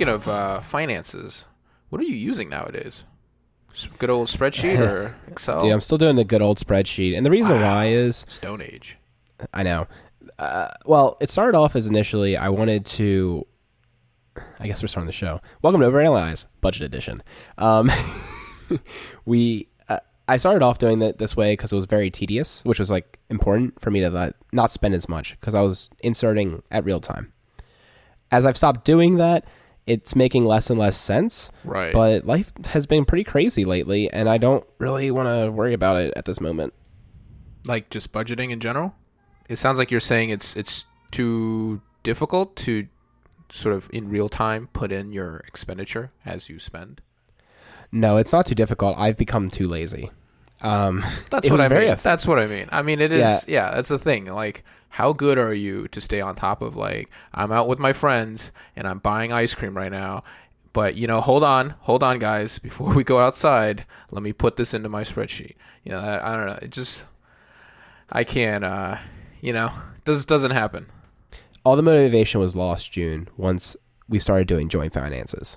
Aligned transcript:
speaking 0.00 0.14
of 0.14 0.28
uh, 0.28 0.60
finances, 0.62 1.44
what 1.90 2.00
are 2.00 2.04
you 2.04 2.16
using 2.16 2.48
nowadays? 2.48 3.04
Good 3.98 4.08
old 4.08 4.28
spreadsheet 4.28 4.78
or 4.78 5.14
Excel? 5.28 5.60
Dude, 5.60 5.70
I'm 5.70 5.82
still 5.82 5.98
doing 5.98 6.16
the 6.16 6.24
good 6.24 6.40
old 6.40 6.58
spreadsheet, 6.58 7.14
and 7.14 7.26
the 7.26 7.30
reason 7.30 7.60
why 7.60 7.88
is 7.88 8.24
Stone 8.26 8.62
Age. 8.62 8.96
I 9.52 9.62
know. 9.62 9.86
Uh, 10.38 10.68
well, 10.86 11.18
it 11.20 11.28
started 11.28 11.54
off 11.54 11.76
as 11.76 11.86
initially 11.86 12.38
I 12.38 12.48
wanted 12.48 12.86
to. 12.86 13.46
I 14.58 14.66
guess 14.66 14.82
we're 14.82 14.88
starting 14.88 15.06
the 15.06 15.12
show. 15.12 15.42
Welcome 15.60 15.82
to 15.82 15.86
Overanalyze 15.86 16.46
Budget 16.62 16.80
Edition. 16.80 17.22
Um, 17.58 17.90
we 19.26 19.68
uh, 19.90 19.98
I 20.26 20.38
started 20.38 20.62
off 20.62 20.78
doing 20.78 21.02
it 21.02 21.18
this 21.18 21.36
way 21.36 21.52
because 21.52 21.74
it 21.74 21.76
was 21.76 21.84
very 21.84 22.10
tedious, 22.10 22.64
which 22.64 22.78
was 22.78 22.90
like 22.90 23.18
important 23.28 23.78
for 23.78 23.90
me 23.90 24.00
to 24.00 24.34
not 24.50 24.70
spend 24.70 24.94
as 24.94 25.10
much 25.10 25.38
because 25.38 25.54
I 25.54 25.60
was 25.60 25.90
inserting 26.02 26.62
at 26.70 26.86
real 26.86 27.00
time. 27.00 27.34
As 28.30 28.46
I've 28.46 28.56
stopped 28.56 28.86
doing 28.86 29.16
that, 29.16 29.44
it's 29.90 30.14
making 30.14 30.44
less 30.44 30.70
and 30.70 30.78
less 30.78 30.96
sense. 30.96 31.50
Right. 31.64 31.92
But 31.92 32.26
life 32.26 32.52
has 32.66 32.86
been 32.86 33.04
pretty 33.04 33.24
crazy 33.24 33.64
lately, 33.64 34.10
and 34.12 34.28
I 34.28 34.38
don't 34.38 34.64
really 34.78 35.10
want 35.10 35.28
to 35.28 35.50
worry 35.50 35.74
about 35.74 36.00
it 36.02 36.12
at 36.16 36.24
this 36.24 36.40
moment. 36.40 36.72
like 37.66 37.90
just 37.90 38.12
budgeting 38.12 38.50
in 38.50 38.60
general? 38.60 38.94
It 39.48 39.56
sounds 39.56 39.78
like 39.78 39.90
you're 39.90 40.00
saying 40.00 40.30
it's 40.30 40.56
it's 40.56 40.84
too 41.10 41.80
difficult 42.02 42.56
to 42.56 42.86
sort 43.50 43.74
of 43.74 43.90
in 43.92 44.08
real 44.08 44.28
time 44.28 44.68
put 44.72 44.92
in 44.92 45.12
your 45.12 45.38
expenditure 45.48 46.12
as 46.24 46.48
you 46.48 46.58
spend. 46.58 47.00
No, 47.92 48.16
it's 48.16 48.32
not 48.32 48.46
too 48.46 48.54
difficult. 48.54 48.96
I've 48.96 49.16
become 49.16 49.50
too 49.50 49.66
lazy. 49.66 50.10
Um, 50.62 51.04
That's 51.30 51.50
what 51.50 51.60
I 51.60 51.68
mean. 51.68 51.88
eff- 51.88 52.02
That's 52.02 52.26
what 52.26 52.38
I 52.38 52.46
mean. 52.46 52.68
I 52.70 52.82
mean, 52.82 53.00
it 53.00 53.10
is. 53.12 53.20
Yeah. 53.20 53.38
Yeah. 53.48 53.74
that's 53.74 53.88
the 53.88 53.98
thing. 53.98 54.26
Like, 54.26 54.62
how 54.90 55.12
good 55.12 55.38
are 55.38 55.54
you 55.54 55.88
to 55.88 56.00
stay 56.00 56.20
on 56.20 56.34
top 56.36 56.60
of 56.60 56.76
like 56.76 57.08
I'm 57.32 57.50
out 57.50 57.66
with 57.68 57.78
my 57.78 57.92
friends 57.92 58.52
and 58.76 58.86
I'm 58.86 58.98
buying 58.98 59.32
ice 59.32 59.54
cream 59.54 59.76
right 59.76 59.90
now, 59.90 60.22
but 60.74 60.96
you 60.96 61.06
know, 61.06 61.20
hold 61.20 61.42
on, 61.42 61.70
hold 61.80 62.02
on, 62.02 62.18
guys. 62.18 62.58
Before 62.58 62.92
we 62.94 63.02
go 63.04 63.18
outside, 63.18 63.86
let 64.10 64.22
me 64.22 64.32
put 64.32 64.56
this 64.56 64.74
into 64.74 64.88
my 64.88 65.02
spreadsheet. 65.02 65.54
You 65.84 65.92
know, 65.92 66.00
I, 66.00 66.32
I 66.32 66.36
don't 66.36 66.46
know. 66.46 66.58
It 66.60 66.70
just 66.70 67.06
I 68.10 68.24
can't. 68.24 68.64
uh 68.64 68.96
You 69.40 69.54
know, 69.54 69.72
this 70.04 70.26
doesn't 70.26 70.50
happen. 70.50 70.84
all 71.64 71.76
the 71.76 71.82
motivation 71.82 72.40
was 72.40 72.54
lost 72.54 72.92
June 72.92 73.26
once 73.38 73.74
we 74.08 74.18
started 74.18 74.46
doing 74.46 74.68
joint 74.68 74.92
finances, 74.92 75.56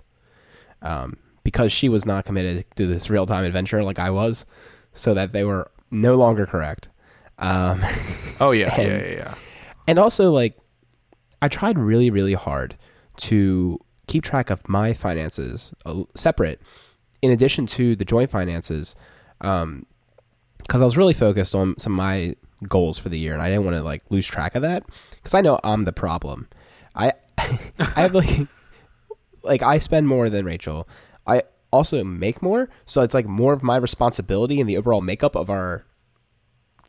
um, 0.81 1.18
because 1.44 1.72
she 1.73 1.90
was 1.90 2.06
not 2.06 2.23
committed 2.23 2.64
to 2.75 2.86
this 2.88 3.09
real 3.09 3.25
time 3.25 3.44
adventure 3.44 3.84
like 3.84 4.00
I 4.00 4.09
was, 4.09 4.45
so 4.94 5.14
that 5.14 5.31
they 5.31 5.44
were 5.44 5.70
no 5.92 6.16
longer 6.16 6.45
correct. 6.45 6.88
Um, 7.39 7.81
Oh 8.39 8.52
yeah, 8.52 8.73
yeah, 8.78 8.84
And- 8.84 9.06
yeah, 9.08 9.14
yeah. 9.16 9.34
and 9.88 10.00
also 10.00 10.31
like 10.31 10.58
I 11.42 11.48
tried 11.48 11.78
really 11.78 12.09
really 12.09 12.34
hard 12.36 12.78
to 13.17 13.80
keep 14.08 14.23
track 14.23 14.50
of 14.50 14.67
my 14.70 14.94
finances 14.94 15.73
uh, 15.86 16.03
separate 16.16 16.62
in 17.22 17.31
addition 17.31 17.66
to 17.67 17.95
the 17.95 18.03
joint 18.06 18.30
finances 18.30 18.95
um 19.42 19.86
because 20.58 20.81
I 20.81 20.86
was 20.86 20.98
really 20.98 21.14
focused 21.14 21.56
on 21.56 21.78
some 21.80 21.94
of 21.94 21.98
my 21.98 22.36
goals 22.67 22.98
for 23.00 23.09
the 23.09 23.17
year 23.20 23.34
and 23.34 23.42
I 23.42 23.50
didn't 23.50 23.66
want 23.66 23.75
to 23.78 23.84
like 23.84 24.03
lose 24.09 24.25
track 24.28 24.56
of 24.56 24.62
that 24.62 24.84
because 25.12 25.34
I 25.34 25.42
know 25.42 25.59
I'm 25.64 25.84
the 25.86 25.92
problem 25.94 26.47
I 26.95 27.14
I 27.38 28.02
have 28.02 28.14
like 28.16 28.47
like 29.44 29.62
I 29.64 29.78
spend 29.80 30.08
more 30.08 30.30
than 30.30 30.45
Rachel 30.45 30.88
I 31.28 31.44
also 31.72 32.03
make 32.03 32.42
more 32.42 32.70
so 32.86 33.02
it's 33.02 33.14
like 33.14 33.25
more 33.25 33.53
of 33.53 33.64
my 33.64 33.78
responsibility 33.78 34.59
in 34.59 34.68
the 34.68 34.78
overall 34.78 35.02
makeup 35.02 35.36
of 35.36 35.50
our 35.50 35.86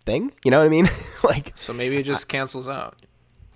thing 0.05 0.31
you 0.45 0.51
know 0.51 0.59
what 0.59 0.67
I 0.67 0.69
mean 0.69 0.89
like 1.25 1.53
So 1.57 1.73
maybe 1.73 1.97
it 1.97 2.03
just 2.05 2.29
cancels 2.29 2.69
out. 2.69 3.01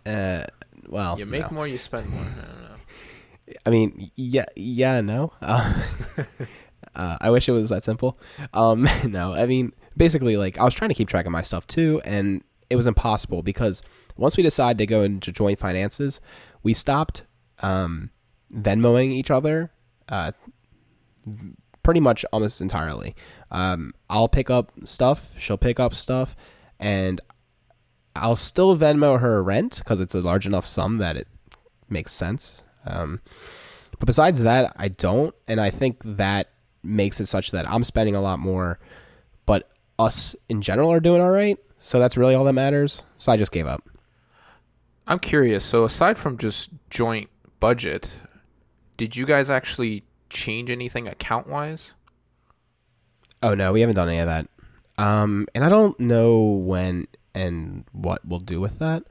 uh, 0.06 0.44
well, 0.88 1.19
You 1.19 1.26
make 1.26 1.50
no. 1.50 1.54
more, 1.54 1.66
you 1.69 1.76
spend 1.78 2.09
more. 2.09 2.20
I 2.22 2.25
don't 2.25 2.62
know. 2.62 3.56
I 3.66 3.70
mean, 3.70 4.10
yeah, 4.14 4.47
yeah, 4.56 5.00
no. 5.03 5.32
Uh, 5.42 5.82
uh, 6.94 7.16
I 7.20 7.31
wish 7.31 7.48
it 7.48 7.53
was 7.53 7.69
that 7.69 7.82
simple. 7.82 8.19
Um, 8.54 8.88
no, 9.04 9.34
I 9.34 9.44
mean, 9.47 9.72
basically, 9.97 10.37
like 10.38 10.58
I 10.58 10.64
was 10.64 10.75
trying 10.75 10.88
to 10.88 10.94
keep 10.94 11.08
track 11.08 11.26
of 11.26 11.32
my 11.32 11.42
stuff 11.42 11.66
too, 11.66 12.00
and 12.04 12.42
it 12.70 12.76
was 12.76 12.87
impossible 12.87 13.42
because 13.42 13.82
once 14.16 14.37
we 14.37 14.42
decided 14.42 14.78
to 14.78 14.87
go 14.87 15.03
into 15.03 15.31
joint 15.32 15.58
finances, 15.58 16.20
we 16.62 16.72
stopped 16.75 17.25
um, 17.60 18.10
Venmoing 18.54 19.10
each 19.10 19.31
other. 19.31 19.70
Uh, 20.08 20.32
pretty 21.82 22.00
much 22.00 22.25
almost 22.32 22.60
entirely. 22.60 23.14
Um, 23.50 23.94
I'll 24.10 24.28
pick 24.28 24.50
up 24.50 24.72
stuff, 24.84 25.31
she'll 25.38 25.56
pick 25.56 25.81
up 25.81 25.94
stuff, 25.94 26.36
and 26.78 27.20
I'll 28.14 28.36
still 28.36 28.76
Venmo 28.76 29.20
her 29.20 29.42
rent 29.42 29.78
because 29.78 30.00
it's 30.00 30.14
a 30.14 30.20
large 30.20 30.47
enough 30.47 30.66
sum 30.66 30.98
that 30.98 31.16
it 31.16 31.28
makes 31.88 32.12
sense. 32.12 32.62
Um, 32.87 33.20
but 33.98 34.06
besides 34.06 34.42
that, 34.42 34.72
I 34.76 34.88
don't, 34.88 35.34
and 35.47 35.60
I 35.60 35.70
think 35.70 36.03
that 36.04 36.50
makes 36.82 37.20
it 37.20 37.26
such 37.26 37.50
that 37.50 37.69
I'm 37.70 37.84
spending 37.84 38.14
a 38.14 38.20
lot 38.20 38.38
more, 38.38 38.78
but 39.47 39.70
us 39.98 40.37
in 40.48 40.62
general 40.62 40.92
are 40.92 41.00
doing 41.00 41.20
all 41.20 41.31
right. 41.31 41.58
So 41.81 41.98
that's 41.98 42.16
really 42.16 42.34
all 42.34 42.44
that 42.44 42.53
matters. 42.53 43.03
So 43.16 43.32
I 43.32 43.37
just 43.37 43.53
gave 43.53 43.66
up. 43.66 43.88
I'm 45.06 45.19
curious. 45.19 45.64
So 45.64 45.84
aside 45.84 46.19
from 46.19 46.37
just 46.38 46.70
joint 46.91 47.31
budget, 47.60 48.12
did 48.97 49.16
you 49.16 49.26
guys 49.26 49.50
actually 49.50 50.04
change 50.28 50.70
anything 50.70 51.08
account 51.08 51.47
wise? 51.47 51.94
Oh 53.43 53.54
no, 53.54 53.72
we 53.72 53.81
haven't 53.81 53.97
done 53.97 54.09
any 54.09 54.19
of 54.19 54.26
that. 54.26 54.49
Um, 54.97 55.47
and 55.54 55.65
I 55.65 55.69
don't 55.69 55.99
know 56.00 56.41
when 56.41 57.06
and 57.34 57.84
what 57.93 58.25
we'll 58.26 58.41
do 58.41 58.60
with 58.60 58.78
that. 58.81 59.04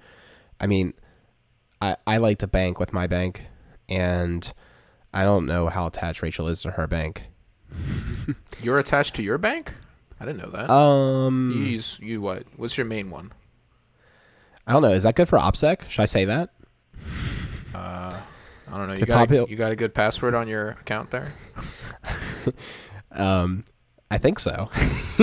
I 0.60 0.68
mean, 0.68 0.94
I 1.82 1.96
I 2.06 2.18
like 2.18 2.40
to 2.40 2.48
bank 2.48 2.80
with 2.80 2.92
my 2.94 3.08
bank, 3.08 3.46
and 3.88 4.52
I 5.14 5.24
don't 5.24 5.46
know 5.46 5.68
how 5.68 5.88
attached 5.88 6.22
Rachel 6.22 6.48
is 6.48 6.62
to 6.64 6.72
her 6.72 6.88
bank. 6.88 7.24
You're 8.62 8.80
attached 8.80 9.16
to 9.16 9.24
your 9.24 9.38
bank? 9.38 9.74
I 10.20 10.26
didn't 10.26 10.42
know 10.42 10.50
that. 10.50 10.70
Um, 10.72 11.54
you 11.56 11.64
use 11.64 12.00
you 12.02 12.22
what? 12.22 12.44
What's 12.58 12.78
your 12.78 12.86
main 12.86 13.10
one? 13.10 13.32
I 14.66 14.74
don't 14.74 14.82
know. 14.82 14.90
Is 14.90 15.04
that 15.04 15.16
good 15.16 15.30
for 15.30 15.38
OPSEC? 15.40 15.88
Should 15.88 16.02
I 16.02 16.06
say 16.08 16.26
that? 16.26 16.50
Uh, 17.74 18.20
I 18.70 18.78
don't 18.78 18.88
know. 18.90 18.96
You 18.96 19.06
got, 19.06 19.32
a, 19.32 19.46
you 19.48 19.56
got 19.56 19.72
a 19.72 19.78
good 19.78 19.94
password 19.94 20.34
on 20.34 20.50
your 20.50 20.72
account 20.72 21.12
there? 21.12 21.32
Um, 23.12 23.64
I 24.10 24.18
think 24.18 24.40
so. 24.40 24.70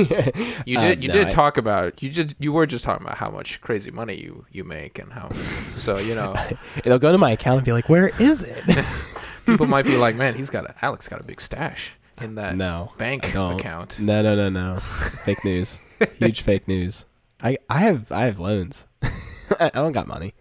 You 0.66 0.78
Uh, 0.78 0.80
did. 0.82 1.02
you 1.02 1.08
no, 1.08 1.14
did 1.14 1.26
I- 1.28 1.30
talk 1.30 1.56
about. 1.56 2.02
You 2.02 2.10
did. 2.10 2.34
You 2.38 2.52
were 2.52 2.66
just 2.66 2.84
talking 2.84 3.06
about 3.06 3.16
how 3.18 3.30
much 3.30 3.60
crazy 3.60 3.90
money 3.90 4.14
you 4.20 4.44
you 4.50 4.64
make 4.64 4.98
and 4.98 5.12
how. 5.12 5.30
So 5.76 5.98
you 5.98 6.14
know, 6.14 6.34
It'll 6.84 6.98
go 6.98 7.12
to 7.12 7.18
my 7.18 7.30
account 7.30 7.58
and 7.58 7.64
be 7.64 7.72
like, 7.72 7.88
"Where 7.88 8.08
is 8.20 8.42
it?" 8.42 8.64
people 9.46 9.66
might 9.66 9.84
be 9.84 9.96
like, 9.96 10.16
"Man, 10.16 10.34
he's 10.34 10.50
got 10.50 10.64
a, 10.64 10.74
Alex 10.84 11.06
got 11.08 11.20
a 11.20 11.24
big 11.24 11.40
stash 11.40 11.94
in 12.20 12.34
that 12.36 12.56
no, 12.56 12.92
bank 12.98 13.28
account." 13.28 13.98
No, 14.00 14.20
no, 14.22 14.34
no, 14.34 14.48
no. 14.48 14.80
fake 15.24 15.44
news. 15.44 15.78
Huge 16.18 16.40
fake 16.42 16.66
news. 16.68 17.04
I 17.42 17.56
I 17.70 17.78
have 17.80 18.10
I 18.10 18.24
have 18.26 18.38
loans. 18.40 18.84
I 19.60 19.68
don't 19.70 19.92
got 19.92 20.06
money. 20.08 20.34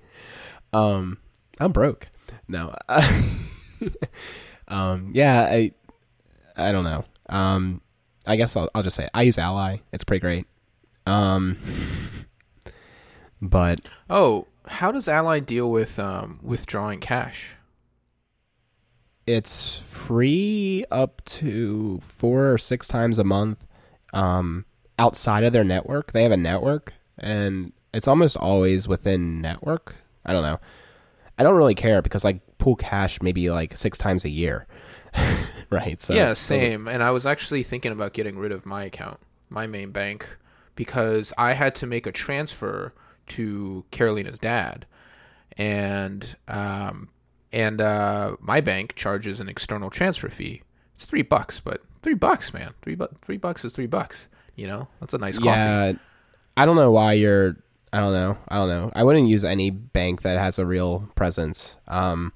Um, 0.74 1.18
I'm 1.60 1.72
broke. 1.72 2.08
No. 2.48 2.74
um. 4.68 5.12
Yeah. 5.14 5.48
I. 5.50 5.72
I 6.58 6.72
don't 6.72 6.84
know. 6.84 7.06
Um. 7.30 7.82
I 8.26 8.36
guess 8.36 8.56
I'll 8.56 8.70
I'll 8.74 8.84
just 8.84 8.96
say 8.96 9.06
it. 9.06 9.12
I 9.14 9.24
use 9.24 9.38
Ally. 9.38 9.78
It's 9.92 10.04
pretty 10.04 10.22
great. 10.22 10.46
Um. 11.06 11.58
But 13.42 13.82
Oh, 14.10 14.48
how 14.66 14.92
does 14.92 15.08
Ally 15.10 15.40
deal 15.40 15.70
with 15.70 16.00
um, 16.00 16.40
withdrawing 16.42 17.00
cash? 17.00 17.56
it's 19.26 19.80
free 19.80 20.84
up 20.92 21.24
to 21.24 22.02
four 22.06 22.52
or 22.52 22.58
six 22.58 22.90
times 22.90 23.20
a 23.20 23.24
month 23.24 23.66
um, 24.14 24.66
outside 25.00 25.46
of 25.46 25.54
their 25.54 25.64
network. 25.64 26.12
They 26.12 26.24
have 26.24 26.34
a 26.34 26.38
network, 26.38 26.94
and 27.18 27.72
it's 27.94 28.06
almost 28.08 28.36
always 28.36 28.86
within 28.86 29.40
network. 29.40 29.96
I 30.26 30.34
don't 30.34 30.44
know. 30.44 30.60
I 31.38 31.44
don't 31.44 31.56
really 31.56 31.74
care 31.74 32.02
because 32.02 32.26
I 32.26 32.42
pull 32.58 32.76
cash 32.76 33.22
maybe 33.22 33.50
like 33.50 33.78
six 33.78 33.98
times 33.98 34.26
a 34.26 34.30
year, 34.30 34.68
right? 35.74 36.00
So 36.00 36.14
yeah, 36.14 36.34
same. 36.34 36.88
And 36.88 37.04
I 37.04 37.12
was 37.12 37.26
actually 37.26 37.64
thinking 37.64 37.92
about 37.92 38.14
getting 38.14 38.38
rid 38.38 38.52
of 38.52 38.66
my 38.66 38.84
account, 38.84 39.20
my 39.50 39.68
main 39.68 39.92
bank, 39.92 40.28
because 40.76 41.34
I 41.38 41.54
had 41.54 41.76
to 41.76 41.88
make 41.88 42.08
a 42.08 42.12
transfer 42.12 42.94
to 43.28 43.86
Carolina's 43.92 44.40
dad, 44.40 44.86
and 45.58 46.36
um, 46.48 47.10
and 47.52 47.82
uh, 47.82 48.36
my 48.40 48.62
bank 48.62 48.96
charges 48.96 49.40
an 49.40 49.50
external 49.50 49.90
transfer 49.90 50.30
fee. 50.30 50.62
It's 50.96 51.06
three 51.06 51.22
bucks, 51.22 51.60
but 51.60 51.82
three 52.02 52.16
bucks, 52.16 52.54
man, 52.54 52.74
three 52.82 52.96
bu- 52.96 53.08
three 53.22 53.38
bucks 53.38 53.66
is 53.66 53.74
three 53.74 53.88
bucks. 53.88 54.28
You 54.56 54.68
know, 54.68 54.88
that's 55.00 55.14
a 55.14 55.18
nice 55.18 55.38
coffee. 55.38 55.50
Yeah, 55.50 55.94
I 56.58 56.66
don't 56.66 56.76
know 56.76 56.92
why 56.92 57.14
you're. 57.14 57.58
I 57.92 58.00
don't 58.00 58.14
know. 58.14 58.38
I 58.48 58.56
don't 58.56 58.70
know. 58.70 58.92
I 58.96 59.04
wouldn't 59.04 59.28
use 59.28 59.44
any 59.44 59.70
bank 59.70 60.24
that 60.24 60.40
has 60.40 60.58
a 60.58 60.66
real 60.66 61.08
presence. 61.16 61.78
Um, 61.88 62.34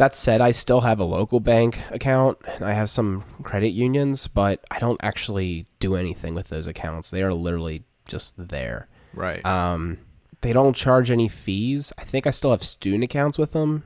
that 0.00 0.14
said, 0.14 0.40
I 0.40 0.52
still 0.52 0.80
have 0.80 0.98
a 0.98 1.04
local 1.04 1.40
bank 1.40 1.78
account 1.90 2.38
and 2.46 2.64
I 2.64 2.72
have 2.72 2.88
some 2.88 3.22
credit 3.42 3.68
unions, 3.68 4.28
but 4.28 4.64
I 4.70 4.78
don't 4.78 4.98
actually 5.02 5.66
do 5.78 5.94
anything 5.94 6.34
with 6.34 6.48
those 6.48 6.66
accounts. 6.66 7.10
They 7.10 7.22
are 7.22 7.34
literally 7.34 7.84
just 8.08 8.32
there. 8.38 8.88
Right. 9.12 9.44
Um, 9.44 9.98
they 10.40 10.54
don't 10.54 10.74
charge 10.74 11.10
any 11.10 11.28
fees. 11.28 11.92
I 11.98 12.04
think 12.04 12.26
I 12.26 12.30
still 12.30 12.50
have 12.50 12.62
student 12.62 13.04
accounts 13.04 13.36
with 13.36 13.52
them, 13.52 13.82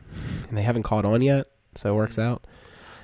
and 0.48 0.56
they 0.56 0.62
haven't 0.62 0.84
caught 0.84 1.04
on 1.04 1.20
yet, 1.20 1.48
so 1.74 1.90
it 1.92 1.96
works 1.96 2.16
out. 2.16 2.46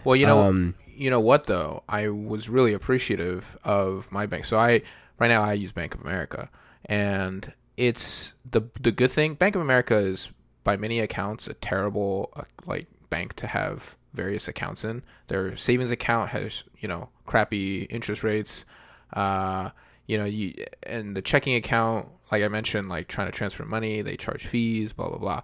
Well, 0.05 0.15
you 0.15 0.27
know, 0.27 0.43
Um, 0.43 0.77
you 0.87 1.11
know 1.11 1.19
what 1.19 1.45
though? 1.45 1.83
I 1.89 2.11
was 2.11 2.49
really 2.49 2.75
appreciative 2.75 3.59
of 3.65 4.07
my 4.13 4.27
bank. 4.27 4.45
So 4.45 4.57
I 4.57 4.83
right 5.19 5.27
now 5.27 5.43
I 5.43 5.55
use 5.55 5.73
Bank 5.73 5.97
of 5.97 6.03
America, 6.03 6.49
and 6.85 7.53
it's 7.77 8.35
the 8.49 8.63
the 8.81 8.93
good 8.93 9.11
thing. 9.11 9.35
Bank 9.35 9.57
of 9.57 9.63
America 9.63 9.97
is 9.97 10.31
by 10.63 10.77
many 10.77 11.01
accounts 11.01 11.49
a 11.49 11.55
terrible 11.55 12.31
uh, 12.37 12.43
like 12.67 12.87
bank 13.11 13.35
to 13.35 13.47
have 13.47 13.97
various 14.15 14.49
accounts 14.49 14.85
in. 14.85 15.03
Their 15.29 15.57
savings 15.57 15.91
account 15.91 16.31
has 16.31 16.65
you 16.79 16.89
know 16.89 17.09
crappy 17.27 17.83
interest 17.85 18.23
rates. 18.23 18.65
Uh, 19.13 19.71
you 20.07 20.19
know, 20.19 20.25
you 20.25 20.55
and 20.83 21.17
the 21.17 21.23
checking 21.23 21.55
account, 21.55 22.09
like 22.33 22.43
I 22.43 22.49
mentioned, 22.49 22.89
like 22.89 23.09
trying 23.09 23.29
to 23.29 23.37
transfer 23.37 23.65
money, 23.65 24.03
they 24.03 24.17
charge 24.17 24.47
fees, 24.47 24.93
blah 24.93 25.09
blah 25.09 25.19
blah. 25.19 25.43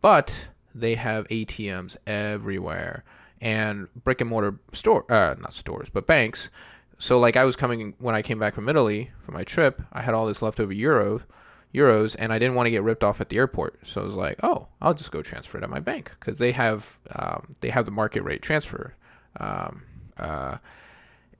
But 0.00 0.48
they 0.74 0.94
have 0.96 1.28
ATMs 1.28 1.96
everywhere 2.06 3.04
and 3.40 3.88
brick 4.04 4.20
and 4.20 4.30
mortar 4.30 4.58
store, 4.72 5.10
uh, 5.10 5.34
not 5.38 5.52
stores, 5.52 5.88
but 5.90 6.06
banks. 6.06 6.50
So 6.98 7.18
like 7.18 7.36
I 7.36 7.44
was 7.44 7.56
coming 7.56 7.94
when 7.98 8.14
I 8.14 8.22
came 8.22 8.38
back 8.38 8.54
from 8.54 8.68
Italy 8.68 9.10
for 9.24 9.32
my 9.32 9.44
trip, 9.44 9.82
I 9.92 10.02
had 10.02 10.14
all 10.14 10.26
this 10.26 10.42
leftover 10.42 10.72
euro, 10.72 11.20
euros, 11.74 12.16
and 12.18 12.32
I 12.32 12.38
didn't 12.38 12.54
want 12.54 12.66
to 12.66 12.70
get 12.70 12.82
ripped 12.82 13.04
off 13.04 13.20
at 13.20 13.28
the 13.28 13.36
airport. 13.36 13.78
So 13.86 14.00
I 14.00 14.04
was 14.04 14.14
like, 14.14 14.38
oh, 14.42 14.66
I'll 14.80 14.94
just 14.94 15.12
go 15.12 15.22
transfer 15.22 15.58
it 15.58 15.64
at 15.64 15.70
my 15.70 15.80
bank 15.80 16.10
because 16.18 16.38
they 16.38 16.52
have 16.52 16.98
um, 17.14 17.54
they 17.60 17.70
have 17.70 17.84
the 17.84 17.90
market 17.90 18.22
rate 18.22 18.42
transfer. 18.42 18.94
Um, 19.38 19.82
uh, 20.18 20.56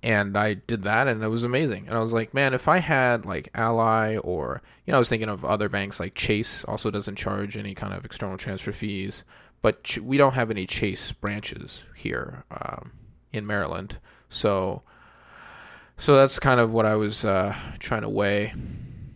and 0.02 0.36
I 0.36 0.54
did 0.54 0.82
that, 0.82 1.06
and 1.06 1.22
it 1.22 1.28
was 1.28 1.44
amazing. 1.44 1.86
And 1.86 1.96
I 1.96 2.00
was 2.00 2.12
like, 2.12 2.34
man, 2.34 2.54
if 2.54 2.66
I 2.66 2.78
had 2.78 3.24
like 3.24 3.50
Ally 3.54 4.16
or 4.16 4.62
you 4.86 4.90
know, 4.90 4.96
I 4.96 4.98
was 4.98 5.08
thinking 5.08 5.28
of 5.28 5.44
other 5.44 5.68
banks 5.68 6.00
like 6.00 6.14
Chase 6.14 6.64
also 6.64 6.90
doesn't 6.90 7.16
charge 7.16 7.56
any 7.56 7.74
kind 7.74 7.94
of 7.94 8.04
external 8.04 8.36
transfer 8.36 8.72
fees, 8.72 9.24
but 9.60 9.84
Ch- 9.84 9.98
we 9.98 10.16
don't 10.16 10.34
have 10.34 10.50
any 10.50 10.66
Chase 10.66 11.12
branches 11.12 11.84
here 11.94 12.44
um, 12.50 12.92
in 13.32 13.46
Maryland, 13.46 13.98
so 14.28 14.82
so 15.98 16.16
that's 16.16 16.40
kind 16.40 16.58
of 16.58 16.72
what 16.72 16.86
I 16.86 16.96
was 16.96 17.24
uh, 17.24 17.56
trying 17.78 18.02
to 18.02 18.08
weigh. 18.08 18.54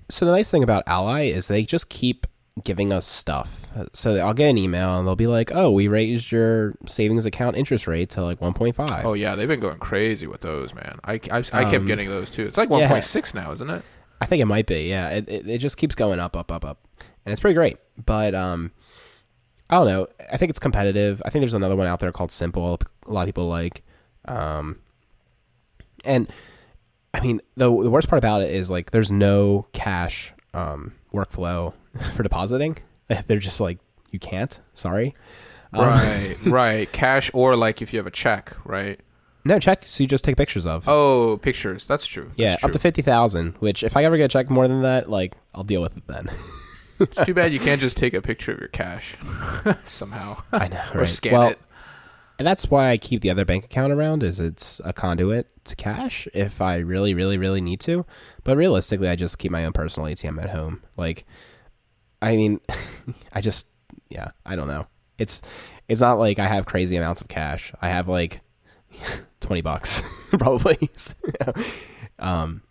So 0.08 0.24
the 0.24 0.32
nice 0.32 0.50
thing 0.50 0.62
about 0.62 0.84
Ally 0.86 1.24
is 1.24 1.48
they 1.48 1.64
just 1.64 1.88
keep 1.88 2.26
giving 2.64 2.92
us 2.92 3.06
stuff. 3.06 3.66
So 3.92 4.16
I'll 4.16 4.32
get 4.34 4.48
an 4.48 4.56
email 4.56 4.98
and 4.98 5.06
they'll 5.06 5.16
be 5.16 5.26
like, 5.26 5.50
"Oh, 5.54 5.70
we 5.70 5.88
raised 5.88 6.30
your 6.32 6.74
savings 6.86 7.26
account 7.26 7.56
interest 7.56 7.86
rate 7.86 8.08
to 8.10 8.22
like 8.24 8.40
1.5." 8.40 9.04
Oh 9.04 9.12
yeah, 9.14 9.34
they've 9.34 9.48
been 9.48 9.60
going 9.60 9.78
crazy 9.78 10.26
with 10.26 10.40
those, 10.40 10.72
man. 10.74 10.98
I, 11.04 11.14
I, 11.14 11.38
I 11.38 11.42
kept 11.42 11.74
Um, 11.74 11.86
getting 11.86 12.08
those 12.08 12.30
too. 12.30 12.46
It's 12.46 12.56
like 12.56 12.70
yeah. 12.70 12.88
1.6 12.88 13.34
now, 13.34 13.50
isn't 13.52 13.68
it? 13.68 13.82
I 14.20 14.26
think 14.26 14.40
it 14.40 14.46
might 14.46 14.66
be. 14.66 14.88
Yeah, 14.88 15.10
it, 15.10 15.28
it 15.28 15.48
it 15.48 15.58
just 15.58 15.76
keeps 15.76 15.94
going 15.94 16.18
up, 16.20 16.36
up, 16.36 16.50
up, 16.50 16.64
up, 16.64 16.78
and 17.26 17.32
it's 17.32 17.40
pretty 17.40 17.54
great. 17.54 17.76
But 18.06 18.34
um, 18.34 18.70
I 19.68 19.74
don't 19.76 19.86
know. 19.88 20.06
I 20.32 20.38
think 20.38 20.48
it's 20.50 20.58
competitive. 20.58 21.20
I 21.26 21.30
think 21.30 21.42
there's 21.42 21.52
another 21.52 21.76
one 21.76 21.86
out 21.86 22.00
there 22.00 22.12
called 22.12 22.32
Simple. 22.32 22.78
A 23.06 23.12
lot 23.12 23.22
of 23.22 23.26
people 23.26 23.48
like. 23.48 23.82
Um, 24.24 24.78
and 26.04 26.28
I 27.16 27.20
mean, 27.20 27.40
the 27.56 27.64
the 27.70 27.90
worst 27.90 28.08
part 28.08 28.18
about 28.18 28.42
it 28.42 28.50
is 28.52 28.70
like 28.70 28.90
there's 28.90 29.10
no 29.10 29.66
cash 29.72 30.32
um 30.52 30.92
workflow 31.14 31.72
for 32.14 32.22
depositing. 32.22 32.76
They're 33.26 33.38
just 33.38 33.60
like 33.60 33.78
you 34.10 34.18
can't. 34.18 34.58
Sorry. 34.74 35.14
Um, 35.72 35.80
Right, 35.88 36.36
right. 36.46 36.92
Cash 36.92 37.30
or 37.34 37.56
like 37.56 37.80
if 37.82 37.92
you 37.92 37.98
have 37.98 38.06
a 38.06 38.10
check, 38.10 38.52
right? 38.64 39.00
No 39.44 39.58
check. 39.58 39.84
So 39.86 40.02
you 40.02 40.08
just 40.08 40.24
take 40.24 40.36
pictures 40.36 40.66
of. 40.66 40.88
Oh, 40.88 41.38
pictures. 41.38 41.86
That's 41.86 42.06
true. 42.06 42.24
That's 42.24 42.38
yeah, 42.38 42.56
true. 42.56 42.68
up 42.68 42.72
to 42.72 42.78
fifty 42.78 43.00
thousand. 43.02 43.54
Which 43.60 43.82
if 43.82 43.96
I 43.96 44.04
ever 44.04 44.16
get 44.16 44.24
a 44.24 44.28
check 44.28 44.50
more 44.50 44.68
than 44.68 44.82
that, 44.82 45.08
like 45.08 45.34
I'll 45.54 45.64
deal 45.64 45.80
with 45.82 45.96
it 45.96 46.06
then. 46.06 46.28
It's 47.00 47.18
too 47.24 47.32
bad 47.34 47.52
you 47.52 47.60
can't 47.68 47.80
just 47.80 47.96
take 47.96 48.12
a 48.14 48.20
picture 48.22 48.52
of 48.52 48.58
your 48.58 48.68
cash 48.68 49.16
somehow. 49.84 50.42
I 50.52 50.68
know, 50.68 50.82
or 50.94 51.04
scan 51.06 51.32
Well, 51.32 51.48
it. 51.50 51.58
And 52.38 52.46
that's 52.46 52.70
why 52.70 52.90
I 52.90 52.98
keep 52.98 53.22
the 53.22 53.30
other 53.30 53.44
bank 53.44 53.64
account 53.64 53.92
around 53.92 54.22
is 54.22 54.38
it's 54.38 54.80
a 54.84 54.92
conduit 54.92 55.48
to 55.64 55.76
cash 55.76 56.28
if 56.34 56.60
I 56.60 56.76
really, 56.76 57.14
really, 57.14 57.38
really 57.38 57.60
need 57.62 57.80
to. 57.80 58.04
But 58.44 58.56
realistically, 58.56 59.08
I 59.08 59.16
just 59.16 59.38
keep 59.38 59.50
my 59.50 59.64
own 59.64 59.72
personal 59.72 60.08
ATM 60.08 60.42
at 60.42 60.50
home. 60.50 60.82
Like, 60.96 61.24
I 62.20 62.36
mean, 62.36 62.60
I 63.32 63.40
just, 63.40 63.68
yeah, 64.10 64.32
I 64.44 64.54
don't 64.54 64.68
know. 64.68 64.86
It's, 65.18 65.40
it's 65.88 66.00
not 66.00 66.18
like 66.18 66.38
I 66.38 66.46
have 66.46 66.66
crazy 66.66 66.96
amounts 66.96 67.22
of 67.22 67.28
cash. 67.28 67.72
I 67.80 67.88
have 67.88 68.08
like 68.08 68.40
twenty 69.40 69.62
bucks 69.62 70.02
probably. 70.38 70.90
um, 72.18 72.62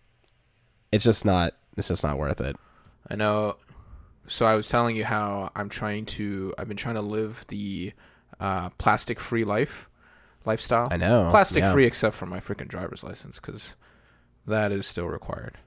it's 0.92 1.04
just 1.04 1.26
not, 1.26 1.54
it's 1.76 1.88
just 1.88 2.04
not 2.04 2.20
worth 2.20 2.42
it. 2.42 2.56
I 3.10 3.16
know. 3.16 3.58
So 4.28 4.46
I 4.46 4.56
was 4.56 4.68
telling 4.70 4.96
you 4.96 5.06
how 5.06 5.52
I'm 5.56 5.70
trying 5.70 6.06
to. 6.08 6.54
I've 6.58 6.68
been 6.68 6.78
trying 6.78 6.96
to 6.96 7.02
live 7.02 7.46
the 7.48 7.94
uh, 8.40 8.70
plastic-free 8.78 9.44
life 9.44 9.90
lifestyle. 10.46 10.88
I 10.92 10.98
know. 10.98 11.28
Plastic 11.32 11.64
yeah. 11.64 11.74
free, 11.74 11.86
except 11.86 12.16
for 12.16 12.26
my 12.26 12.40
freaking 12.40 12.68
driver's 12.68 13.04
license, 13.04 13.40
because 13.40 13.76
that 14.48 14.72
is 14.72 14.86
still 14.86 15.08
required, 15.08 15.58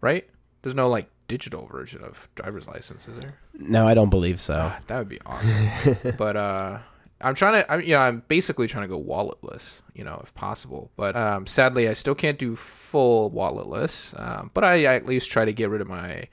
right? 0.00 0.28
There's 0.62 0.74
no 0.74 0.88
like 0.88 1.08
digital 1.28 1.66
version 1.66 2.02
of 2.02 2.28
driver's 2.34 2.66
license, 2.66 3.06
is 3.08 3.18
there? 3.18 3.38
No, 3.54 3.86
I 3.86 3.94
don't 3.94 4.10
believe 4.10 4.40
so. 4.40 4.72
That 4.86 4.98
would 4.98 5.08
be 5.08 5.20
awesome. 5.26 5.68
but 6.16 6.36
uh, 6.36 6.78
I'm 7.20 7.34
trying 7.34 7.62
to. 7.62 7.72
I, 7.72 7.78
yeah, 7.78 8.00
I'm 8.00 8.22
basically 8.28 8.66
trying 8.66 8.84
to 8.84 8.88
go 8.88 9.00
walletless, 9.00 9.82
you 9.94 10.04
know, 10.04 10.20
if 10.22 10.34
possible. 10.34 10.90
But 10.96 11.16
um, 11.16 11.46
sadly, 11.46 11.88
I 11.88 11.92
still 11.92 12.14
can't 12.14 12.38
do 12.38 12.56
full 12.56 13.30
walletless. 13.30 14.18
Um, 14.20 14.50
but 14.54 14.64
I, 14.64 14.86
I 14.86 14.94
at 14.94 15.06
least 15.06 15.30
try 15.30 15.44
to 15.44 15.52
get 15.52 15.70
rid 15.70 15.80
of 15.80 15.88
my 15.88 16.24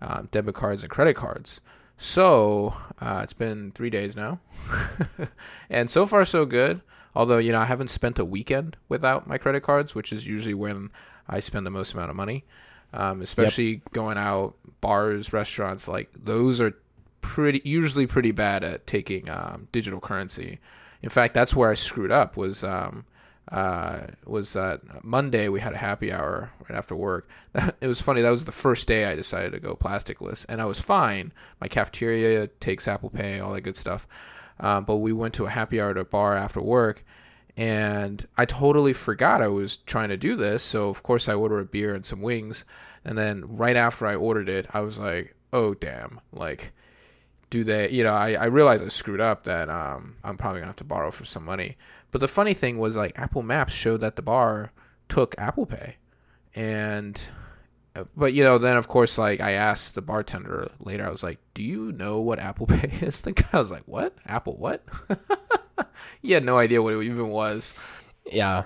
um, 0.00 0.28
debit 0.30 0.54
cards 0.54 0.82
and 0.82 0.90
credit 0.90 1.14
cards. 1.14 1.60
So 2.02 2.74
uh, 2.98 3.20
it's 3.22 3.34
been 3.34 3.72
three 3.72 3.90
days 3.90 4.16
now, 4.16 4.40
and 5.70 5.88
so 5.90 6.06
far 6.06 6.24
so 6.24 6.46
good. 6.46 6.80
Although 7.14 7.36
you 7.36 7.52
know 7.52 7.60
I 7.60 7.66
haven't 7.66 7.90
spent 7.90 8.18
a 8.18 8.24
weekend 8.24 8.78
without 8.88 9.26
my 9.26 9.36
credit 9.36 9.62
cards, 9.62 9.94
which 9.94 10.10
is 10.10 10.26
usually 10.26 10.54
when 10.54 10.90
I 11.28 11.40
spend 11.40 11.66
the 11.66 11.70
most 11.70 11.92
amount 11.92 12.08
of 12.08 12.16
money. 12.16 12.44
Um, 12.94 13.20
especially 13.20 13.82
going 13.92 14.16
out 14.16 14.54
bars, 14.80 15.32
restaurants, 15.32 15.86
like 15.86 16.10
those 16.24 16.58
are 16.58 16.74
pretty 17.20 17.60
usually 17.64 18.06
pretty 18.06 18.32
bad 18.32 18.64
at 18.64 18.86
taking 18.86 19.28
um, 19.28 19.68
digital 19.70 20.00
currency. 20.00 20.58
In 21.02 21.10
fact, 21.10 21.34
that's 21.34 21.54
where 21.54 21.70
I 21.70 21.74
screwed 21.74 22.10
up. 22.10 22.38
Was 22.38 22.64
um, 22.64 23.04
uh, 23.50 24.06
was 24.26 24.54
uh, 24.54 24.78
Monday 25.02 25.48
we 25.48 25.60
had 25.60 25.72
a 25.72 25.78
happy 25.78 26.12
hour 26.12 26.50
right 26.68 26.78
after 26.78 26.94
work. 26.94 27.28
it 27.80 27.86
was 27.86 28.00
funny. 28.00 28.22
That 28.22 28.30
was 28.30 28.44
the 28.44 28.52
first 28.52 28.86
day 28.86 29.06
I 29.06 29.16
decided 29.16 29.52
to 29.52 29.60
go 29.60 29.74
plasticless, 29.74 30.46
and 30.48 30.62
I 30.62 30.66
was 30.66 30.80
fine. 30.80 31.32
My 31.60 31.66
cafeteria 31.68 32.46
takes 32.46 32.86
Apple 32.86 33.10
Pay, 33.10 33.40
all 33.40 33.52
that 33.52 33.62
good 33.62 33.76
stuff. 33.76 34.06
Um, 34.60 34.84
but 34.84 34.96
we 34.96 35.12
went 35.12 35.34
to 35.34 35.46
a 35.46 35.50
happy 35.50 35.80
hour 35.80 35.90
at 35.90 35.96
a 35.96 36.04
bar 36.04 36.36
after 36.36 36.60
work, 36.60 37.04
and 37.56 38.24
I 38.36 38.44
totally 38.44 38.92
forgot 38.92 39.42
I 39.42 39.48
was 39.48 39.78
trying 39.78 40.10
to 40.10 40.16
do 40.16 40.36
this. 40.36 40.62
So 40.62 40.88
of 40.88 41.02
course 41.02 41.28
I 41.28 41.34
ordered 41.34 41.60
a 41.60 41.64
beer 41.64 41.94
and 41.94 42.06
some 42.06 42.22
wings, 42.22 42.64
and 43.04 43.18
then 43.18 43.44
right 43.46 43.76
after 43.76 44.06
I 44.06 44.14
ordered 44.14 44.48
it, 44.48 44.66
I 44.72 44.80
was 44.80 44.98
like, 44.98 45.34
"Oh 45.52 45.74
damn!" 45.74 46.20
Like, 46.32 46.72
do 47.48 47.64
they? 47.64 47.90
You 47.90 48.04
know, 48.04 48.12
I, 48.14 48.34
I 48.34 48.44
realized 48.44 48.84
I 48.84 48.88
screwed 48.88 49.20
up. 49.20 49.44
That 49.44 49.68
um, 49.70 50.16
I'm 50.22 50.36
probably 50.36 50.60
gonna 50.60 50.68
have 50.68 50.76
to 50.76 50.84
borrow 50.84 51.10
for 51.10 51.24
some 51.24 51.44
money. 51.44 51.76
But 52.10 52.20
the 52.20 52.28
funny 52.28 52.54
thing 52.54 52.78
was 52.78 52.96
like 52.96 53.18
Apple 53.18 53.42
Maps 53.42 53.72
showed 53.72 54.00
that 54.00 54.16
the 54.16 54.22
bar 54.22 54.72
took 55.08 55.34
Apple 55.38 55.66
Pay, 55.66 55.96
and 56.54 57.20
uh, 57.94 58.04
but 58.16 58.32
you 58.32 58.42
know 58.42 58.58
then 58.58 58.76
of 58.76 58.88
course 58.88 59.18
like 59.18 59.40
I 59.40 59.52
asked 59.52 59.94
the 59.94 60.02
bartender 60.02 60.70
later. 60.80 61.06
I 61.06 61.10
was 61.10 61.22
like, 61.22 61.38
"Do 61.54 61.62
you 61.62 61.92
know 61.92 62.20
what 62.20 62.38
Apple 62.38 62.66
Pay 62.68 62.90
is?" 63.00 63.20
The 63.20 63.32
guy 63.32 63.58
was 63.58 63.70
like, 63.70 63.84
"What? 63.86 64.14
Apple 64.26 64.56
what?" 64.56 64.84
he 66.22 66.32
had 66.32 66.44
no 66.44 66.58
idea 66.58 66.82
what 66.82 66.94
it 66.94 67.02
even 67.02 67.28
was. 67.28 67.74
Yeah. 68.26 68.64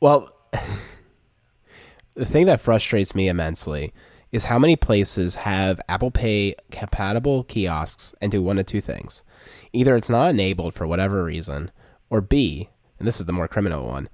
Well, 0.00 0.32
the 2.14 2.24
thing 2.24 2.46
that 2.46 2.60
frustrates 2.60 3.14
me 3.14 3.28
immensely 3.28 3.92
is 4.32 4.44
how 4.44 4.58
many 4.58 4.76
places 4.76 5.34
have 5.34 5.80
Apple 5.88 6.10
Pay 6.10 6.54
compatible 6.70 7.44
kiosks 7.44 8.14
and 8.20 8.30
do 8.30 8.42
one 8.42 8.58
of 8.58 8.66
two 8.66 8.80
things. 8.80 9.24
Either 9.72 9.96
it's 9.96 10.10
not 10.10 10.30
enabled 10.30 10.74
for 10.74 10.86
whatever 10.86 11.24
reason, 11.24 11.70
or 12.10 12.20
B, 12.20 12.68
and 12.98 13.08
this 13.08 13.20
is 13.20 13.26
the 13.26 13.32
more 13.32 13.48
criminal 13.48 13.86
one, 13.86 14.08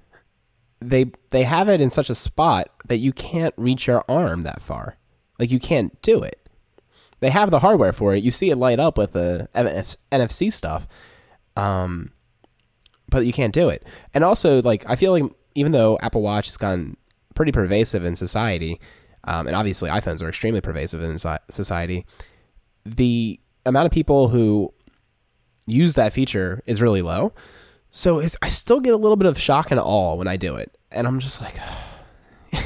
they 0.79 1.11
they 1.31 1.43
have 1.43 1.67
it 1.67 1.81
in 1.81 1.89
such 1.89 2.09
a 2.09 2.15
spot 2.15 2.69
that 2.85 2.97
you 2.97 3.11
can't 3.11 3.53
reach 3.57 3.87
your 3.87 4.05
arm 4.07 4.43
that 4.43 4.61
far. 4.61 4.97
Like 5.39 5.51
you 5.51 5.59
can't 5.59 5.99
do 6.01 6.23
it. 6.23 6.47
They 7.19 7.31
have 7.31 7.51
the 7.51 7.59
hardware 7.59 7.93
for 7.93 8.15
it. 8.15 8.23
You 8.23 8.31
see 8.31 8.51
it 8.51 8.57
light 8.57 8.79
up 8.79 8.97
with 8.97 9.13
the 9.13 9.49
NFC 9.55 10.53
stuff. 10.53 10.87
Um 11.55 12.11
but 13.09 13.25
you 13.25 13.33
can't 13.33 13.53
do 13.53 13.69
it. 13.69 13.83
And 14.13 14.23
also, 14.23 14.61
like, 14.61 14.83
I 14.89 14.95
feel 14.95 15.11
like 15.11 15.23
even 15.55 15.71
though 15.71 15.97
Apple 16.01 16.21
Watch 16.21 16.47
has 16.47 16.57
gotten 16.57 16.97
pretty 17.35 17.51
pervasive 17.51 18.03
in 18.03 18.15
society, 18.15 18.79
um, 19.23 19.47
and 19.47 19.55
obviously 19.55 19.89
iPhones 19.89 20.21
are 20.21 20.29
extremely 20.29 20.61
pervasive 20.61 21.01
in 21.01 21.17
society, 21.17 22.05
the 22.85 23.39
amount 23.65 23.85
of 23.85 23.91
people 23.91 24.29
who 24.29 24.73
use 25.65 25.95
that 25.95 26.13
feature 26.13 26.61
is 26.65 26.81
really 26.81 27.01
low. 27.01 27.33
So 27.97 28.19
it's, 28.19 28.35
I 28.43 28.49
still 28.49 28.79
get 28.79 28.93
a 28.93 28.95
little 28.95 29.15
bit 29.15 29.25
of 29.25 29.39
shock 29.39 29.71
and 29.71 29.79
awe 29.79 30.13
when 30.13 30.27
I 30.27 30.37
do 30.37 30.55
it, 30.55 30.77
and 30.91 31.07
I'm 31.07 31.19
just 31.19 31.41
like, 31.41 31.55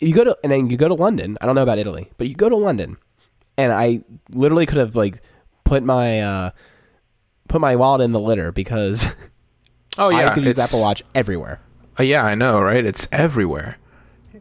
you 0.00 0.14
go 0.14 0.22
to 0.22 0.38
and 0.44 0.52
then 0.52 0.70
you 0.70 0.76
go 0.76 0.86
to 0.86 0.94
London. 0.94 1.36
I 1.40 1.46
don't 1.46 1.56
know 1.56 1.64
about 1.64 1.80
Italy, 1.80 2.12
but 2.16 2.28
you 2.28 2.36
go 2.36 2.48
to 2.48 2.54
London, 2.54 2.96
and 3.58 3.72
I 3.72 4.02
literally 4.28 4.66
could 4.66 4.78
have 4.78 4.94
like 4.94 5.20
put 5.64 5.82
my 5.82 6.20
uh, 6.20 6.50
put 7.48 7.60
my 7.60 7.74
wallet 7.74 8.02
in 8.02 8.12
the 8.12 8.20
litter 8.20 8.52
because 8.52 9.04
Oh 9.98 10.10
yeah, 10.10 10.30
I 10.30 10.34
could 10.34 10.44
use 10.44 10.60
Apple 10.60 10.80
Watch 10.80 11.02
everywhere. 11.12 11.58
Uh, 11.98 12.04
yeah, 12.04 12.24
I 12.24 12.36
know, 12.36 12.60
right? 12.60 12.84
It's 12.84 13.08
everywhere. 13.10 13.78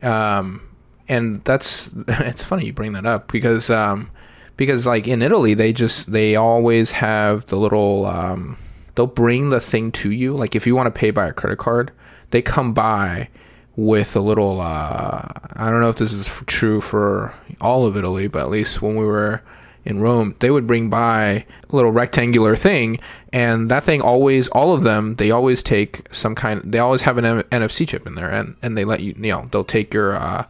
Um, 0.03 0.61
and 1.07 1.43
that's 1.45 1.95
it's 2.07 2.43
funny 2.43 2.67
you 2.67 2.73
bring 2.73 2.93
that 2.93 3.07
up 3.07 3.31
because 3.31 3.71
um, 3.71 4.11
because 4.55 4.85
like 4.85 5.07
in 5.07 5.23
Italy 5.23 5.55
they 5.55 5.73
just 5.73 6.11
they 6.11 6.35
always 6.35 6.91
have 6.91 7.47
the 7.47 7.55
little 7.55 8.05
um, 8.05 8.55
they'll 8.99 9.07
bring 9.07 9.49
the 9.49 9.61
thing 9.61 9.93
to 9.93 10.11
you. 10.11 10.35
Like 10.35 10.57
if 10.57 10.67
you 10.67 10.75
want 10.75 10.93
to 10.93 10.99
pay 10.99 11.09
by 11.11 11.25
a 11.25 11.31
credit 11.31 11.57
card, 11.57 11.89
they 12.31 12.41
come 12.41 12.73
by 12.73 13.29
with 13.77 14.13
a 14.17 14.19
little 14.19 14.59
uh, 14.59 15.25
I 15.53 15.69
don't 15.69 15.79
know 15.79 15.87
if 15.87 15.95
this 15.95 16.11
is 16.11 16.27
true 16.47 16.81
for 16.81 17.33
all 17.61 17.85
of 17.85 17.95
Italy, 17.95 18.27
but 18.27 18.41
at 18.41 18.49
least 18.49 18.81
when 18.81 18.97
we 18.97 19.05
were 19.05 19.41
in 19.85 20.01
Rome, 20.01 20.35
they 20.39 20.51
would 20.51 20.67
bring 20.67 20.89
by 20.89 21.23
a 21.23 21.45
little 21.69 21.91
rectangular 21.91 22.57
thing, 22.57 22.99
and 23.31 23.71
that 23.71 23.85
thing 23.85 24.01
always, 24.01 24.49
all 24.49 24.73
of 24.73 24.83
them, 24.83 25.15
they 25.15 25.31
always 25.31 25.63
take 25.63 26.05
some 26.13 26.35
kind. 26.35 26.61
They 26.65 26.79
always 26.79 27.01
have 27.03 27.17
an 27.17 27.23
M- 27.23 27.43
NFC 27.43 27.87
chip 27.87 28.05
in 28.05 28.15
there, 28.15 28.29
and 28.29 28.57
and 28.61 28.77
they 28.77 28.83
let 28.83 28.99
you, 28.99 29.15
you 29.17 29.31
know, 29.31 29.47
they'll 29.49 29.63
take 29.63 29.93
your 29.93 30.17
uh, 30.17 30.45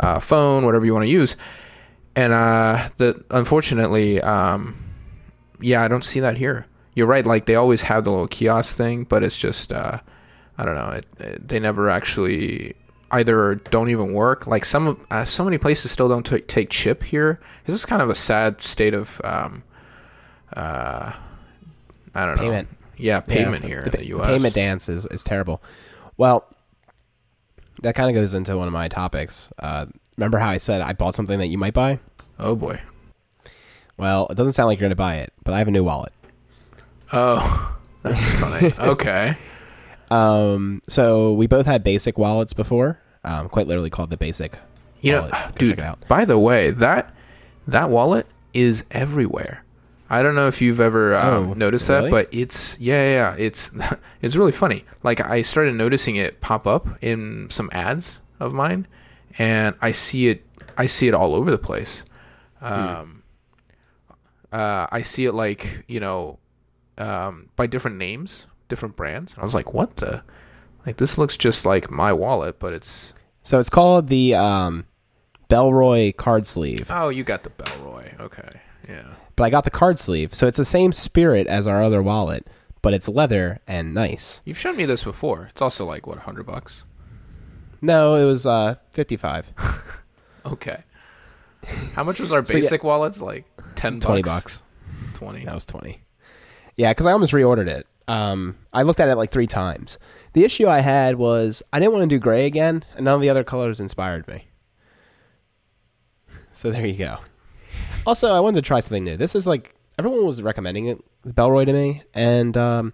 uh, 0.00 0.18
phone, 0.18 0.66
whatever 0.66 0.84
you 0.84 0.92
want 0.92 1.04
to 1.04 1.10
use, 1.10 1.36
and 2.16 2.32
uh, 2.32 2.88
the 2.96 3.24
unfortunately, 3.30 4.20
um, 4.20 4.76
yeah, 5.60 5.84
I 5.84 5.86
don't 5.86 6.04
see 6.04 6.18
that 6.18 6.36
here. 6.36 6.66
You're 6.94 7.06
right. 7.06 7.24
Like 7.24 7.46
they 7.46 7.54
always 7.54 7.82
have 7.82 8.04
the 8.04 8.10
little 8.10 8.28
kiosk 8.28 8.74
thing, 8.76 9.04
but 9.04 9.22
it's 9.22 9.36
just, 9.36 9.72
uh, 9.72 9.98
I 10.58 10.64
don't 10.64 10.74
know. 10.74 10.90
It, 10.90 11.06
it, 11.18 11.48
they 11.48 11.58
never 11.58 11.88
actually 11.88 12.74
either 13.10 13.54
don't 13.70 13.88
even 13.90 14.12
work. 14.12 14.46
Like 14.46 14.64
some, 14.64 14.86
of- 14.88 15.06
uh, 15.10 15.24
so 15.24 15.44
many 15.44 15.58
places 15.58 15.90
still 15.90 16.08
don't 16.08 16.24
ta- 16.24 16.36
take 16.48 16.70
chip 16.70 17.02
here. 17.02 17.40
This 17.66 17.74
is 17.74 17.84
kind 17.86 18.02
of 18.02 18.10
a 18.10 18.14
sad 18.14 18.60
state 18.60 18.94
of, 18.94 19.20
um, 19.24 19.62
uh, 20.56 21.12
I 22.14 22.26
don't 22.26 22.36
know 22.36 22.42
Payment. 22.42 22.70
know. 22.70 22.76
Yeah, 22.98 23.20
payment 23.20 23.62
Yeah, 23.64 23.68
here 23.68 23.82
the, 23.84 23.98
in 23.98 24.00
the 24.00 24.06
U.S. 24.08 24.26
payment 24.28 24.54
dance 24.54 24.88
is, 24.88 25.06
is 25.06 25.24
terrible. 25.24 25.62
Well, 26.18 26.46
that 27.82 27.94
kind 27.94 28.08
of 28.10 28.14
goes 28.14 28.34
into 28.34 28.56
one 28.56 28.66
of 28.68 28.72
my 28.72 28.86
topics. 28.88 29.50
Uh, 29.58 29.86
remember 30.18 30.38
how 30.38 30.48
I 30.50 30.58
said 30.58 30.82
I 30.82 30.92
bought 30.92 31.14
something 31.14 31.38
that 31.38 31.46
you 31.46 31.56
might 31.58 31.74
buy? 31.74 31.98
oh 32.38 32.54
boy. 32.54 32.80
Well, 33.96 34.26
it 34.30 34.34
doesn't 34.34 34.52
sound 34.54 34.66
like 34.68 34.78
you're 34.78 34.84
going 34.86 34.90
to 34.90 34.96
buy 34.96 35.16
it, 35.16 35.32
but 35.44 35.54
I 35.54 35.58
have 35.58 35.68
a 35.68 35.70
new 35.70 35.84
wallet. 35.84 36.12
Oh, 37.12 37.76
that's 38.02 38.34
funny. 38.40 38.72
okay. 38.78 39.36
Um, 40.10 40.80
so 40.88 41.32
we 41.32 41.46
both 41.46 41.66
had 41.66 41.82
basic 41.84 42.18
wallets 42.18 42.52
before, 42.52 43.00
um, 43.24 43.48
quite 43.48 43.66
literally 43.66 43.90
called 43.90 44.10
the 44.10 44.16
basic. 44.16 44.58
You 45.00 45.12
know. 45.12 45.28
Go 45.30 45.38
dude. 45.58 45.70
check 45.70 45.78
it 45.78 45.84
out. 45.84 46.06
By 46.08 46.24
the 46.24 46.38
way, 46.38 46.70
that 46.70 47.14
that 47.66 47.90
wallet 47.90 48.26
is 48.54 48.84
everywhere. 48.90 49.64
I 50.10 50.22
don't 50.22 50.34
know 50.34 50.46
if 50.46 50.60
you've 50.60 50.80
ever 50.80 51.16
um, 51.16 51.48
Oh, 51.50 51.52
noticed 51.54 51.88
really? 51.88 52.02
that, 52.04 52.10
but 52.10 52.28
it's 52.32 52.78
yeah, 52.78 53.02
yeah, 53.02 53.10
yeah, 53.30 53.36
it's 53.44 53.70
it's 54.22 54.36
really 54.36 54.52
funny. 54.52 54.84
Like 55.02 55.20
I 55.22 55.40
started 55.42 55.74
noticing 55.74 56.16
it 56.16 56.40
pop 56.42 56.66
up 56.66 56.86
in 57.02 57.48
some 57.50 57.70
ads 57.72 58.20
of 58.38 58.52
mine, 58.52 58.86
and 59.38 59.74
I 59.80 59.92
see 59.92 60.28
it. 60.28 60.44
I 60.76 60.86
see 60.86 61.08
it 61.08 61.14
all 61.14 61.34
over 61.34 61.50
the 61.50 61.58
place. 61.58 62.04
Um, 62.60 63.22
uh, 64.52 64.86
I 64.92 65.00
see 65.02 65.24
it 65.24 65.32
like 65.32 65.84
you 65.88 65.98
know, 65.98 66.38
um, 66.98 67.48
by 67.56 67.66
different 67.66 67.96
names, 67.96 68.46
different 68.68 68.96
brands. 68.96 69.34
I 69.36 69.42
was 69.42 69.54
like, 69.54 69.72
what 69.74 69.96
the? 69.96 70.22
Like 70.86 70.96
this 70.96 71.16
looks 71.16 71.36
just 71.36 71.64
like 71.64 71.90
my 71.90 72.12
wallet, 72.12 72.58
but 72.58 72.72
it's 72.72 73.14
So 73.42 73.60
it's 73.60 73.70
called 73.70 74.08
the 74.08 74.34
um, 74.34 74.84
Bellroy 75.48 76.16
card 76.16 76.46
sleeve, 76.46 76.90
oh, 76.90 77.08
you 77.08 77.22
got 77.24 77.44
the 77.44 77.50
Bellroy. 77.50 78.18
Okay, 78.20 78.48
yeah. 78.88 79.14
but 79.36 79.44
I 79.44 79.50
got 79.50 79.64
the 79.64 79.70
card 79.70 79.98
sleeve, 79.98 80.34
so 80.34 80.46
it's 80.46 80.56
the 80.56 80.64
same 80.64 80.92
spirit 80.92 81.46
as 81.46 81.66
our 81.68 81.82
other 81.82 82.02
wallet, 82.02 82.48
but 82.82 82.94
it's 82.94 83.08
leather 83.08 83.60
and 83.66 83.94
nice. 83.94 84.40
You've 84.44 84.58
shown 84.58 84.76
me 84.76 84.86
this 84.86 85.04
before. 85.04 85.48
It's 85.52 85.62
also 85.62 85.84
like 85.84 86.06
what, 86.06 86.18
hundred 86.18 86.46
bucks? 86.46 86.84
No, 87.80 88.16
it 88.16 88.24
was 88.24 88.44
uh, 88.46 88.76
fifty-five. 88.90 89.52
Okay. 90.44 90.82
How 91.94 92.04
much 92.04 92.20
was 92.20 92.32
our 92.32 92.44
So, 92.44 92.52
yeah. 92.52 92.60
basic 92.60 92.84
wallets? 92.84 93.20
Like 93.20 93.44
ten 93.74 93.98
bucks. 93.98 94.06
20 94.06 94.22
bucks. 94.22 94.62
Twenty. 95.14 95.44
That 95.44 95.54
was 95.54 95.64
20. 95.64 96.02
Yeah, 96.76 96.90
because 96.92 97.06
I 97.06 97.12
almost 97.12 97.32
reordered 97.32 97.68
it. 97.68 97.86
Um, 98.08 98.56
I 98.72 98.82
looked 98.82 99.00
at 99.00 99.08
it 99.08 99.16
like 99.16 99.30
three 99.30 99.46
times. 99.46 99.98
The 100.32 100.44
issue 100.44 100.66
I 100.68 100.80
had 100.80 101.16
was 101.16 101.62
I 101.72 101.78
didn't 101.78 101.92
want 101.92 102.08
to 102.08 102.14
do 102.16 102.18
gray 102.18 102.46
again, 102.46 102.84
and 102.96 103.04
none 103.04 103.14
of 103.14 103.20
the 103.20 103.28
other 103.30 103.44
colors 103.44 103.80
inspired 103.80 104.26
me. 104.26 104.48
So 106.52 106.70
there 106.70 106.86
you 106.86 106.94
go. 106.94 107.18
Also, 108.06 108.32
I 108.34 108.40
wanted 108.40 108.56
to 108.62 108.66
try 108.66 108.80
something 108.80 109.04
new. 109.04 109.16
This 109.16 109.34
is 109.34 109.46
like 109.46 109.74
everyone 109.98 110.26
was 110.26 110.42
recommending 110.42 110.86
it, 110.86 110.98
Bellroy 111.26 111.66
to 111.66 111.72
me, 111.72 112.02
and 112.14 112.56
um, 112.56 112.92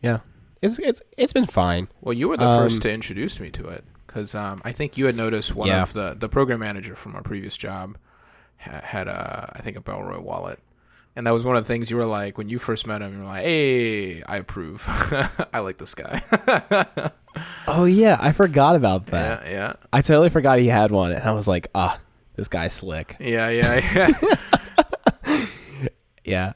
yeah, 0.00 0.20
it's 0.62 0.78
it's 0.78 1.02
it's 1.16 1.32
been 1.32 1.44
fine. 1.46 1.88
Well, 2.00 2.12
you 2.12 2.28
were 2.28 2.36
the 2.36 2.46
Um, 2.46 2.62
first 2.62 2.82
to 2.82 2.92
introduce 2.92 3.40
me 3.40 3.50
to 3.50 3.66
it 3.68 3.84
because 4.06 4.34
um, 4.34 4.62
I 4.64 4.72
think 4.72 4.96
you 4.96 5.06
had 5.06 5.16
noticed 5.16 5.54
one 5.54 5.68
Yeah. 5.68 5.82
of 5.82 5.92
the 5.92 6.14
the 6.18 6.28
program 6.28 6.60
manager 6.60 6.94
from 6.94 7.14
our 7.16 7.22
previous 7.22 7.56
job 7.56 7.96
ha- 8.58 8.80
had 8.82 9.08
a 9.08 9.52
I 9.56 9.62
think 9.62 9.76
a 9.76 9.80
Bellroy 9.80 10.20
wallet, 10.20 10.60
and 11.16 11.26
that 11.26 11.30
was 11.32 11.44
one 11.44 11.56
of 11.56 11.64
the 11.64 11.68
things 11.68 11.90
you 11.90 11.96
were 11.96 12.06
like 12.06 12.38
when 12.38 12.48
you 12.48 12.58
first 12.58 12.86
met 12.86 13.02
him. 13.02 13.12
You 13.12 13.18
were 13.20 13.24
like, 13.26 13.44
"Hey, 13.44 14.22
I 14.22 14.38
approve. 14.38 14.84
I 15.52 15.58
like 15.60 15.78
this 15.78 15.94
guy." 15.94 16.22
Oh 17.66 17.86
yeah, 17.86 18.18
I 18.20 18.32
forgot 18.32 18.76
about 18.76 19.06
that. 19.06 19.46
yeah, 19.46 19.50
yeah, 19.50 19.72
I 19.90 20.02
totally 20.02 20.28
forgot 20.28 20.58
he 20.58 20.66
had 20.66 20.90
one, 20.90 21.12
and 21.12 21.22
I 21.22 21.32
was 21.32 21.48
like, 21.48 21.68
ah, 21.74 21.98
this 22.34 22.46
guy's 22.46 22.74
slick. 22.74 23.16
yeah, 23.18 23.48
yeah, 23.48 24.10
yeah. 25.24 25.46
Yeah, 26.24 26.52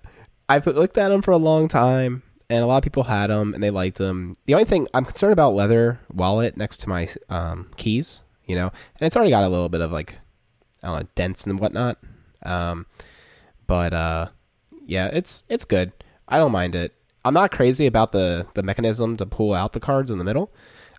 I've 0.50 0.66
looked 0.66 0.98
at 0.98 1.10
him 1.10 1.22
for 1.22 1.30
a 1.30 1.38
long 1.38 1.66
time, 1.68 2.22
and 2.50 2.62
a 2.62 2.66
lot 2.66 2.76
of 2.76 2.82
people 2.82 3.04
had 3.04 3.28
them 3.30 3.54
and 3.54 3.62
they 3.62 3.70
liked 3.70 3.96
them. 3.98 4.34
The 4.44 4.52
only 4.54 4.64
thing 4.66 4.86
I'm 4.94 5.04
concerned 5.04 5.32
about 5.32 5.54
leather 5.54 5.98
wallet 6.12 6.56
next 6.56 6.76
to 6.78 6.88
my 6.88 7.08
um, 7.30 7.70
keys, 7.76 8.20
you 8.44 8.54
know, 8.54 8.66
and 8.68 9.06
it's 9.06 9.16
already 9.16 9.30
got 9.30 9.44
a 9.44 9.48
little 9.48 9.68
bit 9.68 9.80
of 9.80 9.90
like 9.90 10.16
I 10.82 10.88
don't 10.88 11.00
know 11.00 11.08
dents 11.14 11.46
and 11.46 11.58
whatnot. 11.58 11.98
Um, 12.44 12.86
but 13.66 13.92
uh, 13.92 14.28
yeah, 14.86 15.06
it's 15.06 15.42
it's 15.48 15.64
good. 15.64 15.92
I 16.28 16.38
don't 16.38 16.52
mind 16.52 16.74
it. 16.74 16.94
I'm 17.24 17.34
not 17.34 17.50
crazy 17.50 17.86
about 17.86 18.12
the 18.12 18.46
the 18.54 18.62
mechanism 18.62 19.16
to 19.18 19.26
pull 19.26 19.52
out 19.52 19.72
the 19.72 19.80
cards 19.80 20.10
in 20.10 20.18
the 20.18 20.24
middle. 20.24 20.52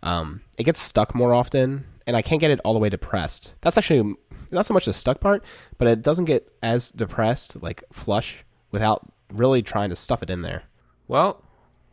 Um, 0.04 0.42
it 0.58 0.64
gets 0.64 0.80
stuck 0.80 1.16
more 1.16 1.34
often, 1.34 1.86
and 2.06 2.16
I 2.16 2.22
can't 2.22 2.42
get 2.42 2.52
it 2.52 2.60
all 2.64 2.74
the 2.74 2.80
way 2.80 2.90
depressed. 2.90 3.54
That's 3.62 3.78
actually 3.78 4.16
not 4.52 4.66
so 4.66 4.74
much 4.74 4.86
the 4.86 4.94
stuck 4.94 5.20
part, 5.20 5.44
but 5.78 5.88
it 5.88 6.02
doesn't 6.02 6.26
get 6.26 6.52
as 6.62 6.92
depressed, 6.92 7.62
like 7.62 7.84
flush, 7.92 8.46
without 8.72 9.12
really 9.32 9.62
trying 9.62 9.90
to 9.90 9.96
stuff 9.96 10.22
it 10.22 10.30
in 10.30 10.42
there. 10.42 10.64
Well, 11.08 11.44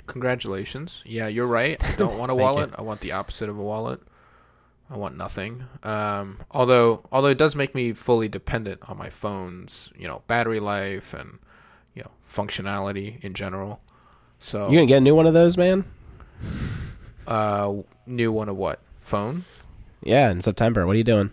congratulations. 0.06 1.02
Yeah, 1.06 1.28
you're 1.28 1.46
right. 1.46 1.82
I 1.82 1.96
don't 1.96 2.18
want 2.18 2.30
a 2.30 2.34
wallet. 2.44 2.70
I 2.76 2.82
want 2.82 3.00
the 3.00 3.12
opposite 3.12 3.48
of 3.48 3.58
a 3.58 3.62
wallet. 3.62 4.00
I 4.90 4.96
want 4.98 5.16
nothing. 5.16 5.64
Um, 5.82 6.40
although, 6.50 7.04
although 7.10 7.28
it 7.28 7.38
does 7.38 7.56
make 7.56 7.74
me 7.74 7.92
fully 7.92 8.28
dependent 8.28 8.82
on 8.88 8.98
my 8.98 9.10
phone's, 9.10 9.90
you 9.96 10.06
know, 10.06 10.22
battery 10.26 10.60
life 10.60 11.14
and 11.14 11.38
you 11.94 12.02
know 12.02 12.10
functionality 12.30 13.22
in 13.24 13.34
general. 13.34 13.80
So, 14.38 14.68
You 14.68 14.76
gonna 14.78 14.86
get 14.86 14.98
a 14.98 15.00
new 15.00 15.14
one 15.14 15.26
of 15.26 15.34
those, 15.34 15.56
man? 15.56 15.84
uh, 17.26 17.72
new 18.06 18.30
one 18.32 18.48
of 18.48 18.56
what? 18.56 18.80
Phone? 19.00 19.44
Yeah, 20.02 20.30
in 20.30 20.40
September. 20.40 20.86
What 20.86 20.94
are 20.94 20.98
you 20.98 21.04
doing? 21.04 21.30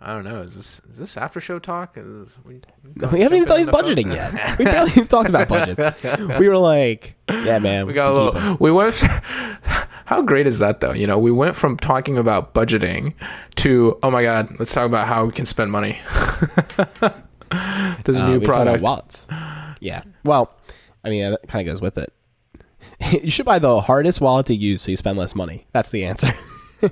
I 0.00 0.12
don't 0.12 0.24
know. 0.24 0.40
Is 0.40 0.54
this 0.54 0.80
is 0.90 0.98
this 0.98 1.16
after 1.16 1.40
show 1.40 1.58
talk? 1.58 1.96
Is 1.96 2.06
this, 2.34 2.38
we, 2.44 2.60
We 2.94 3.20
haven't 3.20 3.36
even 3.36 3.46
talked 3.48 3.62
about 3.62 3.84
budgeting 3.84 4.12
yet. 4.12 4.58
We 4.58 4.64
barely 4.64 4.90
even 4.92 5.06
talked 5.08 5.28
about 5.28 5.48
budgets. 5.48 6.04
We 6.38 6.48
were 6.48 6.56
like, 6.56 7.16
yeah, 7.28 7.58
man. 7.58 7.86
We 7.86 7.92
got 7.94 8.12
a 8.12 8.14
little. 8.14 8.56
We 8.60 8.70
went. 8.70 8.94
How 10.04 10.22
great 10.22 10.46
is 10.46 10.60
that, 10.60 10.80
though? 10.80 10.92
You 10.92 11.06
know, 11.06 11.18
we 11.18 11.30
went 11.32 11.54
from 11.56 11.76
talking 11.76 12.16
about 12.16 12.54
budgeting 12.54 13.12
to 13.56 13.98
oh 14.04 14.10
my 14.10 14.22
god, 14.22 14.54
let's 14.58 14.72
talk 14.72 14.86
about 14.86 15.06
how 15.06 15.24
we 15.26 15.32
can 15.32 15.44
spend 15.46 15.70
money. 15.72 15.98
this 18.04 18.18
Uh, 18.20 18.26
new 18.26 18.32
we 18.32 18.38
were 18.38 18.46
talking 18.46 18.62
about 18.62 18.80
product. 18.80 18.82
wallets. 18.82 19.26
Yeah. 19.80 20.02
Well, 20.24 20.54
I 21.04 21.10
mean, 21.10 21.30
that 21.30 21.48
kind 21.48 21.66
of 21.66 21.72
goes 21.72 21.80
with 21.80 21.98
it. 21.98 22.12
you 23.24 23.30
should 23.30 23.46
buy 23.46 23.58
the 23.58 23.80
hardest 23.80 24.20
wallet 24.20 24.46
to 24.46 24.54
use 24.54 24.82
so 24.82 24.90
you 24.90 24.96
spend 24.96 25.18
less 25.18 25.34
money. 25.34 25.66
That's 25.72 25.90
the 25.90 26.04
answer. 26.04 26.32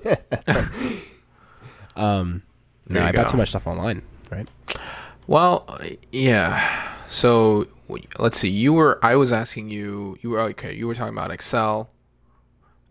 um, 1.96 2.42
no, 2.88 3.02
I 3.02 3.12
bought 3.12 3.26
go. 3.26 3.32
too 3.32 3.36
much 3.38 3.48
stuff 3.50 3.66
online, 3.66 4.02
right? 4.30 4.48
Well, 5.26 5.78
yeah. 6.12 6.92
So 7.06 7.66
let's 8.18 8.38
see. 8.38 8.48
You 8.50 8.72
were. 8.72 8.98
I 9.02 9.16
was 9.16 9.32
asking 9.32 9.70
you. 9.70 10.16
You 10.20 10.30
were 10.30 10.40
okay. 10.40 10.74
You 10.74 10.86
were 10.86 10.94
talking 10.94 11.14
about 11.16 11.30
Excel, 11.30 11.90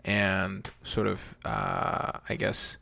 and 0.04 0.70
sort 0.84 1.08
of. 1.08 1.36
Uh, 1.46 2.12
I 2.28 2.36
guess, 2.36 2.78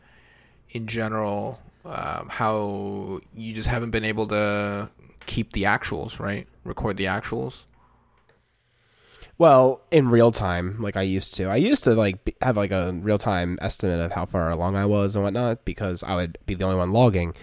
in 0.71 0.87
general, 0.87 1.59
um, 1.85 2.27
how 2.29 3.19
you 3.35 3.53
just 3.53 3.67
haven't 3.69 3.91
been 3.91 4.05
able 4.05 4.27
to 4.27 4.89
keep 5.25 5.53
the 5.53 5.63
actuals 5.63 6.19
right, 6.19 6.47
record 6.63 6.97
the 6.97 7.05
actuals. 7.05 7.65
Well, 9.37 9.81
in 9.91 10.09
real 10.09 10.31
time, 10.31 10.81
like 10.81 10.95
I 10.95 11.01
used 11.01 11.33
to. 11.35 11.45
I 11.45 11.55
used 11.55 11.83
to 11.85 11.93
like 11.95 12.35
have 12.41 12.55
like 12.55 12.71
a 12.71 12.93
real 12.93 13.17
time 13.17 13.57
estimate 13.61 13.99
of 13.99 14.11
how 14.11 14.25
far 14.25 14.51
along 14.51 14.75
I 14.75 14.85
was 14.85 15.15
and 15.15 15.23
whatnot 15.23 15.65
because 15.65 16.03
I 16.03 16.15
would 16.15 16.37
be 16.45 16.53
the 16.53 16.65
only 16.65 16.77
one 16.77 16.91
logging. 16.91 17.33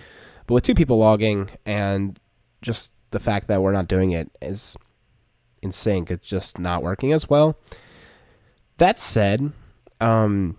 But 0.47 0.55
with 0.55 0.65
two 0.65 0.75
people 0.75 0.99
logging 0.99 1.51
and 1.67 2.19
just 2.63 2.93
the 3.11 3.21
fact 3.21 3.49
that 3.49 3.63
we're 3.63 3.73
not 3.73 3.89
doing 3.89 4.13
it 4.13 4.31
is 4.41 4.77
in 5.63 5.73
sync, 5.73 6.11
it's 6.11 6.29
just 6.29 6.59
not 6.59 6.83
working 6.83 7.13
as 7.13 7.29
well. 7.29 7.59
That 8.79 8.99
said, 8.99 9.53
um, 10.01 10.57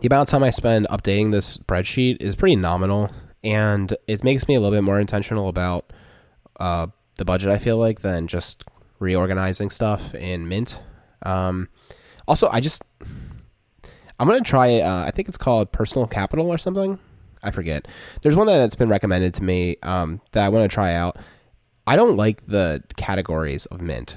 the 0.00 0.08
amount 0.08 0.28
of 0.28 0.32
time 0.32 0.42
I 0.42 0.50
spend 0.50 0.88
updating 0.88 1.30
this 1.30 1.58
spreadsheet 1.58 2.20
is 2.20 2.34
pretty 2.34 2.56
nominal, 2.56 3.10
and 3.44 3.94
it 4.06 4.24
makes 4.24 4.48
me 4.48 4.54
a 4.54 4.60
little 4.60 4.76
bit 4.76 4.82
more 4.82 4.98
intentional 4.98 5.48
about 5.48 5.92
uh, 6.60 6.86
the 7.16 7.24
budget. 7.24 7.50
I 7.50 7.58
feel 7.58 7.76
like 7.78 8.00
than 8.00 8.26
just 8.28 8.64
reorganizing 8.98 9.70
stuff 9.70 10.14
in 10.14 10.48
Mint. 10.48 10.78
Um, 11.22 11.68
also, 12.28 12.48
I 12.50 12.60
just 12.60 12.82
I'm 14.18 14.28
gonna 14.28 14.40
try. 14.40 14.80
Uh, 14.80 15.04
I 15.04 15.10
think 15.10 15.28
it's 15.28 15.38
called 15.38 15.72
Personal 15.72 16.06
Capital 16.06 16.48
or 16.48 16.58
something. 16.58 16.98
I 17.42 17.50
forget. 17.50 17.88
There's 18.22 18.36
one 18.36 18.46
that's 18.46 18.76
been 18.76 18.88
recommended 18.88 19.34
to 19.34 19.42
me 19.42 19.76
um, 19.82 20.20
that 20.30 20.44
I 20.44 20.48
want 20.48 20.70
to 20.70 20.72
try 20.72 20.94
out. 20.94 21.16
I 21.88 21.96
don't 21.96 22.16
like 22.16 22.46
the 22.46 22.84
categories 22.96 23.66
of 23.66 23.80
Mint. 23.80 24.16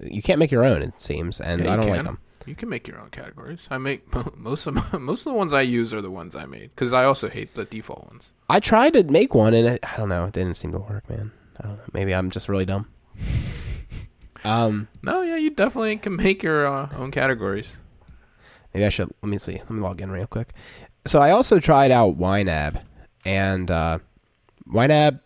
You 0.00 0.22
can't 0.22 0.38
make 0.38 0.50
your 0.50 0.64
own, 0.64 0.80
it 0.80 0.98
seems, 1.00 1.40
and 1.40 1.64
Yeah, 1.64 1.74
I 1.74 1.76
don't 1.76 1.86
like 1.86 1.96
can. 1.96 2.04
them. 2.06 2.18
You 2.46 2.54
can 2.54 2.70
make 2.70 2.88
your 2.88 2.98
own 2.98 3.10
categories. 3.10 3.66
I 3.70 3.76
make 3.76 4.02
most 4.36 4.66
of 4.66 4.74
my, 4.74 4.98
most 4.98 5.26
of 5.26 5.32
the 5.32 5.36
ones 5.36 5.52
I 5.52 5.60
use 5.60 5.92
are 5.92 6.00
the 6.00 6.10
ones 6.10 6.34
I 6.34 6.46
made 6.46 6.70
because 6.74 6.94
I 6.94 7.04
also 7.04 7.28
hate 7.28 7.54
the 7.54 7.66
default 7.66 8.06
ones. 8.06 8.32
I 8.48 8.60
tried 8.60 8.94
to 8.94 9.02
make 9.04 9.34
one, 9.34 9.52
and 9.52 9.68
it, 9.68 9.80
I 9.82 9.98
don't 9.98 10.08
know. 10.08 10.24
It 10.24 10.32
didn't 10.32 10.54
seem 10.54 10.72
to 10.72 10.78
work, 10.78 11.06
man. 11.10 11.30
I 11.58 11.66
don't 11.66 11.76
know. 11.76 11.82
Maybe 11.92 12.14
I'm 12.14 12.30
just 12.30 12.48
really 12.48 12.64
dumb. 12.66 12.86
Um, 14.44 14.86
No, 15.02 15.22
yeah, 15.22 15.36
you 15.36 15.50
definitely 15.50 15.96
can 15.96 16.14
make 16.14 16.44
your 16.44 16.64
uh, 16.66 16.88
own 16.96 17.10
categories. 17.10 17.78
maybe 18.72 18.86
I 18.86 18.88
should. 18.88 19.10
Let 19.20 19.28
me 19.28 19.36
see. 19.36 19.54
Let 19.54 19.70
me 19.70 19.80
log 19.80 20.00
in 20.00 20.12
real 20.12 20.28
quick. 20.28 20.54
So 21.06 21.20
I 21.20 21.32
also 21.32 21.58
tried 21.58 21.90
out 21.90 22.18
YNAB, 22.18 22.80
and 23.24 23.68
uh, 23.68 23.98
YNAB 24.72 25.18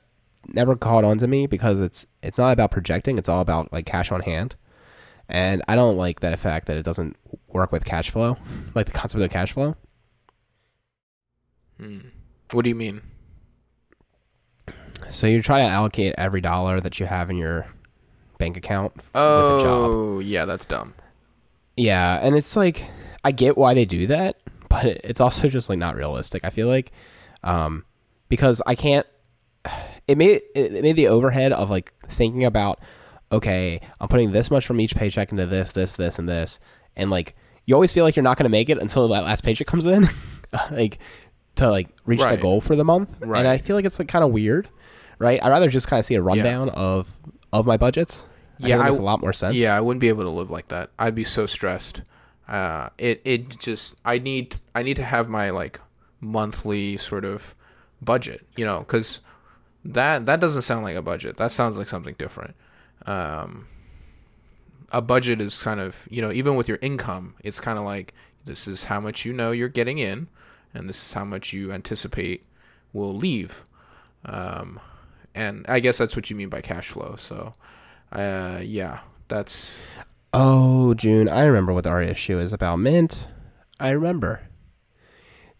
never 0.48 0.76
caught 0.76 1.04
on 1.04 1.18
to 1.18 1.26
me 1.26 1.46
because 1.46 1.78
it's 1.78 2.06
it's 2.22 2.38
not 2.38 2.52
about 2.52 2.70
projecting. 2.70 3.18
It's 3.18 3.28
all 3.28 3.40
about 3.42 3.70
like 3.70 3.84
cash 3.84 4.10
on 4.10 4.22
hand, 4.22 4.56
and 5.28 5.60
I 5.68 5.74
don't 5.74 5.98
like 5.98 6.20
that 6.20 6.38
fact 6.38 6.66
that 6.68 6.78
it 6.78 6.82
doesn't 6.82 7.14
work 7.48 7.70
with 7.70 7.84
cash 7.84 8.08
flow, 8.10 8.38
like 8.74 8.86
the 8.86 8.92
concept 8.92 9.22
of 9.22 9.30
cash 9.30 9.52
flow. 9.52 9.76
Hmm. 11.78 11.98
What 12.50 12.62
do 12.62 12.70
you 12.70 12.74
mean? 12.76 13.02
So 15.10 15.26
you 15.26 15.42
try 15.42 15.60
to 15.62 15.66
allocate 15.68 16.14
every 16.18 16.40
dollar 16.40 16.80
that 16.80 16.98
you 17.00 17.06
have 17.06 17.30
in 17.30 17.36
your 17.36 17.66
bank 18.38 18.56
account 18.56 18.92
f- 18.98 19.04
with 19.14 19.14
a 19.14 19.58
job. 19.62 19.90
Oh, 19.90 20.18
yeah, 20.20 20.44
that's 20.44 20.64
dumb. 20.64 20.94
Yeah, 21.76 22.18
and 22.22 22.34
it's 22.36 22.56
like 22.56 22.86
I 23.24 23.32
get 23.32 23.56
why 23.56 23.74
they 23.74 23.84
do 23.84 24.06
that, 24.08 24.36
but 24.68 24.84
it's 24.86 25.20
also 25.20 25.48
just 25.48 25.68
like 25.68 25.78
not 25.78 25.96
realistic. 25.96 26.44
I 26.44 26.50
feel 26.50 26.68
like 26.68 26.92
um, 27.42 27.84
because 28.28 28.60
I 28.66 28.74
can't. 28.74 29.06
It 30.08 30.18
made 30.18 30.42
it 30.54 30.82
made 30.82 30.96
the 30.96 31.08
overhead 31.08 31.52
of 31.52 31.70
like 31.70 31.92
thinking 32.08 32.44
about 32.44 32.80
okay, 33.30 33.80
I'm 34.00 34.08
putting 34.08 34.32
this 34.32 34.50
much 34.50 34.66
from 34.66 34.78
each 34.80 34.94
paycheck 34.94 35.30
into 35.32 35.46
this, 35.46 35.72
this, 35.72 35.94
this, 35.94 36.18
and 36.18 36.28
this, 36.28 36.60
and 36.96 37.10
like 37.10 37.34
you 37.64 37.74
always 37.74 37.90
feel 37.92 38.04
like 38.04 38.14
you're 38.16 38.22
not 38.24 38.36
going 38.36 38.44
to 38.44 38.50
make 38.50 38.68
it 38.68 38.76
until 38.78 39.08
that 39.08 39.22
last 39.24 39.42
paycheck 39.44 39.66
comes 39.66 39.86
in, 39.86 40.06
like 40.70 40.98
to 41.54 41.70
like 41.70 41.88
reach 42.04 42.20
Right. 42.20 42.32
the 42.36 42.42
goal 42.42 42.60
for 42.60 42.76
the 42.76 42.84
month. 42.84 43.08
Right. 43.20 43.38
And 43.38 43.48
I 43.48 43.56
feel 43.58 43.74
like 43.76 43.84
it's 43.86 43.98
like 43.98 44.08
kind 44.08 44.22
of 44.24 44.32
weird, 44.32 44.68
right? 45.22 45.42
I'd 45.42 45.48
rather 45.48 45.68
just 45.68 45.86
kind 45.88 46.00
of 46.00 46.06
see 46.06 46.14
a 46.16 46.22
rundown 46.22 46.68
of 46.70 47.16
of 47.52 47.66
my 47.66 47.76
budgets. 47.76 48.24
I 48.62 48.68
Yeah, 48.68 48.78
I 48.78 48.84
makes 48.86 48.98
a 48.98 49.02
lot 49.02 49.20
more 49.20 49.32
sense. 49.32 49.56
Yeah, 49.56 49.76
I 49.76 49.80
wouldn't 49.80 50.00
be 50.00 50.08
able 50.08 50.24
to 50.24 50.30
live 50.30 50.50
like 50.50 50.68
that. 50.68 50.90
I'd 50.98 51.14
be 51.14 51.24
so 51.24 51.46
stressed. 51.46 52.02
Uh, 52.48 52.88
it 52.98 53.22
it 53.24 53.58
just 53.58 53.94
I 54.04 54.18
need 54.18 54.56
I 54.74 54.82
need 54.82 54.96
to 54.96 55.04
have 55.04 55.28
my 55.28 55.50
like 55.50 55.80
monthly 56.20 56.96
sort 56.96 57.24
of 57.24 57.54
budget, 58.00 58.44
you 58.56 58.64
know, 58.64 58.80
because 58.80 59.20
that 59.84 60.24
that 60.26 60.40
doesn't 60.40 60.62
sound 60.62 60.84
like 60.84 60.96
a 60.96 61.02
budget. 61.02 61.36
That 61.36 61.50
sounds 61.50 61.78
like 61.78 61.88
something 61.88 62.14
different. 62.18 62.54
Um, 63.06 63.66
a 64.90 65.00
budget 65.00 65.40
is 65.40 65.62
kind 65.62 65.80
of 65.80 66.06
you 66.10 66.20
know 66.20 66.32
even 66.32 66.56
with 66.56 66.68
your 66.68 66.78
income, 66.82 67.34
it's 67.42 67.60
kind 67.60 67.78
of 67.78 67.84
like 67.84 68.12
this 68.44 68.66
is 68.66 68.84
how 68.84 69.00
much 69.00 69.24
you 69.24 69.32
know 69.32 69.52
you're 69.52 69.68
getting 69.68 69.98
in, 69.98 70.28
and 70.74 70.88
this 70.88 71.04
is 71.04 71.12
how 71.12 71.24
much 71.24 71.52
you 71.52 71.72
anticipate 71.72 72.44
will 72.92 73.14
leave. 73.14 73.64
Um, 74.24 74.80
and 75.34 75.64
I 75.68 75.80
guess 75.80 75.98
that's 75.98 76.16
what 76.16 76.30
you 76.30 76.36
mean 76.36 76.48
by 76.48 76.60
cash 76.60 76.88
flow. 76.88 77.16
So, 77.16 77.54
uh, 78.12 78.60
yeah, 78.62 79.00
that's 79.28 79.80
Oh, 80.34 80.94
June, 80.94 81.28
I 81.28 81.42
remember 81.44 81.74
what 81.74 81.86
our 81.86 82.00
issue 82.00 82.38
is 82.38 82.52
about 82.52 82.76
Mint. 82.76 83.26
I 83.78 83.90
remember. 83.90 84.40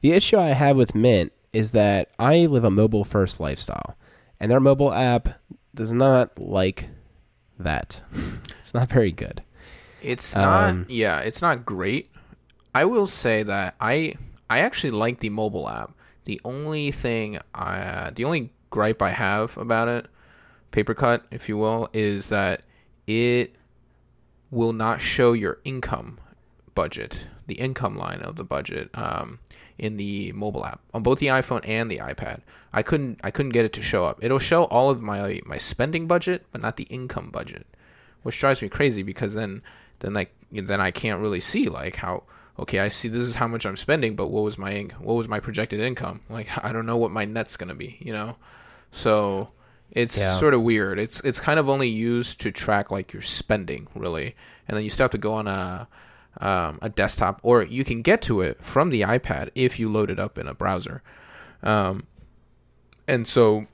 The 0.01 0.13
issue 0.13 0.39
I 0.39 0.49
have 0.49 0.77
with 0.77 0.95
Mint 0.95 1.33
is 1.53 1.73
that 1.73 2.11
I 2.19 2.47
live 2.47 2.65
a 2.65 2.71
mobile 2.71 3.05
first 3.05 3.39
lifestyle, 3.39 3.97
and 4.41 4.51
their 4.51 4.61
mobile 4.61 4.93
app 4.93 5.29
does 5.75 5.93
not 5.93 6.39
like 6.39 6.89
that. 7.59 8.01
it's 8.61 8.73
not 8.73 8.89
very 8.89 9.13
good. 9.13 9.43
It's 10.01 10.35
not. 10.35 10.71
Um, 10.71 10.87
yeah, 10.89 11.21
it's 11.21 11.43
not 11.43 11.67
great. 11.67 12.11
I 12.75 12.87
will 12.87 13.07
say 13.07 13.43
that 13.43 13.75
I 13.79 14.15
I 14.49 14.61
actually 14.61 14.91
like 14.91 15.19
the 15.19 15.31
mobile 15.31 15.69
app. 15.69 15.93
The 16.25 16.41
only 16.45 16.93
thing, 16.93 17.39
I, 17.55 18.11
the 18.15 18.25
only 18.25 18.53
gripe 18.73 19.01
I 19.01 19.11
have 19.11 19.57
about 19.57 19.87
it, 19.87 20.07
paper 20.73 20.95
cut, 20.95 21.25
if 21.31 21.49
you 21.49 21.57
will, 21.57 21.89
is 21.93 22.31
that 22.31 22.63
it 23.07 23.55
will 24.51 24.73
not 24.73 25.01
show 25.01 25.33
your 25.33 25.59
income 25.65 26.19
budget, 26.75 27.25
the 27.47 27.55
income 27.55 27.97
line 27.97 28.21
of 28.23 28.35
the 28.35 28.45
budget, 28.45 28.91
um, 28.95 29.39
in 29.79 29.97
the 29.97 30.33
mobile 30.33 30.67
app 30.67 30.81
on 30.93 31.03
both 31.05 31.21
the 31.21 31.27
iPhone 31.29 31.67
and 31.67 31.91
the 31.91 31.99
iPad. 31.99 32.41
I 32.73 32.83
couldn't 32.83 33.21
I 33.23 33.31
couldn't 33.31 33.53
get 33.53 33.65
it 33.65 33.73
to 33.75 33.83
show 33.83 34.05
up. 34.05 34.19
It'll 34.23 34.39
show 34.41 34.65
all 34.65 34.91
of 34.91 35.01
my 35.01 35.41
my 35.47 35.59
spending 35.59 36.09
budget, 36.09 36.45
but 36.51 36.61
not 36.61 36.77
the 36.77 36.85
income 36.85 37.31
budget 37.31 37.67
which 38.23 38.39
drives 38.39 38.63
me 38.63 38.69
crazy 38.69 39.03
because 39.03 39.35
then 39.35 39.63
then 40.01 40.15
like 40.15 40.33
then 40.51 40.81
I 40.81 40.91
can't 40.91 41.21
really 41.21 41.41
see 41.41 41.69
like 41.69 41.97
how 41.97 42.25
okay 42.59 42.81
I 42.81 42.89
see 42.89 43.09
this 43.09 43.23
is 43.23 43.37
how 43.37 43.49
much 43.49 43.67
I'm 43.67 43.77
spending 43.77 44.17
but 44.17 44.29
what 44.29 44.45
was 44.45 44.59
my 44.59 44.89
what 45.01 45.15
was 45.15 45.29
my 45.29 45.41
projected 45.41 45.81
income 45.81 46.21
like 46.29 46.49
I 46.65 46.73
don't 46.73 46.87
know 46.87 46.97
what 46.97 47.11
my 47.11 47.25
net's 47.25 47.57
gonna 47.57 47.75
be 47.75 47.99
you 48.01 48.13
know 48.13 48.37
so 48.93 49.49
it's 49.91 50.17
Yeah. 50.17 50.39
sort 50.39 50.55
of 50.55 50.63
weird. 50.63 50.99
It's 51.01 51.21
it's 51.23 51.41
kind 51.41 51.59
of 51.59 51.69
only 51.69 51.89
used 51.89 52.41
to 52.43 52.53
track 52.53 52.91
like 52.93 53.13
your 53.13 53.23
spending 53.23 53.89
really. 53.97 54.37
And 54.69 54.77
then 54.77 54.85
you 54.85 54.91
still 54.91 55.05
have 55.05 55.11
to 55.11 55.19
go 55.19 55.33
on 55.35 55.49
a 55.49 55.89
um, 56.41 56.79
a 56.81 56.89
desktop 56.89 57.41
or 57.43 57.63
you 57.63 57.85
can 57.85 58.01
get 58.01 58.23
to 58.23 58.41
it 58.41 58.63
from 58.63 58.89
the 58.91 59.03
iPad 59.03 59.51
if 59.55 59.79
you 59.79 59.91
load 59.91 60.09
it 60.11 60.19
up 60.21 60.39
in 60.39 60.47
a 60.49 60.55
browser. 60.55 61.03
Um, 61.63 62.07
and 63.09 63.27
so 63.27 63.67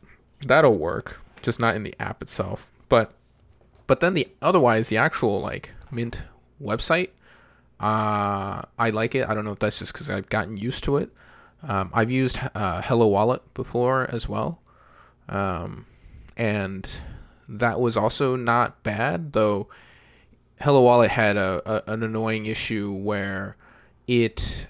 that'll 0.44 0.76
work 0.76 1.20
just 1.42 1.60
not 1.60 1.76
in 1.76 1.82
the 1.84 1.94
app 2.00 2.20
itself. 2.22 2.68
But 2.88 3.12
but 3.86 4.00
then 4.00 4.14
the 4.14 4.26
otherwise 4.42 4.88
the 4.88 4.96
actual 4.96 5.40
like 5.40 5.70
mint 5.90 6.22
website 6.62 7.10
uh 7.80 8.62
i 8.78 8.90
like 8.92 9.14
it. 9.14 9.28
I 9.28 9.34
don't 9.34 9.44
know 9.44 9.52
if 9.52 9.60
that's 9.60 9.78
just 9.78 9.92
because 9.92 10.10
i've 10.10 10.28
gotten 10.28 10.56
used 10.56 10.82
to 10.84 10.96
it. 10.96 11.10
Um, 11.62 11.90
i've 11.94 12.10
used 12.10 12.38
uh, 12.54 12.80
HelloWallet 12.82 13.40
before 13.54 14.08
as 14.10 14.28
well 14.28 14.60
um, 15.28 15.86
and 16.36 17.00
that 17.48 17.80
was 17.80 17.96
also 17.96 18.36
not 18.36 18.82
bad 18.82 19.32
though 19.32 19.68
HelloWallet 20.60 21.08
had 21.08 21.36
a, 21.36 21.62
a 21.64 21.92
an 21.92 22.02
annoying 22.02 22.46
issue 22.46 22.92
where 22.92 23.56
it 24.06 24.66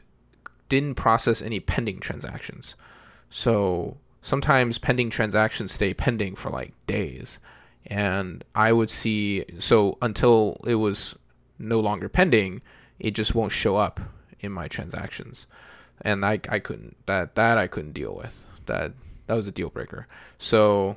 didn't 0.68 0.96
process 0.96 1.40
any 1.40 1.60
pending 1.60 2.00
transactions. 2.00 2.76
So 3.30 3.96
sometimes 4.20 4.78
pending 4.78 5.10
transactions 5.10 5.72
stay 5.72 5.94
pending 5.94 6.34
for 6.36 6.50
like 6.50 6.74
days. 6.86 7.38
And 7.86 8.44
I 8.54 8.72
would 8.72 8.90
see 8.90 9.44
so 9.58 9.96
until 10.02 10.60
it 10.66 10.74
was 10.74 11.14
no 11.58 11.80
longer 11.80 12.08
pending, 12.08 12.60
it 12.98 13.12
just 13.12 13.34
won't 13.34 13.52
show 13.52 13.76
up 13.76 13.98
in 14.40 14.52
my 14.52 14.68
transactions, 14.68 15.46
and 16.02 16.24
I 16.24 16.38
I 16.50 16.58
couldn't 16.58 16.96
that 17.06 17.34
that 17.36 17.56
I 17.56 17.66
couldn't 17.66 17.92
deal 17.92 18.14
with 18.14 18.46
that 18.66 18.92
that 19.28 19.34
was 19.34 19.46
a 19.46 19.52
deal 19.52 19.70
breaker. 19.70 20.06
So 20.38 20.96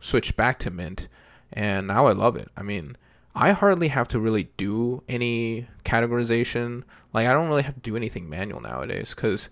switched 0.00 0.36
back 0.36 0.58
to 0.60 0.70
Mint, 0.70 1.08
and 1.52 1.86
now 1.86 2.06
I 2.06 2.12
love 2.12 2.36
it. 2.36 2.48
I 2.56 2.62
mean, 2.62 2.96
I 3.34 3.52
hardly 3.52 3.88
have 3.88 4.08
to 4.08 4.18
really 4.18 4.48
do 4.56 5.02
any 5.08 5.68
categorization. 5.84 6.82
Like 7.12 7.28
I 7.28 7.32
don't 7.32 7.48
really 7.48 7.62
have 7.62 7.74
to 7.74 7.80
do 7.80 7.96
anything 7.96 8.28
manual 8.28 8.60
nowadays 8.60 9.14
because 9.14 9.50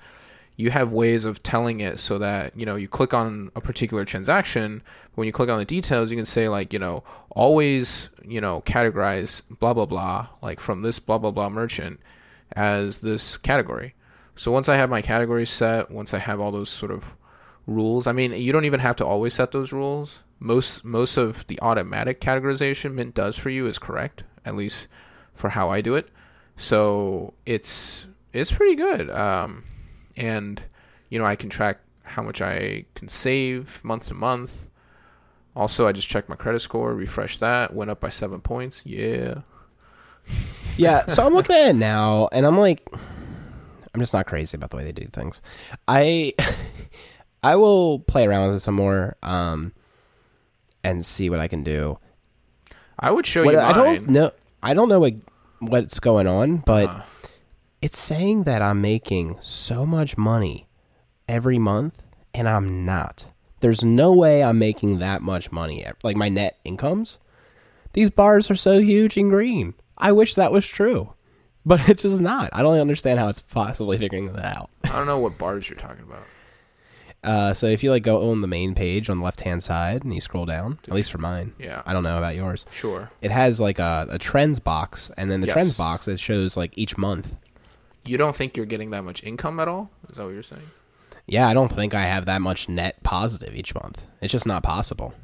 you 0.56 0.70
have 0.70 0.92
ways 0.92 1.24
of 1.24 1.42
telling 1.42 1.80
it 1.80 1.98
so 1.98 2.18
that 2.18 2.56
you 2.56 2.64
know 2.64 2.76
you 2.76 2.88
click 2.88 3.12
on 3.12 3.50
a 3.56 3.60
particular 3.60 4.04
transaction 4.04 4.82
when 5.16 5.26
you 5.26 5.32
click 5.32 5.48
on 5.48 5.58
the 5.58 5.64
details 5.64 6.10
you 6.10 6.16
can 6.16 6.26
say 6.26 6.48
like 6.48 6.72
you 6.72 6.78
know 6.78 7.02
always 7.30 8.08
you 8.24 8.40
know 8.40 8.62
categorize 8.62 9.42
blah 9.58 9.74
blah 9.74 9.86
blah 9.86 10.26
like 10.42 10.60
from 10.60 10.82
this 10.82 10.98
blah 10.98 11.18
blah 11.18 11.30
blah 11.30 11.48
merchant 11.48 11.98
as 12.52 13.00
this 13.00 13.36
category 13.36 13.94
so 14.36 14.52
once 14.52 14.68
i 14.68 14.76
have 14.76 14.88
my 14.88 15.02
categories 15.02 15.50
set 15.50 15.90
once 15.90 16.14
i 16.14 16.18
have 16.18 16.38
all 16.38 16.52
those 16.52 16.70
sort 16.70 16.92
of 16.92 17.16
rules 17.66 18.06
i 18.06 18.12
mean 18.12 18.32
you 18.32 18.52
don't 18.52 18.64
even 18.64 18.80
have 18.80 18.96
to 18.96 19.06
always 19.06 19.32
set 19.34 19.52
those 19.52 19.72
rules 19.72 20.22
most 20.38 20.84
most 20.84 21.16
of 21.16 21.46
the 21.46 21.58
automatic 21.62 22.20
categorization 22.20 22.92
mint 22.92 23.14
does 23.14 23.38
for 23.38 23.50
you 23.50 23.66
is 23.66 23.78
correct 23.78 24.22
at 24.44 24.54
least 24.54 24.88
for 25.34 25.48
how 25.48 25.70
i 25.70 25.80
do 25.80 25.94
it 25.94 26.08
so 26.56 27.32
it's 27.46 28.06
it's 28.32 28.52
pretty 28.52 28.74
good 28.74 29.08
um 29.10 29.64
and 30.16 30.62
you 31.10 31.18
know 31.18 31.24
I 31.24 31.36
can 31.36 31.48
track 31.48 31.80
how 32.02 32.22
much 32.22 32.42
I 32.42 32.84
can 32.94 33.08
save 33.08 33.80
month 33.82 34.08
to 34.08 34.14
month. 34.14 34.66
Also, 35.56 35.86
I 35.86 35.92
just 35.92 36.08
checked 36.08 36.28
my 36.28 36.34
credit 36.34 36.60
score, 36.60 36.92
refreshed 36.92 37.40
that, 37.40 37.72
went 37.72 37.90
up 37.90 38.00
by 38.00 38.08
seven 38.08 38.40
points. 38.40 38.82
Yeah. 38.84 39.42
Yeah, 40.76 41.06
so 41.06 41.24
I'm 41.24 41.32
looking 41.32 41.54
at 41.54 41.68
it 41.68 41.76
now, 41.76 42.28
and 42.32 42.44
I'm 42.44 42.58
like, 42.58 42.82
I'm 43.94 44.00
just 44.00 44.12
not 44.12 44.26
crazy 44.26 44.56
about 44.56 44.70
the 44.70 44.76
way 44.76 44.82
they 44.82 44.90
do 44.90 45.06
things. 45.12 45.40
I 45.86 46.34
I 47.44 47.56
will 47.56 47.98
play 48.00 48.26
around 48.26 48.46
with 48.48 48.56
it 48.56 48.60
some 48.60 48.74
more, 48.74 49.16
um, 49.22 49.72
and 50.82 51.04
see 51.04 51.28
what 51.28 51.40
I 51.40 51.48
can 51.48 51.62
do. 51.62 51.98
I 52.98 53.10
would 53.10 53.26
show 53.26 53.44
What, 53.44 53.54
you 53.54 53.60
I 53.60 53.72
don't 53.72 54.08
know. 54.08 54.30
I 54.62 54.72
don't 54.74 54.88
know 54.88 55.00
what 55.00 55.14
what's 55.60 56.00
going 56.00 56.26
on, 56.26 56.58
but 56.58 56.88
Uh, 56.88 57.02
it's 57.82 57.98
saying 57.98 58.44
that 58.44 58.62
I'm 58.62 58.80
making 58.80 59.36
so 59.42 59.84
much 59.84 60.16
money 60.16 60.66
every 61.28 61.58
month, 61.58 62.02
and 62.32 62.48
I'm 62.48 62.84
not. 62.84 63.26
There's 63.60 63.84
no 63.84 64.12
way 64.12 64.42
I'm 64.42 64.58
making 64.58 64.98
that 65.00 65.22
much 65.22 65.52
money. 65.52 65.84
Like 66.02 66.16
my 66.16 66.28
net 66.28 66.58
incomes, 66.64 67.18
these 67.92 68.10
bars 68.10 68.50
are 68.50 68.56
so 68.56 68.78
huge 68.80 69.16
and 69.16 69.30
green. 69.30 69.74
I 69.98 70.12
wish 70.12 70.34
that 70.34 70.52
was 70.52 70.66
true, 70.66 71.12
but 71.64 71.88
it's 71.90 72.02
just 72.04 72.20
not. 72.20 72.48
I 72.54 72.62
don't 72.62 72.78
understand 72.78 73.18
how 73.18 73.28
it's 73.28 73.40
possibly 73.40 73.98
figuring 73.98 74.32
that 74.32 74.56
out. 74.56 74.70
I 74.84 74.88
don't 74.96 75.06
know 75.06 75.18
what 75.18 75.36
bars 75.38 75.68
you're 75.68 75.78
talking 75.78 76.04
about. 76.04 76.24
Uh, 77.24 77.54
so 77.54 77.66
if 77.66 77.82
you 77.82 77.90
like 77.90 78.02
go 78.02 78.30
on 78.30 78.40
the 78.42 78.46
main 78.46 78.74
page 78.74 79.08
on 79.08 79.18
the 79.18 79.24
left 79.24 79.40
hand 79.40 79.62
side 79.62 80.04
and 80.04 80.14
you 80.14 80.20
scroll 80.20 80.44
down, 80.46 80.78
at 80.86 80.92
least 80.94 81.10
for 81.10 81.18
mine, 81.18 81.54
Yeah. 81.58 81.82
I 81.86 81.92
don't 81.92 82.02
know 82.04 82.18
about 82.18 82.36
yours. 82.36 82.66
Sure. 82.70 83.10
It 83.22 83.30
has 83.30 83.60
like 83.60 83.78
a, 83.78 84.06
a 84.10 84.18
trends 84.18 84.60
box, 84.60 85.10
and 85.16 85.30
then 85.30 85.40
the 85.40 85.46
Yes. 85.46 85.54
trends 85.54 85.76
box 85.78 86.06
it 86.06 86.20
shows 86.20 86.56
like 86.56 86.76
each 86.76 86.98
month. 86.98 87.34
You 88.04 88.18
don't 88.18 88.36
think 88.36 88.56
you're 88.56 88.66
getting 88.66 88.90
that 88.90 89.02
much 89.04 89.22
income 89.24 89.58
at 89.58 89.68
all? 89.68 89.90
Is 90.08 90.16
that 90.18 90.24
what 90.24 90.34
you're 90.34 90.42
saying? 90.42 90.62
Yeah, 91.26 91.48
I 91.48 91.54
don't 91.54 91.72
think 91.72 91.94
I 91.94 92.04
have 92.04 92.26
that 92.26 92.42
much 92.42 92.68
net 92.68 93.02
positive 93.02 93.54
each 93.56 93.74
month. 93.74 94.02
It's 94.20 94.30
just 94.32 94.46
not 94.46 94.62
possible. 94.62 95.14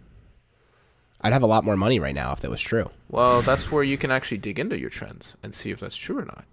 I'd 1.20 1.34
have 1.34 1.42
a 1.42 1.46
lot 1.46 1.64
more 1.64 1.76
money 1.76 2.00
right 2.00 2.14
now 2.14 2.32
if 2.32 2.40
that 2.40 2.50
was 2.50 2.62
true. 2.62 2.88
Well, 3.10 3.42
that's 3.42 3.70
where 3.70 3.82
you 3.84 3.98
can 3.98 4.10
actually 4.10 4.38
dig 4.38 4.58
into 4.58 4.78
your 4.78 4.88
trends 4.88 5.34
and 5.42 5.54
see 5.54 5.70
if 5.70 5.80
that's 5.80 5.96
true 5.96 6.18
or 6.20 6.24
not. 6.24 6.44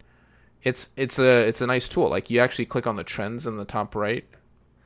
It's 0.64 0.90
it's 0.98 1.20
a 1.20 1.48
it's 1.48 1.62
a 1.62 1.68
nice 1.68 1.88
tool. 1.88 2.10
Like 2.10 2.30
you 2.30 2.42
actually 2.42 2.66
click 2.66 2.86
on 2.88 2.98
the 2.98 3.04
trends 3.06 3.48
in 3.48 3.56
the 3.56 3.64
top 3.64 3.96
right, 3.96 4.26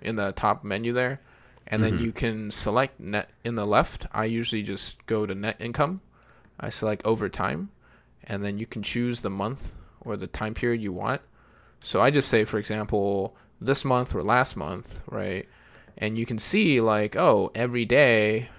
in 0.01 0.15
the 0.15 0.31
top 0.33 0.63
menu 0.63 0.93
there, 0.93 1.19
and 1.67 1.83
then 1.83 1.93
mm-hmm. 1.93 2.05
you 2.05 2.11
can 2.11 2.51
select 2.51 2.99
net 2.99 3.29
in 3.43 3.55
the 3.55 3.65
left. 3.65 4.07
I 4.11 4.25
usually 4.25 4.63
just 4.63 5.05
go 5.05 5.25
to 5.25 5.35
net 5.35 5.57
income. 5.59 6.01
I 6.59 6.69
select 6.69 7.05
over 7.05 7.29
time, 7.29 7.69
and 8.25 8.43
then 8.43 8.57
you 8.59 8.65
can 8.65 8.83
choose 8.83 9.21
the 9.21 9.29
month 9.29 9.75
or 10.01 10.17
the 10.17 10.27
time 10.27 10.53
period 10.53 10.81
you 10.81 10.93
want. 10.93 11.21
So 11.79 12.01
I 12.01 12.11
just 12.11 12.29
say, 12.29 12.45
for 12.45 12.57
example, 12.57 13.35
this 13.59 13.85
month 13.85 14.13
or 14.15 14.23
last 14.23 14.55
month, 14.55 15.01
right? 15.07 15.47
And 15.97 16.17
you 16.17 16.25
can 16.25 16.37
see 16.37 16.79
like, 16.81 17.15
oh, 17.15 17.51
every 17.55 17.85
day 17.85 18.49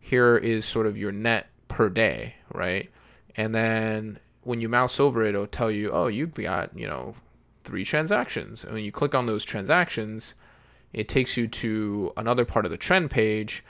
here 0.00 0.36
is 0.36 0.64
sort 0.64 0.86
of 0.86 0.98
your 0.98 1.12
net 1.12 1.48
per 1.68 1.88
day, 1.88 2.34
right? 2.52 2.90
And 3.36 3.54
then 3.54 4.18
when 4.42 4.60
you 4.60 4.68
mouse 4.68 4.98
over 4.98 5.24
it, 5.24 5.34
it'll 5.34 5.46
tell 5.46 5.70
you, 5.70 5.90
oh, 5.92 6.08
you've 6.08 6.34
got, 6.34 6.76
you 6.76 6.86
know, 6.86 7.14
three 7.64 7.84
transactions. 7.84 8.64
And 8.64 8.72
when 8.74 8.84
you 8.84 8.92
click 8.92 9.14
on 9.14 9.26
those 9.26 9.44
transactions, 9.44 10.34
it 10.92 11.08
takes 11.08 11.36
you 11.36 11.46
to 11.48 12.12
another 12.16 12.44
part 12.44 12.64
of 12.64 12.70
the 12.70 12.76
trend 12.76 13.10
page 13.10 13.64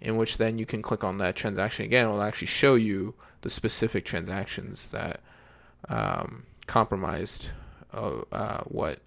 in 0.00 0.16
which 0.16 0.38
then 0.38 0.58
you 0.58 0.66
can 0.66 0.82
click 0.82 1.04
on 1.04 1.18
that 1.18 1.36
transaction 1.36 1.84
again. 1.84 2.06
It'll 2.06 2.22
actually 2.22 2.48
show 2.48 2.74
you 2.74 3.14
the 3.42 3.50
specific 3.50 4.04
transactions 4.04 4.90
that 4.90 5.20
um, 5.88 6.44
compromised 6.66 7.50
uh, 7.92 8.22
uh, 8.32 8.62
what 8.64 8.98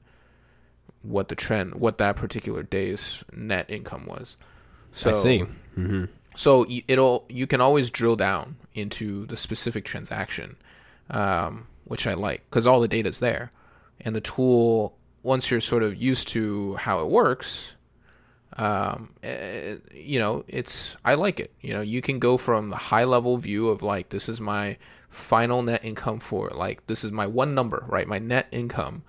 what 1.04 1.30
the 1.30 1.36
trend, 1.36 1.76
what 1.76 2.00
that 2.00 2.16
particular 2.16 2.64
day's 2.64 3.24
net 3.32 3.70
income 3.70 4.06
was. 4.06 4.36
So 4.92 5.12
I 5.12 5.14
see. 5.14 5.40
hmm 5.76 6.06
so 6.38 6.68
it'll 6.88 7.26
you 7.30 7.48
can 7.48 7.62
always 7.62 7.90
drill 7.90 8.16
down 8.16 8.56
into 8.76 9.26
the 9.26 9.36
specific 9.36 9.86
transaction, 9.86 10.56
um, 11.10 11.66
which 11.86 12.06
I 12.06 12.14
like 12.14 12.46
because 12.50 12.68
all 12.68 12.80
the 12.80 12.88
data's 12.88 13.20
there, 13.20 13.52
and 14.02 14.16
the 14.16 14.22
tool 14.22 14.96
once 15.28 15.52
you're 15.52 15.60
sort 15.60 15.84
of 15.84 16.02
used 16.02 16.30
to 16.30 16.74
how 16.76 17.02
it 17.02 17.10
works, 17.10 17.74
um, 18.56 19.14
eh, 19.24 19.76
you 19.94 20.18
know 20.20 20.46
it's 20.48 20.96
I 21.04 21.16
like 21.16 21.42
it. 21.42 21.52
You 21.62 21.74
know 21.74 21.82
you 21.82 22.02
can 22.02 22.18
go 22.18 22.38
from 22.38 22.70
the 22.70 22.78
high 22.78 23.04
level 23.04 23.36
view 23.36 23.68
of 23.68 23.84
like 23.84 24.08
this 24.10 24.30
is 24.30 24.40
my 24.40 24.78
final 25.10 25.62
net 25.64 25.84
income 25.84 26.20
for 26.22 26.50
like 26.56 26.88
this 26.88 27.04
is 27.04 27.12
my 27.12 27.28
one 27.28 27.54
number 27.56 27.84
right 27.88 28.08
my 28.08 28.20
net 28.20 28.48
income 28.52 29.04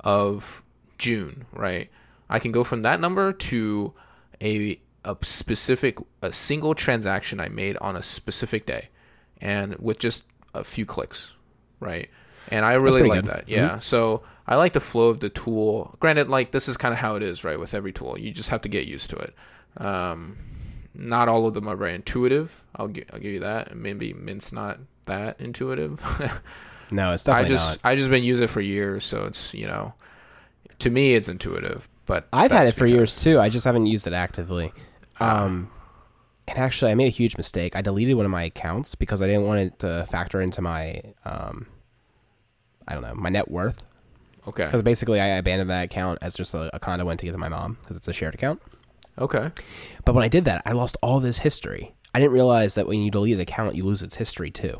of 0.00 0.62
June 0.96 1.44
right. 1.52 1.90
I 2.30 2.38
can 2.38 2.52
go 2.52 2.64
from 2.64 2.82
that 2.82 3.00
number 3.00 3.32
to 3.32 3.92
a 4.40 4.80
a 5.04 5.16
specific 5.22 5.98
a 6.22 6.32
single 6.32 6.74
transaction 6.74 7.40
I 7.40 7.48
made 7.48 7.76
on 7.78 7.94
a 7.94 8.02
specific 8.02 8.64
day, 8.64 8.88
and 9.40 9.76
with 9.76 9.98
just 9.98 10.24
a 10.54 10.64
few 10.64 10.86
clicks, 10.86 11.34
right? 11.80 12.08
And 12.50 12.64
I 12.64 12.74
really 12.74 13.02
like 13.02 13.22
good. 13.22 13.32
that. 13.32 13.48
Yeah. 13.48 13.78
So 13.78 14.22
I 14.48 14.56
like 14.56 14.72
the 14.72 14.80
flow 14.80 15.08
of 15.10 15.20
the 15.20 15.28
tool. 15.28 15.94
Granted, 16.00 16.28
like 16.28 16.50
this 16.52 16.68
is 16.68 16.76
kind 16.76 16.92
of 16.92 16.98
how 16.98 17.14
it 17.16 17.22
is, 17.22 17.44
right? 17.44 17.58
With 17.60 17.74
every 17.74 17.92
tool, 17.92 18.18
you 18.18 18.30
just 18.30 18.48
have 18.48 18.62
to 18.62 18.68
get 18.68 18.86
used 18.86 19.10
to 19.10 19.16
it. 19.16 19.34
Um, 19.76 20.38
not 20.94 21.28
all 21.28 21.46
of 21.46 21.52
them 21.54 21.68
are 21.68 21.76
very 21.76 21.94
intuitive. 21.94 22.64
I'll 22.76 22.88
gi- 22.88 23.04
I'll 23.12 23.20
give 23.20 23.32
you 23.32 23.40
that. 23.40 23.76
Maybe 23.76 24.14
Mint's 24.14 24.50
not 24.52 24.78
that 25.06 25.40
intuitive. 25.40 26.00
No, 26.90 27.12
it's 27.12 27.26
not. 27.26 27.36
I 27.36 27.44
just 27.44 27.68
not. 27.84 27.90
I 27.92 27.96
just 27.96 28.08
been 28.08 28.24
using 28.24 28.44
it 28.44 28.46
for 28.48 28.62
years, 28.62 29.04
so 29.04 29.26
it's 29.26 29.52
you 29.52 29.66
know, 29.66 29.92
to 30.78 30.88
me 30.88 31.12
it's 31.14 31.28
intuitive. 31.28 31.86
But 32.06 32.26
I've 32.32 32.50
had 32.50 32.66
it 32.66 32.72
for 32.72 32.84
because- 32.86 32.90
years 32.96 33.14
too. 33.14 33.38
I 33.38 33.50
just 33.50 33.66
haven't 33.66 33.84
used 33.84 34.06
it 34.06 34.14
actively. 34.14 34.72
Um, 35.20 35.70
and 36.46 36.56
actually, 36.58 36.90
I 36.90 36.94
made 36.94 37.08
a 37.08 37.10
huge 37.10 37.36
mistake. 37.36 37.76
I 37.76 37.82
deleted 37.82 38.16
one 38.16 38.24
of 38.24 38.30
my 38.32 38.44
accounts 38.44 38.94
because 38.94 39.20
I 39.20 39.26
didn't 39.26 39.42
want 39.46 39.60
it 39.60 39.78
to 39.80 40.06
factor 40.10 40.40
into 40.40 40.62
my, 40.62 41.02
um, 41.26 41.66
I 42.86 42.94
don't 42.94 43.02
know, 43.02 43.14
my 43.14 43.28
net 43.28 43.50
worth. 43.50 43.84
Okay. 44.48 44.64
Because 44.64 44.82
basically, 44.82 45.20
I 45.20 45.26
abandoned 45.26 45.70
that 45.70 45.84
account 45.84 46.18
as 46.22 46.34
just 46.34 46.54
a, 46.54 46.74
a 46.74 46.80
condo 46.80 47.04
went 47.04 47.20
to 47.20 47.26
give 47.26 47.34
to 47.34 47.38
my 47.38 47.48
mom 47.48 47.76
because 47.82 47.96
it's 47.96 48.08
a 48.08 48.12
shared 48.12 48.34
account. 48.34 48.60
Okay. 49.18 49.50
But 50.04 50.14
when 50.14 50.24
I 50.24 50.28
did 50.28 50.44
that, 50.46 50.62
I 50.64 50.72
lost 50.72 50.96
all 51.02 51.20
this 51.20 51.38
history. 51.38 51.94
I 52.14 52.18
didn't 52.18 52.32
realize 52.32 52.74
that 52.74 52.86
when 52.86 53.00
you 53.00 53.10
delete 53.10 53.34
an 53.34 53.40
account, 53.40 53.74
you 53.74 53.84
lose 53.84 54.02
its 54.02 54.16
history 54.16 54.50
too. 54.50 54.78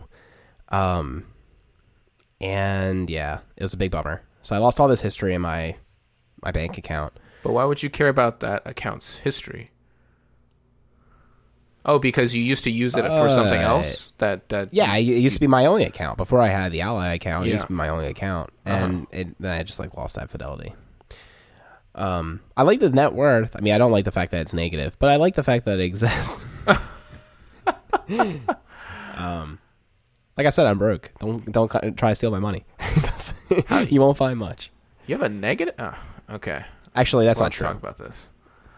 Um, 0.71 1.27
and 2.41 3.11
yeah, 3.11 3.41
it 3.57 3.63
was 3.63 3.75
a 3.75 3.77
big 3.77 3.91
bummer. 3.91 4.23
So 4.43 4.57
I 4.57 4.59
lost 4.59 4.81
all 4.81 4.89
this 4.89 5.03
history 5.03 5.35
in 5.35 5.43
my 5.43 5.77
my 6.43 6.53
bank 6.53 6.79
account. 6.79 7.19
But 7.43 7.53
why 7.53 7.65
would 7.65 7.83
you 7.83 7.91
care 7.91 8.09
about 8.09 8.41
that 8.41 8.63
account's 8.65 9.17
history? 9.17 9.71
Oh, 11.88 11.98
because 11.98 12.37
you 12.37 12.42
used 12.42 12.64
to 12.64 12.70
use 12.70 12.96
it 12.96 13.03
for 13.07 13.31
something 13.31 13.59
else. 13.61 14.12
That 14.18 14.48
that 14.51 14.68
Yeah, 14.72 14.94
it 14.94 15.01
used 15.01 15.37
to 15.37 15.40
be 15.40 15.46
my 15.46 15.64
only 15.66 15.85
account 15.85 16.18
before 16.18 16.42
I 16.42 16.48
had 16.48 16.70
the 16.70 16.83
Ally 16.83 17.14
account. 17.14 17.46
It 17.46 17.51
used 17.51 17.62
to 17.62 17.68
be 17.68 17.74
my 17.74 17.88
only 17.88 18.07
account, 18.07 18.51
Uh-huh. 18.66 18.85
and 18.85 19.07
it, 19.11 19.29
then 19.40 19.53
I 19.59 19.62
just 19.62 19.79
like 19.79 19.94
lost 19.96 20.14
that 20.16 20.29
fidelity. 20.31 20.74
Um, 21.94 22.40
I 22.57 22.62
like 22.62 22.79
the 22.81 22.90
net 22.90 23.14
worth. 23.14 23.57
I 23.57 23.61
mean, 23.61 23.72
I 23.74 23.79
don't 23.79 23.90
like 23.90 24.05
the 24.05 24.12
fact 24.12 24.31
that 24.33 24.42
it's 24.42 24.53
negative, 24.55 24.96
but 25.01 25.09
I 25.11 25.16
like 25.16 25.35
the 25.35 25.42
fact 25.42 25.64
that 25.64 25.81
it 25.81 25.85
exists. 25.85 26.44
um, 29.16 29.59
like 30.37 30.46
I 30.46 30.51
said, 30.51 30.66
I'm 30.66 30.79
broke. 30.79 31.11
Don't 31.18 31.51
don't 31.51 31.68
co- 31.68 31.90
try 31.90 32.11
to 32.11 32.14
steal 32.14 32.31
my 32.31 32.38
money. 32.38 32.64
you 33.88 34.01
won't 34.01 34.16
find 34.16 34.38
much. 34.38 34.70
you 35.07 35.14
have 35.16 35.22
a 35.22 35.29
negative. 35.29 35.74
Oh, 35.79 35.94
okay. 36.31 36.64
Actually, 36.94 37.24
that's 37.24 37.38
We'll 37.40 37.46
not 37.46 37.53
have 37.55 37.59
to 37.59 37.59
true. 37.59 37.66
Talk 37.68 37.77
about 37.83 37.96
this. 37.98 38.29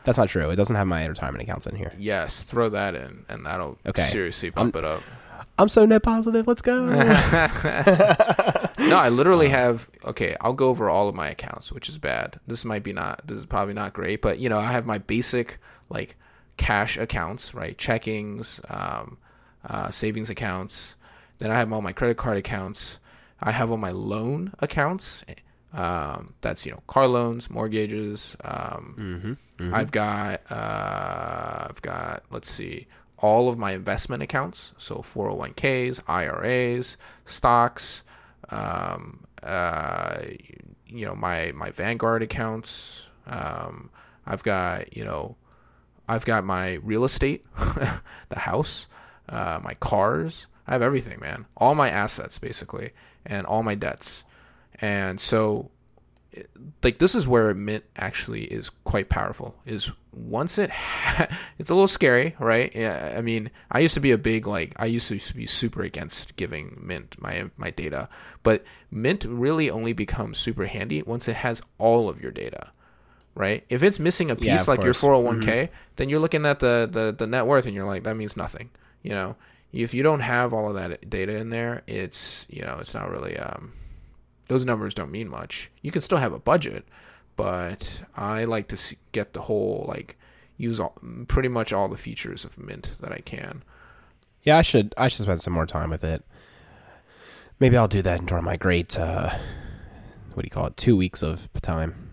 That's 0.05 0.19
not 0.19 0.29
true. 0.29 0.51
It 0.51 0.57
doesn't 0.57 0.77
have 0.77 0.87
my 0.87 1.05
retirement 1.07 1.43
accounts 1.43 1.67
in 1.67 1.75
here. 1.77 1.93
Yes, 1.99 2.43
throw 2.45 2.69
that 2.71 2.95
in, 2.95 3.25
and 3.29 3.45
that'll 3.45 3.77
Okay. 3.87 4.03
seriously 4.03 4.51
bump 4.51 4.75
it 4.77 4.85
up. 4.85 5.03
I'm 5.59 5.69
so 5.69 5.85
net 5.85 6.03
positive. 6.03 6.47
Let's 6.47 6.63
go. 6.63 6.87
No, 8.81 8.97
I 8.97 9.11
literally 9.11 9.49
have. 9.51 9.89
Okay, 10.07 10.35
I'll 10.41 10.55
go 10.55 10.69
over 10.71 10.89
all 10.89 11.09
of 11.09 11.15
my 11.15 11.29
accounts, 11.29 11.71
which 11.71 11.89
is 11.91 11.99
bad. 11.99 12.41
This 12.47 12.65
might 12.65 12.83
be 12.83 12.93
not. 12.95 13.21
This 13.27 13.37
is 13.39 13.45
probably 13.47 13.75
not 13.75 13.93
great, 13.93 14.23
but 14.23 14.39
you 14.39 14.49
know, 14.49 14.59
I 14.59 14.73
have 14.73 14.87
my 14.87 14.97
basic 14.99 15.59
like 15.91 16.17
cash 16.57 16.97
accounts, 16.97 17.55
right? 17.55 17.77
Checkings, 17.77 18.59
um, 18.71 19.19
uh, 19.69 19.91
savings 19.91 20.31
accounts. 20.31 20.97
Then 21.39 21.51
I 21.51 21.57
have 21.59 21.71
all 21.73 21.83
my 21.83 21.93
credit 21.93 22.17
card 22.17 22.39
accounts. 22.39 22.99
I 23.41 23.53
have 23.53 23.71
all 23.71 23.77
my 23.77 23.91
loan 23.93 24.53
accounts. 24.61 25.25
Um, 25.73 26.35
that's 26.41 26.67
you 26.67 26.73
know 26.73 26.83
car 26.87 27.07
loans, 27.07 27.49
mortgages. 27.51 28.37
Um, 28.43 29.39
I've 29.75 29.91
got 29.91 30.41
uh, 30.51 31.67
I've 31.69 31.83
got 31.83 32.23
let's 32.31 32.51
see 32.51 32.87
all 33.19 33.49
of 33.49 33.59
my 33.59 33.73
investment 33.73 34.23
accounts. 34.23 34.73
So 34.79 34.97
401ks, 34.97 36.01
IRAs, 36.09 36.97
stocks. 37.25 38.03
Um, 38.49 39.25
uh, 39.43 40.23
you 40.87 41.07
know 41.07 41.15
my 41.15 41.53
my 41.53 41.71
Vanguard 41.71 42.23
accounts. 42.23 43.03
Um, 43.27 43.91
I've 44.27 44.43
got 44.43 44.97
you 44.97 45.05
know 45.05 45.37
I've 46.09 46.25
got 46.25 46.45
my 46.45 46.75
real 46.83 47.05
estate, 47.05 47.45
the 48.29 48.39
house, 48.39 48.89
uh, 49.29 49.61
my 49.63 49.75
cars. 49.75 50.49
I 50.67 50.73
have 50.73 50.83
everything, 50.83 51.21
man. 51.21 51.47
All 51.57 51.75
my 51.75 51.89
assets, 51.91 52.39
basically, 52.39 52.91
and 53.25 53.47
all 53.47 53.63
my 53.63 53.75
debts. 53.77 54.25
And 54.81 55.21
so, 55.21 55.71
like 56.83 56.99
this 56.99 57.15
is 57.15 57.27
where 57.27 57.53
mint 57.55 57.85
actually 57.97 58.45
is 58.45 58.71
quite 58.85 59.09
powerful 59.09 59.55
is 59.67 59.91
once 60.13 60.59
it 60.59 60.71
ha- 60.71 61.27
it's 61.59 61.71
a 61.71 61.75
little 61.75 61.89
scary 61.89 62.35
right 62.39 62.73
yeah 62.75 63.15
i 63.17 63.21
mean 63.21 63.51
i 63.73 63.81
used 63.81 63.95
to 63.95 64.01
be 64.01 64.13
a 64.13 64.19
big 64.19 64.47
like 64.47 64.73
i 64.77 64.87
used 64.87 65.09
to 65.09 65.35
be 65.35 65.45
super 65.45 65.83
against 65.83 66.37
giving 66.37 66.79
mint 66.81 67.17
my 67.21 67.51
my 67.57 67.71
data 67.71 68.09
but 68.45 68.63
mint 68.93 69.25
really 69.25 69.71
only 69.71 69.93
becomes 69.93 70.39
super 70.39 70.67
handy 70.67 71.03
once 71.03 71.27
it 71.27 71.35
has 71.35 71.61
all 71.79 72.09
of 72.09 72.21
your 72.21 72.31
data 72.31 72.71
right 73.35 73.65
if 73.69 73.83
it's 73.83 73.99
missing 73.99 74.31
a 74.31 74.37
piece 74.37 74.47
Yeah, 74.47 74.65
like 74.69 74.85
your 74.85 74.95
course. 74.95 75.03
Mm-hmm. 75.13 75.41
401k 75.49 75.69
then 75.97 76.09
you're 76.09 76.21
looking 76.21 76.47
at 76.47 76.61
the, 76.61 76.89
the 76.91 77.13
the 77.19 77.27
net 77.27 77.45
worth 77.47 77.67
and 77.67 77.75
you're 77.75 77.87
like 77.87 78.05
that 78.05 78.17
means 78.17 78.37
nothing 78.37 78.71
you 79.03 79.11
know 79.11 79.35
if 79.73 79.95
you 79.95 80.05
don't 80.05 80.21
have 80.21 80.53
all 80.53 80.69
of 80.69 80.75
that 80.77 81.11
data 81.11 81.37
in 81.37 81.51
there 81.51 81.83
it's 81.89 82.47
you 82.49 82.63
know 82.63 82.79
it's 82.81 82.95
not 82.95 83.11
really 83.11 83.37
um 83.37 83.73
those 84.51 84.67
numbers 84.67 84.95
don't 84.95 85.13
mean 85.13 85.29
much. 85.29 85.71
You 85.83 85.93
can 85.93 86.03
still 86.03 86.19
have 86.19 86.33
a 86.33 86.39
budget, 86.41 86.85
but 87.37 88.03
I 88.17 88.45
like 88.45 88.67
to 88.69 88.77
see, 88.77 88.97
get 89.13 89.33
the 89.33 89.41
whole 89.41 89.85
like 89.87 90.19
use 90.57 90.81
all, 90.81 90.95
pretty 91.29 91.49
much 91.49 91.73
all 91.73 91.89
the 91.89 91.97
features 91.97 92.45
of 92.45 92.59
Mint 92.59 92.95
that 93.01 93.13
I 93.13 93.19
can. 93.21 93.63
Yeah, 94.43 94.59
I 94.59 94.63
should 94.63 94.93
I 94.99 95.07
should 95.07 95.23
spend 95.23 95.41
some 95.41 95.53
more 95.53 95.67
time 95.67 95.89
with 95.89 96.03
it. 96.03 96.25
Maybe 97.61 97.77
I'll 97.77 97.87
do 97.87 98.03
that 98.03 98.27
during 98.27 98.43
my 98.45 98.57
great 98.57 98.99
uh, 98.99 99.39
what 100.35 100.43
do 100.43 100.47
you 100.47 100.51
call 100.51 100.67
it? 100.67 100.77
Two 100.77 100.97
weeks 100.97 101.23
of 101.23 101.49
time 101.63 102.11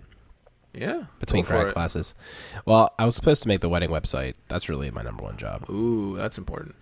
Yeah, 0.76 1.06
between 1.19 1.43
grad 1.43 1.73
classes. 1.73 2.13
Well, 2.65 2.93
I 3.00 3.06
was 3.06 3.15
supposed 3.15 3.41
to 3.41 3.47
make 3.47 3.62
the 3.62 3.69
wedding 3.69 3.89
website. 3.89 4.36
That's 4.47 4.69
really 4.69 4.91
my 4.91 5.02
number 5.02 5.23
one 5.23 5.38
job. 5.38 5.67
Ooh, 5.71 6.15
that's 6.15 6.38
important. 6.38 6.76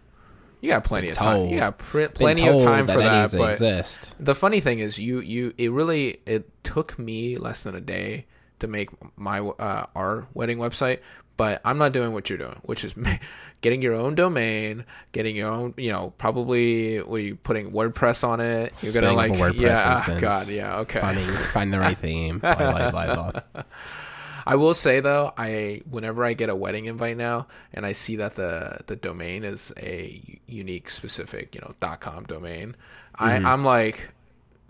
You 0.66 0.72
got 0.72 0.84
plenty 0.84 1.10
of 1.10 1.16
time. 1.16 1.50
You 1.50 1.60
got 1.60 1.78
pr- 1.78 2.08
plenty 2.08 2.48
of 2.48 2.60
time 2.60 2.88
for 2.88 2.98
that 2.98 3.30
that. 3.30 3.38
But 3.38 3.52
exist. 3.52 4.12
the 4.20 4.34
funny 4.34 4.62
thing 4.62 4.80
is, 4.80 4.98
you 4.98 5.20
you 5.20 5.54
it 5.60 5.72
really 5.72 6.22
it 6.26 6.50
took 6.64 6.98
me 6.98 7.36
less 7.36 7.62
than 7.62 7.76
a 7.76 7.80
day 7.80 8.26
to 8.58 8.68
make 8.68 8.90
my 9.16 9.42
uh, 9.42 9.86
our 9.96 10.28
wedding 10.34 10.58
website. 10.58 11.02
But 11.38 11.62
I'm 11.64 11.78
not 11.78 11.92
doing 11.92 12.14
what 12.14 12.32
you're 12.32 12.40
doing, 12.40 12.60
which 12.64 12.84
is 12.84 12.96
getting 13.62 13.84
your 13.84 13.94
own 13.94 14.16
domain, 14.16 14.86
getting 15.12 15.36
your 15.36 15.52
own, 15.52 15.76
you 15.78 15.92
know, 15.92 16.16
probably 16.18 16.98
what 16.98 17.18
are 17.18 17.24
you 17.24 17.36
putting 17.36 17.72
WordPress 17.72 18.28
on 18.28 18.40
it? 18.40 18.74
You're 18.82 18.94
gonna 18.94 19.14
like, 19.14 19.34
WordPress 19.34 19.60
yeah, 19.60 19.84
ah, 19.86 19.98
instance. 19.98 20.22
God, 20.22 20.48
yeah, 20.48 20.78
okay. 20.80 21.00
Finding 21.00 21.28
find 21.28 21.72
the 21.72 21.80
right 21.80 21.98
theme. 21.98 22.40
Blah, 22.40 22.56
blah, 22.56 22.90
blah, 22.90 23.32
blah. 23.32 23.42
I 24.46 24.56
will 24.56 24.74
say 24.74 25.00
though, 25.00 25.34
I 25.38 25.82
whenever 25.90 26.24
I 26.24 26.34
get 26.34 26.50
a 26.50 26.56
wedding 26.56 26.86
invite 26.86 27.18
now, 27.18 27.48
and 27.74 27.86
I 27.86 27.94
see 27.94 28.16
that 28.18 28.36
the 28.36 28.80
the 28.88 28.96
domain 28.96 29.44
is 29.44 29.74
a 29.78 30.22
unique, 30.48 30.90
specific, 30.90 31.56
you 31.56 31.62
know, 31.62 31.74
.com 32.00 32.24
domain, 32.26 32.76
Mm-hmm. 33.20 33.46
I 33.46 33.52
I'm 33.54 33.64
like, 33.64 34.10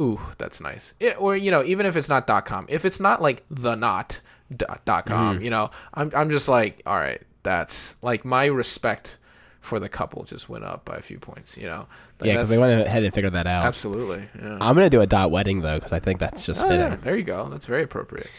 ooh, 0.01 0.19
that's 0.37 0.61
nice. 0.61 0.93
It, 0.99 1.19
or 1.19 1.35
you 1.35 1.49
know, 1.51 1.63
even 1.63 1.85
if 1.85 1.97
it's 1.97 2.09
not 2.09 2.27
.com, 2.45 2.65
if 2.69 2.85
it's 2.85 2.99
not 2.99 3.21
like 3.21 3.43
the 3.49 3.75
not 3.75 4.19
dot 4.55 4.85
dot 4.85 5.05
com, 5.07 5.35
Mm-hmm. 5.35 5.43
you 5.43 5.49
know, 5.49 5.71
I'm 5.93 6.11
I'm 6.15 6.29
just 6.29 6.47
like, 6.47 6.81
all 6.85 6.97
right, 6.97 7.21
that's 7.43 7.95
like 8.01 8.23
my 8.23 8.45
respect 8.45 9.17
for 9.61 9.79
the 9.79 9.89
couple 9.89 10.23
just 10.23 10.47
went 10.47 10.63
up 10.63 10.85
by 10.85 10.95
a 10.95 11.01
few 11.01 11.17
points. 11.17 11.57
You 11.57 11.65
know, 11.65 11.87
Like, 12.19 12.27
Yeah, 12.27 12.33
because 12.35 12.49
they 12.49 12.59
went 12.59 12.79
ahead 12.85 13.03
and 13.03 13.11
figured 13.13 13.33
that 13.33 13.47
out. 13.47 13.65
absolutely. 13.65 14.23
Yeah. 14.39 14.53
I'm 14.61 14.75
gonna 14.75 14.91
do 14.91 15.01
a 15.01 15.07
dot 15.07 15.31
wedding 15.31 15.61
though 15.61 15.75
because 15.79 15.91
I 15.91 15.99
think 15.99 16.19
that's 16.19 16.43
just 16.43 16.63
Oh, 16.63 16.67
fitting. 16.69 16.81
yeah, 16.91 16.95
there 16.97 17.17
you 17.17 17.23
go. 17.23 17.49
That's 17.49 17.65
very 17.65 17.81
appropriate. 17.83 18.29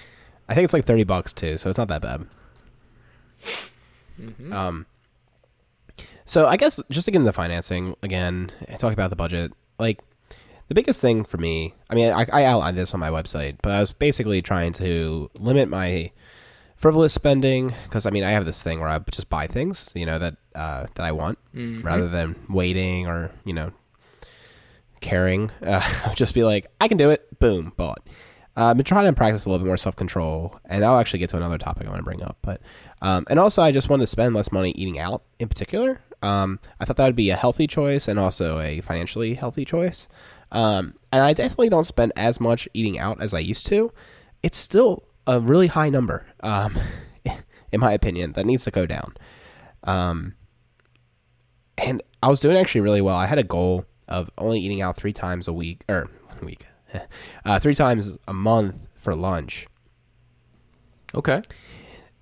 I 0.49 0.55
think 0.55 0.65
it's 0.65 0.73
like 0.73 0.85
thirty 0.85 1.05
bucks 1.05 1.33
too, 1.33 1.57
so 1.59 1.69
it's 1.71 1.79
not 1.79 1.89
that 1.89 2.03
bad. 2.03 2.27
Mm-hmm. 4.21 4.53
Um, 4.53 4.87
so 6.25 6.47
I 6.47 6.57
guess 6.57 6.81
just 6.91 7.05
to 7.07 7.11
get 7.11 7.19
into 7.21 7.33
financing 7.33 7.97
again, 8.03 8.51
and 8.69 8.79
talk 8.79 8.93
about 8.93 9.11
the 9.11 9.17
budget. 9.17 9.53
Like 9.79 10.01
the 10.69 10.75
biggest 10.75 11.01
thing 11.01 11.25
for 11.25 11.37
me, 11.37 11.75
I 11.91 11.95
mean, 11.95 12.13
I, 12.13 12.27
I 12.33 12.45
outlined 12.45 12.77
this 12.79 12.95
on 12.95 13.01
my 13.01 13.11
website, 13.11 13.57
but 13.63 13.73
I 13.73 13.81
was 13.81 13.93
basically 13.93 14.41
trying 14.43 14.73
to 14.75 15.31
limit 15.39 15.69
my 15.69 16.11
frivolous 16.77 17.13
spending 17.13 17.75
because 17.85 18.07
I 18.07 18.11
mean, 18.11 18.25
I 18.25 18.31
have 18.31 18.47
this 18.47 18.63
thing 18.63 18.81
where 18.81 18.89
I 18.89 18.99
just 19.11 19.29
buy 19.29 19.47
things, 19.47 19.91
you 19.95 20.07
know, 20.07 20.19
that 20.19 20.37
uh, 20.55 20.87
that 20.95 21.05
I 21.05 21.13
want, 21.13 21.39
Mm-hmm. 21.55 21.87
rather 21.87 22.09
than 22.09 22.37
waiting 22.49 23.07
or 23.07 23.31
you 23.45 23.53
know 23.53 23.73
caring. 25.01 25.51
Uh, 25.63 26.15
just 26.15 26.33
be 26.35 26.43
like, 26.45 26.67
I 26.81 26.89
can 26.89 26.97
do 26.97 27.11
it. 27.11 27.39
Boom, 27.39 27.73
bought. 27.77 28.07
Uh, 28.57 28.67
I've 28.67 28.77
been 28.77 28.85
trying 28.85 29.05
to 29.07 29.13
practice 29.13 29.45
a 29.45 29.51
little 29.51 29.65
bit 29.65 29.69
more 29.69 29.77
self 29.77 29.97
control, 29.97 30.59
and 30.65 30.85
I'll 30.85 30.99
actually 30.99 31.19
get 31.19 31.31
to 31.31 31.37
another 31.37 31.59
topic 31.59 31.87
I 31.87 31.91
want 31.91 32.01
to 32.01 32.05
bring 32.05 32.23
up. 32.23 32.39
But 32.43 32.61
um, 33.03 33.27
and 33.29 33.39
also, 33.39 33.63
I 33.63 33.71
just 33.71 33.89
wanted 33.89 34.05
to 34.05 34.09
spend 34.09 34.35
less 34.35 34.51
money 34.51 34.71
eating 34.73 34.99
out 34.99 35.23
in 35.39 35.49
particular. 35.49 36.01
Um, 36.23 36.59
I 36.81 36.85
thought 36.85 36.97
that 36.97 37.07
would 37.07 37.17
be 37.17 37.31
a 37.31 37.37
healthy 37.37 37.67
choice 37.67 38.09
and 38.09 38.19
also 38.19 38.59
a 38.61 38.81
financially 38.81 39.35
healthy 39.35 39.65
choice. 39.65 40.09
Um, 40.53 40.95
and 41.13 41.23
I 41.23 41.33
definitely 41.33 41.69
don't 41.69 41.85
spend 41.85 42.13
as 42.17 42.41
much 42.41 42.69
eating 42.73 42.99
out 42.99 43.23
as 43.23 43.35
I 43.35 43.41
used 43.41 43.67
to. 43.67 43.93
It's 44.43 44.57
still 44.57 45.05
a 45.27 45.41
really 45.41 45.67
high 45.67 45.89
number, 45.89 46.27
um, 46.41 46.79
in 47.73 47.81
my 47.81 47.93
opinion, 47.93 48.33
that 48.33 48.47
needs 48.47 48.65
to 48.65 48.71
go 48.71 48.87
down. 48.87 49.15
Um, 49.85 50.35
and 51.79 52.03
I 52.23 52.29
was 52.29 52.41
doing 52.41 52.57
actually 52.57 52.81
really 52.81 53.01
well. 53.01 53.17
I 53.17 53.27
had 53.27 53.39
a 53.39 53.45
goal 53.45 53.85
of 54.09 54.31
only 54.39 54.61
eating 54.61 54.81
out 54.81 54.97
three 54.97 55.13
times 55.13 55.49
a 55.49 55.53
week 55.53 55.85
or 55.89 56.09
a 56.41 56.45
week, 56.45 56.65
uh, 57.45 57.59
three 57.59 57.75
times 57.75 58.13
a 58.27 58.33
month 58.33 58.87
for 58.97 59.15
lunch, 59.15 59.67
Okay. 61.15 61.43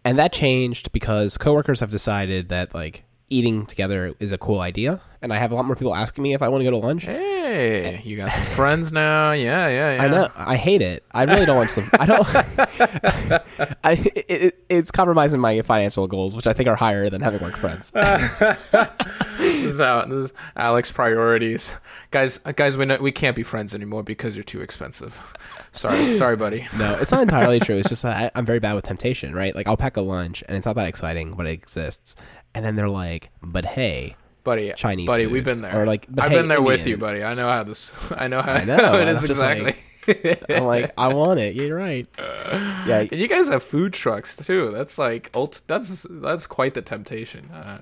and 0.05 0.19
that 0.19 0.33
changed 0.33 0.93
because 0.93 1.37
coworkers 1.39 1.81
have 1.81 1.91
decided 1.91 2.49
that 2.49 2.75
like 2.75 3.05
eating 3.31 3.67
together 3.67 4.15
is 4.21 4.33
a 4.33 4.39
cool 4.39 4.61
idea, 4.61 5.01
and 5.23 5.33
I 5.33 5.39
have 5.39 5.51
a 5.53 5.55
lot 5.55 5.65
more 5.65 5.77
people 5.77 5.95
asking 5.95 6.23
me 6.23 6.35
if 6.35 6.43
I 6.43 6.49
want 6.49 6.61
to 6.61 6.65
go 6.65 6.71
to 6.71 6.77
lunch. 6.77 7.05
Hey, 7.07 8.01
you 8.05 8.17
got 8.17 8.31
some 8.33 8.45
friends 8.47 8.93
now. 8.93 9.33
Yeah, 9.33 9.69
yeah, 9.69 9.95
yeah. 9.97 10.03
I 10.03 10.09
know. 10.09 10.29
I 10.37 10.57
hate 10.57 10.83
it. 10.83 11.05
I 11.13 11.25
really 11.25 11.47
don't 11.47 11.57
want 11.57 11.71
some. 11.71 11.89
I 11.99 12.07
don't. 12.07 12.27
I 13.85 13.93
it, 14.15 14.25
it, 14.29 14.65
it's 14.69 14.91
compromising 14.91 15.41
my 15.41 15.61
financial 15.63 16.07
goals, 16.07 16.37
which 16.37 16.47
I 16.47 16.53
think 16.53 16.69
are 16.69 16.77
higher 16.77 17.09
than 17.11 17.21
having 17.21 17.41
work 17.41 17.57
friends. 17.57 17.91
This 17.91 19.73
is 19.75 19.81
how 19.81 20.05
this 20.05 20.27
is 20.27 20.35
Alex 20.57 20.93
priorities, 20.93 21.75
guys. 22.11 22.41
uh, 22.45 22.53
Guys, 22.53 22.77
we 22.79 22.85
know, 22.87 22.99
we 23.01 23.13
can't 23.13 23.35
be 23.37 23.43
friends 23.43 23.75
anymore 23.75 24.03
because 24.03 24.37
you're 24.37 24.45
too 24.45 24.61
expensive. 24.61 25.35
Sorry, 25.73 26.15
sorry, 26.15 26.37
buddy. 26.37 26.67
No, 26.79 26.97
it's 27.01 27.11
not 27.13 27.23
entirely 27.23 27.61
true. 27.61 27.77
It's 27.77 27.89
just 27.89 28.03
that 28.03 28.33
I, 28.35 28.39
I'm 28.39 28.47
very 28.47 28.61
bad 28.61 28.75
with 28.75 28.85
temptation, 28.85 29.35
right? 29.35 29.55
Like 29.55 29.67
I'll 29.67 29.77
pack 29.77 29.97
a 29.97 30.01
lunch 30.03 30.43
and 30.47 30.57
it's 30.57 30.67
not 30.67 30.77
that 30.77 30.87
exciting, 30.89 31.35
but 31.35 31.47
it 31.47 31.51
exists. 31.53 32.15
And 32.55 32.65
then 32.65 32.77
they're 32.77 32.89
like, 32.89 33.31
"But 33.43 33.65
hey, 33.65 34.17
Buddy, 34.45 34.73
Chinese 34.77 35.07
buddy, 35.07 35.25
food. 35.25 35.33
we've 35.33 35.45
been 35.45 35.63
there. 35.63 35.83
Or 35.83 35.87
like, 35.87 36.07
I've 36.19 36.31
hey, 36.31 36.37
been 36.39 36.49
there 36.49 36.61
with 36.63 36.87
you, 36.87 36.97
buddy. 36.97 37.25
I 37.25 37.35
know 37.35 37.49
how 37.49 37.63
this. 37.65 37.93
I 38.17 38.29
know 38.29 38.43
how, 38.43 38.53
I 38.53 38.65
know, 38.65 38.77
how 38.77 38.97
it 38.99 39.09
is 39.09 39.23
just 39.23 39.41
like- 39.41 39.59
exactly. 39.59 39.81
I'm 40.55 40.65
like, 40.65 40.93
I 40.99 41.09
want 41.15 41.41
it. 41.41 41.55
You're 41.55 41.75
right. 41.77 42.07
Yeah, 42.19 42.99
and 43.11 43.13
you 43.13 43.27
guys 43.27 43.49
have 43.49 43.63
food 43.63 43.95
trucks 43.95 44.37
too. 44.37 44.71
That's 44.71 44.99
like 44.99 45.31
ult- 45.35 45.63
That's 45.67 46.07
that's 46.11 46.47
quite 46.47 46.75
the 46.75 46.83
temptation. 46.83 47.51
Uh, 47.51 47.79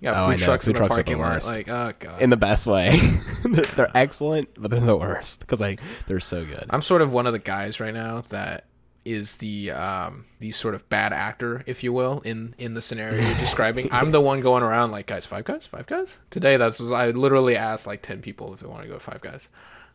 you 0.00 0.10
got 0.10 0.22
Oh, 0.22 0.30
food 0.30 0.38
trucks 0.38 0.66
Food 0.66 0.70
in 0.76 0.82
the 0.82 0.86
trucks 0.86 0.92
are 0.98 1.02
the 1.02 1.14
parking 1.14 1.18
lot. 1.18 1.44
Like, 1.46 1.68
oh 1.68 1.92
god. 1.98 2.20
in 2.20 2.28
the 2.28 2.36
best 2.36 2.66
way. 2.66 2.98
they're, 3.44 3.64
they're 3.74 3.90
excellent, 3.96 4.50
but 4.58 4.70
they're 4.70 4.80
the 4.80 4.96
worst 4.98 5.40
because 5.40 5.62
like 5.62 5.80
they're 6.06 6.20
so 6.20 6.44
good. 6.44 6.66
I'm 6.68 6.82
sort 6.82 7.00
of 7.00 7.12
one 7.14 7.26
of 7.26 7.32
the 7.32 7.38
guys 7.38 7.80
right 7.80 7.94
now 7.94 8.20
that 8.28 8.66
is 9.04 9.36
the 9.36 9.70
um 9.70 10.26
the 10.38 10.52
sort 10.52 10.74
of 10.74 10.88
bad 10.88 11.12
actor, 11.12 11.62
if 11.66 11.82
you 11.82 11.92
will, 11.92 12.20
in 12.20 12.54
in 12.58 12.74
the 12.74 12.82
scenario 12.82 13.22
you're 13.22 13.38
describing. 13.38 13.88
I'm 13.92 14.12
the 14.12 14.20
one 14.20 14.40
going 14.40 14.62
around 14.62 14.90
like, 14.90 15.06
guys, 15.06 15.26
five 15.26 15.44
guys, 15.44 15.66
five 15.66 15.86
guys. 15.86 16.18
Today, 16.30 16.56
that's 16.56 16.78
was 16.78 16.92
I 16.92 17.10
literally 17.10 17.56
asked 17.56 17.86
like 17.86 18.02
ten 18.02 18.20
people 18.22 18.54
if 18.54 18.60
they 18.60 18.66
want 18.66 18.82
to 18.82 18.88
go 18.88 18.94
to 18.94 19.00
five 19.00 19.20
guys. 19.20 19.48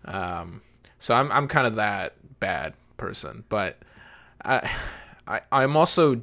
Um, 0.05 0.61
so 0.99 1.15
I'm 1.15 1.31
I'm 1.31 1.47
kind 1.47 1.67
of 1.67 1.75
that 1.75 2.15
bad 2.39 2.73
person, 2.97 3.43
but 3.49 3.77
I, 4.43 4.69
I 5.27 5.41
I'm 5.51 5.77
also 5.77 6.21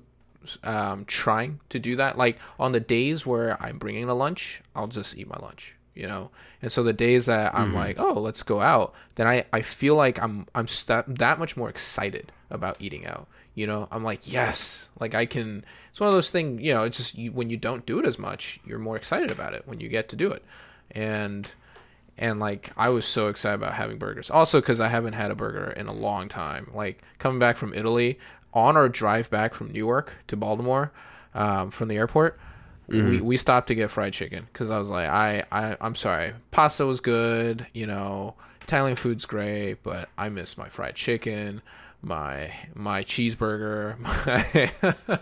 um, 0.62 1.04
trying 1.06 1.60
to 1.70 1.78
do 1.78 1.96
that. 1.96 2.18
Like 2.18 2.38
on 2.58 2.72
the 2.72 2.80
days 2.80 3.26
where 3.26 3.60
I'm 3.62 3.78
bringing 3.78 4.06
the 4.06 4.14
lunch, 4.14 4.62
I'll 4.74 4.88
just 4.88 5.16
eat 5.16 5.28
my 5.28 5.38
lunch, 5.40 5.76
you 5.94 6.06
know. 6.06 6.30
And 6.62 6.72
so 6.72 6.82
the 6.82 6.92
days 6.92 7.26
that 7.26 7.54
I'm 7.54 7.74
like, 7.74 7.98
oh, 7.98 8.14
let's 8.14 8.42
go 8.42 8.60
out, 8.60 8.94
then 9.16 9.26
I, 9.26 9.44
I 9.52 9.62
feel 9.62 9.96
like 9.96 10.22
I'm 10.22 10.46
I'm 10.54 10.68
st- 10.68 11.18
that 11.18 11.38
much 11.38 11.56
more 11.56 11.68
excited 11.68 12.32
about 12.50 12.76
eating 12.80 13.06
out. 13.06 13.28
You 13.54 13.66
know, 13.66 13.86
I'm 13.90 14.02
like, 14.02 14.30
yes, 14.30 14.88
like 14.98 15.14
I 15.14 15.26
can. 15.26 15.64
It's 15.90 16.00
one 16.00 16.08
of 16.08 16.14
those 16.14 16.30
things, 16.30 16.60
you 16.62 16.74
know. 16.74 16.82
It's 16.82 16.96
just 16.96 17.16
you, 17.16 17.32
when 17.32 17.50
you 17.50 17.56
don't 17.56 17.86
do 17.86 17.98
it 17.98 18.06
as 18.06 18.18
much, 18.18 18.60
you're 18.66 18.78
more 18.78 18.96
excited 18.96 19.30
about 19.30 19.54
it 19.54 19.62
when 19.66 19.80
you 19.80 19.88
get 19.88 20.08
to 20.08 20.16
do 20.16 20.32
it, 20.32 20.44
and 20.90 21.52
and 22.18 22.40
like 22.40 22.70
I 22.76 22.88
was 22.88 23.06
so 23.06 23.28
excited 23.28 23.54
about 23.56 23.74
having 23.74 23.98
burgers. 23.98 24.30
Also, 24.30 24.60
because 24.60 24.80
I 24.80 24.88
haven't 24.88 25.12
had 25.12 25.30
a 25.30 25.34
burger 25.34 25.70
in 25.70 25.86
a 25.86 25.92
long 25.92 26.28
time. 26.28 26.70
Like 26.74 27.02
coming 27.18 27.38
back 27.38 27.56
from 27.56 27.74
Italy 27.74 28.18
on 28.52 28.76
our 28.76 28.88
drive 28.88 29.30
back 29.30 29.54
from 29.54 29.72
Newark 29.72 30.12
to 30.28 30.36
Baltimore 30.36 30.92
um, 31.34 31.70
from 31.70 31.88
the 31.88 31.96
airport, 31.96 32.38
we, 32.86 32.98
mm-hmm. 32.98 33.24
we 33.24 33.36
stopped 33.36 33.68
to 33.68 33.74
get 33.74 33.90
fried 33.90 34.12
chicken 34.12 34.46
because 34.52 34.70
I 34.70 34.78
was 34.78 34.90
like, 34.90 35.08
I, 35.08 35.44
I 35.50 35.76
I'm 35.80 35.94
sorry, 35.94 36.34
pasta 36.50 36.84
was 36.84 37.00
good, 37.00 37.66
you 37.72 37.86
know, 37.86 38.34
Italian 38.62 38.96
food's 38.96 39.24
great, 39.24 39.82
but 39.82 40.08
I 40.18 40.28
miss 40.28 40.58
my 40.58 40.68
fried 40.68 40.94
chicken, 40.94 41.62
my 42.02 42.52
my 42.74 43.04
cheeseburger. 43.04 43.98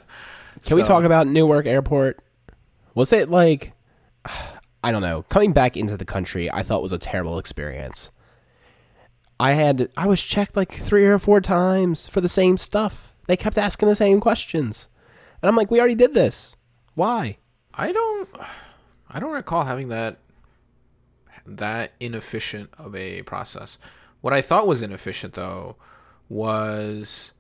My 0.54 0.68
Can 0.68 0.76
we 0.76 0.82
talk 0.82 1.04
about 1.04 1.26
Newark 1.26 1.64
Airport? 1.64 2.20
Was 2.94 3.12
it 3.12 3.30
like 3.30 3.72
I 4.84 4.90
don't 4.90 5.02
know, 5.02 5.22
coming 5.28 5.52
back 5.52 5.76
into 5.76 5.96
the 5.96 6.04
country 6.04 6.50
I 6.50 6.62
thought 6.62 6.82
was 6.82 6.92
a 6.92 6.98
terrible 6.98 7.38
experience. 7.38 8.10
I 9.38 9.52
had 9.52 9.88
I 9.96 10.06
was 10.06 10.22
checked 10.22 10.56
like 10.56 10.72
three 10.72 11.06
or 11.06 11.18
four 11.18 11.40
times 11.40 12.08
for 12.08 12.20
the 12.20 12.28
same 12.28 12.56
stuff. 12.56 13.14
They 13.28 13.36
kept 13.36 13.58
asking 13.58 13.88
the 13.88 13.96
same 13.96 14.20
questions, 14.20 14.88
and 15.40 15.48
I'm 15.48 15.56
like, 15.56 15.70
we 15.70 15.78
already 15.78 15.94
did 15.94 16.14
this. 16.14 16.56
Why? 16.94 17.38
I 17.74 17.92
don't 17.92 18.28
I 19.10 19.20
don't 19.20 19.32
recall 19.32 19.64
having 19.64 19.88
that 19.88 20.18
that 21.46 21.92
inefficient 22.00 22.70
of 22.78 22.94
a 22.94 23.22
process. 23.22 23.78
What 24.20 24.32
I 24.32 24.40
thought 24.40 24.66
was 24.66 24.82
inefficient 24.82 25.34
though 25.34 25.76
was 26.28 27.32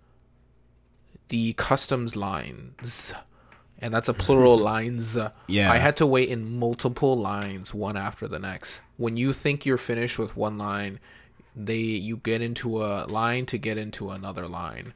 the 1.28 1.54
customs 1.54 2.14
lines. 2.16 3.14
And 3.78 3.92
that's 3.92 4.08
a 4.08 4.14
plural 4.14 4.58
lines. 4.72 5.18
Yeah. 5.48 5.72
I 5.72 5.78
had 5.78 5.96
to 5.96 6.06
wait 6.06 6.28
in 6.28 6.58
multiple 6.58 7.16
lines 7.16 7.74
one 7.74 7.96
after 7.96 8.28
the 8.28 8.38
next. 8.38 8.82
When 8.96 9.16
you 9.16 9.32
think 9.32 9.64
you're 9.66 9.78
finished 9.78 10.18
with 10.18 10.36
one 10.36 10.58
line, 10.58 11.00
they 11.56 11.78
you 11.78 12.18
get 12.18 12.42
into 12.42 12.84
a 12.84 13.06
line 13.06 13.46
to 13.46 13.58
get 13.58 13.78
into 13.78 14.10
another 14.10 14.46
line. 14.46 14.92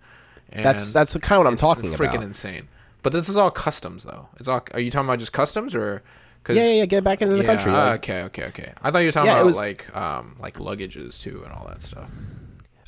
And 0.51 0.64
That's 0.64 0.92
that's 0.92 1.16
kind 1.16 1.40
of 1.40 1.44
what 1.44 1.51
I'm 1.51 1.57
talking 1.57 1.90
freaking 1.90 1.94
about. 1.94 2.14
Freaking 2.14 2.22
insane. 2.22 2.68
But 3.07 3.12
this 3.12 3.29
is 3.29 3.37
all 3.37 3.51
customs 3.53 4.03
though. 4.03 4.29
It's 4.40 4.49
all 4.49 4.62
are 4.75 4.81
you 4.81 4.90
talking 4.90 5.09
about 5.09 5.21
just 5.21 5.33
customs 5.33 5.75
or 5.77 6.03
cause, 6.42 6.57
Yeah, 6.57 6.64
yeah, 6.66 6.73
yeah. 6.75 6.87
Get 6.87 7.05
back 7.05 7.23
into 7.23 7.35
the 7.37 7.40
yeah, 7.42 7.47
country. 7.47 7.71
like- 7.71 8.01
okay, 8.01 8.23
okay, 8.25 8.45
okay. 8.47 8.73
I 8.83 8.90
thought 8.90 8.99
you 8.99 9.07
were 9.07 9.12
talking 9.12 9.29
Yeah, 9.31 9.37
about 9.37 9.47
was- 9.47 9.57
like 9.57 9.95
um 9.97 10.35
like 10.40 10.55
luggages 10.59 11.21
too 11.21 11.42
and 11.45 11.53
all 11.53 11.66
that 11.69 11.83
stuff. 11.85 12.09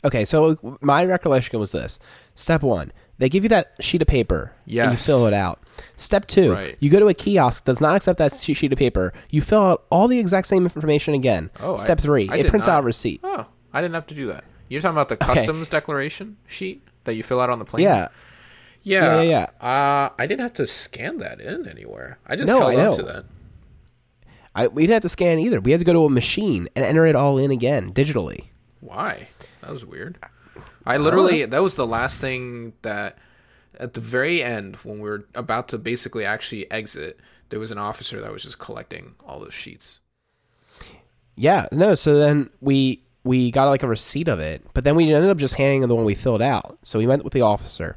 Okay, 0.05 0.25
so 0.25 0.79
my 0.81 1.05
recollection 1.05 1.59
was 1.61 1.71
this: 1.73 1.99
Step 2.35 2.63
one, 2.63 2.93
they 3.19 3.29
give 3.29 3.43
you 3.45 3.49
that 3.51 3.75
sheet 3.81 4.01
of 4.03 4.07
paper, 4.09 4.53
and 4.67 4.91
you 4.93 4.97
fill 4.97 5.27
it 5.27 5.33
out. 5.35 5.61
Step 5.97 6.27
two, 6.27 6.53
Right. 6.53 6.77
you 6.81 6.89
go 6.91 6.99
to 7.01 7.07
a 7.09 7.15
kiosk 7.15 7.65
that 7.65 7.73
does 7.73 7.81
not 7.81 7.95
accept 7.97 8.19
that 8.19 8.33
sheet 8.33 8.73
of 8.73 8.79
paper. 8.79 9.13
You 9.31 9.41
fill 9.43 9.63
out 9.65 9.85
all 9.91 10.07
the 10.09 10.19
exact 10.21 10.47
same 10.49 10.65
information 10.65 11.15
again. 11.15 11.51
Oh, 11.61 11.75
I- 11.75 11.79
Step 11.79 12.01
three, 12.01 12.29
I 12.29 12.37
it 12.39 12.49
prints 12.49 12.67
not. 12.69 12.75
out 12.79 12.83
a 12.85 12.87
receipt. 12.87 13.21
Oh, 13.25 13.47
I 13.73 13.81
didn't 13.81 13.95
have 13.95 14.07
to 14.09 14.15
do 14.15 14.27
that. 14.29 14.45
You're 14.69 14.81
talking 14.81 14.97
about 14.97 15.09
the 15.09 15.15
Okay. 15.17 15.35
customs 15.35 15.69
declaration 15.69 16.37
sheet 16.47 16.83
that 17.05 17.15
you 17.15 17.23
fill 17.25 17.41
out 17.41 17.51
on 17.51 17.59
the 17.59 17.65
plane? 17.65 17.83
Yeah, 17.85 18.09
Yeah. 18.83 19.21
Yeah, 19.21 19.47
yeah, 19.61 19.67
Uh, 19.67 20.11
I 20.19 20.27
didn't 20.27 20.41
have 20.41 20.55
to 20.55 20.67
scan 20.67 21.19
that 21.19 21.41
in 21.41 21.67
anywhere. 21.69 22.19
I 22.27 22.37
just 22.37 22.47
No, 22.47 22.61
held 22.61 22.73
I 22.73 22.77
know. 22.77 22.97
to 22.97 23.03
that. 23.03 23.25
I, 24.55 24.67
we 24.69 24.83
didn't 24.83 24.95
have 24.95 25.03
to 25.03 25.09
scan 25.09 25.38
either. 25.38 25.61
We 25.61 25.71
had 25.73 25.81
to 25.81 25.85
go 25.85 25.93
to 25.93 26.05
a 26.07 26.11
machine 26.11 26.69
and 26.75 26.85
enter 26.85 27.07
it 27.07 27.14
all 27.14 27.38
in 27.38 27.51
again 27.51 27.93
digitally. 27.93 28.47
Why? 28.81 29.29
That 29.61 29.73
was 29.73 29.85
weird. 29.85 30.19
I 30.87 30.97
literally 30.97 31.45
that 31.45 31.62
was 31.62 31.77
the 31.77 31.87
last 31.87 32.19
thing 32.21 32.73
that 32.83 33.19
at 33.79 33.93
the 33.95 34.01
very 34.01 34.43
end 34.43 34.77
when 34.77 35.01
we 35.01 35.09
were 35.09 35.27
about 35.35 35.69
to 35.69 35.79
basically 35.79 36.25
actually 36.25 36.69
exit, 36.71 37.21
there 37.51 37.61
was 37.61 37.71
an 37.71 37.79
officer 37.79 38.21
that 38.21 38.33
was 38.33 38.43
just 38.43 38.59
collecting 38.59 39.14
all 39.27 39.38
those 39.38 39.55
sheets. 39.55 40.01
Yeah, 41.37 41.67
no. 41.71 41.95
So 41.95 42.19
then 42.19 42.51
we 42.61 43.05
we 43.25 43.51
got 43.51 43.67
like 43.69 43.83
a 43.83 43.88
receipt 43.88 44.29
of 44.29 44.41
it, 44.41 44.64
but 44.75 44.85
then 44.85 44.97
we 44.97 45.12
ended 45.12 45.31
up 45.31 45.37
just 45.37 45.55
handing 45.55 45.87
the 45.87 45.95
one 45.95 46.05
we 46.05 46.14
filled 46.14 46.43
out. 46.43 46.79
So 46.83 46.99
we 46.99 47.07
went 47.07 47.23
with 47.23 47.33
the 47.33 47.43
officer. 47.43 47.97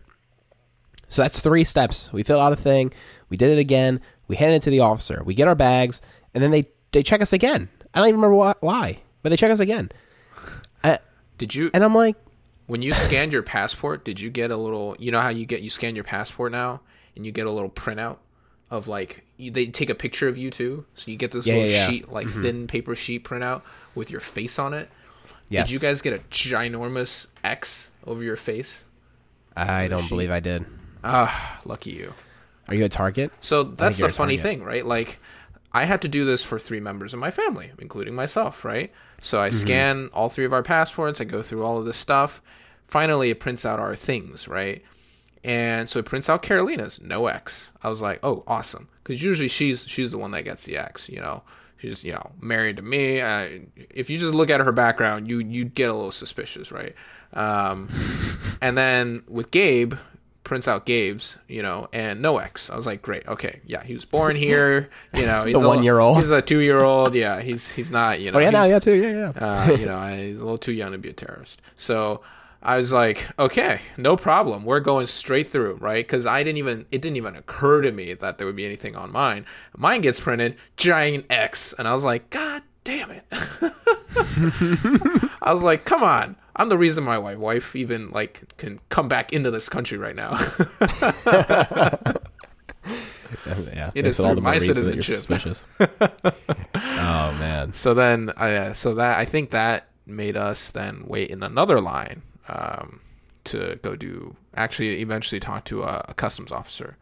So 1.12 1.22
that's 1.22 1.40
three 1.40 1.64
steps. 1.64 2.12
We 2.12 2.24
filled 2.24 2.42
out 2.42 2.52
a 2.54 2.56
thing. 2.56 2.92
We 3.30 3.38
did 3.38 3.52
it 3.52 3.60
again. 3.60 4.02
We 4.28 4.36
handed 4.38 4.56
it 4.56 4.62
to 4.64 4.70
the 4.72 4.80
officer. 4.80 5.22
We 5.24 5.34
get 5.36 5.48
our 5.48 5.56
bags, 5.56 6.02
and 6.34 6.44
then 6.44 6.50
they 6.52 6.66
they 6.92 7.04
check 7.04 7.22
us 7.22 7.32
again. 7.34 7.70
I 7.94 8.00
don't 8.00 8.08
even 8.08 8.20
remember 8.22 8.36
why, 8.38 8.56
why 8.62 9.00
but 9.22 9.30
they 9.30 9.38
check 9.38 9.52
us 9.52 9.60
again. 9.60 9.92
Uh, 10.84 10.98
Did 11.38 11.54
you 11.54 11.70
and 11.74 11.84
I'm 11.84 11.94
like, 11.94 12.16
when 12.68 12.82
you 12.82 12.94
scanned 12.94 13.34
your 13.34 13.44
passport, 13.44 14.04
did 14.06 14.20
you 14.20 14.30
get 14.32 14.50
a 14.52 14.58
little 14.58 14.96
you 15.00 15.12
know 15.12 15.22
how 15.22 15.30
you 15.30 15.46
get 15.46 15.62
you 15.62 15.70
scan 15.70 15.94
your 15.96 16.04
passport 16.06 16.52
now 16.52 16.82
and 17.16 17.26
you 17.26 17.32
get 17.32 17.46
a 17.46 17.52
little 17.52 17.70
printout 17.70 18.18
of 18.72 18.88
like 18.88 19.26
you, 19.38 19.52
they 19.52 19.66
take 19.68 19.90
a 19.90 19.96
picture 19.96 20.28
of 20.30 20.38
you 20.38 20.50
too. 20.50 20.86
So 20.96 21.12
you 21.12 21.18
get 21.18 21.32
this 21.34 21.46
Yeah, 21.46 21.56
little 21.56 21.70
yeah, 21.70 21.78
yeah. 21.78 21.88
sheet 21.90 22.12
like 22.12 22.30
thin 22.30 22.68
paper 22.68 22.96
sheet 22.96 23.26
printout 23.26 23.62
with 23.96 24.10
your 24.10 24.22
face 24.22 24.58
on 24.58 24.74
it. 24.74 24.90
yes. 25.50 25.68
Did 25.68 25.74
you 25.74 25.80
guys 25.80 26.02
get 26.02 26.14
a 26.14 26.20
ginormous 26.32 27.28
X 27.44 27.92
over 28.08 28.24
your 28.24 28.38
face? 28.38 28.86
I 29.58 29.90
don't 29.90 30.04
sheet? 30.04 30.10
believe 30.10 30.32
I 30.32 30.40
did. 30.40 30.66
Ah, 31.04 31.62
lucky 31.66 31.92
you. 31.92 32.14
Are 32.68 32.76
you 32.76 32.86
a 32.86 32.90
Target? 32.90 33.32
So 33.42 33.64
that's 33.64 33.98
the 33.98 34.10
funny 34.10 34.38
thing, 34.38 34.64
right? 34.64 34.86
Like, 34.86 35.20
I 35.74 35.86
had 35.86 36.02
to 36.04 36.08
do 36.08 36.26
this 36.26 36.44
for 36.44 36.60
three 36.60 36.80
members 36.80 37.14
of 37.14 37.20
my 37.20 37.32
family, 37.32 37.72
including 37.80 38.14
myself, 38.16 38.64
right? 38.66 38.92
So 39.22 39.38
Mm-hmm. 39.38 39.46
I 39.46 39.50
scan 39.50 40.10
all 40.14 40.30
three 40.30 40.46
of 40.46 40.54
our 40.54 40.64
passports. 40.64 41.22
I 41.22 41.26
go 41.26 41.42
through 41.42 41.64
all 41.64 41.78
of 41.78 41.86
this 41.86 41.98
stuff. 41.98 42.42
Finally, 42.88 43.30
it 43.30 43.40
prints 43.40 43.66
out 43.66 43.80
our 43.80 43.96
things, 43.96 44.48
right? 44.48 44.84
And 45.44 45.90
so 45.90 46.00
it 46.00 46.06
prints 46.06 46.30
out 46.30 46.44
Carolina's, 46.44 47.02
no 47.02 47.28
X. 47.28 47.72
I 47.82 47.90
was 47.90 48.02
like, 48.02 48.20
oh, 48.22 48.44
awesome, 48.48 48.90
because 49.04 49.24
usually 49.24 49.48
she's 49.48 49.88
she's 49.88 50.12
the 50.12 50.18
one 50.20 50.32
that 50.32 50.44
gets 50.44 50.66
the 50.66 50.78
X, 50.78 51.10
you 51.10 51.20
know. 51.20 51.42
She's 51.78 52.04
you 52.04 52.12
know 52.12 52.30
married 52.40 52.76
to 52.76 52.84
me. 52.84 53.22
Uh, 53.22 53.48
if 53.90 54.12
you 54.12 54.20
just 54.20 54.36
look 54.36 54.52
at 54.52 54.60
her 54.60 54.72
background, 54.72 55.28
you 55.28 55.40
you'd 55.40 55.74
get 55.74 55.90
a 55.90 55.94
little 55.94 56.12
suspicious, 56.12 56.72
right? 56.72 56.94
Um, 57.34 57.90
and 58.62 58.78
then 58.78 59.24
with 59.28 59.50
Gabe, 59.50 59.96
prints 60.52 60.68
out 60.68 60.86
Gabe's, 60.86 61.38
you 61.48 61.62
know, 61.62 61.88
and 61.94 62.22
no 62.22 62.38
X. 62.38 62.70
I 62.70 62.76
was 62.76 62.86
like, 62.86 63.02
great, 63.02 63.26
okay, 63.26 63.62
yeah, 63.66 63.82
he 63.86 63.94
was 63.94 64.04
born 64.04 64.36
here, 64.36 64.90
you 65.14 65.26
know, 65.26 65.46
he's 65.46 65.56
a- 65.56 65.66
one-year-old. 65.66 66.18
He's 66.18 66.30
a 66.30 66.42
two-year-old, 66.42 67.16
yeah. 67.16 67.40
He's 67.40 67.72
he's 67.72 67.90
not, 67.90 68.20
you 68.20 68.32
know, 68.32 68.38
Oh 68.38 68.42
yeah, 68.42 68.50
no, 68.50 68.66
yeah, 68.66 68.80
too, 68.80 68.94
yeah, 68.94 69.32
yeah. 69.34 69.46
uh, 69.70 69.72
you 69.78 69.86
know, 69.86 70.06
he's 70.14 70.42
a 70.42 70.44
little 70.44 70.58
too 70.58 70.74
young 70.74 70.92
to 70.92 70.98
be 70.98 71.08
a 71.08 71.14
terrorist. 71.14 71.62
So 71.78 72.20
I 72.62 72.76
was 72.76 72.92
like, 72.92 73.26
okay, 73.40 73.80
no 73.96 74.18
problem. 74.18 74.66
We're 74.66 74.82
going 74.82 75.08
straight 75.08 75.48
through, 75.48 75.76
right? 75.76 76.06
Because 76.06 76.26
I 76.26 76.44
didn't 76.44 76.58
even, 76.58 76.86
it 76.92 77.02
didn't 77.02 77.16
even 77.16 77.38
occur 77.38 77.80
to 77.84 77.92
me 77.94 78.14
that 78.16 78.38
there 78.38 78.46
would 78.46 78.58
be 78.58 78.66
anything 78.66 78.98
on 78.98 79.10
mine. 79.14 79.46
Mine 79.78 80.02
gets 80.02 80.20
printed, 80.20 80.58
giant 80.76 81.28
X. 81.30 81.74
And 81.80 81.88
I 81.88 81.94
was 81.94 82.04
like, 82.04 82.30
God 82.30 82.62
damn 82.84 83.10
it. 83.12 83.24
I 85.42 85.54
was 85.54 85.64
like, 85.64 85.86
come 85.86 86.04
on. 86.04 86.36
I'm 86.62 86.70
the 86.70 86.78
reason 86.78 87.04
my 87.04 87.18
wife, 87.18 87.40
wife 87.40 87.76
even 87.76 88.12
like 88.12 88.56
can 88.58 88.80
come 88.90 89.08
back 89.08 89.34
into 89.34 89.50
this 89.50 89.68
country 89.68 89.98
right 89.98 90.16
now. 90.16 90.34
yeah, 93.74 93.90
It 93.96 94.06
is 94.06 94.20
all 94.20 94.36
the 94.36 94.42
my 94.42 94.54
reason 94.54 94.76
that 94.86 94.94
you're 94.94 95.02
citizenship. 95.02 95.66
oh 96.76 97.32
man. 97.40 97.74
so 97.74 97.96
then, 97.96 98.32
I, 98.38 98.74
so 98.74 98.94
that 98.94 99.18
I 99.18 99.26
think 99.26 99.50
that 99.50 99.88
made 100.06 100.38
us 100.38 100.70
then 100.70 101.04
wait 101.08 101.32
in 101.32 101.42
another 101.42 101.82
line 101.82 102.22
um, 102.48 103.02
to 103.46 103.80
go 103.82 103.96
do. 103.96 104.36
Actually, 104.54 105.02
eventually 105.02 105.40
talk 105.40 105.66
to 105.66 105.82
a, 105.82 106.06
a 106.10 106.14
customs 106.14 106.52
officer. 106.52 106.96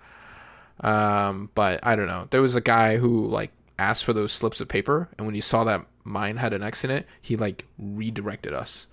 Um, 0.79 1.49
but 1.53 1.81
I 1.83 1.97
don't 1.97 2.07
know. 2.07 2.29
There 2.29 2.41
was 2.41 2.55
a 2.55 2.61
guy 2.61 2.95
who 2.95 3.27
like 3.27 3.51
asked 3.77 4.05
for 4.05 4.13
those 4.13 4.31
slips 4.31 4.61
of 4.61 4.69
paper, 4.69 5.09
and 5.17 5.27
when 5.27 5.35
he 5.35 5.41
saw 5.41 5.65
that 5.65 5.85
mine 6.05 6.37
had 6.37 6.53
an 6.53 6.63
X 6.63 6.85
in 6.85 6.91
it, 6.91 7.05
he 7.21 7.35
like 7.35 7.65
redirected 7.77 8.53
us. 8.53 8.87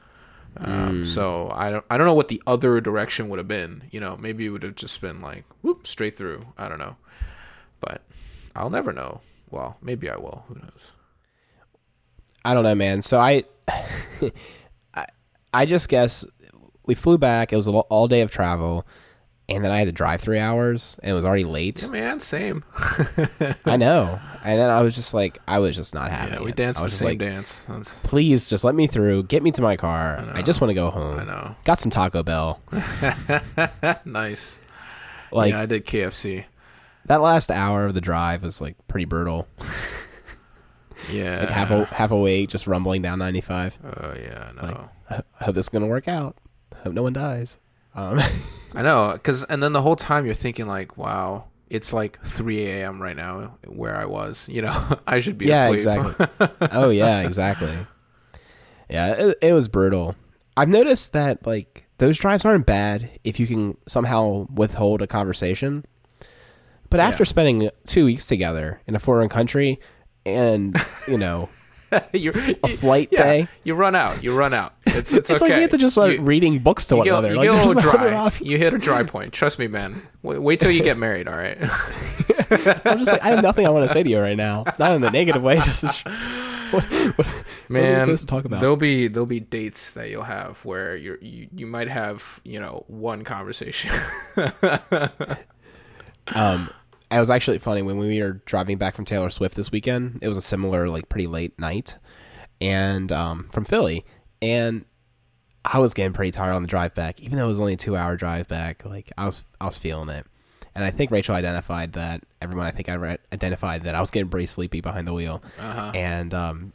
Um, 0.58 1.04
So 1.04 1.50
I 1.54 1.70
don't 1.70 1.84
I 1.90 1.96
don't 1.96 2.06
know 2.06 2.14
what 2.14 2.28
the 2.28 2.42
other 2.46 2.80
direction 2.80 3.28
would 3.28 3.38
have 3.38 3.48
been. 3.48 3.84
You 3.90 4.00
know, 4.00 4.16
maybe 4.16 4.46
it 4.46 4.50
would 4.50 4.62
have 4.62 4.74
just 4.74 5.00
been 5.00 5.20
like 5.20 5.44
whoop 5.62 5.86
straight 5.86 6.16
through. 6.16 6.46
I 6.56 6.68
don't 6.68 6.78
know, 6.78 6.96
but 7.80 8.02
I'll 8.54 8.70
never 8.70 8.92
know. 8.92 9.20
Well, 9.50 9.76
maybe 9.82 10.10
I 10.10 10.16
will. 10.16 10.44
Who 10.48 10.54
knows? 10.54 10.92
I 12.44 12.54
don't 12.54 12.64
know, 12.64 12.74
man. 12.74 13.02
So 13.02 13.18
I, 13.18 13.44
I, 14.94 15.06
I 15.52 15.66
just 15.66 15.88
guess 15.88 16.24
we 16.84 16.94
flew 16.94 17.18
back. 17.18 17.52
It 17.52 17.56
was 17.56 17.66
a 17.66 17.70
all 17.70 18.08
day 18.08 18.20
of 18.22 18.30
travel, 18.30 18.86
and 19.48 19.64
then 19.64 19.70
I 19.70 19.78
had 19.78 19.84
to 19.86 19.92
drive 19.92 20.20
three 20.20 20.40
hours, 20.40 20.96
and 21.02 21.12
it 21.12 21.14
was 21.14 21.24
already 21.24 21.44
late. 21.44 21.82
Yeah, 21.82 21.88
man, 21.88 22.20
same. 22.20 22.64
I 23.64 23.76
know, 23.76 24.18
and 24.42 24.58
then 24.58 24.70
I 24.70 24.82
was 24.82 24.94
just 24.96 25.14
like, 25.14 25.38
I 25.46 25.60
was 25.60 25.76
just 25.76 25.94
not 25.94 26.10
happy. 26.10 26.32
Yeah, 26.32 26.42
we 26.42 26.52
danced 26.52 26.80
I 26.80 26.82
the 26.82 26.86
was 26.86 26.94
same 26.94 27.08
like, 27.08 27.18
dance. 27.18 27.64
That's, 27.64 28.00
Please, 28.00 28.48
just 28.48 28.64
let 28.64 28.74
me 28.74 28.86
through. 28.88 29.24
Get 29.24 29.42
me 29.42 29.52
to 29.52 29.62
my 29.62 29.76
car. 29.76 30.24
I, 30.34 30.42
just 30.42 30.60
want 30.60 30.70
to 30.70 30.74
go 30.74 30.90
home. 30.90 31.20
I 31.20 31.24
know. 31.24 31.54
Got 31.64 31.78
some 31.78 31.90
Taco 31.90 32.24
Bell. 32.24 32.60
nice. 34.04 34.60
Like 35.30 35.52
yeah, 35.52 35.60
I 35.60 35.66
did 35.66 35.86
KFC. 35.86 36.44
that 37.06 37.20
last 37.20 37.50
hour 37.50 37.86
of 37.86 37.94
the 37.94 38.00
drive 38.00 38.42
was 38.42 38.60
like 38.60 38.76
pretty 38.88 39.04
brutal. 39.04 39.46
Yeah. 41.12 41.40
Like 41.40 41.50
half 41.50 41.70
a, 41.70 41.84
half 41.86 42.10
awake, 42.10 42.48
just 42.48 42.66
rumbling 42.66 43.02
down 43.02 43.20
ninety 43.20 43.40
five. 43.40 43.78
Oh 43.84 44.12
yeah, 44.16 44.50
no. 44.56 44.88
I 45.08 45.44
hope 45.44 45.54
this 45.54 45.66
is 45.66 45.68
gonna 45.68 45.86
work 45.86 46.08
out. 46.08 46.36
Hope 46.82 46.94
no 46.94 47.02
one 47.04 47.12
dies. 47.12 47.58
Um, 47.96 48.20
I 48.74 48.82
know, 48.82 49.18
cause 49.22 49.42
and 49.44 49.62
then 49.62 49.72
the 49.72 49.82
whole 49.82 49.96
time 49.96 50.26
you're 50.26 50.34
thinking 50.34 50.66
like, 50.66 50.96
wow, 50.96 51.44
it's 51.70 51.92
like 51.92 52.22
3 52.24 52.66
a.m. 52.66 53.00
right 53.02 53.16
now 53.16 53.56
where 53.66 53.96
I 53.96 54.04
was. 54.04 54.46
You 54.48 54.62
know, 54.62 54.98
I 55.06 55.18
should 55.18 55.38
be 55.38 55.46
yeah, 55.46 55.64
asleep. 55.64 55.78
exactly. 55.78 56.48
oh 56.72 56.90
yeah, 56.90 57.22
exactly. 57.22 57.74
Yeah, 58.90 59.12
it, 59.14 59.38
it 59.42 59.52
was 59.52 59.66
brutal. 59.68 60.14
I've 60.56 60.68
noticed 60.68 61.12
that 61.14 61.44
like 61.46 61.86
those 61.98 62.18
drives 62.18 62.44
aren't 62.44 62.66
bad 62.66 63.10
if 63.24 63.40
you 63.40 63.46
can 63.46 63.76
somehow 63.86 64.46
withhold 64.54 65.02
a 65.02 65.06
conversation. 65.06 65.84
But 66.90 67.00
after 67.00 67.22
Yeah. 67.24 67.28
spending 67.28 67.70
two 67.84 68.04
weeks 68.04 68.26
together 68.26 68.80
in 68.86 68.94
a 68.94 68.98
foreign 69.00 69.28
country, 69.28 69.80
and 70.24 70.76
you 71.08 71.18
know, 71.18 71.48
You're, 72.12 72.34
a 72.62 72.68
flight 72.76 73.08
yeah, 73.12 73.22
day, 73.22 73.48
You 73.64 73.74
run 73.74 73.94
out. 73.94 74.22
You 74.22 74.34
run 74.34 74.52
out. 74.54 74.74
It's 74.86 75.12
it's, 75.12 75.30
it's 75.30 75.42
okay. 75.42 75.50
like 75.52 75.56
we 75.56 75.62
have 75.62 75.70
to 75.70 75.78
just 75.78 75.94
start 75.94 76.12
You- 76.12 76.22
reading 76.22 76.58
books 76.58 76.86
to 76.86 76.96
one 76.96 77.06
another. 77.08 77.30
you 77.30 77.36
Like, 77.36 77.50
get 77.50 77.54
a 77.54 77.68
little 77.68 77.82
dry. 77.82 78.32
You 78.40 78.58
hit 78.58 78.74
a 78.74 78.78
dry 78.78 79.02
point. 79.04 79.32
Trust 79.32 79.58
me, 79.58 79.66
man. 79.68 80.00
Wait, 80.22 80.38
wait 80.38 80.60
till 80.60 80.70
you 80.70 80.82
get 80.82 80.98
married. 80.98 81.28
All 81.28 81.36
right. 81.36 81.58
I'm 81.60 82.98
just 82.98 83.10
like, 83.12 83.22
I 83.22 83.28
have 83.28 83.42
nothing 83.42 83.66
I 83.66 83.70
want 83.70 83.86
to 83.86 83.92
say 83.92 84.02
to 84.02 84.08
you 84.08 84.18
right 84.18 84.36
now. 84.36 84.64
Not 84.78 84.92
in 84.92 85.04
a 85.04 85.10
negative 85.10 85.42
way. 85.42 85.60
Just, 85.60 85.84
what, 86.70 86.84
what, 86.92 87.16
what 87.16 87.44
Man, 87.68 88.08
to 88.08 88.26
talk 88.26 88.44
about? 88.44 88.60
there'll 88.60 88.76
be 88.76 89.08
there'll 89.08 89.26
be 89.26 89.40
dates 89.40 89.94
that 89.94 90.10
you'll 90.10 90.24
have 90.24 90.64
where 90.64 90.96
you're 90.96 91.18
you, 91.20 91.48
you 91.54 91.66
might 91.66 91.88
have 91.88 92.40
you 92.44 92.58
know 92.60 92.84
one 92.88 93.22
conversation. 93.24 93.90
Um, 96.34 96.70
it 97.16 97.20
was 97.20 97.30
actually 97.30 97.58
funny 97.58 97.82
when 97.82 97.98
we 97.98 98.20
were 98.20 98.42
driving 98.44 98.78
back 98.78 98.94
from 98.94 99.04
Taylor 99.04 99.30
Swift 99.30 99.56
this 99.56 99.70
weekend. 99.70 100.18
It 100.22 100.28
was 100.28 100.36
a 100.36 100.42
similar, 100.42 100.88
like, 100.88 101.08
pretty 101.08 101.26
late 101.26 101.58
night, 101.58 101.96
and 102.60 103.10
um, 103.12 103.48
from 103.50 103.64
Philly, 103.64 104.04
and 104.42 104.84
I 105.64 105.78
was 105.78 105.94
getting 105.94 106.12
pretty 106.12 106.30
tired 106.30 106.52
on 106.52 106.62
the 106.62 106.68
drive 106.68 106.94
back, 106.94 107.20
even 107.20 107.38
though 107.38 107.46
it 107.46 107.48
was 107.48 107.60
only 107.60 107.74
a 107.74 107.76
two-hour 107.76 108.16
drive 108.16 108.48
back. 108.48 108.84
Like, 108.84 109.12
I 109.16 109.24
was, 109.24 109.42
I 109.60 109.66
was 109.66 109.78
feeling 109.78 110.08
it, 110.10 110.26
and 110.74 110.84
I 110.84 110.90
think 110.90 111.10
Rachel 111.10 111.34
identified 111.34 111.94
that. 111.94 112.22
Everyone, 112.42 112.66
I 112.66 112.70
think 112.70 112.88
I 112.88 112.94
re- 112.94 113.18
identified 113.32 113.84
that 113.84 113.94
I 113.94 114.00
was 114.00 114.10
getting 114.10 114.28
pretty 114.28 114.46
sleepy 114.46 114.80
behind 114.80 115.06
the 115.06 115.14
wheel, 115.14 115.42
uh-huh. 115.58 115.92
and 115.94 116.34
um, 116.34 116.72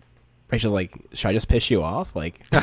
Rachel's 0.49 0.73
like, 0.73 0.95
"Should 1.13 1.29
I 1.29 1.33
just 1.33 1.47
piss 1.47 1.69
you 1.69 1.83
off?" 1.83 2.15
Like, 2.15 2.41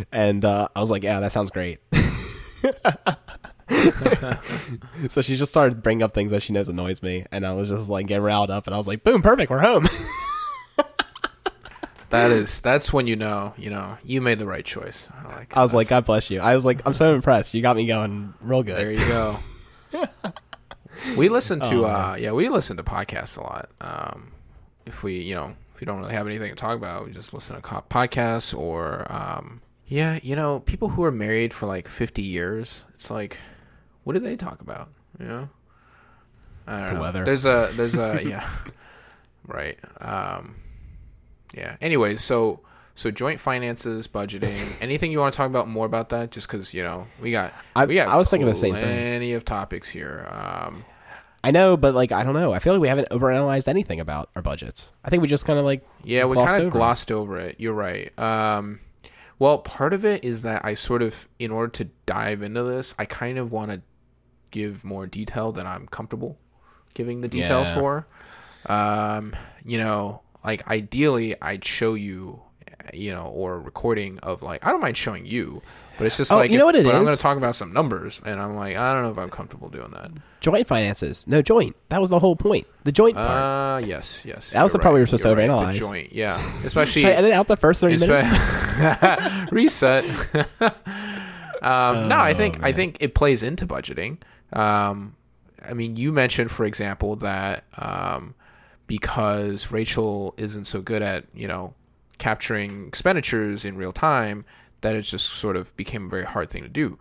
and 0.12 0.44
uh, 0.44 0.68
I 0.74 0.80
was 0.80 0.90
like, 0.90 1.02
"Yeah, 1.02 1.20
that 1.20 1.32
sounds 1.32 1.50
great." 1.50 1.80
so 5.08 5.22
she 5.22 5.36
just 5.36 5.50
started 5.50 5.82
bringing 5.82 6.02
up 6.02 6.14
things 6.14 6.30
that 6.32 6.42
she 6.42 6.52
knows 6.52 6.68
annoys 6.68 7.02
me, 7.02 7.24
and 7.32 7.44
I 7.46 7.52
was 7.52 7.68
just 7.68 7.88
like 7.88 8.06
getting 8.06 8.22
riled 8.22 8.50
up, 8.50 8.66
and 8.66 8.74
I 8.74 8.78
was 8.78 8.86
like, 8.86 9.02
"Boom, 9.04 9.22
perfect, 9.22 9.50
we're 9.50 9.60
home." 9.60 9.86
That 12.10 12.30
is 12.30 12.60
that's 12.60 12.92
when 12.92 13.06
you 13.08 13.16
know 13.16 13.52
you 13.56 13.68
know 13.68 13.98
you 14.04 14.20
made 14.20 14.38
the 14.38 14.46
right 14.46 14.64
choice. 14.64 15.08
I, 15.12 15.34
like, 15.34 15.56
I 15.56 15.62
was 15.62 15.74
like, 15.74 15.88
"God 15.88 16.04
bless 16.04 16.30
you." 16.30 16.40
I 16.40 16.54
was 16.54 16.64
like, 16.64 16.80
"I'm 16.86 16.94
so 16.94 17.14
impressed. 17.16 17.52
You 17.52 17.62
got 17.62 17.76
me 17.76 17.86
going 17.86 18.32
real 18.40 18.62
good." 18.62 18.76
There 18.76 18.92
you 18.92 18.98
go. 18.98 19.36
we 21.16 21.28
listen 21.28 21.60
to 21.60 21.84
Oh, 21.84 21.84
uh 21.84 22.16
yeah, 22.18 22.32
we 22.32 22.48
listen 22.48 22.76
to 22.76 22.84
podcasts 22.84 23.36
a 23.36 23.42
lot. 23.42 23.70
Um 23.80 24.32
if 24.86 25.02
we, 25.02 25.18
you 25.18 25.34
know, 25.34 25.54
if 25.74 25.80
we 25.80 25.84
don't 25.84 25.98
really 25.98 26.12
have 26.12 26.26
anything 26.28 26.50
to 26.50 26.56
talk 26.56 26.76
about, 26.76 27.06
we 27.06 27.10
just 27.10 27.34
listen 27.34 27.56
to 27.56 27.62
podcasts 27.62 28.56
or 28.56 29.10
um 29.12 29.60
yeah, 29.88 30.18
you 30.22 30.36
know, 30.36 30.60
people 30.60 30.88
who 30.88 31.02
are 31.04 31.12
married 31.12 31.52
for 31.52 31.66
like 31.66 31.88
50 31.88 32.22
years, 32.22 32.84
it's 32.94 33.10
like 33.10 33.36
what 34.06 34.12
do 34.12 34.20
they 34.20 34.36
talk 34.36 34.60
about, 34.60 34.88
you 35.18 35.26
know? 35.26 35.48
I 36.68 36.78
don't 36.78 36.86
The 36.90 36.94
know. 36.94 37.00
weather. 37.00 37.24
There's 37.24 37.44
a 37.44 37.70
there's 37.72 37.96
a 37.96 38.20
yeah. 38.24 38.48
Right. 39.48 39.78
Um 40.00 40.54
yeah. 41.56 41.76
Anyways, 41.80 42.22
so 42.22 42.60
so 42.94 43.10
joint 43.10 43.40
finances, 43.40 44.06
budgeting, 44.06 44.64
anything 44.80 45.10
you 45.10 45.18
want 45.18 45.32
to 45.32 45.36
talk 45.36 45.48
about 45.50 45.66
more 45.68 45.86
about 45.86 46.10
that? 46.10 46.30
Just 46.30 46.46
because 46.46 46.72
you 46.72 46.84
know 46.84 47.06
we 47.20 47.32
got 47.32 47.52
I- 47.74 47.86
we 47.86 47.96
got 47.96 48.06
I 48.08 48.16
was 48.16 48.30
thinking 48.30 48.46
the 48.46 48.54
same 48.54 48.74
thing. 48.74 48.84
Plenty 48.84 49.32
of 49.32 49.44
topics 49.44 49.88
here. 49.88 50.28
Um, 50.30 50.84
I 51.42 51.50
know, 51.50 51.76
but 51.76 51.94
like, 51.94 52.10
I 52.12 52.22
don't 52.24 52.34
know. 52.34 52.52
I 52.52 52.58
feel 52.60 52.72
like 52.74 52.82
we 52.82 52.88
haven't 52.88 53.08
overanalyzed 53.10 53.66
anything 53.68 53.98
about 54.00 54.30
our 54.36 54.42
budgets. 54.42 54.88
I 55.04 55.10
think 55.10 55.20
we 55.22 55.28
just 55.28 55.44
kind 55.44 55.58
of 55.58 55.64
like 55.64 55.84
yeah, 56.04 56.24
we 56.26 56.36
kind 56.36 56.62
of 56.62 56.72
glossed 56.72 57.10
over 57.10 57.38
it. 57.38 57.56
You're 57.58 57.74
right. 57.74 58.16
Um, 58.18 58.78
well, 59.38 59.58
part 59.58 59.92
of 59.92 60.04
it 60.04 60.24
is 60.24 60.42
that 60.42 60.64
I 60.64 60.72
sort 60.74 61.02
of, 61.02 61.28
in 61.38 61.50
order 61.50 61.68
to 61.72 61.84
dive 62.06 62.40
into 62.42 62.62
this, 62.62 62.94
I 62.98 63.04
kind 63.04 63.36
of 63.38 63.52
want 63.52 63.70
to 63.70 63.80
give 64.56 64.84
more 64.84 65.06
detail 65.06 65.52
than 65.52 65.66
I'm 65.66 65.86
comfortable 65.86 66.38
giving 66.94 67.20
the 67.20 67.28
details 67.28 67.68
Yeah. 67.68 67.74
for. 67.78 68.06
Um, 68.66 69.36
you 69.64 69.76
know, 69.78 70.22
like 70.44 70.66
ideally, 70.68 71.34
I'd 71.42 71.64
show 71.64 71.92
you, 71.94 72.40
you 72.94 73.12
know, 73.14 73.26
or 73.26 73.54
a 73.54 73.58
recording 73.58 74.18
of 74.20 74.42
like 74.42 74.64
I 74.66 74.70
don't 74.70 74.80
mind 74.80 74.96
showing 74.96 75.26
you, 75.26 75.60
but 75.98 76.06
it's 76.06 76.16
just 76.16 76.32
Oh, 76.32 76.36
like 76.36 76.50
you 76.50 76.56
know 76.58 76.64
if- 76.68 76.74
what 76.74 76.76
it 76.76 76.84
but 76.84 76.94
I'm 76.94 77.04
going 77.04 77.16
to 77.16 77.22
talk 77.22 77.36
about 77.36 77.54
some 77.54 77.72
numbers, 77.72 78.22
and 78.24 78.40
I'm 78.40 78.56
like 78.56 78.76
I 78.76 78.92
don't 78.94 79.02
know 79.02 79.10
if 79.10 79.18
I'm 79.18 79.30
comfortable 79.30 79.68
doing 79.68 79.90
that. 79.92 80.10
joint 80.40 80.66
finances. 80.66 81.26
No 81.26 81.42
joint. 81.42 81.76
That 81.90 82.00
was 82.00 82.08
the 82.10 82.18
whole 82.18 82.34
point. 82.36 82.66
The 82.84 82.92
joint 82.92 83.16
part. 83.16 83.82
Uh, 83.82 83.86
yes, 83.86 84.24
yes. 84.24 84.50
That 84.50 84.62
was 84.62 84.72
the 84.72 84.78
part 84.78 84.94
we 84.94 85.00
were 85.00 85.06
supposed 85.06 85.24
you're 85.26 85.34
to 85.34 85.40
right, 85.42 85.50
overanalyze. 85.50 85.72
The 85.74 85.78
joint, 85.78 86.12
yeah, 86.12 86.40
especially 86.64 87.02
Should 87.06 87.10
I 87.12 87.14
edit 87.14 87.32
out 87.32 87.46
the 87.48 87.56
first 87.58 87.80
thirty 87.82 87.98
minutes? 87.98 88.26
Reset. 89.52 90.04
um, 91.62 92.08
no, 92.08 92.16
I 92.16 92.32
Oh, 92.32 92.34
think 92.34 92.62
I 92.62 92.72
think 92.72 92.98
it 93.00 93.14
plays 93.14 93.42
into 93.42 93.66
budgeting. 93.66 94.18
Um, 94.56 95.14
I 95.64 95.74
mean, 95.74 95.96
you 95.96 96.12
mentioned, 96.12 96.50
for 96.50 96.64
example, 96.64 97.16
that 97.16 97.64
um, 97.76 98.34
because 98.86 99.70
Rachel 99.70 100.34
isn't 100.36 100.64
so 100.64 100.80
good 100.80 101.02
at 101.02 101.26
you 101.34 101.46
know 101.46 101.74
capturing 102.18 102.88
expenditures 102.88 103.64
in 103.64 103.76
real 103.76 103.92
time, 103.92 104.44
that 104.80 104.94
it 104.94 105.02
just 105.02 105.26
sort 105.26 105.56
of 105.56 105.74
became 105.76 106.06
a 106.06 106.08
very 106.08 106.24
hard 106.24 106.50
thing 106.50 106.62
to 106.62 106.68
do. 106.68 106.98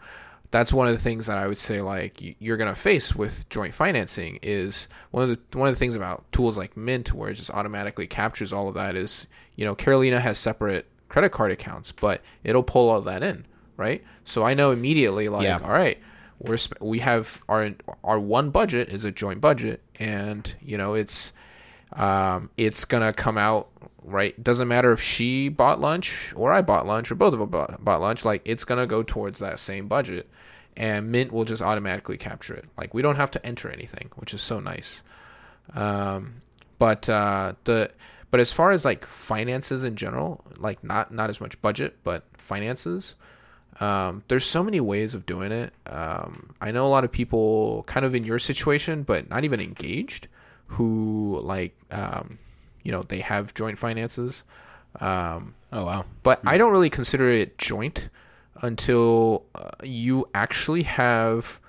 That's 0.51 0.71
one 0.71 0.87
of 0.87 0.93
the 0.93 1.01
things 1.01 1.27
that 1.27 1.37
I 1.37 1.47
would 1.47 1.57
say 1.57 1.81
like 1.81 2.21
you're 2.39 2.57
gonna 2.57 2.75
face 2.75 3.15
with 3.15 3.47
joint 3.49 3.73
financing 3.73 4.39
is 4.41 4.87
one 5.11 5.23
of 5.23 5.29
the 5.29 5.57
one 5.57 5.67
of 5.67 5.75
the 5.75 5.79
things 5.79 5.95
about 5.95 6.29
tools 6.31 6.57
like 6.57 6.77
Mint 6.77 7.13
where 7.13 7.29
it 7.29 7.35
just 7.35 7.51
automatically 7.51 8.07
captures 8.07 8.53
all 8.53 8.67
of 8.67 8.75
that 8.75 8.95
is 8.95 9.27
you 9.55 9.65
know 9.65 9.75
Carolina 9.75 10.19
has 10.19 10.37
separate 10.37 10.87
credit 11.09 11.31
card 11.31 11.51
accounts, 11.51 11.91
but 11.91 12.21
it'll 12.43 12.63
pull 12.63 12.89
all 12.89 13.01
that 13.01 13.23
in, 13.23 13.45
right? 13.77 14.03
So 14.23 14.43
I 14.43 14.53
know 14.53 14.71
immediately 14.71 15.29
like 15.29 15.43
Yeah. 15.43 15.59
all 15.63 15.71
right, 15.73 15.97
we're 16.39 16.57
we 16.79 16.99
have 16.99 17.41
our 17.49 17.71
our 18.03 18.19
one 18.19 18.49
budget 18.49 18.89
is 18.89 19.05
a 19.05 19.11
joint 19.11 19.41
budget, 19.41 19.81
and 19.99 20.53
you 20.61 20.77
know 20.77 20.93
it's 20.93 21.33
um, 21.93 22.49
it's 22.57 22.85
gonna 22.85 23.13
come 23.13 23.37
out 23.37 23.69
right. 24.03 24.41
Doesn't 24.43 24.67
matter 24.67 24.91
if 24.91 25.01
she 25.01 25.49
bought 25.49 25.79
lunch 25.79 26.33
or 26.35 26.51
I 26.51 26.61
bought 26.61 26.85
lunch 26.85 27.11
or 27.11 27.15
both 27.15 27.33
of 27.33 27.41
us 27.41 27.49
bought, 27.49 27.83
bought 27.83 28.01
lunch. 28.01 28.25
Like 28.25 28.41
it's 28.45 28.65
gonna 28.65 28.87
go 28.87 29.03
towards 29.03 29.39
that 29.39 29.59
same 29.59 29.87
budget, 29.87 30.29
and 30.75 31.11
Mint 31.11 31.31
will 31.31 31.45
just 31.45 31.61
automatically 31.61 32.17
capture 32.17 32.53
it. 32.53 32.65
Like 32.77 32.93
we 32.93 33.01
don't 33.01 33.15
have 33.15 33.31
to 33.31 33.45
enter 33.45 33.69
anything, 33.69 34.09
which 34.15 34.33
is 34.33 34.41
so 34.41 34.59
nice. 34.59 35.03
Um, 35.73 36.35
but 36.79 37.07
uh, 37.09 37.53
the 37.63 37.91
but 38.31 38.39
as 38.39 38.51
far 38.51 38.71
as 38.71 38.83
like 38.83 39.05
finances 39.05 39.83
in 39.83 39.95
general, 39.95 40.43
like 40.57 40.83
not 40.83 41.13
not 41.13 41.29
as 41.29 41.39
much 41.39 41.59
budget, 41.61 41.95
but 42.03 42.23
finances. 42.37 43.15
Um, 43.79 44.23
there's 44.29 44.45
so 44.45 44.63
many 44.63 44.79
ways 44.79 45.13
of 45.15 45.25
doing 45.25 45.51
it. 45.51 45.73
Um, 45.87 46.53
I 46.61 46.71
know 46.71 46.85
a 46.87 46.89
lot 46.89 47.03
of 47.03 47.11
people 47.11 47.83
kind 47.87 48.05
of 48.05 48.15
in 48.15 48.23
your 48.23 48.39
situation, 48.39 49.03
but 49.03 49.29
not 49.29 49.43
even 49.43 49.59
engaged, 49.59 50.27
who 50.67 51.39
like, 51.43 51.75
um, 51.91 52.39
you 52.83 52.91
know, 52.91 53.03
they 53.03 53.19
have 53.19 53.53
joint 53.53 53.77
finances. 53.77 54.43
Um, 55.01 55.53
Oh 55.73 55.85
wow. 55.85 56.05
but 56.23 56.39
I 56.45 56.57
don't 56.57 56.71
really 56.71 56.89
consider 56.89 57.29
it 57.29 57.57
joint 57.57 58.07
until 58.61 59.43
uh, 59.55 59.71
you 59.83 60.25
actually 60.33 60.83
have 60.83 61.59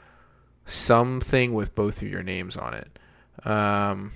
something 0.67 1.53
with 1.55 1.75
both 1.75 2.03
of 2.03 2.09
your 2.09 2.23
names 2.23 2.57
on 2.57 2.75
it. 2.75 2.99
Um, 3.47 4.13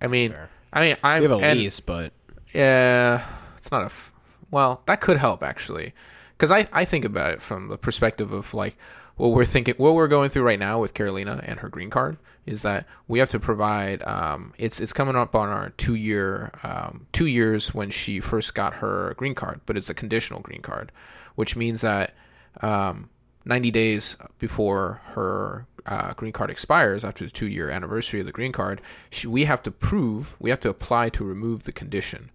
I 0.00 0.06
mean, 0.06 0.32
Fair. 0.32 0.48
I 0.72 0.80
mean, 0.80 0.96
I 1.02 1.20
have 1.20 1.30
a 1.30 1.36
and- 1.36 1.58
lease, 1.58 1.80
but 1.80 2.12
yeah, 2.54 3.24
it's 3.58 3.70
not 3.70 3.82
a. 3.82 3.86
F- 3.86 4.12
well, 4.50 4.82
that 4.86 5.00
could 5.02 5.16
help 5.18 5.42
actually, 5.42 5.92
because 6.40 6.50
I 6.50 6.66
I 6.72 6.86
think 6.86 7.04
about 7.04 7.32
it 7.32 7.42
from 7.42 7.68
the 7.68 7.76
perspective 7.76 8.32
of 8.32 8.54
like 8.54 8.78
what 9.16 9.32
we're 9.32 9.44
thinking, 9.44 9.74
what 9.76 9.94
we're 9.94 10.08
going 10.08 10.30
through 10.30 10.44
right 10.44 10.58
now 10.58 10.80
with 10.80 10.94
Carolina 10.94 11.42
and 11.44 11.60
her 11.60 11.68
green 11.68 11.90
card 11.90 12.16
is 12.46 12.62
that 12.62 12.86
we 13.08 13.18
have 13.18 13.28
to 13.30 13.38
provide. 13.38 14.02
Um, 14.04 14.54
it's 14.56 14.80
it's 14.80 14.94
coming 14.94 15.16
up 15.16 15.34
on 15.34 15.50
our 15.50 15.68
two 15.76 15.96
year 15.96 16.50
um, 16.62 17.06
two 17.12 17.26
years 17.26 17.74
when 17.74 17.90
she 17.90 18.20
first 18.20 18.54
got 18.54 18.72
her 18.72 19.12
green 19.18 19.34
card, 19.34 19.60
but 19.66 19.76
it's 19.76 19.90
a 19.90 19.94
conditional 19.94 20.40
green 20.40 20.62
card, 20.62 20.90
which 21.34 21.56
means 21.56 21.82
that 21.82 22.14
um, 22.62 23.10
90 23.44 23.70
days 23.70 24.16
before 24.38 25.02
her 25.12 25.66
uh, 25.84 26.14
green 26.14 26.32
card 26.32 26.50
expires, 26.50 27.04
after 27.04 27.24
the 27.24 27.30
two 27.30 27.48
year 27.48 27.68
anniversary 27.68 28.20
of 28.20 28.26
the 28.26 28.32
green 28.32 28.52
card, 28.52 28.80
she, 29.10 29.26
we 29.26 29.44
have 29.44 29.62
to 29.62 29.70
prove, 29.70 30.36
we 30.38 30.48
have 30.48 30.60
to 30.60 30.70
apply 30.70 31.10
to 31.10 31.22
remove 31.22 31.64
the 31.64 31.72
condition. 31.72 32.30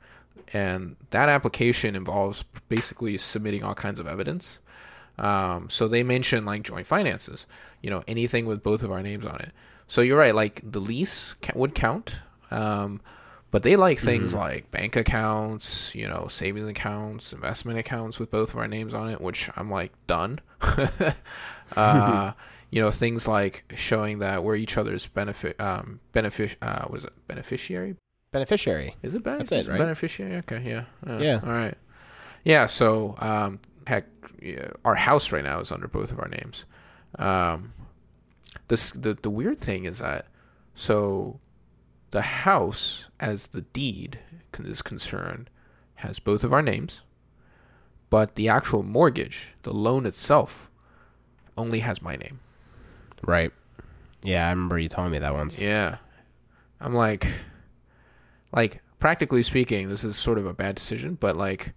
And 0.53 0.95
that 1.09 1.29
application 1.29 1.95
involves 1.95 2.43
basically 2.69 3.17
submitting 3.17 3.63
all 3.63 3.75
kinds 3.75 3.99
of 3.99 4.07
evidence. 4.07 4.59
Um, 5.17 5.69
so 5.69 5.87
they 5.87 6.03
mention 6.03 6.45
like 6.45 6.63
joint 6.63 6.87
finances, 6.87 7.47
you 7.81 7.89
know, 7.89 8.03
anything 8.07 8.45
with 8.45 8.63
both 8.63 8.83
of 8.83 8.91
our 8.91 9.01
names 9.01 9.25
on 9.25 9.37
it. 9.37 9.51
So 9.87 10.01
you're 10.01 10.17
right, 10.17 10.35
like 10.35 10.61
the 10.69 10.81
lease 10.81 11.35
ca- 11.41 11.53
would 11.55 11.75
count. 11.75 12.17
Um, 12.51 13.01
but 13.51 13.63
they 13.63 13.75
like 13.77 13.99
things 13.99 14.35
like 14.35 14.69
bank 14.71 14.97
accounts, 14.97 15.95
you 15.95 16.07
know, 16.07 16.27
savings 16.29 16.67
accounts, 16.67 17.31
investment 17.31 17.79
accounts 17.79 18.19
with 18.19 18.29
both 18.29 18.49
of 18.49 18.57
our 18.57 18.67
names 18.67 18.93
on 18.93 19.09
it, 19.09 19.21
which 19.21 19.49
I'm 19.55 19.69
like 19.69 19.93
done. 20.07 20.41
uh, 21.75 22.31
you 22.71 22.81
know, 22.81 22.91
things 22.91 23.27
like 23.27 23.63
showing 23.75 24.19
that 24.19 24.43
we're 24.43 24.57
each 24.57 24.77
other's 24.77 25.05
benefit, 25.05 25.59
um, 25.61 26.01
benefic, 26.13 26.55
uh, 26.61 26.85
what 26.87 26.97
is 26.97 27.05
it, 27.05 27.13
beneficiary? 27.27 27.95
Beneficiary. 28.35 28.95
Is 29.01 29.15
it 29.15 29.23
benef- 29.23 29.37
That's 29.39 29.51
it, 29.53 29.67
right? 29.67 29.77
Beneficiary? 29.79 30.35
Okay, 30.37 30.61
yeah. 30.65 30.83
Uh, 31.07 31.17
Yeah. 31.19 31.39
All 31.43 31.51
right. 31.51 31.77
Yeah. 32.43 32.65
So, 32.65 33.15
um, 33.19 33.59
heck, 33.87 34.05
yeah, 34.41 34.67
our 34.83 34.95
house 34.95 35.31
right 35.31 35.43
now 35.43 35.59
is 35.59 35.71
under 35.71 35.87
both 35.87 36.11
of 36.11 36.19
our 36.19 36.27
names. 36.27 36.65
Um, 37.17 37.71
this 38.67 38.91
the 38.91 39.13
the 39.21 39.29
weird 39.29 39.57
thing 39.57 39.85
is 39.85 39.99
that 39.99 40.25
so 40.75 41.39
the 42.11 42.21
house, 42.21 43.09
as 43.19 43.47
the 43.47 43.61
deed 43.61 44.19
is 44.59 44.81
concerned, 44.81 45.49
has 45.95 46.19
both 46.19 46.43
of 46.43 46.51
our 46.53 46.61
names, 46.61 47.01
but 48.09 48.35
the 48.35 48.49
actual 48.49 48.83
mortgage, 48.83 49.53
the 49.63 49.73
loan 49.73 50.05
itself, 50.05 50.69
only 51.57 51.79
has 51.79 52.01
my 52.01 52.15
name. 52.17 52.39
Right. 53.25 53.51
Yeah, 54.23 54.47
I 54.47 54.49
remember 54.49 54.77
you 54.79 54.89
telling 54.89 55.11
me 55.11 55.19
that 55.19 55.33
once. 55.33 55.57
Yeah. 55.59 55.97
I'm 56.81 56.93
like 56.93 57.27
like 58.55 58.81
practically 58.99 59.43
speaking, 59.43 59.89
this 59.89 60.03
is 60.03 60.15
sort 60.15 60.37
of 60.37 60.45
a 60.45 60.53
bad 60.53 60.75
decision, 60.75 61.17
but 61.19 61.35
like, 61.35 61.73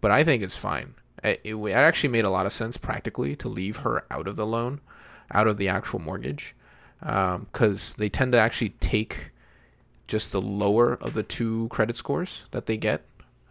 but 0.00 0.10
I 0.10 0.22
think 0.22 0.42
it's 0.42 0.56
fine. 0.56 0.94
It, 1.24 1.40
it, 1.42 1.54
it 1.54 1.72
actually 1.72 2.10
made 2.10 2.24
a 2.24 2.30
lot 2.30 2.46
of 2.46 2.52
sense 2.52 2.76
practically 2.76 3.34
to 3.36 3.48
leave 3.48 3.76
her 3.78 4.04
out 4.10 4.28
of 4.28 4.36
the 4.36 4.46
loan, 4.46 4.80
out 5.32 5.46
of 5.46 5.56
the 5.56 5.68
actual 5.68 5.98
mortgage, 5.98 6.54
because 7.00 7.90
um, 7.90 7.94
they 7.98 8.08
tend 8.08 8.32
to 8.32 8.38
actually 8.38 8.70
take 8.80 9.30
just 10.06 10.32
the 10.32 10.40
lower 10.40 10.94
of 11.00 11.14
the 11.14 11.22
two 11.22 11.66
credit 11.70 11.96
scores 11.96 12.44
that 12.50 12.66
they 12.66 12.76
get, 12.76 13.02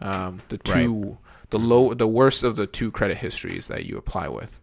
um, 0.01 0.41
the 0.49 0.57
two, 0.59 1.03
right. 1.03 1.17
the 1.49 1.59
low, 1.59 1.93
the 1.93 2.07
worst 2.07 2.43
of 2.43 2.55
the 2.55 2.67
two 2.67 2.91
credit 2.91 3.17
histories 3.17 3.67
that 3.67 3.85
you 3.85 3.97
apply 3.97 4.27
with. 4.27 4.59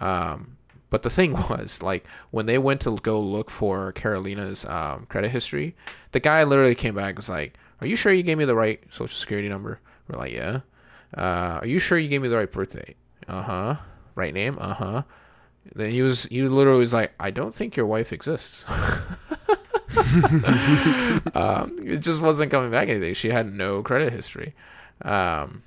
Um, 0.00 0.57
but 0.90 1.02
the 1.02 1.10
thing 1.10 1.32
was, 1.50 1.82
like, 1.82 2.06
when 2.30 2.46
they 2.46 2.58
went 2.58 2.80
to 2.82 2.96
go 2.96 3.20
look 3.20 3.50
for 3.50 3.92
Carolina's 3.92 4.64
um, 4.66 5.06
credit 5.08 5.30
history, 5.30 5.74
the 6.12 6.20
guy 6.20 6.44
literally 6.44 6.74
came 6.74 6.94
back 6.94 7.10
and 7.10 7.16
was 7.18 7.28
like, 7.28 7.54
Are 7.80 7.86
you 7.86 7.96
sure 7.96 8.12
you 8.12 8.22
gave 8.22 8.38
me 8.38 8.44
the 8.44 8.54
right 8.54 8.80
social 8.90 9.16
security 9.18 9.48
number? 9.48 9.80
We're 10.08 10.18
like, 10.18 10.32
Yeah. 10.32 10.60
Uh, 11.16 11.58
are 11.62 11.66
you 11.66 11.78
sure 11.78 11.98
you 11.98 12.08
gave 12.08 12.22
me 12.22 12.28
the 12.28 12.36
right 12.36 12.50
birthday? 12.50 12.94
Uh 13.28 13.42
huh. 13.42 13.76
Right 14.14 14.34
name? 14.34 14.58
Uh 14.60 14.74
huh. 14.74 15.02
Then 15.74 15.90
he 15.90 16.02
was, 16.02 16.24
he 16.26 16.42
literally 16.42 16.80
was 16.80 16.94
like, 16.94 17.12
I 17.20 17.30
don't 17.30 17.54
think 17.54 17.76
your 17.76 17.86
wife 17.86 18.12
exists. 18.12 18.64
um, 21.34 21.76
it 21.82 21.98
just 21.98 22.22
wasn't 22.22 22.50
coming 22.50 22.70
back 22.70 22.88
anything. 22.88 23.14
She 23.14 23.28
had 23.28 23.52
no 23.52 23.82
credit 23.82 24.12
history. 24.12 24.54
Um, 25.02 25.62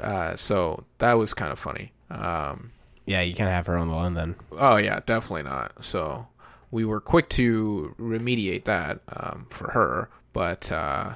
uh, 0.00 0.36
so 0.36 0.84
that 0.98 1.14
was 1.14 1.34
kind 1.34 1.52
of 1.52 1.58
funny. 1.58 1.92
Um, 2.10 2.70
yeah, 3.06 3.20
you 3.20 3.34
can't 3.34 3.50
have 3.50 3.66
her 3.66 3.76
on 3.76 3.88
the 3.88 3.94
loan 3.94 4.14
then. 4.14 4.36
Oh 4.52 4.76
yeah, 4.76 5.00
definitely 5.04 5.42
not. 5.42 5.84
So 5.84 6.26
we 6.70 6.84
were 6.84 7.00
quick 7.00 7.28
to 7.30 7.94
remediate 7.98 8.64
that 8.64 9.00
um, 9.08 9.46
for 9.50 9.70
her, 9.70 10.08
but 10.32 10.70
uh, 10.70 11.14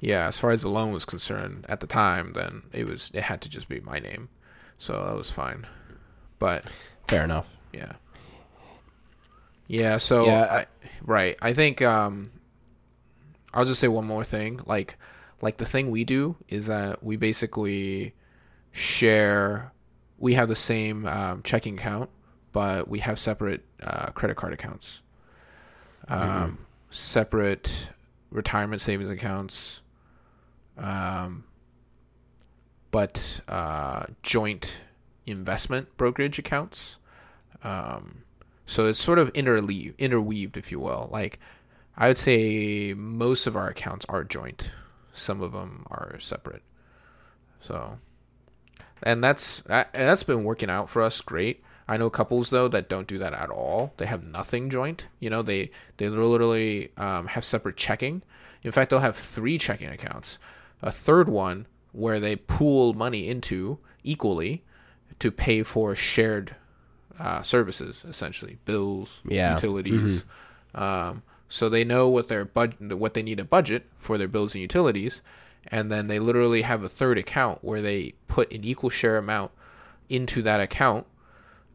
yeah, 0.00 0.26
as 0.26 0.38
far 0.38 0.50
as 0.50 0.62
the 0.62 0.68
loan 0.68 0.92
was 0.92 1.04
concerned 1.04 1.66
at 1.68 1.80
the 1.80 1.86
time, 1.86 2.32
then 2.34 2.62
it 2.72 2.86
was 2.86 3.10
it 3.14 3.22
had 3.22 3.40
to 3.42 3.48
just 3.48 3.68
be 3.68 3.80
my 3.80 3.98
name, 3.98 4.28
so 4.78 5.04
that 5.04 5.16
was 5.16 5.30
fine. 5.30 5.66
But 6.38 6.70
fair 7.08 7.24
enough. 7.24 7.48
Yeah. 7.72 7.92
Yeah. 9.66 9.98
So 9.98 10.26
yeah. 10.26 10.42
I, 10.44 10.66
right, 11.02 11.36
I 11.42 11.52
think 11.52 11.82
um, 11.82 12.30
I'll 13.52 13.64
just 13.64 13.80
say 13.80 13.88
one 13.88 14.06
more 14.06 14.24
thing. 14.24 14.60
Like, 14.66 14.96
like 15.42 15.58
the 15.58 15.64
thing 15.66 15.90
we 15.90 16.04
do 16.04 16.36
is 16.48 16.68
that 16.68 17.02
we 17.02 17.16
basically 17.16 18.14
share 18.72 19.72
we 20.18 20.34
have 20.34 20.48
the 20.48 20.54
same 20.56 21.06
um, 21.06 21.42
checking 21.42 21.78
account, 21.78 22.10
but 22.52 22.88
we 22.88 22.98
have 23.00 23.18
separate 23.18 23.64
uh, 23.82 24.10
credit 24.10 24.36
card 24.36 24.52
accounts, 24.52 25.00
um, 26.08 26.20
mm-hmm. 26.20 26.54
separate 26.90 27.90
retirement 28.30 28.80
savings 28.80 29.10
accounts, 29.10 29.80
um, 30.76 31.44
but 32.90 33.40
uh, 33.48 34.06
joint 34.22 34.80
investment 35.26 35.96
brokerage 35.96 36.38
accounts. 36.38 36.96
Um, 37.62 38.22
so 38.66 38.86
it's 38.86 39.00
sort 39.00 39.18
of 39.18 39.32
interleave, 39.32 39.96
interweaved, 39.98 40.56
if 40.56 40.70
you 40.70 40.80
will. 40.80 41.08
Like 41.10 41.38
I 41.96 42.08
would 42.08 42.18
say 42.18 42.94
most 42.94 43.46
of 43.46 43.56
our 43.56 43.68
accounts 43.68 44.04
are 44.08 44.24
joint. 44.24 44.70
Some 45.12 45.40
of 45.40 45.52
them 45.52 45.84
are 45.90 46.18
separate. 46.18 46.62
So 47.60 47.98
and 49.02 49.22
that's 49.22 49.60
that, 49.62 49.92
that's 49.92 50.22
been 50.22 50.44
working 50.44 50.70
out 50.70 50.88
for 50.88 51.02
us 51.02 51.20
great. 51.20 51.62
I 51.86 51.96
know 51.96 52.10
couples 52.10 52.50
though 52.50 52.68
that 52.68 52.88
don't 52.88 53.06
do 53.06 53.18
that 53.18 53.32
at 53.32 53.50
all. 53.50 53.94
They 53.96 54.06
have 54.06 54.24
nothing 54.24 54.68
joint. 54.70 55.06
You 55.20 55.30
know, 55.30 55.42
they 55.42 55.70
they 55.96 56.08
literally 56.08 56.92
um, 56.96 57.26
have 57.28 57.44
separate 57.44 57.76
checking. 57.76 58.22
In 58.62 58.72
fact, 58.72 58.90
they'll 58.90 58.98
have 58.98 59.16
three 59.16 59.58
checking 59.58 59.88
accounts. 59.88 60.38
A 60.82 60.90
third 60.90 61.28
one 61.28 61.66
where 61.92 62.20
they 62.20 62.36
pool 62.36 62.92
money 62.92 63.28
into 63.28 63.78
equally 64.04 64.62
to 65.18 65.30
pay 65.30 65.62
for 65.62 65.96
shared 65.96 66.54
uh, 67.18 67.42
services, 67.42 68.04
essentially 68.06 68.58
bills, 68.64 69.20
yeah. 69.26 69.52
utilities. 69.52 70.24
Mm-hmm. 70.74 70.82
Um, 70.82 71.22
so 71.48 71.68
they 71.68 71.84
know 71.84 72.08
what 72.08 72.28
their 72.28 72.44
budget, 72.44 72.96
what 72.96 73.14
they 73.14 73.22
need 73.22 73.40
a 73.40 73.44
budget 73.44 73.86
for 73.98 74.18
their 74.18 74.28
bills 74.28 74.54
and 74.54 74.62
utilities, 74.62 75.22
and 75.70 75.90
then 75.90 76.06
they 76.06 76.16
literally 76.16 76.62
have 76.62 76.82
a 76.82 76.88
third 76.88 77.18
account 77.18 77.62
where 77.62 77.80
they 77.80 78.14
put 78.26 78.52
an 78.52 78.64
equal 78.64 78.90
share 78.90 79.18
amount 79.18 79.50
into 80.08 80.42
that 80.42 80.60
account 80.60 81.06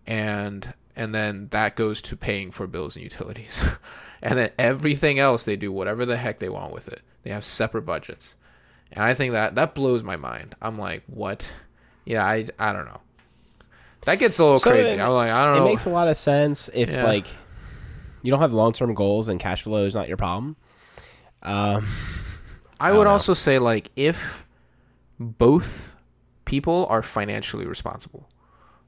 and 0.08 0.74
and 0.96 1.14
then 1.14 1.48
that 1.50 1.76
goes 1.76 2.02
to 2.04 2.16
paying 2.16 2.52
for 2.52 2.68
bills 2.68 2.96
and 2.96 3.04
utilities. 3.04 3.64
And 4.26 4.40
then 4.40 4.52
everything 4.58 5.20
else 5.20 5.44
they 5.44 5.58
do 5.58 5.70
whatever 5.70 6.06
the 6.06 6.16
heck 6.16 6.40
they 6.40 6.48
want 6.48 6.72
with 6.72 6.88
it. 6.88 7.02
They 7.24 7.32
have 7.32 7.44
separate 7.44 7.82
budgets. 7.82 8.36
And 8.94 9.04
i 9.04 9.14
think 9.14 9.34
that 9.34 9.56
that 9.56 9.76
blows 9.76 10.02
my 10.02 10.16
mind. 10.16 10.56
I'm 10.62 10.80
like 10.80 11.04
what? 11.08 11.52
Yeah 12.06 12.26
i 12.26 12.46
i 12.58 12.72
don't 12.72 12.86
know. 12.86 13.02
That 14.06 14.20
gets 14.20 14.40
a 14.40 14.46
little 14.46 14.60
so 14.60 14.72
crazy. 14.72 14.96
it, 14.96 15.02
i'm 15.02 15.12
like 15.12 15.30
i 15.30 15.44
don't 15.44 15.58
it 15.58 15.60
know. 15.60 15.66
it 15.66 15.70
makes 15.72 15.86
a 15.86 15.90
lot 15.90 16.08
of 16.08 16.16
sense 16.16 16.70
if 16.74 16.90
yeah. 16.90 17.04
like 17.04 17.28
you 18.22 18.32
don't 18.32 18.40
have 18.40 18.54
long-term 18.54 18.94
goals 18.94 19.28
and 19.28 19.42
cash 19.42 19.64
flow 19.64 19.84
is 19.84 19.94
not 19.94 20.08
your 20.08 20.16
problem. 20.16 20.56
Um 21.42 21.86
I, 22.90 22.92
would 22.92 23.08
also 23.08 23.34
say 23.34 23.60
like 23.60 23.90
if 23.96 24.46
both 25.20 25.96
people 26.46 26.86
are 26.90 27.02
financially 27.02 27.66
responsible. 27.66 28.30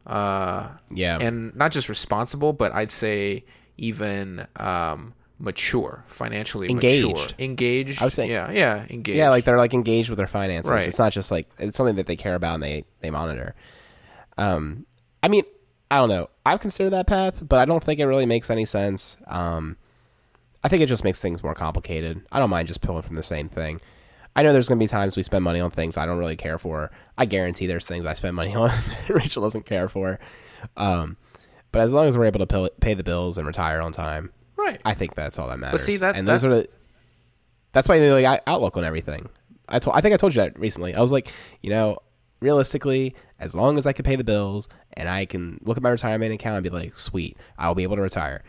Uh, 0.05 0.69
yeah, 0.91 1.17
and 1.19 1.55
not 1.55 1.71
just 1.71 1.89
responsible, 1.89 2.53
but 2.53 2.71
I'd 2.73 2.91
say 2.91 3.43
even 3.77 4.45
um, 4.57 5.13
mature, 5.39 6.03
financially 6.07 6.69
engaged. 6.69 7.07
mature, 7.07 7.27
engaged. 7.39 8.01
I 8.01 8.05
was 8.05 8.13
saying, 8.13 8.29
yeah, 8.29 8.51
yeah, 8.51 8.85
engaged. 8.89 9.17
Yeah, 9.17 9.29
like 9.29 9.45
they're 9.45 9.57
like 9.57 9.73
engaged 9.73 10.09
with 10.09 10.17
their 10.17 10.27
finances. 10.27 10.71
Right. 10.71 10.87
It's 10.87 10.99
not 10.99 11.11
just 11.11 11.31
like 11.31 11.49
it's 11.57 11.75
something 11.75 11.95
that 11.95 12.07
they 12.07 12.15
care 12.15 12.35
about 12.35 12.55
and 12.55 12.63
they 12.63 12.85
they 13.01 13.09
monitor. 13.09 13.55
Um, 14.37 14.85
I 15.23 15.27
mean, 15.27 15.43
I 15.89 15.97
don't 15.97 16.09
know. 16.09 16.29
I've 16.45 16.59
considered 16.59 16.91
that 16.91 17.07
path, 17.07 17.41
but 17.47 17.59
I 17.59 17.65
don't 17.65 17.83
think 17.83 17.99
it 17.99 18.05
really 18.05 18.25
makes 18.25 18.49
any 18.49 18.65
sense. 18.65 19.17
Um, 19.27 19.77
I 20.65 20.67
think 20.67 20.81
it 20.81 20.87
just 20.87 21.03
makes 21.03 21.21
things 21.21 21.43
more 21.43 21.53
complicated. 21.53 22.25
I 22.31 22.39
don't 22.39 22.49
mind 22.49 22.67
just 22.67 22.81
pulling 22.81 23.03
from 23.03 23.13
the 23.13 23.21
same 23.21 23.47
thing. 23.47 23.81
I 24.35 24.41
know 24.41 24.51
there's 24.51 24.67
going 24.67 24.79
to 24.79 24.83
be 24.83 24.87
times 24.87 25.15
we 25.15 25.21
spend 25.21 25.43
money 25.43 25.59
on 25.59 25.69
things 25.69 25.95
I 25.95 26.07
don't 26.07 26.17
really 26.17 26.35
care 26.35 26.57
for. 26.57 26.89
I 27.19 27.25
guarantee 27.25 27.67
there's 27.67 27.85
things 27.85 28.03
I 28.03 28.13
spend 28.13 28.35
money 28.35 28.55
on 28.55 28.69
that 28.69 29.09
Rachel 29.09 29.43
doesn't 29.43 29.67
care 29.67 29.87
for. 29.87 30.19
Um, 30.75 31.17
but 31.71 31.81
as 31.83 31.93
long 31.93 32.07
as 32.07 32.17
we're 32.17 32.25
able 32.25 32.43
to 32.43 32.71
pay 32.81 32.95
the 32.95 33.03
bills 33.03 33.37
and 33.37 33.45
retire 33.45 33.79
on 33.79 33.91
time, 33.91 34.31
right? 34.55 34.81
I 34.83 34.95
think 34.95 35.13
that's 35.13 35.37
all 35.37 35.47
that 35.49 35.59
matters. 35.59 35.81
But 35.81 35.85
see 35.85 35.97
that, 35.97 36.15
and 36.15 36.27
those 36.27 36.43
are 36.43 36.49
the 36.49 36.69
that's 37.71 37.87
why 37.87 37.99
they 37.99 38.23
like 38.23 38.41
outlook 38.47 38.75
on 38.75 38.83
everything. 38.83 39.29
I 39.69 39.77
told 39.77 39.95
I 39.95 40.01
think 40.01 40.15
I 40.15 40.17
told 40.17 40.33
you 40.33 40.41
that 40.41 40.57
recently. 40.57 40.95
I 40.95 41.01
was 41.01 41.11
like, 41.11 41.31
you 41.61 41.69
know, 41.69 41.99
realistically, 42.39 43.13
as 43.39 43.53
long 43.53 43.77
as 43.77 43.85
I 43.85 43.93
can 43.93 44.03
pay 44.03 44.15
the 44.15 44.23
bills 44.23 44.67
and 44.93 45.07
I 45.09 45.25
can 45.25 45.59
look 45.61 45.77
at 45.77 45.83
my 45.83 45.89
retirement 45.89 46.33
account 46.33 46.55
and 46.55 46.63
be 46.63 46.71
like, 46.71 46.97
sweet, 46.97 47.37
I'll 47.59 47.75
be 47.75 47.83
able 47.83 47.97
to 47.97 48.01
retire. 48.01 48.41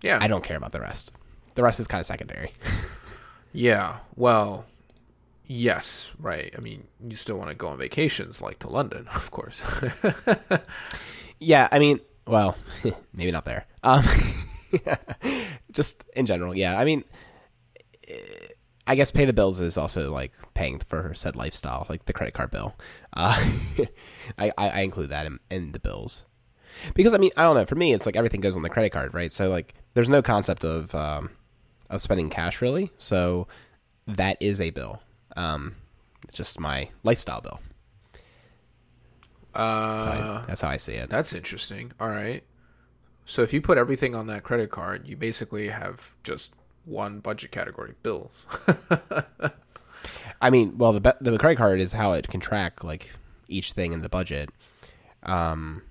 Yeah, 0.00 0.18
I 0.18 0.28
don't 0.28 0.42
care 0.42 0.56
about 0.56 0.72
the 0.72 0.80
rest. 0.80 1.12
The 1.54 1.62
rest 1.62 1.80
is 1.80 1.86
kind 1.86 2.00
of 2.00 2.06
secondary. 2.06 2.52
yeah. 3.52 3.98
Well, 4.16 4.64
yes, 5.46 6.12
right. 6.18 6.52
I 6.56 6.60
mean, 6.60 6.86
you 7.06 7.16
still 7.16 7.36
want 7.36 7.50
to 7.50 7.56
go 7.56 7.68
on 7.68 7.78
vacations 7.78 8.40
like 8.40 8.58
to 8.60 8.68
London, 8.68 9.06
of 9.14 9.30
course. 9.30 9.62
yeah, 11.38 11.68
I 11.70 11.78
mean, 11.78 12.00
well, 12.26 12.56
maybe 13.12 13.30
not 13.30 13.44
there. 13.44 13.66
Um, 13.82 14.04
just 15.72 16.04
in 16.14 16.26
general, 16.26 16.56
yeah. 16.56 16.78
I 16.78 16.84
mean, 16.84 17.04
I 18.86 18.94
guess 18.94 19.10
pay 19.10 19.24
the 19.24 19.32
bills 19.32 19.60
is 19.60 19.78
also 19.78 20.10
like 20.10 20.32
paying 20.54 20.78
for 20.80 21.14
said 21.14 21.36
lifestyle, 21.36 21.86
like 21.88 22.06
the 22.06 22.12
credit 22.12 22.34
card 22.34 22.50
bill. 22.50 22.74
Uh, 23.12 23.42
I, 24.38 24.52
I 24.56 24.80
include 24.80 25.10
that 25.10 25.26
in, 25.26 25.38
in 25.50 25.72
the 25.72 25.78
bills 25.78 26.24
because 26.94 27.14
I 27.14 27.18
mean 27.18 27.30
I 27.36 27.42
don't 27.42 27.56
know. 27.56 27.66
For 27.66 27.74
me, 27.74 27.92
it's 27.92 28.06
like 28.06 28.16
everything 28.16 28.40
goes 28.40 28.56
on 28.56 28.62
the 28.62 28.70
credit 28.70 28.90
card, 28.90 29.14
right? 29.14 29.30
So 29.30 29.48
like, 29.48 29.74
there's 29.94 30.08
no 30.08 30.22
concept 30.22 30.64
of 30.64 30.94
um, 30.94 31.30
of 31.92 32.02
spending 32.02 32.30
cash 32.30 32.60
really. 32.60 32.90
So 32.98 33.46
that 34.06 34.36
is 34.40 34.60
a 34.60 34.70
bill. 34.70 35.00
Um, 35.36 35.76
it's 36.26 36.36
just 36.36 36.58
my 36.58 36.88
lifestyle 37.04 37.40
bill. 37.40 37.60
Uh, 39.54 39.98
that's 39.98 40.04
how, 40.04 40.10
I, 40.10 40.44
that's 40.46 40.60
how 40.62 40.68
I 40.68 40.76
see 40.78 40.94
it. 40.94 41.10
That's 41.10 41.34
interesting. 41.34 41.92
All 42.00 42.08
right. 42.08 42.42
So 43.26 43.42
if 43.42 43.52
you 43.52 43.60
put 43.60 43.78
everything 43.78 44.14
on 44.14 44.26
that 44.28 44.42
credit 44.42 44.70
card, 44.70 45.06
you 45.06 45.16
basically 45.16 45.68
have 45.68 46.12
just 46.24 46.52
one 46.86 47.20
budget 47.20 47.52
category: 47.52 47.94
bills. 48.02 48.46
I 50.40 50.50
mean, 50.50 50.76
well, 50.78 50.94
the 50.94 51.16
the 51.20 51.38
credit 51.38 51.56
card 51.56 51.80
is 51.80 51.92
how 51.92 52.12
it 52.12 52.28
can 52.28 52.40
track 52.40 52.82
like 52.82 53.10
each 53.48 53.72
thing 53.72 53.92
in 53.92 54.00
the 54.00 54.08
budget. 54.08 54.48
Um, 55.22 55.82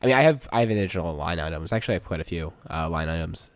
I 0.00 0.06
mean, 0.06 0.14
I 0.14 0.22
have 0.22 0.48
I 0.52 0.60
have 0.60 0.70
individual 0.70 1.14
line 1.14 1.40
items. 1.40 1.72
Actually, 1.72 1.94
I 1.94 1.96
have 1.96 2.04
quite 2.04 2.20
a 2.20 2.24
few 2.24 2.52
uh, 2.70 2.88
line 2.88 3.08
items 3.08 3.50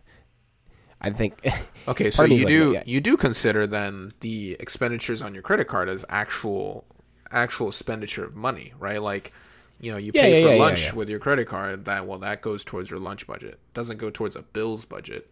I 1.05 1.11
think. 1.11 1.47
Okay, 1.87 2.11
so 2.11 2.25
you 2.25 2.47
do 2.47 2.69
like, 2.69 2.75
yeah. 2.77 2.83
you 2.87 2.99
do 2.99 3.15
consider 3.15 3.67
then 3.67 4.11
the 4.21 4.57
expenditures 4.59 5.21
on 5.21 5.35
your 5.35 5.43
credit 5.43 5.69
card 5.69 5.91
as 5.91 6.03
actual 6.09 6.87
actual 7.31 7.69
expenditure 7.69 8.25
of 8.25 8.35
money, 8.35 8.73
right? 8.79 9.03
Like, 9.03 9.35
you 9.83 9.93
know, 9.93 9.99
you 9.99 10.11
yeah, 10.15 10.23
pay 10.23 10.43
yeah, 10.43 10.49
for 10.49 10.57
lunch 10.57 10.95
with 10.95 11.11
your 11.11 11.19
credit 11.19 11.47
card. 11.47 11.85
That 11.85 12.07
well, 12.07 12.21
that 12.21 12.41
goes 12.41 12.65
towards 12.65 12.91
your 12.91 13.01
lunch 13.01 13.27
budget. 13.27 13.59
Doesn't 13.75 13.99
go 13.99 14.09
towards 14.09 14.35
a 14.35 14.41
bills 14.41 14.87
budget. 14.87 15.31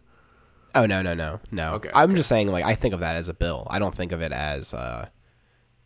Oh 0.75 0.85
no 0.85 1.01
no 1.01 1.15
no 1.15 1.39
no. 1.49 1.73
Okay, 1.73 1.89
I'm 1.91 2.11
okay. 2.11 2.17
just 2.17 2.29
saying 2.29 2.49
like 2.49 2.65
I 2.65 2.75
think 2.75 2.93
of 2.93 2.99
that 2.99 3.15
as 3.15 3.29
a 3.29 3.33
bill. 3.33 3.65
I 3.71 3.79
don't 3.79 3.95
think 3.95 4.11
of 4.11 4.21
it 4.21 4.31
as 4.31 4.75
uh, 4.75 5.07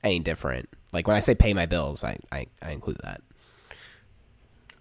any 0.03 0.19
different. 0.19 0.67
Like 0.91 1.07
when 1.07 1.15
I 1.15 1.21
say 1.21 1.33
pay 1.33 1.53
my 1.53 1.65
bills, 1.65 2.03
I 2.03 2.17
I, 2.29 2.47
I 2.61 2.71
include 2.71 2.97
that 3.03 3.21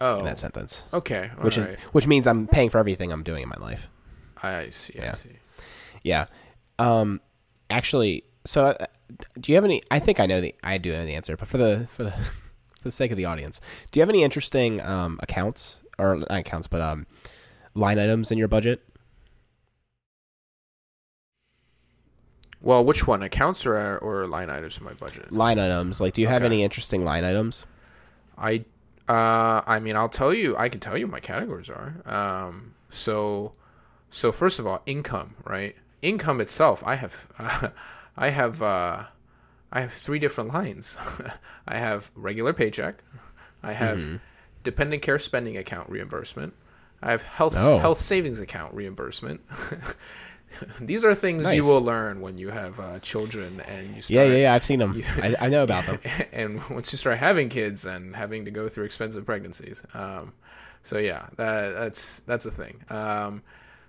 Oh, 0.00 0.18
in 0.18 0.24
that 0.26 0.36
sentence, 0.36 0.84
okay. 0.92 1.30
which 1.40 1.56
alright. 1.56 1.74
is 1.74 1.80
which 1.92 2.06
means 2.06 2.26
I'm 2.26 2.46
paying 2.46 2.68
for 2.68 2.78
everything 2.78 3.12
I'm 3.12 3.22
doing 3.22 3.42
in 3.42 3.48
my 3.48 3.56
life. 3.56 3.88
I 4.42 4.70
see. 4.70 4.98
I 5.00 5.12
see. 5.12 5.38
Yeah. 6.02 6.26
Um. 6.78 7.20
Actually, 7.70 8.24
so 8.44 8.66
uh, 8.66 8.86
do 9.40 9.52
you 9.52 9.56
have 9.56 9.64
any? 9.64 9.82
I 9.90 9.98
think 9.98 10.20
I 10.20 10.26
know 10.26 10.40
the. 10.40 10.54
I 10.62 10.78
do 10.78 10.92
know 10.92 11.04
the 11.04 11.14
answer, 11.14 11.36
but 11.36 11.48
for 11.48 11.58
the 11.58 11.88
for 11.94 12.04
the 12.04 12.10
for 12.80 12.84
the 12.84 12.90
sake 12.92 13.10
of 13.10 13.16
the 13.16 13.24
audience, 13.24 13.60
do 13.90 13.98
you 13.98 14.02
have 14.02 14.10
any 14.10 14.22
interesting 14.22 14.80
um 14.80 15.18
accounts 15.22 15.80
or 15.98 16.16
not 16.16 16.30
accounts, 16.30 16.66
but 16.68 16.80
um 16.80 17.06
line 17.74 17.98
items 17.98 18.30
in 18.30 18.38
your 18.38 18.48
budget? 18.48 18.82
Well, 22.60 22.84
which 22.84 23.06
one? 23.06 23.22
Accounts 23.22 23.66
or 23.66 23.98
or 23.98 24.26
line 24.26 24.50
items 24.50 24.78
in 24.78 24.84
my 24.84 24.94
budget? 24.94 25.30
Line 25.32 25.58
items. 25.58 26.00
Like, 26.00 26.14
do 26.14 26.20
you 26.20 26.26
have 26.26 26.42
any 26.42 26.62
interesting 26.62 27.04
line 27.04 27.24
items? 27.24 27.64
I 28.36 28.64
uh 29.08 29.62
I 29.66 29.78
mean 29.80 29.96
I'll 29.96 30.08
tell 30.08 30.34
you 30.34 30.56
I 30.56 30.68
can 30.68 30.80
tell 30.80 30.96
you 30.96 31.06
what 31.06 31.12
my 31.12 31.20
categories 31.20 31.70
are. 31.70 31.94
Um 32.06 32.74
so 32.90 33.52
so 34.16 34.32
first 34.32 34.58
of 34.58 34.66
all 34.66 34.80
income, 34.86 35.34
right? 35.44 35.74
Income 36.02 36.40
itself 36.40 36.82
I 36.86 36.94
have 36.96 37.14
uh, 37.38 37.68
I 38.16 38.30
have 38.30 38.62
uh 38.62 39.04
I 39.72 39.80
have 39.80 39.92
three 39.92 40.18
different 40.18 40.54
lines. 40.54 40.96
I 41.68 41.76
have 41.78 42.10
regular 42.14 42.52
paycheck. 42.52 42.94
I 43.62 43.72
have 43.72 43.98
Mm-hmm. 43.98 44.16
dependent 44.64 45.02
care 45.02 45.18
spending 45.18 45.56
account 45.58 45.90
reimbursement. 45.90 46.52
I 47.02 47.10
have 47.10 47.22
health 47.22 47.54
Oh. 47.58 47.78
health 47.78 48.00
savings 48.00 48.40
account 48.40 48.72
reimbursement. 48.74 49.40
These 50.80 51.04
are 51.04 51.14
things 51.14 51.52
you 51.52 51.64
will 51.64 51.82
learn 51.82 52.20
when 52.22 52.38
you 52.38 52.48
have 52.48 52.80
uh, 52.80 52.98
children 53.00 53.60
and 53.68 53.94
you 53.94 54.00
start 54.00 54.16
Yeah, 54.16 54.32
yeah, 54.32 54.42
yeah. 54.44 54.54
I've 54.54 54.64
seen 54.64 54.78
them. 54.78 55.02
I, 55.22 55.34
I 55.40 55.48
know 55.48 55.62
about 55.62 55.84
them. 55.86 55.98
and 56.32 56.62
once 56.70 56.92
you 56.92 56.98
start 56.98 57.18
having 57.18 57.48
kids 57.50 57.84
and 57.84 58.16
having 58.16 58.44
to 58.46 58.50
go 58.50 58.68
through 58.68 58.84
expensive 58.84 59.26
pregnancies 59.26 59.82
um, 59.92 60.32
so 60.82 60.96
yeah 60.98 61.26
that, 61.36 61.72
that's 61.74 62.20
that's 62.20 62.46
a 62.46 62.50
thing 62.50 62.80
um, 62.88 63.42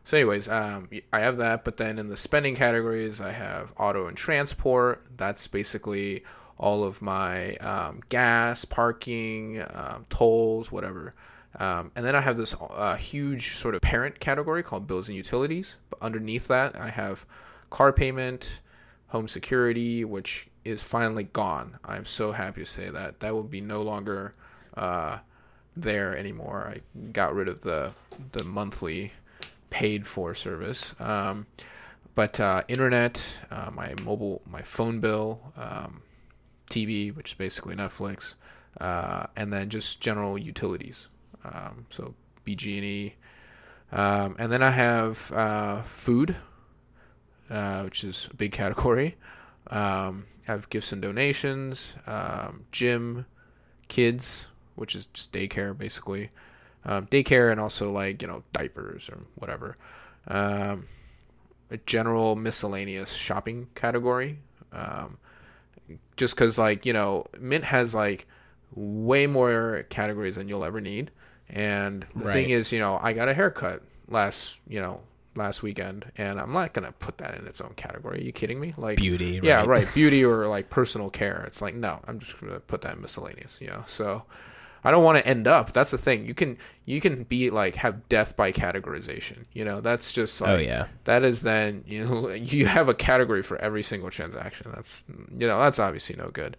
so 0.08 0.16
anyways 0.16 0.48
um, 0.48 0.88
i 1.12 1.20
have 1.20 1.38
that 1.38 1.66
but 1.66 1.76
then 1.76 2.00
in 2.00 2.08
the 2.08 2.16
spending 2.16 2.56
categories 2.56 3.20
i 3.20 3.32
have 3.32 3.74
auto 3.78 4.08
and 4.08 4.16
transport 4.16 5.06
that's 5.18 5.48
basically 5.48 6.24
all 6.58 6.84
of 6.84 7.02
my 7.02 7.56
um, 7.58 8.02
gas 8.08 8.64
parking 8.64 9.62
um, 9.74 10.06
tolls 10.10 10.72
whatever 10.72 11.14
um, 11.60 11.92
and 11.96 12.06
then 12.06 12.16
I 12.16 12.22
have 12.22 12.38
this 12.38 12.56
uh, 12.60 12.96
huge 12.98 13.56
sort 13.56 13.74
of 13.74 13.82
parent 13.82 14.20
category 14.20 14.62
called 14.62 14.86
bills 14.86 15.10
and 15.10 15.16
utilities. 15.16 15.78
But 15.90 16.02
underneath 16.02 16.48
that, 16.50 16.76
I 16.76 16.90
have 16.90 17.26
car 17.72 17.92
payment, 17.92 18.62
home 19.08 19.28
security, 19.28 20.06
which 20.06 20.48
is 20.66 20.84
finally 20.84 21.24
gone. 21.26 21.80
I'm 21.84 22.06
so 22.06 22.32
happy 22.32 22.62
to 22.62 22.66
say 22.66 22.90
that 22.90 23.20
that 23.22 23.34
will 23.34 23.44
be 23.44 23.62
no 23.62 23.82
longer 23.82 24.36
uh, 24.76 25.18
there 25.76 26.16
anymore. 26.16 26.72
I 26.76 27.02
got 27.12 27.34
rid 27.34 27.48
of 27.48 27.62
the 27.62 27.92
the 28.32 28.44
monthly 28.44 29.14
paid 29.70 30.06
for 30.06 30.34
service. 30.34 30.96
Um, 31.00 31.46
but 32.16 32.40
uh, 32.40 32.64
internet, 32.68 33.24
uh, 33.52 33.70
my 33.72 33.94
mobile, 34.02 34.42
my 34.50 34.62
phone 34.62 35.00
bill, 35.00 35.40
um, 35.56 36.02
TV, 36.70 37.16
which 37.16 37.32
is 37.32 37.34
basically 37.36 37.76
Netflix, 37.76 38.36
uh, 38.82 39.28
and 39.36 39.54
then 39.54 39.70
just 39.70 40.02
general 40.02 40.38
utilities. 40.38 41.10
Um, 41.46 41.86
so 41.90 42.14
BG&E, 42.46 43.14
um, 43.92 44.36
and 44.40 44.52
then 44.52 44.62
I 44.62 44.70
have 44.72 45.32
uh, 45.32 45.82
food, 45.84 46.36
uh, 47.50 47.84
which 47.84 48.04
is 48.04 48.28
a 48.32 48.36
big 48.36 48.52
category. 48.52 49.16
Um, 49.68 50.26
I 50.48 50.52
have 50.52 50.70
gifts 50.70 50.94
and 50.94 51.02
donations, 51.02 51.94
um, 52.06 52.66
gym, 52.72 53.26
kids, 53.88 54.48
which 54.76 54.96
is 54.96 55.06
just 55.08 55.32
daycare 55.32 55.78
basically, 55.78 56.30
um, 56.88 57.06
daycare 57.08 57.52
and 57.52 57.60
also 57.62 57.92
like 57.92 58.22
you 58.24 58.28
know 58.28 58.44
diapers 58.54 59.10
or 59.10 59.20
whatever. 59.36 59.78
Um, 60.28 60.88
a 61.70 61.78
general 61.86 62.36
miscellaneous 62.36 63.14
shopping 63.14 63.68
category. 63.76 64.40
Um, 64.74 65.18
just 66.18 66.36
because 66.36 66.58
like 66.58 66.86
you 66.86 66.94
know 66.94 67.26
mint 67.40 67.64
has 67.64 67.94
like 67.96 68.28
way 68.76 69.28
more 69.28 69.86
categories 69.90 70.36
than 70.36 70.48
you'll 70.50 70.66
ever 70.66 70.82
need 70.82 71.12
and 71.50 72.06
the 72.16 72.26
Right. 72.26 72.34
thing 72.34 72.50
is 72.50 72.72
you 72.74 72.80
know 72.80 73.00
i 73.02 73.14
got 73.14 73.30
a 73.30 73.34
haircut 73.34 73.82
last 74.10 74.58
you 74.68 74.82
know 74.82 75.00
last 75.36 75.64
weekend 75.64 76.12
and 76.18 76.42
i'm 76.42 76.52
not 76.52 76.74
gonna 76.74 76.92
put 76.92 77.20
that 77.20 77.36
in 77.40 77.48
its 77.48 77.62
own 77.62 77.72
category 77.78 78.20
are 78.20 78.24
you 78.24 78.34
kidding 78.34 78.60
me 78.60 78.74
like 78.78 78.98
Beauty. 78.98 79.40
yeah 79.42 79.60
right. 79.60 79.68
right 79.68 79.94
beauty 79.94 80.26
or 80.26 80.48
like 80.48 80.70
personal 80.70 81.10
care 81.10 81.46
it's 81.48 81.62
like 81.62 81.76
no 81.76 82.02
i'm 82.08 82.20
just 82.20 82.38
gonna 82.42 82.60
put 82.60 82.82
that 82.82 82.96
in 82.96 83.02
miscellaneous 83.02 83.58
you 83.62 83.68
know 83.68 83.84
so 83.88 84.24
i 84.88 84.92
don't 84.92 85.04
want 85.04 85.18
to 85.18 85.28
end 85.28 85.48
up 85.48 85.72
that's 85.72 85.92
the 85.92 85.98
thing 85.98 86.26
you 86.26 86.34
can 86.34 86.58
you 86.86 87.02
can 87.02 87.24
be 87.24 87.50
like 87.50 87.76
have 87.76 88.08
death 88.10 88.36
by 88.38 88.52
categorization 88.52 89.46
you 89.54 89.64
know 89.66 89.82
that's 89.82 90.14
just 90.14 90.40
like 90.42 90.50
Oh 90.50 90.58
yeah. 90.58 90.88
that 91.04 91.24
is 91.24 91.42
then 91.42 91.84
you 91.86 92.06
know 92.06 92.30
you 92.56 92.66
have 92.66 92.88
a 92.90 92.94
category 92.94 93.44
for 93.44 93.58
every 93.58 93.84
single 93.84 94.10
transaction 94.10 94.72
that's 94.74 95.04
you 95.38 95.48
know 95.48 95.60
that's 95.60 95.80
obviously 95.80 96.16
no 96.16 96.30
good. 96.30 96.56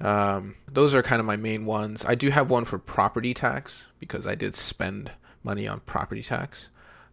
Um, 0.00 0.54
those 0.72 0.94
are 0.94 1.02
kind 1.02 1.20
of 1.20 1.26
my 1.26 1.36
main 1.36 1.66
ones. 1.66 2.06
I 2.06 2.14
do 2.14 2.30
have 2.30 2.48
one 2.50 2.64
for 2.64 2.78
property 2.78 3.34
tax 3.34 3.88
because 3.98 4.26
i 4.26 4.34
did 4.34 4.56
spend 4.56 5.10
money 5.44 5.68
on 5.68 5.80
property 5.80 6.22
tax 6.22 6.68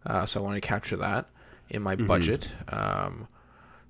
uh, 0.06 0.24
so 0.26 0.40
i 0.40 0.42
want 0.42 0.56
to 0.56 0.60
capture 0.66 0.96
that 0.96 1.26
in 1.70 1.82
my 1.82 1.96
budget. 1.96 2.52
Um, 2.68 3.28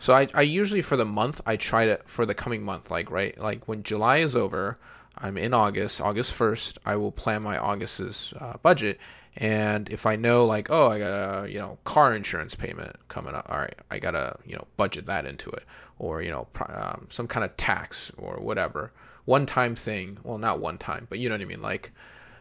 so 0.00 0.14
I, 0.14 0.26
I 0.34 0.42
usually 0.42 0.82
for 0.82 0.96
the 0.96 1.04
month 1.04 1.40
I 1.46 1.56
try 1.56 1.86
to 1.86 2.00
for 2.06 2.24
the 2.26 2.34
coming 2.34 2.62
month 2.62 2.90
like 2.90 3.10
right 3.10 3.38
like 3.40 3.66
when 3.68 3.82
July 3.82 4.18
is 4.18 4.34
over 4.36 4.78
I'm 5.20 5.36
in 5.36 5.52
August 5.54 6.00
August 6.00 6.32
1st 6.38 6.78
I 6.84 6.96
will 6.96 7.12
plan 7.12 7.42
my 7.42 7.58
August's 7.58 8.32
uh, 8.40 8.54
budget. 8.62 8.98
And 9.36 9.88
if 9.88 10.06
I 10.06 10.16
know 10.16 10.46
like 10.46 10.70
oh 10.70 10.88
I 10.88 10.98
got 10.98 11.44
a 11.44 11.48
you 11.50 11.58
know 11.58 11.78
car 11.84 12.14
insurance 12.14 12.54
payment 12.54 12.96
coming 13.08 13.34
up 13.34 13.46
all 13.48 13.58
right 13.58 13.74
I 13.90 13.98
gotta 13.98 14.36
you 14.44 14.54
know 14.56 14.66
budget 14.76 15.06
that 15.06 15.26
into 15.26 15.50
it. 15.50 15.64
Or 15.98 16.22
you 16.22 16.30
know 16.30 16.46
um, 16.68 17.06
some 17.10 17.26
kind 17.26 17.44
of 17.44 17.56
tax 17.56 18.12
or 18.16 18.36
whatever. 18.36 18.92
One 19.24 19.44
time 19.46 19.74
thing. 19.74 20.18
Well 20.22 20.38
not 20.38 20.60
one 20.60 20.78
time 20.78 21.06
but 21.10 21.18
you 21.18 21.28
know 21.28 21.34
what 21.34 21.42
I 21.42 21.46
mean 21.46 21.62
like 21.62 21.92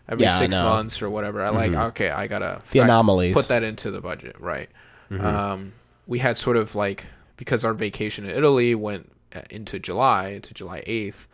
every 0.10 0.26
Yeah, 0.26 0.32
six 0.38 0.56
months 0.60 1.02
or 1.02 1.10
whatever 1.10 1.44
I 1.44 1.50
like 1.50 1.74
okay 1.74 2.10
I 2.10 2.28
gotta 2.28 2.62
The 2.72 2.80
anomalies. 2.80 3.34
put 3.34 3.48
that 3.50 3.64
into 3.64 3.92
the 3.92 4.02
budget 4.02 4.36
right? 4.40 4.70
Um, 5.12 5.74
we 6.06 6.20
had 6.20 6.38
sort 6.38 6.58
of 6.58 6.76
like 6.76 7.06
because 7.38 7.64
our 7.66 7.74
vacation 7.74 8.26
in 8.26 8.32
Italy 8.36 8.74
went 8.76 9.12
uh, 9.36 9.42
into 9.50 9.78
July, 9.80 10.30
into 10.30 10.54
July 10.54 10.84
8th, 10.88 11.28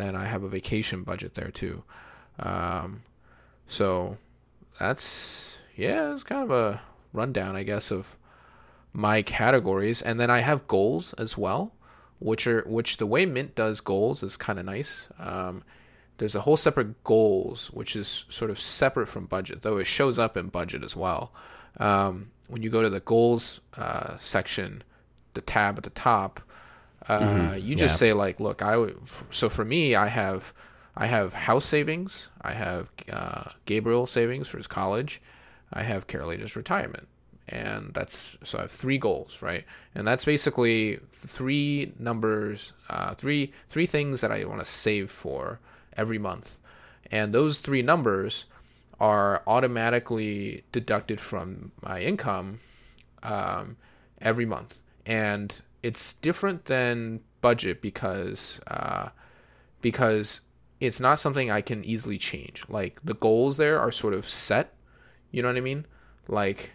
then 0.00 0.16
I 0.16 0.24
have 0.24 0.42
a 0.42 0.48
vacation 0.48 1.02
budget 1.02 1.34
there 1.34 1.50
too. 1.50 1.84
Um, 2.38 3.02
so 3.66 4.16
that's, 4.78 5.60
yeah, 5.76 6.12
it's 6.12 6.24
kind 6.24 6.42
of 6.42 6.50
a 6.50 6.80
rundown, 7.12 7.56
I 7.56 7.62
guess, 7.62 7.90
of 7.90 8.16
my 8.92 9.22
categories. 9.22 10.02
And 10.02 10.18
then 10.18 10.30
I 10.30 10.40
have 10.40 10.66
goals 10.66 11.12
as 11.14 11.36
well, 11.36 11.72
which 12.18 12.46
are, 12.46 12.62
which 12.66 12.96
the 12.96 13.06
way 13.06 13.26
Mint 13.26 13.54
does 13.54 13.80
goals 13.80 14.22
is 14.22 14.36
kind 14.36 14.58
of 14.58 14.64
nice. 14.64 15.08
Um, 15.18 15.62
there's 16.18 16.34
a 16.34 16.40
whole 16.40 16.56
separate 16.56 17.02
goals, 17.04 17.70
which 17.70 17.96
is 17.96 18.24
sort 18.28 18.50
of 18.50 18.58
separate 18.58 19.06
from 19.06 19.26
budget, 19.26 19.62
though 19.62 19.78
it 19.78 19.86
shows 19.86 20.18
up 20.18 20.36
in 20.36 20.48
budget 20.48 20.82
as 20.82 20.94
well. 20.94 21.32
Um, 21.78 22.30
when 22.48 22.62
you 22.62 22.70
go 22.70 22.82
to 22.82 22.90
the 22.90 23.00
goals 23.00 23.60
uh, 23.76 24.16
section, 24.16 24.82
the 25.34 25.40
tab 25.40 25.78
at 25.78 25.84
the 25.84 25.90
top, 25.90 26.40
uh, 27.08 27.56
you 27.58 27.74
just 27.74 27.94
yeah. 27.94 28.08
say 28.08 28.12
like, 28.12 28.40
look, 28.40 28.62
I 28.62 28.92
so 29.30 29.48
for 29.48 29.64
me, 29.64 29.94
I 29.94 30.06
have 30.06 30.52
I 30.96 31.06
have 31.06 31.32
house 31.32 31.64
savings, 31.64 32.28
I 32.42 32.52
have 32.52 32.90
uh, 33.10 33.50
Gabriel 33.64 34.06
savings 34.06 34.48
for 34.48 34.58
his 34.58 34.66
college, 34.66 35.20
I 35.72 35.82
have 35.82 36.06
Carolina's 36.06 36.56
retirement, 36.56 37.08
and 37.48 37.94
that's 37.94 38.36
so 38.44 38.58
I 38.58 38.62
have 38.62 38.70
three 38.70 38.98
goals, 38.98 39.40
right? 39.40 39.64
And 39.94 40.06
that's 40.06 40.24
basically 40.24 40.98
three 41.12 41.92
numbers, 41.98 42.72
uh, 42.90 43.14
three 43.14 43.52
three 43.68 43.86
things 43.86 44.20
that 44.20 44.30
I 44.30 44.44
want 44.44 44.60
to 44.60 44.68
save 44.68 45.10
for 45.10 45.58
every 45.96 46.18
month, 46.18 46.58
and 47.10 47.32
those 47.32 47.60
three 47.60 47.82
numbers 47.82 48.46
are 49.00 49.42
automatically 49.46 50.64
deducted 50.72 51.18
from 51.18 51.72
my 51.82 52.02
income 52.02 52.60
um, 53.22 53.76
every 54.20 54.44
month, 54.44 54.80
and 55.06 55.62
it's 55.82 56.14
different 56.14 56.66
than 56.66 57.20
budget 57.40 57.80
because 57.80 58.60
uh, 58.66 59.08
because 59.80 60.40
it's 60.80 61.00
not 61.00 61.18
something 61.18 61.50
I 61.50 61.60
can 61.60 61.84
easily 61.84 62.18
change. 62.18 62.64
Like 62.68 62.98
the 63.04 63.14
goals 63.14 63.56
there 63.56 63.78
are 63.80 63.92
sort 63.92 64.14
of 64.14 64.28
set. 64.28 64.72
You 65.30 65.42
know 65.42 65.48
what 65.48 65.56
I 65.56 65.60
mean? 65.60 65.86
Like 66.28 66.70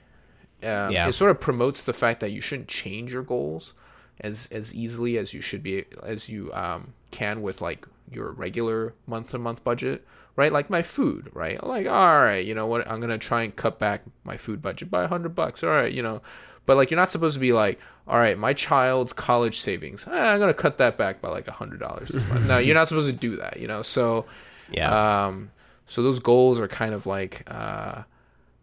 um, 0.63 0.91
Yeah. 0.91 1.07
it 1.07 1.13
sort 1.13 1.31
of 1.31 1.39
promotes 1.39 1.85
the 1.85 1.93
fact 1.93 2.19
that 2.21 2.31
you 2.31 2.41
shouldn't 2.41 2.67
change 2.67 3.13
your 3.13 3.23
goals 3.23 3.73
as 4.21 4.47
as 4.51 4.73
easily 4.73 5.17
as 5.17 5.33
you 5.33 5.41
should 5.41 5.61
be 5.63 5.85
as 6.03 6.29
you 6.29 6.51
um, 6.53 6.93
can 7.11 7.41
with 7.41 7.61
like 7.61 7.85
your 8.11 8.31
regular 8.31 8.93
month 9.07 9.31
to 9.31 9.37
month 9.39 9.63
budget, 9.63 10.05
right? 10.35 10.53
Like 10.53 10.69
my 10.69 10.81
food, 10.81 11.29
right? 11.33 11.61
Like 11.63 11.87
all 11.87 12.21
right, 12.21 12.45
you 12.45 12.53
know 12.55 12.67
what? 12.67 12.89
I'm 12.89 12.99
gonna 13.01 13.17
try 13.17 13.43
and 13.43 13.55
cut 13.55 13.77
back 13.79 14.03
my 14.23 14.37
food 14.37 14.61
budget 14.61 14.89
by 14.89 15.03
a 15.03 15.07
hundred 15.07 15.35
bucks. 15.35 15.63
All 15.63 15.69
right, 15.71 15.91
you 15.91 16.01
know, 16.03 16.21
but 16.65 16.77
like 16.77 16.91
you're 16.91 16.99
not 16.99 17.11
supposed 17.11 17.33
to 17.35 17.39
be 17.39 17.53
like, 17.53 17.79
all 18.07 18.17
right, 18.19 18.37
my 18.37 18.53
child's 18.53 19.13
college 19.13 19.59
savings, 19.59 20.05
eh, 20.07 20.11
I'm 20.11 20.39
gonna 20.39 20.53
cut 20.53 20.77
that 20.77 20.97
back 20.97 21.21
by 21.21 21.29
like 21.29 21.47
a 21.47 21.51
hundred 21.51 21.79
dollars 21.79 22.09
this 22.09 22.27
month. 22.29 22.45
no, 22.47 22.57
you're 22.57 22.75
not 22.75 22.87
supposed 22.87 23.07
to 23.07 23.13
do 23.13 23.35
that, 23.37 23.59
you 23.59 23.67
know. 23.67 23.81
So 23.81 24.25
Yeah. 24.71 25.25
um, 25.27 25.51
so 25.87 26.01
those 26.03 26.19
goals 26.19 26.59
are 26.59 26.67
kind 26.67 26.93
of 26.93 27.05
like 27.05 27.43
uh, 27.47 28.03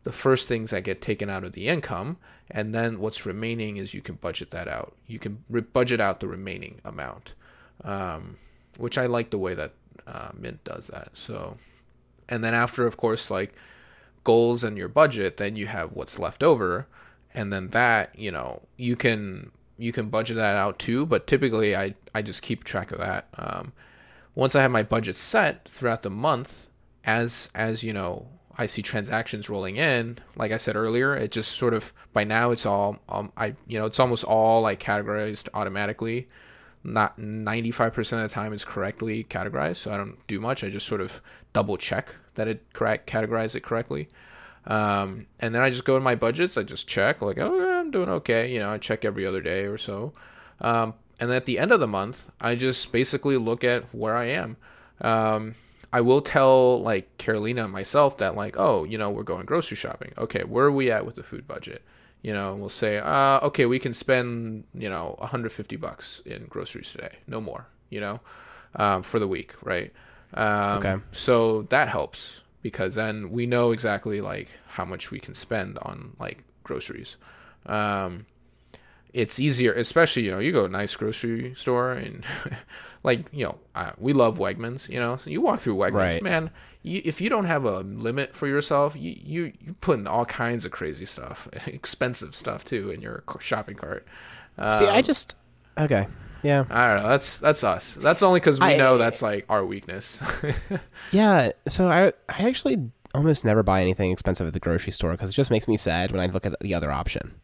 the 0.05 0.13
first 0.13 0.49
things 0.49 0.71
that 0.71 0.83
get 0.85 1.01
taken 1.01 1.31
out 1.31 1.45
of 1.45 1.53
the 1.53 1.69
income, 1.69 2.17
and 2.51 2.75
then 2.75 2.99
what's 2.99 3.25
remaining 3.25 3.77
is 3.77 3.95
you 3.95 4.01
can 4.03 4.17
budget 4.17 4.51
that 4.51 4.67
out. 4.69 4.95
You 5.07 5.19
can 5.19 5.45
re- 5.49 5.61
budget 5.61 6.01
out 6.01 6.19
the 6.21 6.27
remaining 6.29 6.81
amount, 6.85 7.35
um, 7.85 8.37
which 8.79 8.99
I 8.99 9.07
like 9.07 9.31
the 9.31 9.39
way 9.39 9.55
that 9.55 9.73
uh, 10.07 10.31
Mint 10.37 10.63
does 10.65 10.89
that. 10.89 11.11
So, 11.15 11.57
and 12.29 12.43
then 12.43 12.55
after, 12.55 12.87
of 12.87 12.97
course, 12.97 13.31
like 13.31 13.55
goals 14.25 14.65
and 14.65 14.77
your 14.77 14.89
budget, 14.89 15.37
then 15.37 15.55
you 15.57 15.67
have 15.69 15.93
what's 15.93 16.19
left 16.19 16.43
over, 16.43 16.87
and 17.35 17.53
then 17.53 17.69
that 17.69 18.19
you 18.19 18.31
know 18.31 18.63
you 18.77 18.97
can 18.97 19.51
you 19.79 19.93
can 19.93 20.09
budget 20.09 20.37
that 20.37 20.57
out 20.57 20.79
too. 20.79 21.07
But 21.07 21.27
typically, 21.27 21.77
I 21.77 21.95
I 22.15 22.23
just 22.23 22.43
keep 22.43 22.65
track 22.65 22.93
of 22.93 22.99
that. 22.99 23.29
Um, 23.37 23.73
once 24.35 24.55
I 24.55 24.63
have 24.63 24.71
my 24.71 24.83
budget 24.83 25.17
set 25.17 25.67
throughout 25.69 26.03
the 26.03 26.11
month, 26.11 26.69
as 27.05 27.51
as 27.55 27.83
you 27.83 27.93
know, 27.93 28.27
I 28.57 28.67
see 28.67 28.83
transactions 28.83 29.49
rolling 29.51 29.77
in. 29.77 30.19
Like 30.37 30.53
I 30.53 30.57
said 30.57 30.77
earlier, 30.77 31.15
it 31.15 31.33
just 31.33 31.53
sort 31.53 31.75
of 31.75 31.93
by 32.13 32.25
now 32.25 32.51
it's 32.51 32.67
all 32.67 32.99
um, 33.09 33.33
I 33.37 33.55
you 33.67 33.79
know 33.79 33.87
it's 33.87 34.01
almost 34.01 34.25
all 34.25 34.63
like 34.63 34.81
categorized 34.81 35.49
automatically. 35.55 36.29
Not 36.85 37.19
ninety 37.19 37.71
five 37.71 37.93
percent 37.93 38.23
of 38.23 38.31
the 38.31 38.35
time 38.35 38.53
it's 38.53 38.65
correctly 38.65 39.25
categorized, 39.25 39.77
so 39.77 39.93
I 39.93 39.97
don't 39.97 40.25
do 40.27 40.41
much. 40.41 40.65
I 40.65 40.71
just 40.71 40.87
sort 40.87 41.01
of 41.01 41.23
double 41.53 41.77
check 41.77 42.15
that 42.35 42.49
it 42.49 42.73
correct 42.73 43.09
categorized 43.09 43.55
it 43.55 43.63
correctly. 43.63 44.09
Um, 44.67 45.27
and 45.41 45.55
then 45.55 45.63
I 45.63 45.71
just 45.71 45.85
go 45.85 45.97
in 45.97 46.03
my 46.03 46.15
budgets. 46.15 46.57
I 46.57 46.63
just 46.63 46.87
check 46.87 47.21
like, 47.23 47.39
oh, 47.39 47.59
yeah, 47.59 47.81
I'm 47.81 47.91
doing 47.91 48.09
okay. 48.09 48.53
You 48.53 48.61
know, 48.61 48.71
I 48.71 48.79
check 48.79 49.05
every 49.05 49.27
other 49.27 49.41
day 49.41 49.65
or 49.65 49.79
so. 49.79 50.13
Um, 50.61 50.95
and 51.19 51.31
at 51.33 51.47
the 51.47 51.59
end 51.59 51.73
of 51.73 51.81
the 51.81 51.87
month, 51.87 52.31
I 52.41 52.55
just 52.55 52.93
basically 52.93 53.37
look 53.37 53.65
at 53.65 53.85
where 53.95 54.17
I 54.17 54.27
am. 54.27 54.57
Um, 55.01 55.55
I 55.93 56.01
will 56.01 56.23
tell 56.23 56.81
like 56.81 57.19
Carolina 57.19 57.65
and 57.65 57.73
myself 57.73 58.19
that 58.19 58.35
like, 58.35 58.57
oh, 58.59 58.85
you 58.85 58.97
know, 58.99 59.11
we're 59.11 59.25
going 59.25 59.45
grocery 59.45 59.77
shopping. 59.77 60.13
Okay, 60.17 60.43
where 60.45 60.67
are 60.67 60.73
we 60.73 60.91
at 60.91 61.05
with 61.05 61.17
the 61.17 61.23
food 61.23 61.47
budget? 61.47 61.83
You 62.23 62.33
know, 62.33 62.53
and 62.53 62.61
we'll 62.61 62.69
say, 62.69 62.99
uh, 62.99 63.41
okay, 63.41 63.67
we 63.67 63.79
can 63.79 63.93
spend, 63.93 64.65
you 64.75 64.89
know, 64.89 65.17
150 65.19 65.77
bucks 65.77 66.23
in 66.25 66.47
groceries 66.47 66.91
today, 66.93 67.17
no 67.27 67.41
more. 67.41 67.67
You 67.91 68.01
know, 68.01 68.21
um, 68.77 69.03
for 69.03 69.19
the 69.19 69.29
week, 69.29 69.55
right? 69.63 69.93
Um, 70.33 70.79
Okay. 70.79 70.97
So 71.11 71.63
that 71.63 71.89
helps 71.89 72.41
because 72.63 72.95
then 72.95 73.31
we 73.31 73.47
know 73.47 73.73
exactly 73.73 74.21
like 74.21 74.51
how 74.69 74.85
much 74.85 75.11
we 75.11 75.19
can 75.21 75.35
spend 75.35 75.79
on 75.83 76.17
like 76.19 76.45
groceries. 76.65 77.17
Um, 77.67 78.27
it's 79.13 79.39
easier, 79.39 79.73
especially 79.75 80.25
you 80.25 80.31
know 80.31 80.39
you 80.39 80.53
go 80.53 80.61
to 80.61 80.67
a 80.67 80.69
nice 80.71 80.97
grocery 80.97 81.55
store 81.55 81.93
and 81.93 82.25
like 83.03 83.27
you 83.33 83.45
know 83.45 83.59
uh, 83.75 83.93
we 83.99 84.13
love 84.13 84.39
Wegmans. 84.39 84.89
You 84.89 85.01
know, 85.01 85.17
so 85.17 85.31
you 85.31 85.41
walk 85.41 85.61
through 85.61 85.77
Wegmans, 85.77 86.21
Right. 86.21 86.23
man. 86.23 86.51
You, 86.83 87.03
if 87.05 87.21
you 87.21 87.29
don't 87.29 87.45
have 87.45 87.65
a 87.65 87.81
limit 87.81 88.35
for 88.35 88.47
yourself, 88.47 88.97
you 88.97 89.15
you 89.23 89.53
you 89.61 89.75
put 89.81 89.99
in 89.99 90.07
all 90.07 90.25
kinds 90.25 90.65
of 90.65 90.71
crazy 90.73 91.05
stuff, 91.05 91.47
expensive 91.67 92.35
stuff 92.35 92.65
too, 92.65 92.91
in 92.91 93.03
your 93.03 93.23
shopping 93.41 93.77
cart. 93.77 94.07
See, 94.67 94.89
I 94.89 95.03
Um, 95.03 95.03
just 95.03 95.37
okay. 95.79 96.09
Yeah. 96.43 96.65
I 96.71 96.89
don't 96.95 97.03
know. 97.03 97.09
That's 97.09 97.39
that's 97.39 97.63
us. 97.65 97.95
That's 97.95 98.23
only 98.23 98.41
because 98.41 98.59
we 98.61 98.67
I- 98.67 98.77
know 98.77 98.99
that's 98.99 99.23
like 99.23 99.47
our 99.49 99.65
weakness. 99.65 100.23
Yeah, 101.13 101.51
so 101.69 101.89
I 101.91 102.07
I 102.29 102.49
actually 102.49 102.91
almost 103.15 103.45
never 103.45 103.63
buy 103.63 103.83
anything 103.83 104.11
expensive 104.11 104.47
at 104.47 104.55
the 104.55 104.61
grocery 104.61 104.93
store 104.93 105.13
because 105.13 105.29
it 105.31 105.35
just 105.35 105.51
makes 105.51 105.69
me 105.69 105.77
sad 105.77 106.11
when 106.11 106.21
I 106.21 106.27
look 106.27 106.47
at 106.47 106.59
the 106.61 106.75
other 106.75 106.91
option. 106.91 107.35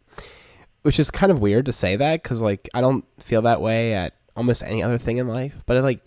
Which 0.83 0.99
is 0.99 1.11
kind 1.11 1.31
of 1.31 1.41
weird 1.41 1.67
to 1.67 1.73
say 1.73 1.97
that 1.97 2.23
because 2.23 2.41
like 2.41 2.69
I 2.73 2.81
don't 2.81 3.05
feel 3.21 3.43
that 3.43 3.61
way 3.61 3.93
at 3.95 4.15
almost 4.37 4.63
any 4.63 4.83
other 4.83 4.97
thing 4.97 5.19
in 5.19 5.29
life. 5.29 5.53
But 5.67 5.83
like, 5.83 6.01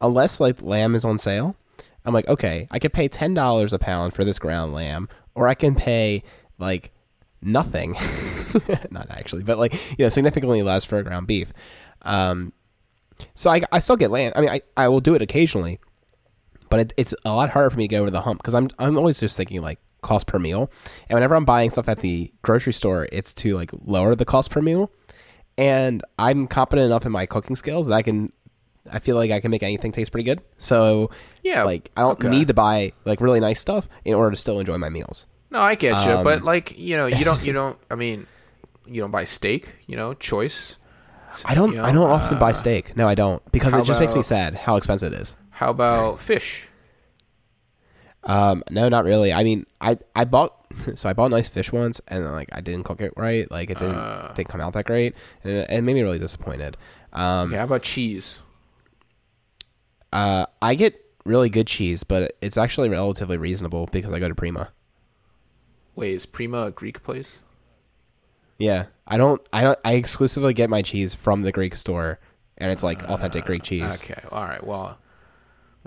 unless 0.00 0.38
like 0.38 0.62
lamb 0.62 0.94
is 0.94 1.04
on 1.04 1.18
sale, 1.18 1.56
I'm 2.04 2.14
like, 2.14 2.28
okay, 2.28 2.68
I 2.70 2.78
could 2.78 2.92
pay 2.92 3.08
ten 3.08 3.34
dollars 3.34 3.72
a 3.72 3.78
pound 3.78 4.14
for 4.14 4.24
this 4.24 4.38
ground 4.38 4.72
lamb, 4.72 5.08
or 5.34 5.48
I 5.48 5.54
can 5.54 5.74
pay 5.74 6.22
like 6.58 6.92
nothing, 7.42 7.92
not 8.90 9.10
actually, 9.10 9.42
but 9.42 9.58
like 9.58 9.74
you 9.98 10.04
know 10.04 10.08
significantly 10.10 10.62
less 10.62 10.84
for 10.84 10.98
a 10.98 11.02
ground 11.02 11.26
beef. 11.26 11.52
Um, 12.02 12.52
so 13.34 13.50
I 13.50 13.62
I 13.72 13.78
still 13.78 13.96
get 13.96 14.10
lamb. 14.10 14.32
I 14.36 14.40
mean, 14.40 14.50
I 14.50 14.62
I 14.76 14.88
will 14.88 15.00
do 15.00 15.14
it 15.14 15.22
occasionally 15.22 15.78
but 16.70 16.80
it, 16.80 16.92
it's 16.96 17.12
a 17.24 17.34
lot 17.34 17.50
harder 17.50 17.68
for 17.68 17.76
me 17.76 17.84
to 17.84 17.88
get 17.88 17.98
over 17.98 18.10
the 18.10 18.22
hump 18.22 18.40
because 18.40 18.54
I'm 18.54 18.70
I'm 18.78 18.96
always 18.96 19.20
just 19.20 19.36
thinking 19.36 19.60
like 19.60 19.78
cost 20.00 20.26
per 20.26 20.38
meal, 20.38 20.70
and 21.08 21.16
whenever 21.16 21.34
I'm 21.34 21.44
buying 21.44 21.68
stuff 21.68 21.88
at 21.88 21.98
the 21.98 22.32
grocery 22.42 22.72
store, 22.72 23.08
it's 23.12 23.34
to 23.34 23.54
like 23.56 23.70
lower 23.84 24.14
the 24.14 24.24
cost 24.24 24.50
per 24.50 24.62
meal, 24.62 24.90
and 25.58 26.02
I'm 26.18 26.46
competent 26.46 26.86
enough 26.86 27.04
in 27.04 27.12
my 27.12 27.26
cooking 27.26 27.56
skills 27.56 27.88
that 27.88 27.94
I 27.94 28.02
can. 28.02 28.30
I 28.90 28.98
feel 28.98 29.14
like 29.14 29.30
I 29.30 29.40
can 29.40 29.50
make 29.50 29.62
anything 29.62 29.92
taste 29.92 30.10
pretty 30.10 30.24
good. 30.24 30.40
So 30.58 31.10
yeah, 31.42 31.64
like 31.64 31.90
I 31.96 32.02
don't 32.02 32.12
okay. 32.12 32.28
need 32.28 32.48
to 32.48 32.54
buy 32.54 32.92
like 33.04 33.20
really 33.20 33.40
nice 33.40 33.60
stuff 33.60 33.88
in 34.04 34.14
order 34.14 34.30
to 34.30 34.36
still 34.36 34.58
enjoy 34.58 34.78
my 34.78 34.88
meals. 34.88 35.26
No, 35.50 35.60
I 35.60 35.74
get 35.74 36.06
you, 36.06 36.22
but 36.22 36.38
Um, 36.38 36.44
like 36.44 36.78
you 36.78 36.96
know, 36.96 37.06
you 37.06 37.24
don't, 37.24 37.42
you 37.42 37.52
don't. 37.60 37.76
I 37.90 37.96
mean, 37.96 38.26
you 38.86 39.00
don't 39.00 39.10
buy 39.10 39.24
steak. 39.24 39.74
You 39.86 39.96
know, 39.96 40.14
choice. 40.14 40.76
I 41.44 41.54
don't 41.54 41.72
You 41.72 41.82
I 41.82 41.92
don't 41.92 42.08
often 42.10 42.38
buy 42.38 42.52
steak. 42.52 42.96
No, 42.96 43.06
I 43.08 43.14
don't 43.14 43.42
because 43.52 43.74
it 43.74 43.84
just 43.84 44.00
makes 44.00 44.14
me 44.14 44.22
sad 44.22 44.54
how 44.54 44.76
expensive 44.76 45.12
it 45.12 45.20
is. 45.20 45.36
How 45.50 45.70
about 45.70 46.20
fish? 46.20 46.68
Um, 48.24 48.62
no, 48.70 48.88
not 48.88 49.04
really. 49.04 49.32
I 49.32 49.44
mean, 49.44 49.66
I 49.80 49.98
I 50.14 50.24
bought 50.24 50.54
so 50.94 51.08
I 51.08 51.12
bought 51.12 51.30
nice 51.30 51.48
fish 51.48 51.72
once, 51.72 52.00
and 52.08 52.24
like 52.30 52.48
I 52.52 52.60
didn't 52.60 52.84
cook 52.84 53.00
it 53.00 53.12
right. 53.16 53.50
Like 53.50 53.70
it 53.70 53.78
didn't 53.78 53.96
Uh. 53.96 54.32
didn't 54.34 54.48
come 54.48 54.60
out 54.60 54.72
that 54.74 54.84
great, 54.84 55.14
and 55.42 55.52
it, 55.52 55.70
it 55.70 55.80
made 55.82 55.94
me 55.94 56.02
really 56.02 56.18
disappointed. 56.18 56.76
Um, 57.12 57.48
Okay, 57.48 57.56
how 57.56 57.64
about 57.64 57.82
cheese? 57.82 58.38
uh, 60.12 60.46
I 60.60 60.74
get 60.74 61.00
really 61.24 61.48
good 61.48 61.66
cheese, 61.66 62.02
but 62.04 62.36
it's 62.40 62.56
actually 62.56 62.88
relatively 62.88 63.36
reasonable 63.36 63.88
because 63.92 64.12
I 64.12 64.18
go 64.18 64.28
to 64.28 64.34
Prima. 64.34 64.70
Wait, 65.94 66.14
is 66.14 66.26
Prima 66.26 66.64
a 66.64 66.70
Greek 66.70 67.02
place? 67.02 67.40
Yeah, 68.60 68.86
I 69.06 69.16
don't 69.16 69.40
I 69.52 69.62
don't 69.62 69.78
I 69.84 69.94
exclusively 69.94 70.52
get 70.54 70.70
my 70.70 70.82
cheese 70.82 71.14
from 71.14 71.42
the 71.42 71.50
Greek 71.50 71.74
store, 71.74 72.20
and 72.58 72.70
it's 72.70 72.82
like 72.82 73.02
authentic 73.04 73.44
Greek 73.46 73.62
cheese. 73.62 73.94
Okay, 73.94 74.20
all 74.30 74.44
right. 74.44 74.62
Well, 74.64 74.98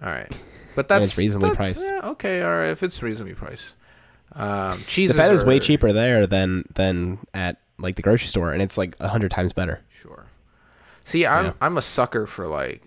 all 0.01 0.09
right, 0.09 0.31
but 0.75 0.87
that's 0.87 1.07
it's 1.07 1.17
reasonably 1.17 1.51
that's- 1.51 1.73
priced. 1.75 1.89
yeah, 1.91 2.09
okay, 2.09 2.41
all 2.41 2.51
right. 2.51 2.69
If 2.71 2.83
it's 2.83 3.01
reasonably 3.03 3.35
priced, 3.35 3.75
um, 4.33 4.79
cheeses 4.87 5.15
The 5.15 5.21
fat 5.21 5.33
is 5.33 5.45
way 5.45 5.59
cheaper 5.59 5.93
there 5.93 6.25
than 6.27 6.65
than 6.73 7.19
at 7.33 7.57
like 7.77 7.95
the 7.95 8.01
grocery 8.01 8.27
store, 8.27 8.51
and 8.51 8.61
it's 8.61 8.77
like 8.77 8.95
a 8.99 9.07
hundred 9.07 9.31
times 9.31 9.53
better. 9.53 9.81
Sure. 9.89 10.25
See, 11.05 11.25
I'm 11.27 11.45
Yeah. 11.45 11.53
I'm 11.61 11.77
a 11.77 11.81
sucker 11.81 12.25
for 12.25 12.47
like 12.47 12.81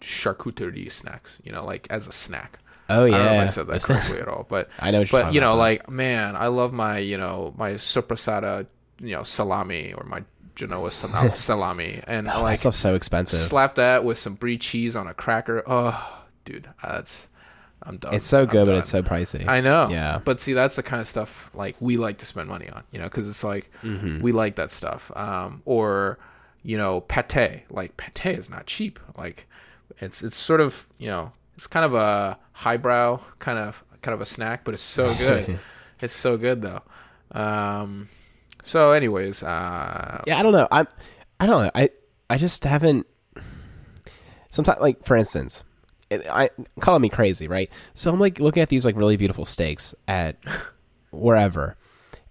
charcuterie 0.00 0.90
snacks. 0.90 1.38
You 1.44 1.52
know, 1.52 1.64
like 1.64 1.86
as 1.90 2.08
a 2.08 2.12
snack. 2.12 2.58
Oh 2.88 3.04
yeah, 3.04 3.14
I 3.14 3.18
don't 3.18 3.26
know 3.26 3.32
if 3.34 3.40
I 3.40 3.46
said 3.46 3.66
that 3.68 3.82
correctly 3.84 4.18
at 4.20 4.28
all, 4.28 4.46
but 4.48 4.68
I 4.80 4.90
know 4.90 5.00
what 5.00 5.12
you're 5.12 5.22
but 5.24 5.34
you 5.34 5.40
know, 5.40 5.56
like 5.56 5.88
man, 5.88 6.36
I 6.36 6.46
love 6.48 6.72
my 6.72 6.98
you 6.98 7.18
know 7.18 7.54
my 7.56 7.72
sopressata, 7.72 8.66
you 9.00 9.16
know, 9.16 9.22
salami 9.22 9.92
or 9.92 10.04
my 10.04 10.22
Genoa 10.54 10.90
salami, 11.34 12.00
and 12.06 12.28
Oh, 12.28 12.42
like 12.42 12.56
that 12.56 12.60
stuff's 12.60 12.78
so 12.78 12.94
expensive. 12.94 13.38
slap 13.38 13.76
that 13.76 14.04
with 14.04 14.18
some 14.18 14.34
brie 14.34 14.58
cheese 14.58 14.96
on 14.96 15.06
a 15.06 15.14
cracker. 15.14 15.62
Oh, 15.66 16.22
dude, 16.44 16.68
that's 16.82 17.28
I'm 17.82 17.96
done. 17.96 18.12
It's 18.14 18.26
so 18.26 18.42
I'm 18.42 18.46
good, 18.48 18.66
but 18.66 18.76
it's 18.76 18.90
so 18.90 19.02
pricey. 19.02 19.48
I 19.48 19.60
know. 19.60 19.88
Yeah. 19.88 20.20
But 20.22 20.38
see, 20.40 20.52
that's 20.52 20.76
the 20.76 20.82
kind 20.82 21.00
of 21.00 21.08
stuff 21.08 21.50
like 21.54 21.76
we 21.80 21.96
like 21.96 22.18
to 22.18 22.26
spend 22.26 22.48
money 22.48 22.68
on, 22.68 22.82
you 22.92 22.98
know, 22.98 23.04
because 23.06 23.26
it's 23.26 23.42
like 23.42 23.70
Mm-hmm. 23.82 24.20
we 24.20 24.32
like 24.32 24.56
that 24.56 24.70
stuff. 24.70 25.10
Um, 25.16 25.62
or 25.64 26.18
you 26.62 26.76
know, 26.76 27.00
pate. 27.00 27.62
Like 27.70 27.96
pate 27.96 28.38
is 28.38 28.50
not 28.50 28.66
cheap. 28.66 28.98
Like 29.16 29.46
it's 29.98 30.22
it's 30.22 30.36
sort 30.36 30.60
of 30.60 30.86
you 30.98 31.08
know 31.08 31.32
it's 31.56 31.66
kind 31.66 31.86
of 31.86 31.94
a 31.94 32.38
highbrow 32.52 33.18
kind 33.38 33.58
of 33.58 33.82
kind 34.02 34.14
of 34.14 34.20
a 34.20 34.26
snack, 34.26 34.62
but 34.64 34.74
it's 34.74 34.82
so 34.82 35.14
good. 35.14 35.58
it's 36.02 36.14
so 36.14 36.36
good 36.36 36.60
though. 36.60 36.82
Um, 37.32 38.08
so, 38.62 38.92
anyways, 38.92 39.42
uh, 39.42 40.22
Yeah, 40.26 40.38
I 40.38 40.42
don't 40.42 40.52
know. 40.52 40.68
I'm 40.70 40.86
I 41.38 41.46
don't 41.46 41.64
know. 41.64 41.70
I 41.74 41.90
I 42.28 42.36
just 42.36 42.64
haven't 42.64 43.06
sometimes 44.50 44.80
like 44.80 45.04
for 45.04 45.16
instance, 45.16 45.64
it, 46.10 46.26
I 46.30 46.50
calling 46.80 47.02
me 47.02 47.08
crazy, 47.08 47.48
right? 47.48 47.70
So 47.94 48.12
I'm 48.12 48.20
like 48.20 48.40
looking 48.40 48.62
at 48.62 48.68
these 48.68 48.84
like 48.84 48.96
really 48.96 49.16
beautiful 49.16 49.44
steaks 49.44 49.94
at 50.08 50.36
wherever 51.10 51.76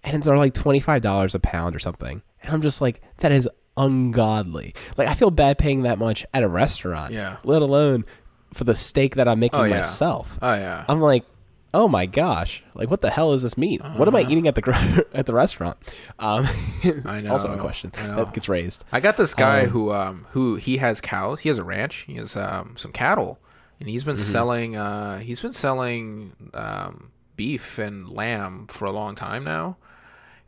and 0.02 0.22
they're 0.22 0.36
like 0.38 0.54
$25 0.54 1.34
a 1.34 1.38
pound 1.40 1.76
or 1.76 1.78
something. 1.78 2.22
And 2.42 2.52
I'm 2.52 2.62
just 2.62 2.80
like 2.80 3.00
that 3.18 3.32
is 3.32 3.48
ungodly. 3.76 4.74
Like 4.96 5.08
I 5.08 5.14
feel 5.14 5.30
bad 5.30 5.58
paying 5.58 5.82
that 5.82 5.98
much 5.98 6.24
at 6.34 6.42
a 6.42 6.48
restaurant, 6.48 7.12
Yeah. 7.12 7.36
let 7.44 7.62
alone 7.62 8.04
for 8.52 8.64
the 8.64 8.74
steak 8.74 9.14
that 9.16 9.28
I'm 9.28 9.38
making 9.38 9.60
Oh, 9.60 9.64
yeah. 9.64 9.78
myself. 9.78 10.38
oh 10.42 10.54
yeah, 10.54 10.84
I'm 10.88 11.00
like 11.00 11.24
oh 11.72 11.86
my 11.88 12.06
gosh, 12.06 12.62
like 12.74 12.90
what 12.90 13.00
the 13.00 13.10
hell 13.10 13.32
is 13.32 13.42
this 13.42 13.56
meat? 13.58 13.80
What 13.96 14.08
am 14.08 14.16
I 14.16 14.22
eating 14.22 14.46
at 14.48 14.54
the 14.54 14.62
gr- 14.62 14.72
at 15.14 15.26
the 15.26 15.34
restaurant? 15.34 15.76
Um, 16.18 16.46
it's 16.82 17.26
also 17.26 17.52
a 17.52 17.58
question 17.58 17.92
that 17.94 18.32
gets 18.32 18.48
raised. 18.48 18.84
I 18.92 19.00
got 19.00 19.16
this 19.16 19.34
guy 19.34 19.62
Um, 19.64 19.68
who 19.70 19.92
um 19.92 20.26
who 20.30 20.56
he 20.56 20.76
has 20.78 21.00
cows. 21.00 21.40
He 21.40 21.48
has 21.48 21.58
a 21.58 21.64
ranch. 21.64 22.04
He 22.06 22.14
has 22.14 22.36
um 22.36 22.74
some 22.76 22.92
cattle, 22.92 23.38
and 23.78 23.88
he's 23.88 24.04
been 24.04 24.16
Mm-hmm. 24.16 24.32
selling 24.32 24.76
uh 24.76 25.18
he's 25.20 25.40
been 25.40 25.52
selling 25.52 26.32
um 26.54 27.10
beef 27.36 27.78
and 27.78 28.08
lamb 28.10 28.66
for 28.68 28.84
a 28.86 28.90
long 28.92 29.14
time 29.14 29.44
now. 29.44 29.76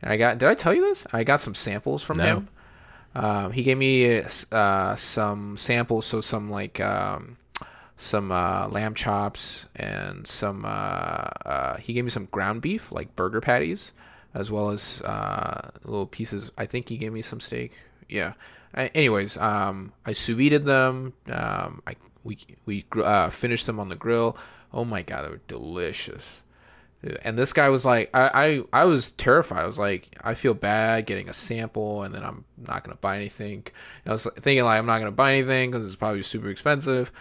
And 0.01 0.11
I 0.11 0.17
got 0.17 0.37
did 0.37 0.49
I 0.49 0.55
tell 0.55 0.73
you 0.73 0.81
this? 0.81 1.07
I 1.13 1.23
got 1.23 1.41
some 1.41 1.55
samples 1.55 2.03
from 2.03 2.17
No. 2.17 2.23
him. 2.23 2.47
Um, 3.15 3.51
he 3.51 3.63
gave 3.63 3.77
me 3.77 4.23
uh 4.51 4.95
some 4.95 5.55
samples, 5.57 6.05
so 6.05 6.19
some 6.19 6.49
like 6.51 6.79
um 6.81 7.37
some 8.03 8.31
uh, 8.31 8.67
lamb 8.67 8.93
chops 8.93 9.65
and 9.75 10.27
some 10.27 10.65
uh, 10.65 10.67
uh, 11.45 11.77
he 11.77 11.93
gave 11.93 12.03
me 12.03 12.09
some 12.09 12.25
ground 12.25 12.61
beef 12.61 12.91
like 12.91 13.15
burger 13.15 13.41
patties 13.41 13.93
as 14.33 14.51
well 14.51 14.71
as 14.71 15.01
uh, 15.03 15.69
little 15.85 16.07
pieces. 16.07 16.51
I 16.57 16.65
think 16.65 16.89
he 16.89 16.97
gave 16.97 17.13
me 17.13 17.21
some 17.21 17.39
steak. 17.39 17.71
Yeah. 18.09 18.33
A- 18.73 18.95
anyways 18.97 19.37
um, 19.37 19.93
i 20.05 20.11
sous 20.11 20.35
vide 20.37 20.65
them. 20.65 21.13
Um, 21.31 21.81
I, 21.87 21.95
we, 22.23 22.37
we 22.65 22.85
finished 23.31 23.65
them 23.65 23.79
on 23.79 23.89
the 23.89 23.95
grill. 23.95 24.37
Oh 24.73 24.85
my 24.85 25.01
god 25.01 25.25
they 25.25 25.29
were 25.29 25.41
delicious. 25.47 26.41
And 27.21 27.37
this 27.37 27.51
guy 27.51 27.67
was 27.67 27.85
like 27.85 28.09
I, 28.13 28.63
I 28.73 28.81
i 28.81 28.85
was 28.85 29.11
terrified. 29.11 29.63
I 29.63 29.65
was 29.65 29.79
like 29.79 30.07
i 30.23 30.33
feel 30.35 30.53
bad 30.53 31.05
getting 31.05 31.29
a 31.29 31.33
sample 31.33 32.03
and 32.03 32.15
then 32.15 32.23
i'm 32.23 32.45
not 32.67 32.83
gonna 32.83 32.97
buy 32.97 33.17
anything. 33.17 33.65
And 34.03 34.07
i 34.07 34.11
was 34.11 34.27
thinking 34.39 34.65
like 34.65 34.79
i'm 34.79 34.85
not 34.85 34.99
gonna 34.99 35.11
buy 35.11 35.31
anything 35.33 35.71
because 35.71 35.85
it's 35.85 35.95
probably 35.97 36.21
super 36.23 36.49
expensive 36.49 37.11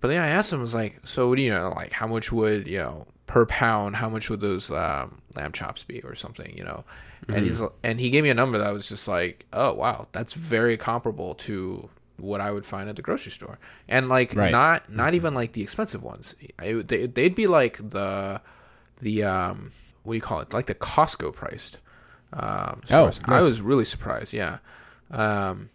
but 0.00 0.08
then 0.08 0.20
I 0.20 0.28
asked 0.28 0.52
him, 0.52 0.58
I 0.60 0.62
was 0.62 0.74
like, 0.74 1.00
so 1.04 1.28
what 1.28 1.36
do 1.36 1.42
you 1.42 1.50
know, 1.50 1.72
like 1.74 1.92
how 1.92 2.06
much 2.06 2.32
would, 2.32 2.66
you 2.66 2.78
know, 2.78 3.06
per 3.26 3.46
pound, 3.46 3.96
how 3.96 4.08
much 4.08 4.30
would 4.30 4.40
those 4.40 4.70
um, 4.70 5.20
lamb 5.34 5.52
chops 5.52 5.84
be 5.84 6.00
or 6.02 6.14
something, 6.14 6.56
you 6.56 6.64
know? 6.64 6.84
And 7.28 7.44
he's 7.44 7.60
and 7.82 7.98
he 7.98 8.10
gave 8.10 8.22
me 8.22 8.30
a 8.30 8.34
number 8.34 8.56
that 8.58 8.72
was 8.72 8.88
just 8.88 9.08
like, 9.08 9.46
oh 9.52 9.72
wow, 9.74 10.06
that's 10.12 10.32
very 10.34 10.76
comparable 10.76 11.34
to 11.36 11.88
what 12.18 12.40
I 12.40 12.50
would 12.52 12.64
find 12.64 12.88
at 12.88 12.96
the 12.96 13.02
grocery 13.02 13.32
store, 13.32 13.58
and 13.88 14.08
like 14.08 14.32
Right. 14.34 14.52
not 14.52 14.88
not 14.92 15.14
even 15.14 15.34
like 15.34 15.52
the 15.52 15.60
expensive 15.62 16.02
ones. 16.04 16.34
I, 16.60 16.74
they, 16.74 17.06
they'd 17.06 17.34
be 17.34 17.46
like 17.48 17.78
the 17.90 18.40
the 18.98 19.24
um 19.24 19.72
what 20.04 20.12
do 20.12 20.16
you 20.16 20.22
call 20.22 20.40
it, 20.40 20.52
like 20.54 20.66
the 20.66 20.74
Costco 20.76 21.34
priced. 21.34 21.78
Um, 22.32 22.82
Oh, 22.90 23.10
stores. 23.10 23.20
I 23.24 23.40
was 23.40 23.60
really 23.60 23.84
surprised. 23.84 24.32
Yeah. 24.32 24.58
Um, 25.10 25.70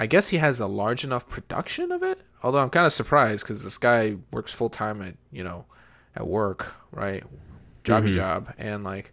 I 0.00 0.06
guess 0.06 0.28
he 0.28 0.38
has 0.38 0.60
a 0.60 0.66
large 0.66 1.04
enough 1.04 1.28
production 1.28 1.92
of 1.92 2.02
it. 2.02 2.20
Although 2.42 2.58
I'm 2.58 2.70
kind 2.70 2.86
of 2.86 2.92
surprised 2.92 3.44
because 3.44 3.62
this 3.62 3.78
guy 3.78 4.16
works 4.32 4.52
full 4.52 4.68
time 4.68 5.00
at 5.02 5.14
you 5.32 5.44
know 5.44 5.64
at 6.16 6.26
work, 6.26 6.74
right? 6.90 7.24
Jobby 7.84 8.12
job, 8.12 8.52
and 8.58 8.82
like 8.84 9.12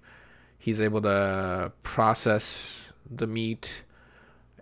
he's 0.57 0.79
able 0.81 1.01
to 1.01 1.71
process 1.83 2.93
the 3.09 3.27
meat 3.27 3.83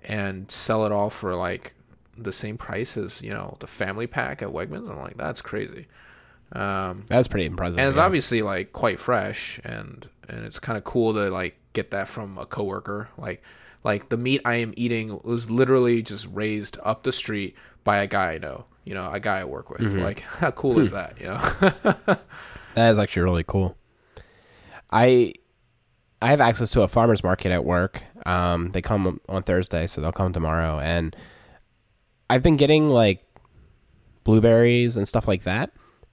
and 0.03 0.49
sell 0.49 0.85
it 0.85 0.91
all 0.91 1.09
for 1.09 1.35
like 1.35 1.73
the 2.17 2.31
same 2.31 2.57
price 2.57 2.97
as 2.97 3.21
you 3.21 3.31
know 3.31 3.55
the 3.59 3.67
family 3.67 4.07
pack 4.07 4.41
at 4.41 4.49
Wegmans. 4.49 4.89
I'm 4.89 4.99
like 4.99 5.17
that's 5.17 5.41
crazy. 5.41 5.87
Um, 6.51 7.05
That's 7.07 7.27
pretty 7.27 7.45
impressive. 7.45 7.77
and 7.77 7.87
it's 7.87 7.97
yeah. 7.97 8.03
obviously 8.03 8.41
like 8.41 8.73
quite 8.73 8.99
fresh 8.99 9.59
and 9.63 10.09
and 10.27 10.43
it's 10.45 10.57
kind 10.59 10.79
of 10.79 10.83
cool 10.83 11.13
to 11.13 11.29
like 11.29 11.55
get 11.73 11.91
that 11.91 12.07
from 12.07 12.39
a 12.39 12.45
coworker 12.47 13.07
like 13.19 13.43
like 13.83 14.09
the 14.09 14.17
meat 14.17 14.41
i 14.45 14.55
am 14.55 14.73
eating 14.77 15.19
was 15.23 15.49
literally 15.49 16.01
just 16.01 16.27
raised 16.31 16.77
up 16.83 17.03
the 17.03 17.11
street 17.11 17.55
by 17.83 17.97
a 17.99 18.07
guy 18.07 18.33
i 18.33 18.37
know 18.37 18.65
you 18.85 18.93
know 18.93 19.09
a 19.11 19.19
guy 19.19 19.39
i 19.39 19.43
work 19.43 19.69
with 19.69 19.81
Mm-hmm. 19.81 20.01
like 20.01 20.19
how 20.41 20.51
cool 20.51 20.79
is 20.79 20.91
that 20.99 21.19
you 21.19 21.27
know 21.27 22.17
That 22.75 22.91
is 22.91 22.99
actually 22.99 23.23
really 23.23 23.43
cool. 23.45 23.75
I 24.91 25.33
I 26.21 26.27
have 26.27 26.39
access 26.41 26.71
to 26.71 26.81
a 26.83 26.87
farmers 26.87 27.23
market 27.23 27.51
at 27.51 27.65
work. 27.65 28.03
Um, 28.25 28.71
they 28.71 28.81
come 28.81 29.19
on 29.27 29.43
Thursday, 29.43 29.87
so 29.87 30.01
they'll 30.01 30.11
come 30.11 30.33
tomorrow, 30.33 30.79
and 30.79 31.15
I've 32.29 32.43
been 32.43 32.57
getting 32.57 32.89
like 32.89 33.25
blueberries 34.23 34.97
and 34.97 35.07
stuff 35.07 35.27
like 35.27 35.43
that 35.43 35.71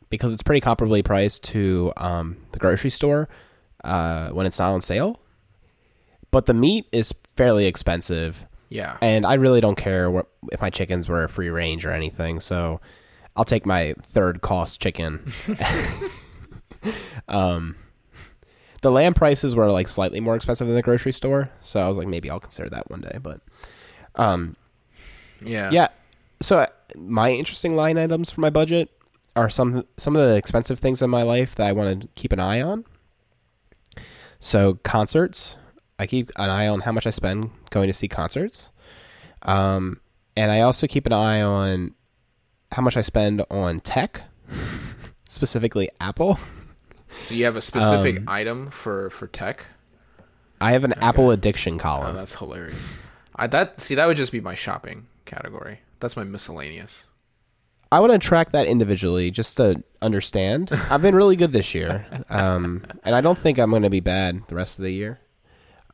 because 0.09 0.33
it's 0.33 0.43
pretty 0.43 0.61
comparably 0.65 1.05
priced 1.05 1.45
to 1.45 1.93
um, 1.99 2.37
the 2.53 2.59
grocery 2.59 2.91
store 2.91 3.29
uh, 3.85 4.31
when 4.31 4.47
it's 4.47 4.59
not 4.59 4.73
on 4.73 4.81
sale. 4.81 5.21
But 6.37 6.45
the 6.45 6.53
meat 6.53 6.87
is 6.93 7.15
fairly 7.35 7.65
expensive, 7.65 8.45
yeah 8.69 8.99
and 9.01 9.25
I 9.25 9.33
really 9.35 9.63
don't 9.63 9.75
care 9.75 10.11
what, 10.11 10.27
if 10.53 10.61
my 10.61 10.69
chickens 10.69 11.09
were 11.09 11.27
free 11.29 11.49
range 11.49 11.87
or 11.87 11.93
anything. 11.93 12.41
So 12.41 12.79
I'll 13.37 13.47
take 13.47 13.65
my 13.65 13.95
third 14.03 14.43
cost 14.43 14.79
chicken. 14.79 15.33
um, 17.29 17.75
the 18.83 18.91
lamb 18.91 19.15
prices 19.15 19.57
were 19.57 19.73
like 19.73 19.89
slightly 19.89 20.21
more 20.21 20.37
expensive 20.37 20.67
than 20.67 20.77
the 20.77 20.83
grocery 20.83 21.15
store, 21.15 21.49
so 21.63 21.81
I 21.81 21.89
was 21.89 21.97
like, 21.97 22.07
maybe 22.07 22.29
I'll 22.29 22.39
consider 22.39 22.69
that 22.69 22.91
one 22.91 23.01
day. 23.01 23.17
But 23.19 23.41
um, 24.17 24.57
yeah 25.41 25.71
yeah. 25.71 25.89
So 26.43 26.59
uh, 26.59 26.67
my 26.95 27.33
interesting 27.33 27.77
line 27.77 27.97
items 27.97 28.31
for 28.31 28.43
my 28.43 28.51
budget 28.51 28.91
are 29.37 29.49
some 29.49 29.87
some 29.97 30.15
of 30.15 30.29
the 30.29 30.37
expensive 30.37 30.79
things 30.79 31.01
in 31.01 31.09
my 31.09 31.23
life 31.23 31.55
that 31.55 31.67
I 31.67 31.73
want 31.73 32.03
to 32.03 32.09
keep 32.09 32.31
an 32.31 32.41
eye 32.41 32.61
on. 32.61 32.85
So 34.39 34.75
concerts, 34.85 35.57
I 35.99 36.07
keep 36.07 36.31
an 36.37 36.51
eye 36.51 36.69
on 36.69 36.81
how 36.81 36.93
much 36.93 37.07
I 37.07 37.11
spend 37.11 37.51
going 37.71 37.87
to 37.87 37.93
see 37.93 38.09
concerts, 38.09 38.71
um, 39.43 40.01
and 40.37 40.51
I 40.51 40.61
also 40.61 40.87
keep 40.87 41.07
an 41.07 41.13
eye 41.13 41.41
on 41.43 41.95
how 42.73 42.83
much 42.83 42.97
I 42.97 43.01
spend 43.01 43.43
on 43.51 43.81
tech, 43.81 44.23
specifically 45.29 45.89
Apple. 46.01 46.39
so 47.23 47.35
you 47.35 47.45
have 47.45 47.57
a 47.57 47.61
specific 47.63 48.19
Um, 48.19 48.29
item 48.29 48.67
for 48.71 49.11
for 49.11 49.27
tech 49.27 49.65
I 50.61 50.73
have 50.73 50.85
an 50.85 50.95
Apple 50.95 51.31
addiction 51.31 51.75
oh 51.75 51.79
column. 51.79 52.17
that's 52.17 52.35
hilarious 52.35 52.95
i 53.37 53.47
that 53.47 53.79
see 53.81 53.95
that 53.95 54.07
would 54.07 54.17
just 54.17 54.33
be 54.33 54.41
my 54.41 54.55
shopping 54.55 55.07
category 55.25 55.81
that's 56.01 56.17
my 56.17 56.25
miscellaneous 56.25 57.05
I 57.93 58.01
want 58.01 58.13
to 58.13 58.19
track 58.19 58.51
that 58.53 58.67
individually 58.67 59.31
just 59.31 59.57
to 59.59 59.81
understand. 60.03 60.71
I've 60.91 61.03
been 61.03 61.15
really 61.15 61.37
good 61.37 61.53
this 61.53 61.73
year, 61.73 62.05
um, 62.29 62.85
and 63.05 63.15
I 63.15 63.21
don't 63.21 63.39
think 63.39 63.59
I'm 63.59 63.71
going 63.71 63.83
to 63.85 63.91
be 63.91 64.01
bad 64.01 64.43
the 64.49 64.57
rest 64.57 64.77
of 64.79 64.83
the 64.83 64.91
year. 64.91 65.21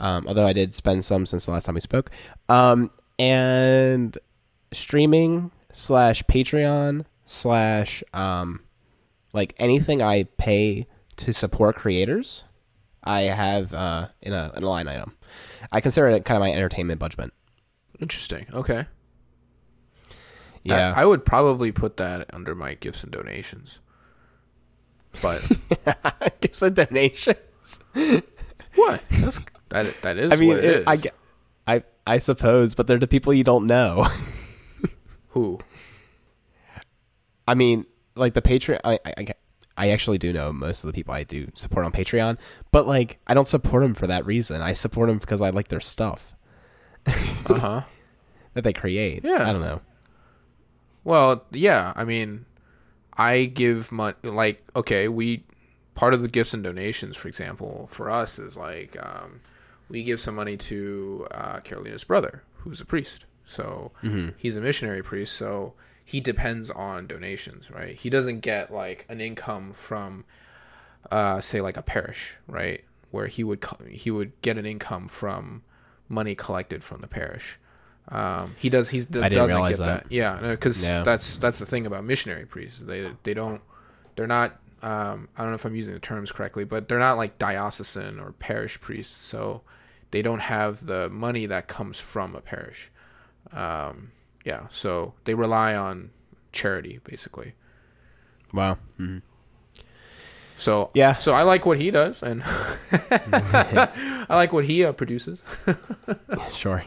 Um, 0.02 0.26
although 0.26 0.46
I 0.46 0.52
did 0.52 0.74
spend 0.74 1.04
some 1.04 1.24
since 1.26 1.46
the 1.46 1.52
last 1.52 1.64
time 1.64 1.76
we 1.76 1.80
spoke. 1.80 2.10
Um, 2.48 2.90
and 3.18 4.18
streaming 4.72 5.52
slash 5.72 6.22
Patreon 6.24 7.04
slash 7.24 8.02
um, 8.12 8.60
like 9.32 9.54
anything 9.58 10.02
I 10.02 10.24
pay 10.24 10.86
to 11.16 11.32
support 11.32 11.76
creators, 11.76 12.44
I 13.04 13.20
have 13.22 13.72
uh, 13.72 14.08
in 14.20 14.32
a 14.32 14.52
in 14.56 14.64
a 14.64 14.68
line 14.68 14.88
item. 14.88 15.16
I 15.70 15.80
consider 15.80 16.08
it 16.08 16.24
kind 16.24 16.36
of 16.36 16.40
my 16.40 16.52
entertainment 16.52 16.98
budget. 16.98 17.30
interesting 18.00 18.46
okay 18.52 18.86
Yeah, 20.64 20.92
I 20.94 21.04
would 21.04 21.24
probably 21.24 21.70
put 21.72 21.96
that 21.98 22.32
under 22.34 22.54
my 22.54 22.74
gifts 22.74 23.04
and 23.04 23.12
donations. 23.12 23.78
But 25.20 25.46
gifts 26.40 26.62
and 26.62 26.74
donations. 26.74 27.36
what? 28.74 29.02
That's, 29.10 29.40
that 29.72 29.86
that 30.02 30.16
is 30.18 30.32
I 30.32 30.36
mean, 30.36 30.48
what 30.50 30.58
it 30.58 30.64
it- 30.64 30.76
is. 30.88 31.12
I, 31.66 31.74
I, 31.74 31.82
I 32.06 32.18
suppose, 32.18 32.74
but 32.74 32.86
they're 32.86 32.98
the 32.98 33.06
people 33.08 33.32
you 33.34 33.44
don't 33.44 33.66
know. 33.66 34.06
Who? 35.30 35.58
I 37.48 37.54
mean, 37.54 37.86
like 38.14 38.34
the 38.34 38.42
Patreon. 38.42 38.80
I, 38.84 38.98
I, 39.04 39.12
I- 39.18 39.34
I 39.74 39.88
actually 39.88 40.18
do 40.18 40.34
know 40.34 40.52
most 40.52 40.84
of 40.84 40.88
the 40.88 40.92
people 40.92 41.14
I 41.14 41.24
do 41.24 41.50
support 41.54 41.86
on 41.86 41.92
Patreon, 41.92 42.36
but 42.72 42.86
like 42.86 43.18
I 43.26 43.32
don't 43.32 43.48
support 43.48 43.82
them 43.82 43.94
for 43.94 44.06
that 44.06 44.26
reason. 44.26 44.60
I 44.60 44.74
support 44.74 45.08
them 45.08 45.16
because 45.16 45.40
I 45.40 45.48
like 45.48 45.68
their 45.68 45.80
stuff 45.80 46.34
Uh 47.06 47.58
huh. 47.58 47.82
that 48.52 48.64
they 48.64 48.74
create. 48.74 49.24
Yeah. 49.24 49.48
I 49.48 49.50
don't 49.50 49.62
know. 49.62 49.80
Well, 51.04 51.46
yeah. 51.52 51.94
I 51.96 52.04
mean, 52.04 52.44
I 53.16 53.44
give 53.46 53.90
money. 53.90 54.14
Like, 54.22 54.62
okay, 54.76 55.08
we 55.08 55.42
part 55.94 56.12
of 56.12 56.20
the 56.20 56.28
gifts 56.28 56.52
and 56.52 56.62
donations, 56.62 57.16
for 57.16 57.28
example, 57.28 57.88
for 57.90 58.10
us 58.10 58.38
is 58.38 58.58
like 58.58 58.94
um, 59.02 59.40
we 59.92 60.02
give 60.02 60.18
some 60.18 60.34
money 60.34 60.56
to 60.56 61.26
uh, 61.30 61.60
Carolina's 61.60 62.02
brother, 62.04 62.42
who's 62.58 62.80
a 62.80 62.84
priest. 62.84 63.26
So 63.44 63.92
he's 64.38 64.56
a 64.56 64.60
missionary 64.60 65.02
priest. 65.02 65.34
So 65.34 65.74
he 66.04 66.18
depends 66.20 66.70
on 66.70 67.06
donations, 67.06 67.70
right? 67.70 67.94
He 67.94 68.08
doesn't 68.10 68.40
get 68.40 68.72
like 68.72 69.04
an 69.08 69.20
income 69.20 69.72
from, 69.72 70.24
uh, 71.10 71.40
say, 71.40 71.60
like 71.60 71.76
a 71.76 71.82
parish, 71.82 72.34
right? 72.48 72.82
Where 73.10 73.26
he 73.26 73.44
would 73.44 73.60
co- 73.60 73.84
he 73.90 74.10
would 74.10 74.32
get 74.40 74.56
an 74.56 74.64
income 74.64 75.06
from 75.08 75.62
money 76.08 76.34
collected 76.34 76.82
from 76.82 77.02
the 77.02 77.06
parish. 77.08 77.58
Um, 78.08 78.54
he 78.58 78.68
does. 78.70 78.88
He's 78.90 79.06
didn't 79.06 79.32
doesn't 79.32 79.62
get 79.68 79.78
that. 79.78 80.02
that. 80.04 80.06
Yeah, 80.12 80.38
because 80.40 80.82
Yeah. 80.84 81.02
that's 81.02 81.36
that's 81.36 81.58
the 81.58 81.66
thing 81.66 81.84
about 81.86 82.04
missionary 82.04 82.46
priests. 82.46 82.80
They 82.80 83.10
they 83.22 83.34
don't 83.34 83.60
they're 84.16 84.26
not. 84.26 84.58
Um, 84.82 85.28
I 85.36 85.42
don't 85.42 85.50
know 85.50 85.54
if 85.54 85.64
I'm 85.64 85.76
using 85.76 85.94
the 85.94 86.00
terms 86.00 86.32
correctly, 86.32 86.64
but 86.64 86.88
they're 86.88 86.98
not 86.98 87.16
like 87.16 87.38
diocesan 87.38 88.18
or 88.18 88.32
parish 88.32 88.80
priests. 88.80 89.14
So 89.16 89.60
they 90.12 90.22
don't 90.22 90.38
have 90.40 90.86
the 90.86 91.08
money 91.10 91.46
that 91.46 91.66
comes 91.66 91.98
from 91.98 92.36
a 92.36 92.40
parish. 92.40 92.90
Um, 93.52 94.12
yeah, 94.44 94.66
so 94.70 95.14
they 95.24 95.34
rely 95.34 95.74
on 95.74 96.10
charity 96.52 97.00
basically. 97.04 97.54
Wow. 98.52 98.78
Mhm. 99.00 99.22
So 100.56 100.90
Yeah. 100.94 101.14
so 101.14 101.32
I 101.32 101.42
like 101.42 101.66
what 101.66 101.80
he 101.80 101.90
does, 101.90 102.22
and 102.22 102.42
I 103.10 104.26
like 104.30 104.52
what 104.52 104.64
he 104.64 104.84
uh, 104.84 104.92
produces. 104.92 105.42
Sure. 106.52 106.84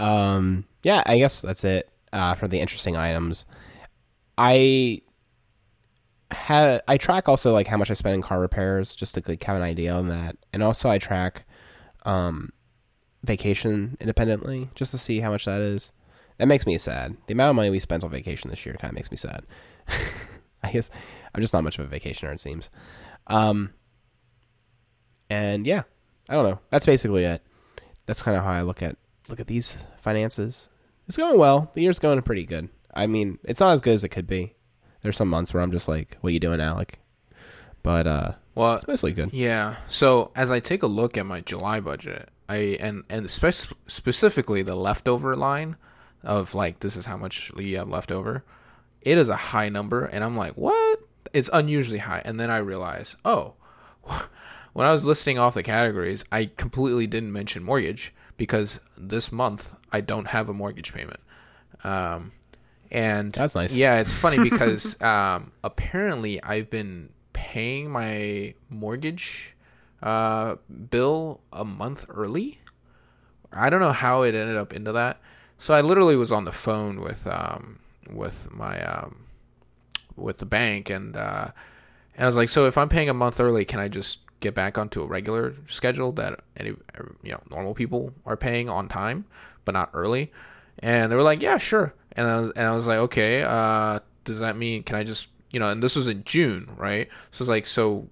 Um. 0.00 0.64
Yeah. 0.82 1.02
I 1.06 1.18
guess 1.18 1.40
that's 1.40 1.64
it 1.64 1.88
uh, 2.12 2.34
for 2.34 2.48
the 2.48 2.60
interesting 2.60 2.96
items. 2.96 3.44
I 4.36 5.00
had 6.30 6.82
I 6.88 6.96
track 6.96 7.28
also 7.28 7.52
like 7.52 7.66
how 7.68 7.76
much 7.76 7.90
I 7.90 7.94
spend 7.94 8.16
in 8.16 8.22
car 8.22 8.40
repairs 8.40 8.96
just 8.96 9.14
to 9.14 9.22
like 9.26 9.42
have 9.44 9.56
an 9.56 9.62
idea 9.62 9.92
on 9.94 10.08
that, 10.08 10.36
and 10.52 10.62
also 10.62 10.90
I 10.90 10.98
track 10.98 11.44
um 12.04 12.52
vacation 13.22 13.96
independently 14.00 14.68
just 14.74 14.90
to 14.90 14.98
see 14.98 15.20
how 15.20 15.30
much 15.30 15.44
that 15.46 15.60
is. 15.60 15.92
That 16.38 16.48
makes 16.48 16.66
me 16.66 16.76
sad. 16.78 17.16
The 17.26 17.32
amount 17.32 17.50
of 17.50 17.56
money 17.56 17.70
we 17.70 17.78
spent 17.78 18.04
on 18.04 18.10
vacation 18.10 18.50
this 18.50 18.66
year 18.66 18.74
kind 18.78 18.90
of 18.90 18.96
makes 18.96 19.10
me 19.10 19.16
sad. 19.16 19.44
I 20.62 20.72
guess 20.72 20.90
I'm 21.34 21.40
just 21.40 21.52
not 21.52 21.64
much 21.64 21.78
of 21.78 21.90
a 21.90 21.96
vacationer. 21.96 22.32
It 22.32 22.40
seems. 22.40 22.70
Um. 23.26 23.72
And 25.30 25.66
yeah, 25.66 25.82
I 26.28 26.34
don't 26.34 26.44
know. 26.48 26.60
That's 26.70 26.86
basically 26.86 27.24
it. 27.24 27.42
That's 28.06 28.22
kind 28.22 28.36
of 28.36 28.44
how 28.44 28.50
I 28.50 28.62
look 28.62 28.82
at 28.82 28.96
look 29.28 29.40
at 29.40 29.46
these 29.46 29.76
finances. 29.98 30.68
It's 31.06 31.16
going 31.16 31.38
well. 31.38 31.70
The 31.74 31.82
year's 31.82 31.98
going 31.98 32.20
pretty 32.22 32.44
good. 32.44 32.68
I 32.94 33.06
mean, 33.06 33.38
it's 33.44 33.60
not 33.60 33.72
as 33.72 33.80
good 33.80 33.94
as 33.94 34.04
it 34.04 34.10
could 34.10 34.26
be. 34.26 34.54
There's 35.02 35.16
some 35.16 35.28
months 35.28 35.52
where 35.52 35.62
I'm 35.62 35.72
just 35.72 35.88
like, 35.88 36.16
"What 36.20 36.28
are 36.28 36.32
you 36.32 36.40
doing, 36.40 36.60
Alec?" 36.60 36.98
But 37.82 38.06
uh, 38.06 38.32
Well, 38.54 38.74
it's 38.74 38.86
mostly 38.86 39.12
good. 39.12 39.32
Yeah. 39.32 39.76
So 39.88 40.30
as 40.36 40.50
I 40.52 40.60
take 40.60 40.82
a 40.82 40.86
look 40.86 41.16
at 41.16 41.26
my 41.26 41.40
July 41.40 41.80
budget, 41.80 42.28
I 42.48 42.56
and 42.80 43.04
and 43.08 43.30
spec- 43.30 43.76
specifically 43.86 44.62
the 44.62 44.76
leftover 44.76 45.36
line 45.36 45.76
of 46.22 46.54
like 46.54 46.80
this 46.80 46.96
is 46.96 47.06
how 47.06 47.16
much 47.16 47.52
you 47.56 47.76
have 47.78 47.88
left 47.88 48.12
over. 48.12 48.44
It 49.02 49.18
is 49.18 49.28
a 49.28 49.36
high 49.36 49.68
number, 49.68 50.04
and 50.06 50.24
I'm 50.24 50.36
like, 50.36 50.54
what? 50.54 51.00
It's 51.32 51.50
unusually 51.52 51.98
high. 51.98 52.22
And 52.24 52.38
then 52.40 52.50
I 52.50 52.58
realize, 52.58 53.16
oh, 53.24 53.54
when 54.72 54.86
I 54.86 54.92
was 54.92 55.04
listing 55.04 55.38
off 55.38 55.54
the 55.54 55.62
categories, 55.62 56.24
I 56.32 56.46
completely 56.56 57.06
didn't 57.06 57.32
mention 57.32 57.62
mortgage 57.62 58.14
because 58.36 58.80
this 58.96 59.30
month 59.32 59.76
I 59.92 60.00
don't 60.00 60.26
have 60.26 60.48
a 60.48 60.54
mortgage 60.54 60.92
payment. 60.94 61.20
Um, 61.82 62.32
and 62.90 63.32
That's 63.32 63.54
nice. 63.54 63.74
Yeah, 63.74 64.00
it's 64.00 64.12
funny 64.12 64.38
because 64.50 65.00
um, 65.02 65.52
apparently 65.62 66.42
I've 66.42 66.70
been 66.70 67.10
paying 67.44 67.90
my 67.90 68.54
mortgage 68.70 69.54
uh, 70.02 70.56
bill 70.88 71.40
a 71.52 71.64
month 71.64 72.06
early. 72.08 72.58
I 73.52 73.68
don't 73.68 73.80
know 73.80 73.92
how 73.92 74.22
it 74.22 74.34
ended 74.34 74.56
up 74.56 74.72
into 74.72 74.92
that. 74.92 75.20
So 75.58 75.74
I 75.74 75.82
literally 75.82 76.16
was 76.16 76.32
on 76.32 76.46
the 76.46 76.52
phone 76.52 77.02
with 77.02 77.26
um, 77.26 77.78
with 78.10 78.48
my 78.50 78.82
um, 78.82 79.26
with 80.16 80.38
the 80.38 80.46
bank 80.46 80.88
and 80.88 81.16
uh, 81.16 81.48
and 82.14 82.24
I 82.24 82.26
was 82.26 82.36
like, 82.36 82.48
so 82.48 82.66
if 82.66 82.78
I'm 82.78 82.88
paying 82.88 83.10
a 83.10 83.14
month 83.14 83.38
early, 83.40 83.66
can 83.66 83.78
I 83.78 83.88
just 83.88 84.20
get 84.40 84.54
back 84.54 84.78
onto 84.78 85.02
a 85.02 85.06
regular 85.06 85.54
schedule 85.68 86.12
that 86.12 86.40
any 86.56 86.70
you 87.22 87.32
know 87.32 87.42
normal 87.50 87.74
people 87.74 88.14
are 88.24 88.38
paying 88.38 88.70
on 88.70 88.88
time, 88.88 89.26
but 89.66 89.72
not 89.72 89.90
early? 89.92 90.32
And 90.78 91.12
they 91.12 91.16
were 91.16 91.22
like, 91.22 91.42
yeah, 91.42 91.58
sure. 91.58 91.92
And 92.12 92.26
I 92.26 92.40
was, 92.40 92.52
and 92.56 92.66
I 92.66 92.74
was 92.74 92.86
like, 92.88 92.98
okay, 92.98 93.42
uh, 93.42 94.00
does 94.24 94.40
that 94.40 94.56
mean 94.56 94.82
can 94.82 94.96
I 94.96 95.04
just 95.04 95.28
you 95.54 95.60
know? 95.60 95.70
And 95.70 95.82
this 95.82 95.96
was 95.96 96.08
in 96.08 96.24
June, 96.24 96.70
right? 96.76 97.08
So 97.30 97.42
it's 97.42 97.48
like, 97.48 97.66
so 97.66 98.08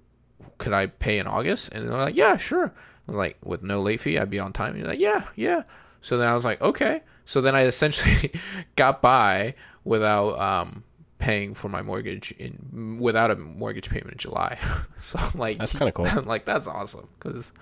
could 0.57 0.73
I 0.73 0.87
pay 0.87 1.19
in 1.19 1.27
August? 1.27 1.69
And 1.73 1.89
they're 1.89 1.97
like, 1.97 2.15
yeah, 2.15 2.37
sure. 2.37 2.65
I 2.65 3.11
was 3.11 3.17
like, 3.17 3.37
with 3.43 3.63
no 3.63 3.81
late 3.81 3.99
fee, 3.99 4.17
I'd 4.17 4.29
be 4.29 4.39
on 4.39 4.53
time. 4.53 4.69
And 4.69 4.79
you're 4.79 4.87
like, 4.87 4.99
yeah, 4.99 5.25
yeah. 5.35 5.63
So 6.01 6.17
then 6.17 6.27
I 6.27 6.33
was 6.33 6.45
like, 6.45 6.61
okay. 6.61 7.01
So 7.25 7.41
then 7.41 7.55
I 7.55 7.63
essentially 7.65 8.31
got 8.75 9.01
by 9.01 9.55
without 9.83 10.39
um, 10.39 10.83
paying 11.23 11.53
for 11.53 11.69
my 11.69 11.81
mortgage 11.81 12.31
in 12.33 12.97
without 12.99 13.31
a 13.31 13.35
mortgage 13.35 13.89
payment 13.89 14.11
in 14.11 14.17
July. 14.17 14.57
so 14.97 15.17
I'm 15.19 15.39
like, 15.39 15.57
That's 15.57 15.77
kinda 15.77 15.91
cool. 15.91 16.05
I'm 16.09 16.25
like 16.25 16.45
that's 16.45 16.67
awesome 16.67 17.07
because 17.17 17.53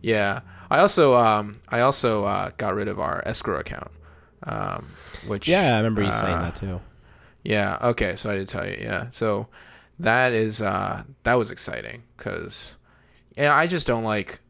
yeah. 0.00 0.40
I 0.70 0.78
also 0.80 1.14
um 1.14 1.60
I 1.68 1.80
also 1.80 2.24
uh, 2.24 2.50
got 2.56 2.74
rid 2.74 2.88
of 2.88 2.98
our 2.98 3.22
escrow 3.26 3.60
account, 3.60 3.90
um, 4.44 4.86
which 5.26 5.48
Yeah, 5.48 5.74
I 5.74 5.76
remember 5.76 6.02
you 6.02 6.12
saying 6.12 6.36
uh, 6.36 6.42
that 6.42 6.56
too. 6.56 6.80
Yeah. 7.44 7.78
Okay. 7.82 8.16
So 8.16 8.30
I 8.30 8.34
did 8.34 8.48
tell 8.48 8.66
you. 8.66 8.78
Yeah. 8.80 9.10
So 9.10 9.46
that 10.00 10.32
is 10.32 10.60
uh 10.60 11.04
that 11.22 11.34
was 11.34 11.52
exciting 11.52 12.02
because 12.16 12.74
yeah 13.36 13.54
I 13.54 13.68
just 13.68 13.86
don't 13.86 14.02
like 14.02 14.40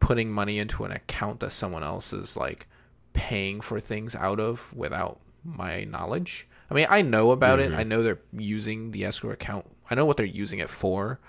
putting 0.00 0.32
money 0.32 0.58
into 0.58 0.84
an 0.84 0.90
account 0.90 1.38
that 1.40 1.52
someone 1.52 1.84
else 1.84 2.12
is 2.12 2.36
like 2.36 2.66
paying 3.12 3.60
for 3.60 3.78
things 3.78 4.16
out 4.16 4.40
of 4.40 4.72
without 4.74 5.20
my 5.44 5.84
knowledge. 5.84 6.48
I 6.70 6.74
mean, 6.74 6.86
I 6.88 7.02
know 7.02 7.30
about 7.32 7.60
it. 7.60 7.72
I 7.72 7.82
know 7.82 8.02
they're 8.02 8.20
using 8.32 8.90
the 8.92 9.04
escrow 9.04 9.32
account. 9.32 9.66
I 9.90 9.94
know 9.94 10.06
what 10.06 10.16
they're 10.16 10.26
using 10.26 10.60
it 10.60 10.70
for. 10.70 11.20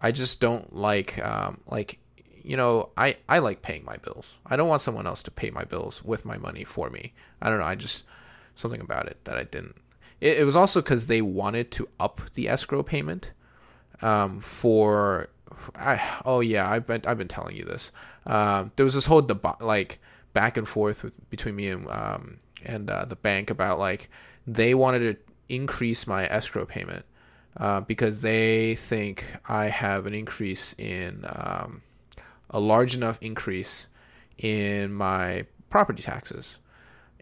I 0.00 0.12
just 0.12 0.40
don't 0.40 0.74
like 0.74 1.18
um 1.24 1.60
like 1.66 1.98
you 2.42 2.56
know, 2.56 2.90
I 2.96 3.16
I 3.28 3.38
like 3.40 3.62
paying 3.62 3.84
my 3.84 3.98
bills. 3.98 4.36
I 4.46 4.56
don't 4.56 4.68
want 4.68 4.82
someone 4.82 5.06
else 5.06 5.22
to 5.24 5.30
pay 5.30 5.50
my 5.50 5.64
bills 5.64 6.02
with 6.02 6.24
my 6.24 6.38
money 6.38 6.64
for 6.64 6.90
me. 6.90 7.12
I 7.42 7.50
don't 7.50 7.58
know. 7.58 7.64
I 7.64 7.74
just 7.74 8.04
something 8.54 8.80
about 8.80 9.06
it 9.06 9.18
that 9.24 9.36
I 9.36 9.44
didn't. 9.44 9.76
It, 10.20 10.38
it 10.38 10.44
was 10.44 10.56
also 10.56 10.80
because 10.80 11.06
they 11.06 11.22
wanted 11.22 11.70
to 11.72 11.88
up 12.00 12.20
the 12.34 12.48
escrow 12.48 12.82
payment 12.82 13.32
um, 14.02 14.40
for. 14.40 15.28
I, 15.74 16.00
oh 16.24 16.40
yeah, 16.40 16.70
I've 16.70 16.86
been 16.86 17.02
I've 17.06 17.18
been 17.18 17.28
telling 17.28 17.56
you 17.56 17.64
this. 17.64 17.90
Um, 18.26 18.70
there 18.76 18.84
was 18.84 18.94
this 18.94 19.06
whole 19.06 19.22
deba- 19.22 19.60
like 19.60 20.00
back 20.32 20.56
and 20.56 20.68
forth 20.68 21.02
with, 21.02 21.30
between 21.30 21.56
me 21.56 21.68
and 21.68 21.88
um, 21.88 22.38
and 22.64 22.88
uh, 22.90 23.04
the 23.04 23.16
bank 23.16 23.50
about 23.50 23.78
like 23.78 24.10
they 24.46 24.74
wanted 24.74 25.00
to 25.00 25.16
increase 25.48 26.06
my 26.06 26.26
escrow 26.26 26.66
payment 26.66 27.04
uh, 27.56 27.80
because 27.80 28.20
they 28.20 28.76
think 28.76 29.24
I 29.46 29.66
have 29.66 30.06
an 30.06 30.14
increase 30.14 30.74
in 30.78 31.24
um, 31.28 31.82
a 32.50 32.60
large 32.60 32.94
enough 32.94 33.18
increase 33.20 33.88
in 34.38 34.92
my 34.92 35.44
property 35.70 36.02
taxes, 36.02 36.58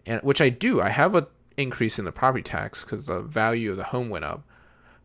and 0.05 0.21
which 0.21 0.41
I 0.41 0.49
do. 0.49 0.81
I 0.81 0.89
have 0.89 1.15
a 1.15 1.27
increase 1.57 1.99
in 1.99 2.05
the 2.05 2.11
property 2.11 2.43
tax 2.43 2.83
because 2.83 3.07
the 3.07 3.21
value 3.21 3.71
of 3.71 3.77
the 3.77 3.83
home 3.83 4.09
went 4.09 4.25
up, 4.25 4.43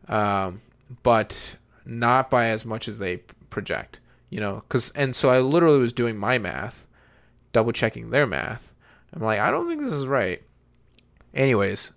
um, 0.09 0.61
but 1.03 1.57
not 1.85 2.31
by 2.31 2.47
as 2.47 2.65
much 2.65 2.89
as 2.89 2.99
they 2.99 3.17
project. 3.51 3.99
You 4.31 4.41
know, 4.41 4.63
because 4.67 4.91
and 4.91 5.15
so 5.15 5.31
I 5.31 5.41
literally 5.41 5.81
was 5.81 5.93
doing 5.93 6.17
my 6.17 6.39
math, 6.39 6.87
double 7.53 7.73
checking 7.73 8.11
their 8.11 8.27
math. 8.27 8.73
I'm 9.13 9.23
like, 9.23 9.41
I 9.41 9.51
don't 9.51 9.69
think 9.69 9.83
this 9.83 9.93
is 9.93 10.07
right. 10.07 10.43
Anyways, 11.35 11.93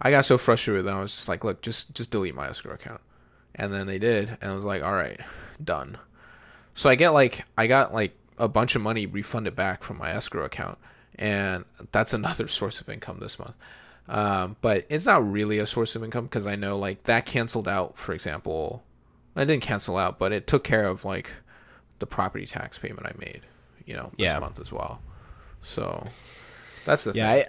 I 0.00 0.10
got 0.10 0.24
so 0.24 0.36
frustrated 0.36 0.84
that 0.84 0.94
I 0.94 1.00
was 1.00 1.14
just 1.14 1.28
like, 1.28 1.44
look, 1.44 1.62
just 1.62 1.94
just 1.94 2.10
delete 2.10 2.34
my 2.34 2.48
escrow 2.48 2.74
account. 2.74 3.00
And 3.54 3.72
then 3.72 3.86
they 3.86 3.98
did, 3.98 4.36
and 4.40 4.50
I 4.50 4.54
was 4.54 4.64
like, 4.64 4.82
all 4.82 4.94
right, 4.94 5.20
done. 5.62 5.96
So 6.74 6.90
I 6.90 6.94
get 6.94 7.10
like 7.10 7.44
I 7.56 7.66
got 7.66 7.94
like 7.94 8.16
a 8.38 8.48
bunch 8.48 8.76
of 8.76 8.82
money 8.82 9.06
refunded 9.06 9.54
back 9.54 9.82
from 9.82 9.98
my 9.98 10.10
escrow 10.10 10.44
account, 10.44 10.78
and 11.16 11.64
that's 11.92 12.12
another 12.12 12.46
source 12.48 12.80
of 12.80 12.88
income 12.88 13.18
this 13.20 13.38
month. 13.38 13.54
Um, 14.08 14.56
but 14.60 14.84
it's 14.88 15.06
not 15.06 15.30
really 15.30 15.58
a 15.58 15.66
source 15.66 15.94
of 15.96 16.02
income 16.04 16.24
because 16.24 16.46
I 16.46 16.56
know 16.56 16.76
like 16.78 17.04
that 17.04 17.24
canceled 17.26 17.68
out. 17.68 17.96
For 17.96 18.12
example, 18.12 18.82
I 19.36 19.44
didn't 19.44 19.62
cancel 19.62 19.96
out, 19.96 20.18
but 20.18 20.32
it 20.32 20.46
took 20.46 20.64
care 20.64 20.86
of 20.86 21.04
like 21.04 21.30
the 21.98 22.06
property 22.06 22.46
tax 22.46 22.78
payment 22.78 23.06
I 23.06 23.12
made, 23.18 23.42
you 23.86 23.94
know, 23.94 24.10
this 24.18 24.32
Yeah. 24.32 24.38
month 24.40 24.58
as 24.60 24.72
well. 24.72 25.00
So 25.62 26.04
that's 26.84 27.04
the 27.04 27.12
Yeah, 27.14 27.32
thing. 27.32 27.44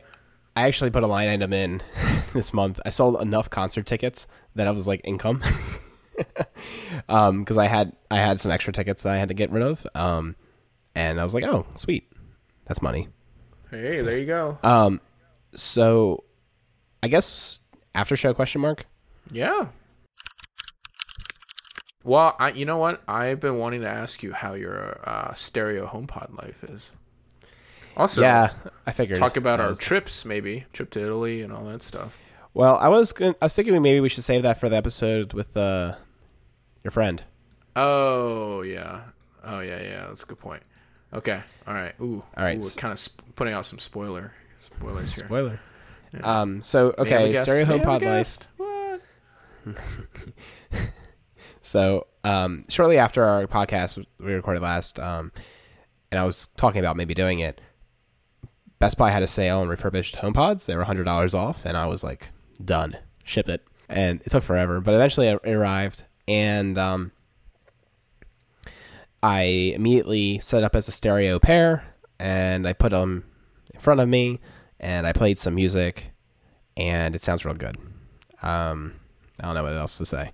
I, 0.56 0.62
I 0.62 0.68
actually 0.68 0.92
put 0.92 1.04
a 1.04 1.08
line 1.08 1.28
item 1.28 1.52
in 1.54 1.82
this 2.34 2.54
month. 2.54 2.80
I 2.86 2.92
sold 2.92 3.20
enough 3.22 3.50
concert 3.50 3.86
tickets 3.88 4.28
that 4.56 4.68
I 4.68 4.72
was 4.72 4.88
like 4.88 5.02
income. 5.04 5.44
um, 7.10 7.40
because 7.40 7.58
I 7.58 7.68
had 7.68 7.94
I 8.12 8.18
had 8.18 8.40
some 8.40 8.52
extra 8.52 8.72
tickets 8.72 9.04
that 9.04 9.14
I 9.14 9.18
had 9.18 9.30
to 9.30 9.34
get 9.34 9.52
rid 9.52 9.64
of. 9.64 9.86
Um, 9.96 10.36
and 10.96 11.20
I 11.20 11.24
was 11.24 11.34
like, 11.34 11.44
oh, 11.46 11.66
sweet, 11.76 12.12
that's 12.66 12.82
money. 12.82 13.08
Hey, 13.72 14.02
there 14.02 14.20
you 14.20 14.28
go. 14.28 14.60
Um, 14.64 15.02
so 15.56 16.24
I 17.04 17.10
guess 17.10 17.60
after 17.94 18.16
show 18.16 18.34
question 18.34 18.62
mark. 18.62 18.86
Yeah. 19.30 19.68
Well, 22.06 22.36
I 22.40 22.52
you 22.52 22.66
know 22.66 22.78
what? 22.78 23.04
I've 23.08 23.42
been 23.42 23.58
wanting 23.58 23.82
to 23.82 23.90
ask 23.90 24.24
you 24.24 24.32
how 24.32 24.54
your 24.54 25.00
uh, 25.04 25.34
stereo 25.34 25.86
HomePod 25.86 26.38
life 26.38 26.64
is. 26.64 26.94
Also, 27.98 28.22
yeah, 28.22 28.54
I 28.88 28.94
figured. 28.94 29.20
talk 29.20 29.38
about 29.38 29.60
our 29.60 29.76
trips, 29.76 30.24
maybe 30.26 30.66
trip 30.74 30.90
to 30.92 31.02
Italy 31.02 31.42
and 31.42 31.52
all 31.52 31.66
that 31.66 31.84
stuff. 31.84 32.18
Well, 32.54 32.78
I 32.78 32.88
was 32.88 33.12
gonna, 33.12 33.36
I 33.42 33.46
was 33.46 33.56
thinking 33.56 33.80
maybe 33.82 34.00
we 34.00 34.10
should 34.10 34.24
save 34.24 34.44
that 34.44 34.58
for 34.58 34.70
the 34.70 34.78
episode 34.78 35.34
with 35.34 35.58
uh 35.58 35.96
your 36.84 36.92
friend. 36.92 37.22
Oh 37.76 38.62
yeah, 38.62 39.02
oh 39.44 39.60
yeah, 39.60 39.82
yeah. 39.82 40.06
That's 40.08 40.24
a 40.24 40.28
good 40.28 40.40
point. 40.40 40.64
Okay, 41.14 41.42
all 41.68 41.74
right. 41.74 41.94
Ooh, 42.02 42.24
All 42.38 42.44
right, 42.44 42.64
Ooh, 42.64 42.70
kind 42.78 42.94
of 42.94 42.98
sp- 42.98 43.20
putting 43.36 43.54
out 43.54 43.66
some 43.66 43.78
spoiler 43.80 44.32
spoilers 44.58 45.16
here. 45.16 45.26
Spoiler. 45.26 45.60
Um. 46.22 46.62
So 46.62 46.94
May 46.98 47.16
I 47.16 47.20
have 47.20 47.22
a 47.22 47.24
okay, 47.30 47.44
stereo 47.44 47.66
May 47.66 47.74
I 47.74 47.78
have 47.78 47.86
a 47.86 48.00
HomePod 48.00 48.48
life. 49.66 49.78
So, 51.66 52.08
um, 52.26 52.66
shortly 52.68 52.98
after 52.98 53.24
our 53.24 53.48
podcast 53.48 54.06
we 54.20 54.34
recorded 54.34 54.62
last, 54.62 55.00
um, 55.00 55.32
and 56.12 56.20
I 56.20 56.26
was 56.26 56.50
talking 56.58 56.80
about 56.80 56.98
maybe 56.98 57.14
doing 57.14 57.40
it, 57.40 57.62
Best 58.80 58.98
Buy 58.98 59.12
had 59.12 59.24
a 59.24 59.28
sale 59.28 59.60
on 59.60 59.70
refurbished 59.70 60.18
HomePods. 60.18 60.66
They 60.66 60.76
were 60.76 60.84
hundred 60.84 61.06
dollars 61.06 61.34
off, 61.34 61.66
and 61.66 61.78
I 61.78 61.86
was 61.88 62.04
like, 62.04 62.30
done, 62.64 62.98
ship 63.24 63.48
it. 63.48 63.66
And 63.88 64.22
it 64.26 64.30
took 64.30 64.44
forever, 64.44 64.82
but 64.82 64.94
eventually 64.94 65.28
it 65.28 65.40
arrived. 65.48 66.04
and 66.28 66.78
um, 66.78 67.12
I 69.22 69.42
immediately 69.76 70.40
set 70.40 70.64
up 70.64 70.76
as 70.76 70.90
a 70.90 70.92
stereo 70.92 71.40
pair, 71.40 71.86
and 72.20 72.68
I 72.68 72.74
put 72.74 72.90
them 72.92 73.24
in 73.74 73.80
front 73.80 74.02
of 74.02 74.10
me, 74.10 74.42
and 74.84 75.08
I 75.08 75.14
played 75.14 75.40
some 75.40 75.56
music, 75.56 76.12
and 76.78 77.16
it 77.16 77.22
sounds 77.22 77.46
real 77.46 77.56
good. 77.56 77.78
Um, 78.42 78.94
I 79.40 79.46
don't 79.46 79.56
know 79.56 79.64
what 79.64 79.74
else 79.74 79.98
to 79.98 80.06
say. 80.06 80.32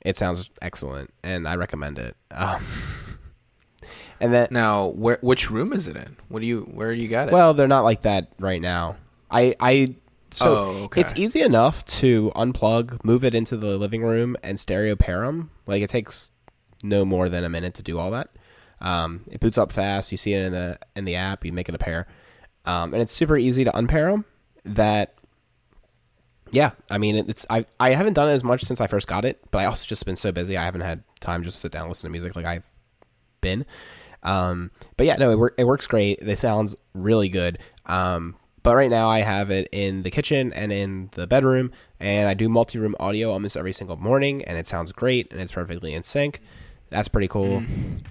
It 0.00 0.16
sounds 0.16 0.48
excellent, 0.62 1.12
and 1.22 1.46
I 1.46 1.56
recommend 1.56 1.98
it. 1.98 2.16
Um, 2.30 2.64
and 4.20 4.32
then, 4.32 4.48
Now, 4.50 4.86
where 4.88 5.18
which 5.20 5.50
room 5.50 5.72
is 5.72 5.86
it 5.86 5.96
in? 5.96 6.16
What 6.28 6.40
do 6.40 6.46
you 6.46 6.62
where 6.62 6.94
do 6.94 7.00
you 7.00 7.08
got 7.08 7.28
it? 7.28 7.32
well, 7.32 7.54
they're 7.54 7.68
not 7.68 7.84
like 7.84 8.02
that 8.02 8.32
right 8.38 8.60
now. 8.62 8.96
I, 9.30 9.54
I, 9.60 9.94
so 10.30 10.56
Oh, 10.56 10.68
okay. 10.84 11.02
it's 11.02 11.12
easy 11.16 11.42
enough 11.42 11.84
to 12.00 12.32
unplug, 12.34 13.04
move 13.04 13.22
it 13.24 13.34
into 13.34 13.56
the 13.56 13.76
living 13.76 14.02
room, 14.02 14.36
and 14.42 14.58
stereo 14.58 14.96
pair 14.96 15.20
them. 15.26 15.50
Like 15.66 15.82
it 15.82 15.90
takes 15.90 16.32
no 16.82 17.04
more 17.04 17.28
than 17.28 17.44
a 17.44 17.48
minute 17.48 17.74
to 17.74 17.82
do 17.82 17.98
all 17.98 18.10
that. 18.12 18.30
Um, 18.80 19.20
it 19.30 19.40
boots 19.40 19.58
up 19.58 19.70
fast. 19.70 20.10
You 20.10 20.18
see 20.18 20.32
it 20.32 20.42
in 20.46 20.52
the 20.52 20.78
in 20.96 21.04
the 21.04 21.16
app. 21.16 21.44
You 21.44 21.52
make 21.52 21.68
it 21.68 21.74
a 21.74 21.78
pair, 21.78 22.06
um, 22.64 22.92
and 22.92 23.02
it's 23.02 23.12
super 23.12 23.36
easy 23.36 23.64
to 23.64 23.76
unpair 23.76 24.10
them. 24.10 24.24
That, 24.64 25.14
yeah, 26.50 26.72
I 26.90 26.98
mean, 26.98 27.16
it's 27.16 27.46
I 27.48 27.64
I 27.78 27.90
haven't 27.90 28.14
done 28.14 28.28
it 28.28 28.32
as 28.32 28.44
much 28.44 28.64
since 28.64 28.80
I 28.80 28.86
first 28.86 29.06
got 29.06 29.24
it, 29.24 29.40
but 29.50 29.60
I 29.60 29.64
also 29.64 29.86
just 29.86 30.04
been 30.04 30.16
so 30.16 30.32
busy. 30.32 30.56
I 30.56 30.64
haven't 30.64 30.82
had 30.82 31.02
time 31.20 31.42
just 31.42 31.56
to 31.56 31.60
sit 31.60 31.72
down 31.72 31.82
and 31.82 31.90
listen 31.90 32.08
to 32.08 32.12
music 32.12 32.36
like 32.36 32.46
I've 32.46 32.66
been. 33.40 33.64
Um, 34.22 34.70
but 34.96 35.06
yeah, 35.06 35.16
no, 35.16 35.44
it, 35.44 35.54
it 35.58 35.64
works 35.64 35.86
great. 35.86 36.18
It 36.20 36.38
sounds 36.38 36.76
really 36.92 37.28
good. 37.28 37.58
Um, 37.86 38.36
but 38.62 38.76
right 38.76 38.90
now 38.90 39.08
I 39.08 39.20
have 39.20 39.50
it 39.50 39.68
in 39.72 40.02
the 40.02 40.10
kitchen 40.10 40.52
and 40.52 40.70
in 40.70 41.10
the 41.14 41.26
bedroom, 41.26 41.72
and 41.98 42.28
I 42.28 42.34
do 42.34 42.48
multi-room 42.48 42.94
audio 43.00 43.30
almost 43.30 43.56
every 43.56 43.72
single 43.72 43.96
morning, 43.96 44.44
and 44.44 44.58
it 44.58 44.66
sounds 44.66 44.92
great 44.92 45.32
and 45.32 45.40
it's 45.40 45.52
perfectly 45.52 45.94
in 45.94 46.02
sync. 46.02 46.42
That's 46.90 47.08
pretty 47.08 47.28
cool. 47.28 47.62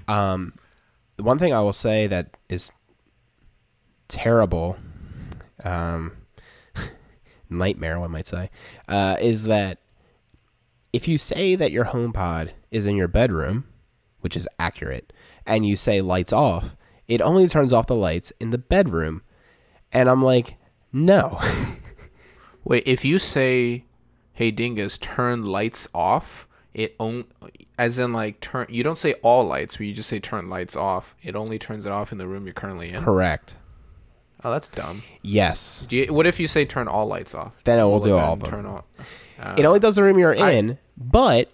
Um, 0.08 0.54
the 1.18 1.24
one 1.24 1.38
thing 1.38 1.54
I 1.54 1.62
will 1.62 1.74
say 1.74 2.08
that 2.08 2.38
is 2.48 2.72
terrible, 4.10 4.76
um, 5.64 6.12
nightmare, 7.50 8.00
one 8.00 8.12
might 8.12 8.28
say, 8.28 8.50
uh, 8.90 9.16
is 9.22 9.46
that 9.46 9.80
if 10.92 11.08
you 11.08 11.18
say 11.18 11.56
that 11.56 11.72
your 11.72 11.86
HomePod 11.86 12.52
is 12.72 12.86
in 12.86 12.96
your 12.96 13.08
bedroom, 13.08 13.66
which 14.20 14.36
is 14.36 14.48
accurate, 14.60 15.14
and 15.46 15.66
you 15.66 15.76
say 15.76 16.02
lights 16.02 16.34
off, 16.34 16.76
it 17.08 17.22
only 17.22 17.48
turns 17.48 17.72
off 17.72 17.88
the 17.88 17.96
lights 17.96 18.34
in 18.40 18.50
the 18.50 18.58
bedroom. 18.58 19.22
And 19.92 20.10
I'm 20.10 20.24
like, 20.24 20.58
no. 20.92 21.40
Wait, 22.64 22.84
if 22.86 23.06
you 23.06 23.18
say, 23.18 23.86
"Hey 24.34 24.52
Dingus, 24.52 24.98
turn 24.98 25.44
lights 25.44 25.88
off," 25.94 26.48
it 26.74 26.96
on 27.00 27.26
as 27.78 27.98
in 27.98 28.14
like 28.14 28.40
turn. 28.42 28.68
You 28.70 28.84
don't 28.84 28.98
say 28.98 29.14
all 29.24 29.46
lights, 29.46 29.78
but 29.78 29.88
you 29.88 29.94
just 29.94 30.10
say 30.10 30.20
turn 30.20 30.50
lights 30.50 30.76
off. 30.76 31.16
It 31.24 31.36
only 31.36 31.58
turns 31.58 31.86
it 31.86 31.92
off 31.92 32.12
in 32.12 32.18
the 32.18 32.28
room 32.28 32.46
you're 32.46 32.54
currently 32.54 32.90
in. 32.90 33.04
Correct. 33.04 33.56
Oh, 34.44 34.52
that's 34.52 34.68
dumb. 34.70 35.04
Yes. 35.22 35.84
Do 35.88 35.98
you, 35.98 36.14
what 36.14 36.26
if 36.26 36.40
you 36.40 36.48
say 36.48 36.64
turn 36.66 36.88
all 36.88 37.08
lights 37.08 37.36
off? 37.36 37.56
Then 37.66 37.78
it 37.80 37.84
will 37.84 38.00
do 38.00 38.16
all 38.16 38.34
of 38.34 38.40
them. 38.40 38.50
Turn 38.50 38.66
off. 38.66 38.86
Uh, 39.40 39.56
It 39.58 39.66
only 39.66 39.80
does 39.80 39.96
the 39.98 40.04
room 40.04 40.18
you're 40.18 40.38
I- 40.38 40.52
in, 40.52 40.78
but 40.98 41.52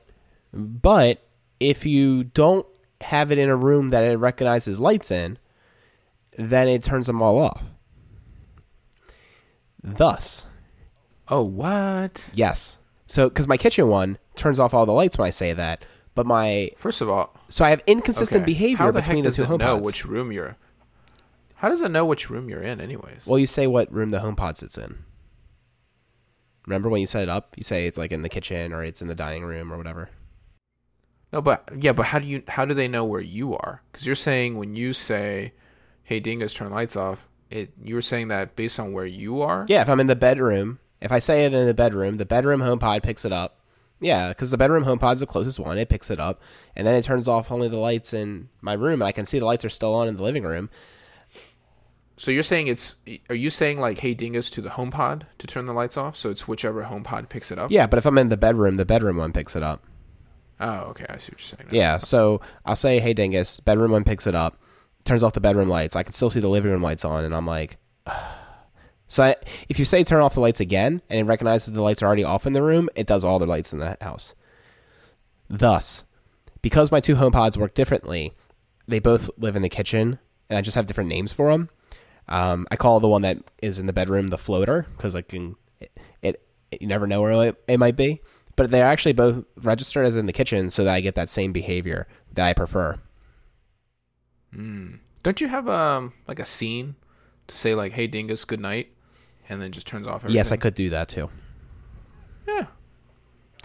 but 0.53 1.21
if 1.59 1.85
you 1.85 2.23
don't 2.25 2.65
have 3.01 3.31
it 3.31 3.37
in 3.37 3.49
a 3.49 3.55
room 3.55 3.89
that 3.89 4.03
it 4.03 4.17
recognizes 4.17 4.79
lights 4.79 5.09
in, 5.11 5.37
then 6.37 6.67
it 6.67 6.83
turns 6.83 7.07
them 7.07 7.21
all 7.21 7.39
off. 7.39 7.63
Thus, 9.83 10.45
oh, 11.27 11.43
what? 11.43 12.29
yes. 12.33 12.77
So 13.07 13.29
cuz 13.29 13.47
my 13.47 13.57
kitchen 13.57 13.87
one 13.87 14.17
turns 14.35 14.59
off 14.59 14.73
all 14.73 14.85
the 14.85 14.91
lights 14.93 15.17
when 15.17 15.27
I 15.27 15.31
say 15.31 15.53
that, 15.53 15.85
but 16.15 16.25
my 16.25 16.71
First 16.77 17.01
of 17.01 17.09
all, 17.09 17.35
so 17.49 17.63
I 17.63 17.69
have 17.69 17.83
inconsistent 17.85 18.41
okay, 18.41 18.45
behavior 18.53 18.91
the 18.91 18.99
between 19.01 19.23
the 19.23 19.31
two 19.31 19.43
HomePods. 19.45 19.59
know 19.59 19.77
which 19.77 20.05
room 20.05 20.31
you're? 20.31 20.57
How 21.55 21.69
does 21.69 21.81
it 21.81 21.91
know 21.91 22.05
which 22.05 22.29
room 22.29 22.49
you're 22.49 22.61
in, 22.61 22.81
anyways? 22.81 23.25
Well, 23.25 23.39
you 23.39 23.47
say 23.47 23.67
what 23.67 23.91
room 23.91 24.11
the 24.11 24.19
HomePod 24.19 24.57
sits 24.57 24.77
in. 24.77 25.05
Remember 26.67 26.89
when 26.89 27.01
you 27.01 27.07
set 27.07 27.23
it 27.23 27.29
up? 27.29 27.53
You 27.57 27.63
say 27.63 27.85
it's 27.85 27.97
like 27.97 28.11
in 28.11 28.23
the 28.23 28.29
kitchen 28.29 28.73
or 28.73 28.83
it's 28.83 29.01
in 29.01 29.07
the 29.07 29.15
dining 29.15 29.43
room 29.43 29.71
or 29.71 29.77
whatever. 29.77 30.09
No, 31.31 31.41
but 31.41 31.69
yeah, 31.79 31.91
but 31.91 32.07
how 32.07 32.19
do 32.19 32.27
you 32.27 32.43
how 32.47 32.65
do 32.65 32.73
they 32.73 32.87
know 32.87 33.03
where 33.03 33.21
you 33.21 33.55
are? 33.55 33.81
Because 33.91 34.05
you're 34.05 34.15
saying 34.15 34.57
when 34.57 34.75
you 34.75 34.93
say, 34.93 35.53
"Hey, 36.03 36.19
Dingus, 36.19 36.53
turn 36.53 36.71
lights 36.71 36.95
off," 36.95 37.27
it 37.49 37.73
you 37.83 37.95
were 37.95 38.01
saying 38.01 38.29
that 38.29 38.55
based 38.55 38.79
on 38.79 38.93
where 38.93 39.05
you 39.05 39.41
are. 39.41 39.65
Yeah, 39.67 39.81
if 39.81 39.89
I'm 39.89 39.99
in 39.99 40.07
the 40.07 40.15
bedroom, 40.15 40.79
if 41.01 41.11
I 41.11 41.19
say 41.19 41.45
it 41.45 41.53
in 41.53 41.65
the 41.65 41.73
bedroom, 41.73 42.17
the 42.17 42.25
bedroom 42.25 42.61
HomePod 42.61 43.03
picks 43.03 43.25
it 43.25 43.33
up. 43.33 43.59
Yeah, 43.99 44.29
because 44.29 44.51
the 44.51 44.57
bedroom 44.57 44.85
HomePod's 44.85 45.19
the 45.19 45.27
closest 45.27 45.59
one. 45.59 45.77
It 45.77 45.89
picks 45.89 46.09
it 46.09 46.19
up, 46.19 46.41
and 46.75 46.85
then 46.85 46.95
it 46.95 47.05
turns 47.05 47.27
off 47.27 47.51
only 47.51 47.67
the 47.67 47.77
lights 47.77 48.13
in 48.13 48.49
my 48.61 48.73
room, 48.73 49.01
and 49.01 49.07
I 49.07 49.11
can 49.11 49.25
see 49.25 49.39
the 49.39 49.45
lights 49.45 49.65
are 49.65 49.69
still 49.69 49.93
on 49.93 50.07
in 50.07 50.15
the 50.15 50.23
living 50.23 50.43
room. 50.43 50.69
So 52.17 52.31
you're 52.31 52.43
saying 52.43 52.67
it's 52.67 52.95
are 53.29 53.35
you 53.35 53.49
saying 53.49 53.79
like, 53.79 53.99
"Hey, 53.99 54.13
Dingus," 54.13 54.49
to 54.51 54.61
the 54.61 54.69
HomePod 54.69 55.23
to 55.37 55.47
turn 55.47 55.65
the 55.65 55.73
lights 55.73 55.97
off? 55.97 56.15
So 56.15 56.29
it's 56.29 56.47
whichever 56.47 56.83
HomePod 56.83 57.29
picks 57.29 57.51
it 57.51 57.59
up. 57.59 57.71
Yeah, 57.71 57.87
but 57.87 57.97
if 57.97 58.05
I'm 58.05 58.17
in 58.17 58.29
the 58.29 58.37
bedroom, 58.37 58.77
the 58.77 58.85
bedroom 58.85 59.17
one 59.17 59.33
picks 59.33 59.55
it 59.55 59.63
up. 59.63 59.83
Oh, 60.59 60.91
okay. 60.91 61.05
I 61.09 61.17
see 61.17 61.31
what 61.33 61.41
you're 61.41 61.57
saying. 61.57 61.69
now. 61.71 61.77
Yeah, 61.77 61.97
so 61.97 62.39
I'll 62.65 62.77
say, 62.77 62.99
"Hey, 62.99 63.13
Dingus," 63.13 63.59
bedroom 63.59 63.91
one 63.91 64.05
picks 64.05 64.27
it 64.27 64.35
up, 64.35 64.61
turns 65.03 65.23
off 65.23 65.33
the 65.33 65.41
bedroom 65.41 65.67
lights. 65.67 65.95
I 65.95 66.03
can 66.03 66.13
still 66.13 66.29
see 66.29 66.39
the 66.39 66.47
living 66.47 66.71
room 66.71 66.81
lights 66.81 67.03
on, 67.03 67.25
and 67.25 67.35
I'm 67.35 67.45
like, 67.45 67.77
so 69.07 69.23
I, 69.23 69.35
if 69.67 69.77
you 69.77 69.83
say 69.83 70.03
turn 70.05 70.21
off 70.21 70.35
the 70.35 70.39
lights 70.39 70.61
again, 70.61 71.01
and 71.09 71.19
it 71.19 71.23
recognizes 71.23 71.73
the 71.73 71.83
lights 71.83 72.01
are 72.01 72.05
already 72.05 72.23
off 72.23 72.47
in 72.47 72.53
the 72.53 72.63
room, 72.63 72.89
it 72.95 73.07
does 73.07 73.25
all 73.25 73.39
the 73.39 73.45
lights 73.45 73.73
in 73.73 73.79
the 73.79 73.97
house. 73.99 74.35
Thus, 75.49 76.05
because 76.61 76.91
my 76.91 77.01
two 77.01 77.15
HomePods 77.15 77.57
work 77.57 77.73
differently, 77.73 78.33
they 78.87 78.99
both 78.99 79.29
live 79.37 79.57
in 79.57 79.61
the 79.61 79.69
kitchen, 79.69 80.19
and 80.49 80.57
I 80.57 80.61
just 80.61 80.75
have 80.75 80.85
different 80.85 81.09
names 81.09 81.33
for 81.33 81.51
them. 81.51 81.69
Um, 82.27 82.67
I 82.71 82.75
call 82.75 82.99
the 82.99 83.07
one 83.07 83.21
that 83.21 83.37
is 83.61 83.79
in 83.79 83.85
the 83.85 83.93
bedroom 83.93 84.29
the 84.29 84.37
floater 84.37 84.87
because 84.97 85.15
I 85.15 85.21
can 85.21 85.55
it, 85.79 85.91
it, 86.21 86.41
you 86.79 86.87
never 86.87 87.07
know 87.07 87.21
where 87.21 87.49
it, 87.49 87.63
it 87.67 87.77
might 87.77 87.95
be. 87.95 88.21
But 88.55 88.71
they're 88.71 88.85
actually 88.85 89.13
both 89.13 89.43
registered 89.57 90.05
as 90.05 90.15
in 90.15 90.27
the 90.27 90.33
kitchen, 90.33 90.69
so 90.69 90.85
that 90.85 90.93
I 90.93 91.01
get 91.01 91.15
that 91.15 91.29
same 91.29 91.51
behavior 91.51 92.07
that 92.33 92.47
I 92.47 92.53
prefer. 92.53 92.99
Mm. 94.55 94.99
Don't 95.23 95.41
you 95.41 95.47
have 95.49 95.67
um 95.67 96.13
like 96.27 96.39
a 96.39 96.45
scene 96.45 96.95
to 97.47 97.57
say 97.57 97.75
like, 97.75 97.91
"Hey, 97.91 98.07
Dingus, 98.07 98.45
good 98.45 98.61
night," 98.61 98.93
and 99.49 99.61
then 99.61 99.71
just 99.71 99.87
turns 99.87 100.07
off 100.07 100.21
everything? 100.21 100.35
Yes, 100.35 100.51
I 100.51 100.57
could 100.57 100.73
do 100.73 100.89
that 100.91 101.09
too. 101.09 101.29
Yeah. 102.47 102.67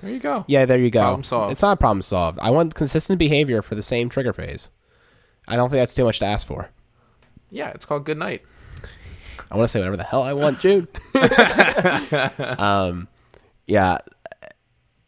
There 0.00 0.10
you 0.10 0.18
go. 0.18 0.44
Yeah, 0.48 0.64
there 0.64 0.78
you 0.78 0.90
go. 0.90 1.00
Problem 1.00 1.22
solved. 1.22 1.52
It's 1.52 1.62
not 1.62 1.72
a 1.72 1.76
problem 1.76 2.02
solved. 2.02 2.38
I 2.40 2.50
want 2.50 2.74
consistent 2.74 3.18
behavior 3.18 3.62
for 3.62 3.74
the 3.74 3.82
same 3.82 4.08
trigger 4.08 4.32
phase. 4.32 4.68
I 5.46 5.56
don't 5.56 5.68
think 5.68 5.80
that's 5.80 5.94
too 5.94 6.04
much 6.04 6.18
to 6.20 6.26
ask 6.26 6.46
for. 6.46 6.70
Yeah, 7.50 7.70
it's 7.70 7.84
called 7.84 8.04
good 8.04 8.18
night. 8.18 8.42
I 9.50 9.56
want 9.56 9.68
to 9.68 9.68
say 9.68 9.80
whatever 9.80 9.96
the 9.96 10.04
hell 10.04 10.22
I 10.22 10.32
want, 10.32 10.60
June. 10.60 10.86
um, 12.58 13.08
yeah. 13.66 13.98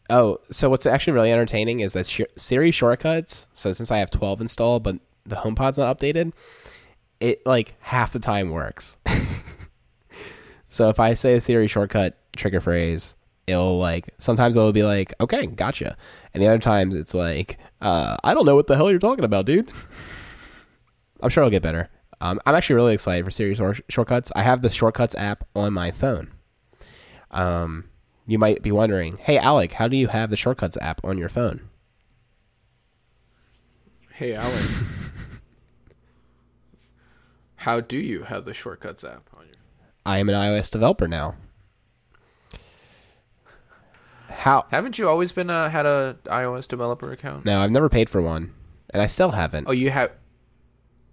Oh, 0.09 0.39
so 0.51 0.69
what's 0.69 0.85
actually 0.85 1.13
really 1.13 1.31
entertaining 1.31 1.79
is 1.79 1.93
that 1.93 2.07
sh- 2.07 2.21
Siri 2.35 2.71
shortcuts. 2.71 3.47
So 3.53 3.71
since 3.71 3.89
I 3.89 3.97
have 3.99 4.11
12 4.11 4.41
installed, 4.41 4.83
but 4.83 4.97
the 5.25 5.37
HomePod's 5.37 5.77
not 5.77 5.97
updated, 5.97 6.33
it 7.19 7.45
like 7.45 7.75
half 7.79 8.11
the 8.11 8.19
time 8.19 8.49
works. 8.49 8.97
so 10.69 10.89
if 10.89 10.99
I 10.99 11.13
say 11.13 11.35
a 11.35 11.41
Siri 11.41 11.67
shortcut 11.67 12.17
trigger 12.35 12.59
phrase, 12.59 13.15
it'll 13.47 13.79
like 13.79 14.09
sometimes 14.17 14.55
it'll 14.55 14.73
be 14.73 14.83
like, 14.83 15.13
"Okay, 15.21 15.45
gotcha," 15.45 15.95
and 16.33 16.43
the 16.43 16.47
other 16.47 16.59
times 16.59 16.95
it's 16.95 17.13
like, 17.13 17.57
uh, 17.81 18.17
"I 18.23 18.33
don't 18.33 18.45
know 18.45 18.55
what 18.55 18.67
the 18.67 18.75
hell 18.75 18.89
you're 18.89 18.99
talking 18.99 19.25
about, 19.25 19.45
dude." 19.45 19.71
I'm 21.21 21.29
sure 21.29 21.43
it'll 21.43 21.51
get 21.51 21.63
better. 21.63 21.89
Um, 22.23 22.39
I'm 22.45 22.55
actually 22.55 22.77
really 22.77 22.93
excited 22.93 23.25
for 23.25 23.31
Siri 23.31 23.53
shortcuts. 23.89 24.31
I 24.33 24.43
have 24.43 24.61
the 24.61 24.69
shortcuts 24.69 25.13
app 25.15 25.45
on 25.53 25.73
my 25.73 25.91
phone. 25.91 26.31
Um, 27.31 27.89
you 28.25 28.39
might 28.39 28.61
be 28.61 28.71
wondering, 28.71 29.17
hey 29.17 29.37
Alec, 29.37 29.73
how 29.73 29.89
do 29.89 29.97
you 29.97 30.07
have 30.07 30.29
the 30.29 30.37
shortcuts 30.37 30.77
app 30.79 31.03
on 31.03 31.17
your 31.17 31.27
phone? 31.27 31.67
Hey, 34.13 34.35
Alan. 34.35 34.63
How 37.55 37.79
do 37.79 37.97
you 37.97 38.23
have 38.23 38.45
the 38.45 38.53
shortcuts 38.53 39.03
app 39.03 39.27
on 39.35 39.47
your? 39.47 39.55
I 40.05 40.19
am 40.19 40.29
an 40.29 40.35
iOS 40.35 40.69
developer 40.69 41.07
now. 41.07 41.35
How? 44.29 44.65
Haven't 44.69 44.99
you 44.99 45.09
always 45.09 45.31
been 45.31 45.49
a 45.49 45.69
had 45.69 45.85
a 45.85 46.17
iOS 46.25 46.67
developer 46.67 47.11
account? 47.11 47.45
No, 47.45 47.59
I've 47.59 47.71
never 47.71 47.89
paid 47.89 48.09
for 48.09 48.21
one, 48.21 48.53
and 48.91 49.01
I 49.01 49.07
still 49.07 49.31
haven't. 49.31 49.67
Oh, 49.67 49.71
you 49.71 49.89
have. 49.89 50.11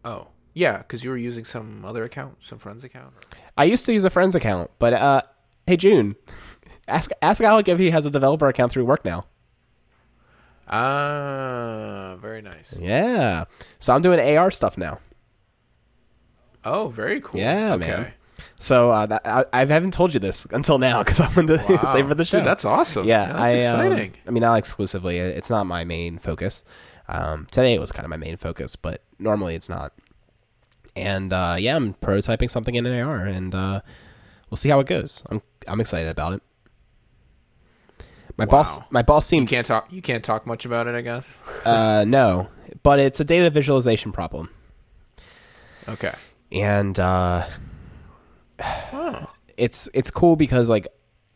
Oh, 0.05 0.29
yeah, 0.55 0.79
because 0.79 1.05
you 1.05 1.11
were 1.11 1.17
using 1.17 1.45
some 1.45 1.85
other 1.85 2.05
account, 2.05 2.37
some 2.41 2.59
friend's 2.59 2.85
account. 2.85 3.13
I 3.57 3.65
used 3.65 3.85
to 3.87 3.93
use 3.93 4.05
a 4.05 4.11
friend's 4.11 4.35
account, 4.35 4.71
but 4.79 4.93
uh, 4.95 5.23
hey 5.67 5.77
June, 5.77 6.17
ask 6.89 7.11
ask 7.23 7.41
Alec 7.43 7.69
if 7.69 7.79
he 7.79 7.91
has 7.91 8.07
a 8.07 8.11
developer 8.11 8.49
account 8.49 8.73
through 8.73 8.85
work 8.85 9.05
now. 9.05 9.27
Ah, 10.73 12.17
very 12.21 12.43
nice. 12.43 12.77
Yeah, 12.81 13.45
so 13.81 13.93
I'm 13.95 14.03
doing 14.03 14.21
AR 14.37 14.51
stuff 14.51 14.79
now. 14.79 14.99
Oh, 16.65 16.89
very 16.89 17.21
cool. 17.21 17.41
Yeah, 17.41 17.75
okay. 17.75 17.87
man. 17.87 18.13
So 18.59 18.91
uh, 18.91 19.07
that, 19.07 19.23
I, 19.27 19.45
I 19.53 19.65
haven't 19.65 19.93
told 19.93 20.13
you 20.15 20.21
this 20.21 20.47
until 20.51 20.79
now 20.79 21.03
because 21.05 21.21
I'm 21.21 21.33
going 21.35 21.47
to 21.49 21.57
Wow. 21.69 21.85
save 21.87 22.07
for 22.09 22.15
the 22.15 22.25
show. 22.25 22.39
Dude, 22.39 22.47
that's 22.47 22.65
awesome. 22.65 23.07
yeah, 23.07 23.27
that's 23.33 23.41
I, 23.41 23.51
um, 23.53 23.57
exciting. 23.59 24.15
I 24.27 24.31
mean, 24.31 24.43
not 24.43 24.57
exclusively. 24.59 25.19
It's 25.19 25.51
not 25.51 25.65
my 25.67 25.85
main 25.85 26.19
focus. 26.19 26.63
Um, 27.09 27.47
today 27.51 27.75
it 27.75 27.81
was 27.81 27.91
kind 27.91 28.05
of 28.05 28.11
my 28.11 28.17
main 28.17 28.37
focus, 28.37 28.77
but 28.77 29.03
normally 29.19 29.55
it's 29.55 29.69
not. 29.69 29.93
And 30.97 31.33
uh, 31.33 31.57
yeah, 31.59 31.77
I'm 31.77 31.95
prototyping 31.95 32.51
something 32.51 32.75
in 32.75 32.85
an 32.87 33.01
AR, 33.01 33.25
and 33.25 33.55
uh, 33.55 33.81
we'll 34.51 34.57
see 34.57 34.69
how 34.69 34.81
it 34.81 34.87
goes. 34.87 35.23
I'm 35.31 35.41
I'm 35.69 35.81
excited 35.81 36.09
about 36.09 36.33
it. 36.35 36.43
My 38.37 38.47
boss, 38.47 38.79
my 38.91 39.03
boss 39.03 39.27
you 39.31 39.37
seemed 39.37 39.49
can't 39.49 39.67
talk. 39.67 39.93
You 39.93 40.01
can't 40.03 40.25
talk 40.25 40.47
much 40.47 40.65
about 40.65 40.87
it, 40.87 40.95
I 40.95 41.01
guess. 41.03 41.39
uh, 41.65 42.05
no, 42.07 42.49
but 42.83 42.99
it's 42.99 43.21
a 43.21 43.25
data 43.25 43.51
visualization 43.51 44.13
problem, 44.13 44.49
Okay. 45.89 46.15
and 46.51 46.99
uh, 46.99 47.47
Oh. 48.93 49.27
it's 49.57 49.89
it's 49.95 50.11
cool 50.11 50.37
because 50.37 50.69
like 50.69 50.87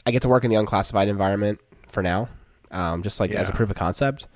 I 0.07 0.11
get 0.11 0.23
to 0.23 0.29
work 0.29 0.45
in 0.45 0.51
the 0.51 0.57
unclassified 0.57 1.09
environment 1.09 1.61
for 1.87 2.03
now, 2.03 2.29
um, 2.71 3.03
just 3.03 3.21
like 3.21 3.31
as 3.33 3.49
a 3.49 3.53
proof 3.53 3.71
of 3.71 3.77
concept. 3.77 4.27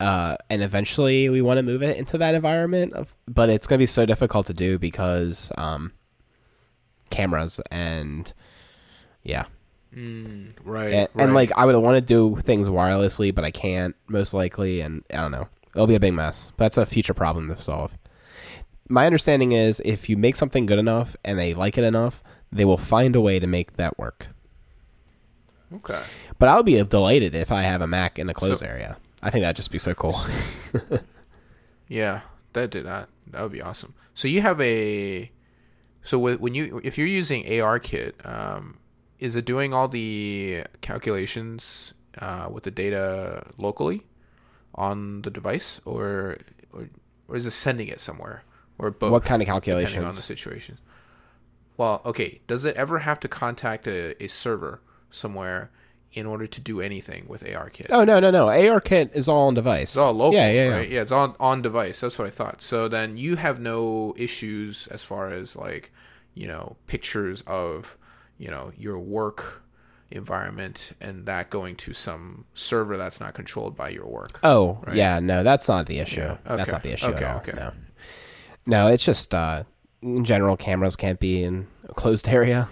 Uh, 0.00 0.36
and 0.50 0.62
eventually 0.62 1.28
we 1.28 1.40
want 1.40 1.58
to 1.58 1.62
move 1.62 1.82
it 1.82 1.96
into 1.96 2.18
that 2.18 2.34
environment, 2.34 2.92
of, 2.94 3.14
but 3.28 3.48
it's 3.48 3.66
gonna 3.66 3.78
be 3.78 3.86
so 3.86 4.04
difficult 4.04 4.46
to 4.48 4.54
do 4.54 4.78
because 4.78 5.50
um, 5.56 5.92
cameras 7.10 7.60
and 7.70 8.32
yeah, 9.22 9.44
Mm, 9.94 10.50
right, 10.64 10.92
and, 10.92 11.08
right. 11.14 11.24
and 11.24 11.34
like 11.34 11.52
I 11.56 11.64
would 11.64 11.76
want 11.76 11.96
to 11.96 12.00
do 12.00 12.36
things 12.42 12.66
wirelessly, 12.68 13.32
but 13.32 13.44
I 13.44 13.52
can't 13.52 13.94
most 14.08 14.34
likely, 14.34 14.80
and 14.80 15.04
I 15.12 15.18
don't 15.18 15.30
know. 15.30 15.46
It'll 15.74 15.86
be 15.86 15.94
a 15.94 16.00
big 16.00 16.12
mess. 16.14 16.50
But 16.56 16.64
that's 16.64 16.78
a 16.78 16.86
future 16.86 17.14
problem 17.14 17.48
to 17.48 17.56
solve. 17.56 17.96
My 18.88 19.06
understanding 19.06 19.52
is 19.52 19.80
if 19.84 20.08
you 20.08 20.16
make 20.16 20.34
something 20.36 20.66
good 20.66 20.78
enough 20.80 21.16
and 21.24 21.38
they 21.38 21.54
like 21.54 21.78
it 21.78 21.84
enough, 21.84 22.22
they 22.50 22.64
will 22.64 22.76
find 22.76 23.14
a 23.16 23.20
way 23.20 23.38
to 23.38 23.46
make 23.46 23.76
that 23.76 23.96
work. 23.96 24.26
okay. 25.72 26.02
But 26.40 26.48
I 26.48 26.56
would 26.56 26.66
be 26.66 26.82
delighted 26.82 27.34
if 27.34 27.50
I 27.52 27.62
have 27.62 27.80
a 27.80 27.86
Mac 27.86 28.18
in 28.18 28.28
a 28.28 28.34
closed 28.34 28.60
So- 28.60 28.66
area. 28.66 28.96
I 29.24 29.30
think 29.30 29.42
that'd 29.42 29.56
just 29.56 29.70
be 29.72 29.78
so 29.78 29.94
cool. 29.94 30.14
Yeah, 31.88 32.22
that 32.54 32.70
did 32.70 32.86
that. 32.86 33.08
That 33.28 33.42
would 33.42 33.52
be 33.52 33.60
awesome. 33.62 33.94
So 34.14 34.28
you 34.28 34.40
have 34.40 34.60
a. 34.60 35.30
So 36.02 36.18
wh- 36.18 36.40
when 36.40 36.54
you 36.54 36.80
if 36.84 36.96
you're 36.98 37.06
using 37.06 37.44
ARKit, 37.44 38.12
um, 38.26 38.78
is 39.18 39.36
it 39.36 39.44
doing 39.44 39.74
all 39.74 39.88
the 39.88 40.64
calculations 40.80 41.92
uh, 42.18 42.48
with 42.50 42.64
the 42.64 42.70
data 42.70 43.46
locally 43.58 44.02
on 44.74 45.22
the 45.22 45.30
device, 45.30 45.80
or 45.84 46.38
or, 46.72 46.88
or 47.28 47.36
is 47.36 47.46
it 47.46 47.50
sending 47.52 47.88
it 47.88 48.00
somewhere, 48.00 48.44
or 48.78 48.90
both? 48.90 49.12
What 49.12 49.24
kind 49.24 49.42
of 49.42 49.46
calculations? 49.46 49.92
depending 49.92 50.08
on 50.08 50.16
the 50.16 50.22
situation. 50.22 50.78
Well, 51.76 52.00
okay. 52.04 52.40
Does 52.46 52.64
it 52.64 52.76
ever 52.76 53.00
have 53.00 53.18
to 53.20 53.28
contact 53.28 53.86
a, 53.86 54.22
a 54.22 54.28
server 54.28 54.80
somewhere 55.10 55.70
in 56.14 56.26
order 56.26 56.46
to 56.46 56.60
do 56.60 56.80
anything 56.80 57.26
with 57.28 57.42
ARKit? 57.44 57.86
Oh 57.90 58.04
no 58.04 58.18
no 58.20 58.30
no! 58.30 58.46
ARKit 58.46 59.14
is 59.14 59.28
all 59.28 59.48
on 59.48 59.54
device. 59.54 59.90
It's 59.90 59.96
all 59.96 60.12
local, 60.12 60.34
Yeah 60.34 60.50
yeah 60.50 60.64
yeah. 60.68 60.74
right? 60.74 60.88
Yeah, 60.88 61.00
it's 61.02 61.12
on 61.12 61.34
on 61.38 61.60
device. 61.62 62.00
That's 62.00 62.18
what 62.18 62.26
I 62.26 62.30
thought. 62.30 62.62
So 62.62 62.88
then 62.88 63.16
you 63.16 63.36
have 63.36 63.60
no 63.60 64.14
issues 64.16 64.86
as 64.88 65.04
far 65.04 65.30
as 65.32 65.56
like, 65.56 65.92
you 66.34 66.46
know, 66.46 66.76
pictures 66.86 67.42
of, 67.46 67.98
you 68.38 68.48
know, 68.50 68.72
your 68.76 68.98
work 68.98 69.62
environment 70.10 70.92
and 71.00 71.26
that 71.26 71.50
going 71.50 71.74
to 71.74 71.92
some 71.92 72.44
server 72.54 72.96
that's 72.96 73.18
not 73.20 73.34
controlled 73.34 73.76
by 73.76 73.88
your 73.88 74.06
work. 74.06 74.38
Oh 74.44 74.78
Right. 74.86 74.96
yeah, 74.96 75.18
no, 75.18 75.42
that's 75.42 75.66
not 75.68 75.86
the 75.86 75.98
issue. 75.98 76.20
Yeah, 76.20 76.36
That's 76.44 76.70
not 76.70 76.82
the 76.84 76.92
issue 76.92 77.08
okay, 77.12 77.24
at 77.24 77.30
all. 77.32 77.36
okay. 77.40 77.52
No, 77.52 77.72
no, 78.66 78.86
it's 78.86 79.04
just 79.04 79.34
uh, 79.34 79.64
in 80.02 80.24
general, 80.24 80.56
cameras 80.56 80.94
can't 80.96 81.18
be 81.18 81.42
in 81.42 81.66
a 81.88 81.94
closed 81.94 82.28
area. 82.28 82.68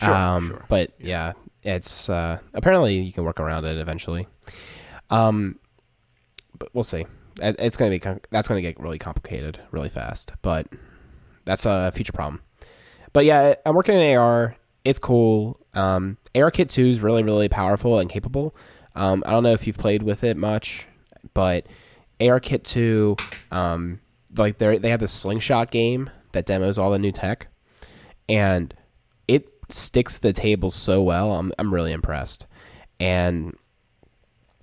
Sure, 0.00 0.14
um, 0.14 0.46
sure. 0.48 0.64
But 0.68 0.92
yeah, 0.98 1.32
it's 1.62 2.08
uh, 2.08 2.38
apparently 2.54 2.98
you 2.98 3.12
can 3.12 3.24
work 3.24 3.40
around 3.40 3.64
it 3.64 3.78
eventually. 3.78 4.26
Um, 5.10 5.58
but 6.58 6.68
we'll 6.72 6.84
see. 6.84 7.06
It's 7.40 7.76
gonna 7.76 7.90
be 7.90 7.98
com- 7.98 8.20
that's 8.30 8.48
gonna 8.48 8.60
get 8.60 8.78
really 8.80 8.98
complicated 8.98 9.60
really 9.70 9.88
fast, 9.88 10.32
but 10.42 10.66
that's 11.44 11.66
a 11.66 11.92
future 11.94 12.12
problem. 12.12 12.42
But 13.12 13.24
yeah, 13.24 13.54
I'm 13.64 13.74
working 13.74 13.94
in 13.94 14.16
AR. 14.16 14.56
It's 14.84 14.98
cool. 14.98 15.60
Um, 15.74 16.18
ARKit 16.34 16.68
2 16.68 16.86
is 16.86 17.00
really, 17.00 17.22
really 17.22 17.48
powerful 17.48 17.98
and 17.98 18.08
capable. 18.10 18.54
Um, 18.94 19.22
I 19.26 19.30
don't 19.30 19.42
know 19.42 19.52
if 19.52 19.66
you've 19.66 19.78
played 19.78 20.02
with 20.02 20.24
it 20.24 20.36
much, 20.36 20.86
but 21.34 21.66
ARKit 22.20 22.64
2, 22.64 23.16
um, 23.50 24.00
like 24.36 24.58
they 24.58 24.78
they 24.78 24.90
have 24.90 25.00
this 25.00 25.12
slingshot 25.12 25.70
game 25.70 26.10
that 26.32 26.46
demos 26.46 26.78
all 26.78 26.90
the 26.90 26.98
new 26.98 27.12
tech, 27.12 27.48
and 28.28 28.74
sticks 29.68 30.18
the 30.18 30.32
table 30.32 30.70
so 30.70 31.02
well. 31.02 31.34
I'm 31.34 31.52
I'm 31.58 31.72
really 31.72 31.92
impressed, 31.92 32.46
and 32.98 33.56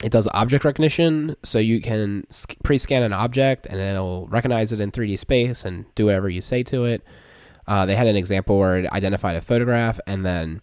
it 0.03 0.11
does 0.11 0.27
object 0.33 0.65
recognition, 0.65 1.35
so 1.43 1.57
you 1.57 1.81
can 1.81 2.27
pre-scan 2.63 3.01
an 3.01 3.13
object 3.13 3.65
and 3.65 3.79
it'll 3.79 4.27
recognize 4.27 4.71
it 4.73 4.81
in 4.81 4.91
3D 4.91 5.17
space 5.17 5.63
and 5.63 5.85
do 5.95 6.07
whatever 6.07 6.29
you 6.29 6.41
say 6.41 6.63
to 6.63 6.83
it. 6.85 7.01
Uh, 7.65 7.85
they 7.85 7.95
had 7.95 8.05
an 8.05 8.15
example 8.15 8.59
where 8.59 8.77
it 8.77 8.91
identified 8.91 9.35
a 9.35 9.41
photograph 9.41 9.99
and 10.05 10.25
then 10.25 10.61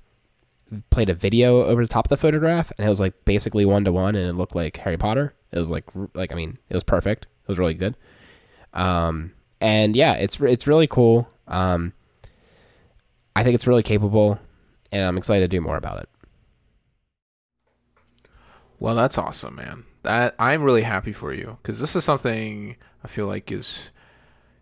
played 0.91 1.09
a 1.09 1.15
video 1.15 1.65
over 1.65 1.83
the 1.83 1.89
top 1.89 2.07
of 2.07 2.11
the 2.11 2.17
photograph, 2.17 2.73
and 2.77 2.87
it 2.87 2.91
was 2.91 3.01
like 3.01 3.25
basically 3.25 3.65
one 3.65 3.85
to 3.85 3.93
one, 3.93 4.15
and 4.15 4.29
it 4.29 4.35
looked 4.35 4.55
like 4.55 4.77
Harry 4.79 4.97
Potter. 4.97 5.35
It 5.51 5.59
was 5.59 5.71
like 5.71 5.85
like 6.15 6.33
I 6.33 6.35
mean, 6.35 6.59
it 6.69 6.75
was 6.75 6.85
perfect. 6.85 7.25
It 7.25 7.49
was 7.49 7.59
really 7.59 7.75
good. 7.75 7.97
Um, 8.73 9.33
and 9.61 9.97
yeah, 9.97 10.15
it's 10.15 10.41
it's 10.41 10.67
really 10.67 10.87
cool. 10.87 11.29
Um, 11.49 11.93
I 13.35 13.43
think 13.43 13.55
it's 13.55 13.67
really 13.67 13.83
capable, 13.83 14.39
and 14.91 15.05
I'm 15.05 15.17
excited 15.17 15.51
to 15.51 15.57
do 15.57 15.61
more 15.61 15.77
about 15.77 15.99
it. 15.99 16.09
Well, 18.79 18.95
that's 18.95 19.17
awesome, 19.17 19.55
man. 19.55 19.85
That 20.03 20.35
I'm 20.39 20.63
really 20.63 20.83
happy 20.83 21.13
for 21.13 21.33
you 21.33 21.57
because 21.63 21.79
this 21.79 21.95
is 21.95 22.03
something 22.03 22.77
I 23.05 23.09
feel 23.09 23.27
like 23.27 23.53
is 23.53 23.91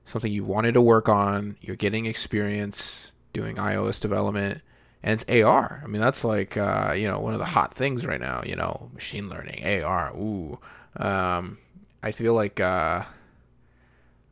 something 0.05 0.31
you 0.31 0.45
wanted 0.45 0.75
to 0.75 0.83
work 0.83 1.09
on. 1.09 1.57
You're 1.63 1.77
getting 1.77 2.07
experience 2.07 3.11
doing 3.33 3.57
iOS 3.57 4.01
development, 4.01 4.61
and 5.03 5.15
it's 5.15 5.43
AR. 5.45 5.81
I 5.83 5.87
mean, 5.87 6.03
that's 6.03 6.25
like 6.25 6.57
uh, 6.57 6.93
you 6.95 7.09
know 7.09 7.19
one 7.19 7.33
of 7.33 7.39
the 7.39 7.47
hot 7.47 7.73
things 7.73 8.05
right 8.07 8.21
now. 8.21 8.43
You 8.45 8.57
know, 8.57 8.91
machine 8.93 9.31
learning, 9.31 9.83
AR. 9.83 10.15
Ooh, 10.15 10.59
um, 10.97 11.59
I 12.03 12.13
feel 12.13 12.35
like 12.35 12.61
uh, 12.61 13.03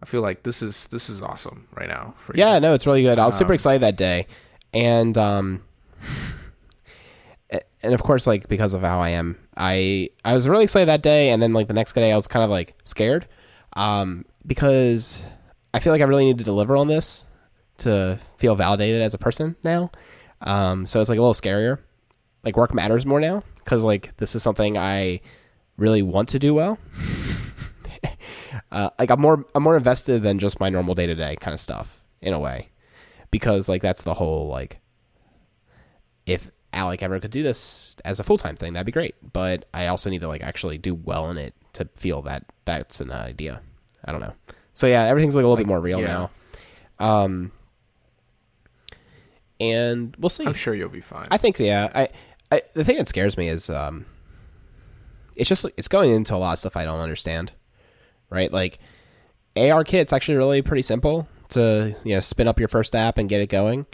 I 0.02 0.06
feel 0.06 0.22
like 0.22 0.42
this 0.44 0.62
is 0.62 0.86
this 0.88 1.10
is 1.10 1.22
awesome 1.22 1.66
right 1.74 1.88
now. 1.88 2.14
For 2.18 2.34
you. 2.36 2.40
Yeah, 2.44 2.58
no, 2.58 2.74
it's 2.74 2.86
really 2.86 3.02
good. 3.02 3.18
I 3.18 3.26
was 3.26 3.36
super 3.36 3.52
Um, 3.52 3.54
excited 3.54 3.82
that 3.82 3.96
day, 3.96 4.26
and 4.72 5.16
um, 5.18 5.62
and 7.82 7.94
of 7.94 8.02
course, 8.02 8.26
like 8.26 8.48
because 8.48 8.74
of 8.74 8.82
how 8.82 9.00
I 9.00 9.10
am, 9.10 9.36
I 9.56 10.10
I 10.24 10.34
was 10.34 10.48
really 10.48 10.64
excited 10.64 10.88
that 10.88 11.02
day, 11.02 11.30
and 11.30 11.42
then 11.42 11.52
like 11.52 11.68
the 11.68 11.74
next 11.74 11.94
day, 11.94 12.12
I 12.12 12.16
was 12.16 12.26
kind 12.26 12.44
of 12.44 12.50
like 12.50 12.74
scared, 12.84 13.26
um, 13.74 14.24
because 14.46 15.24
I 15.74 15.80
feel 15.80 15.92
like 15.92 16.02
I 16.02 16.04
really 16.04 16.24
need 16.24 16.38
to 16.38 16.44
deliver 16.44 16.76
on 16.76 16.88
this 16.88 17.24
to 17.78 18.18
feel 18.36 18.54
validated 18.54 19.02
as 19.02 19.14
a 19.14 19.18
person 19.18 19.56
now. 19.62 19.90
Um, 20.40 20.86
so 20.86 21.00
it's 21.00 21.08
like 21.08 21.18
a 21.18 21.22
little 21.22 21.34
scarier. 21.34 21.78
Like 22.44 22.56
work 22.56 22.72
matters 22.72 23.04
more 23.04 23.20
now 23.20 23.42
because 23.56 23.82
like 23.82 24.16
this 24.18 24.34
is 24.36 24.42
something 24.42 24.78
I 24.78 25.20
really 25.76 26.02
want 26.02 26.28
to 26.30 26.38
do 26.38 26.54
well. 26.54 26.78
Uh, 28.72 28.90
like 28.98 29.10
I'm 29.10 29.20
more 29.20 29.44
I'm 29.54 29.62
more 29.62 29.76
invested 29.76 30.22
than 30.22 30.38
just 30.38 30.60
my 30.60 30.68
normal 30.68 30.94
day 30.94 31.06
to 31.06 31.14
day 31.14 31.36
kind 31.36 31.54
of 31.54 31.60
stuff 31.60 32.02
in 32.20 32.32
a 32.32 32.38
way, 32.38 32.68
because 33.30 33.68
like 33.68 33.82
that's 33.82 34.02
the 34.02 34.14
whole 34.14 34.48
like 34.48 34.80
if 36.26 36.50
Alec 36.72 37.02
ever 37.02 37.18
could 37.18 37.30
do 37.30 37.42
this 37.42 37.96
as 38.04 38.20
a 38.20 38.24
full 38.24 38.38
time 38.38 38.56
thing, 38.56 38.74
that'd 38.74 38.86
be 38.86 38.92
great. 38.92 39.14
But 39.32 39.64
I 39.72 39.86
also 39.86 40.10
need 40.10 40.20
to 40.20 40.28
like 40.28 40.42
actually 40.42 40.78
do 40.78 40.94
well 40.94 41.30
in 41.30 41.38
it 41.38 41.54
to 41.74 41.88
feel 41.96 42.22
that 42.22 42.44
that's 42.64 43.00
an 43.00 43.10
idea. 43.10 43.62
I 44.04 44.12
don't 44.12 44.20
know. 44.20 44.34
So 44.74 44.86
yeah, 44.86 45.04
everything's 45.04 45.34
like 45.34 45.42
a 45.44 45.48
little 45.48 45.56
Like, 45.56 45.64
bit 45.64 45.68
more 45.68 45.80
real 45.80 46.00
yeah. 46.00 46.06
now. 46.06 46.30
Um, 47.00 47.52
and 49.60 50.14
we'll 50.18 50.28
see. 50.30 50.44
I'm 50.46 50.52
sure 50.54 50.74
you'll 50.74 50.88
be 50.88 51.00
fine. 51.00 51.26
I 51.30 51.38
think 51.38 51.58
yeah. 51.58 51.90
I, 51.94 52.08
I 52.52 52.62
the 52.74 52.84
thing 52.84 52.96
that 52.98 53.08
scares 53.08 53.36
me 53.36 53.48
is 53.48 53.68
um, 53.70 54.06
it's 55.36 55.48
just 55.48 55.64
it's 55.76 55.88
going 55.88 56.10
into 56.10 56.34
a 56.34 56.38
lot 56.38 56.52
of 56.52 56.58
stuff 56.60 56.76
I 56.76 56.84
don't 56.84 57.00
understand. 57.00 57.52
Right, 58.30 58.52
like 58.52 58.78
ARKit's 59.56 60.12
actually 60.12 60.36
really 60.36 60.62
pretty 60.62 60.82
simple 60.82 61.28
to 61.50 61.94
you 62.04 62.14
know 62.14 62.20
spin 62.20 62.46
up 62.48 62.58
your 62.58 62.68
first 62.68 62.94
app 62.94 63.16
and 63.18 63.28
get 63.28 63.40
it 63.40 63.48
going, 63.48 63.86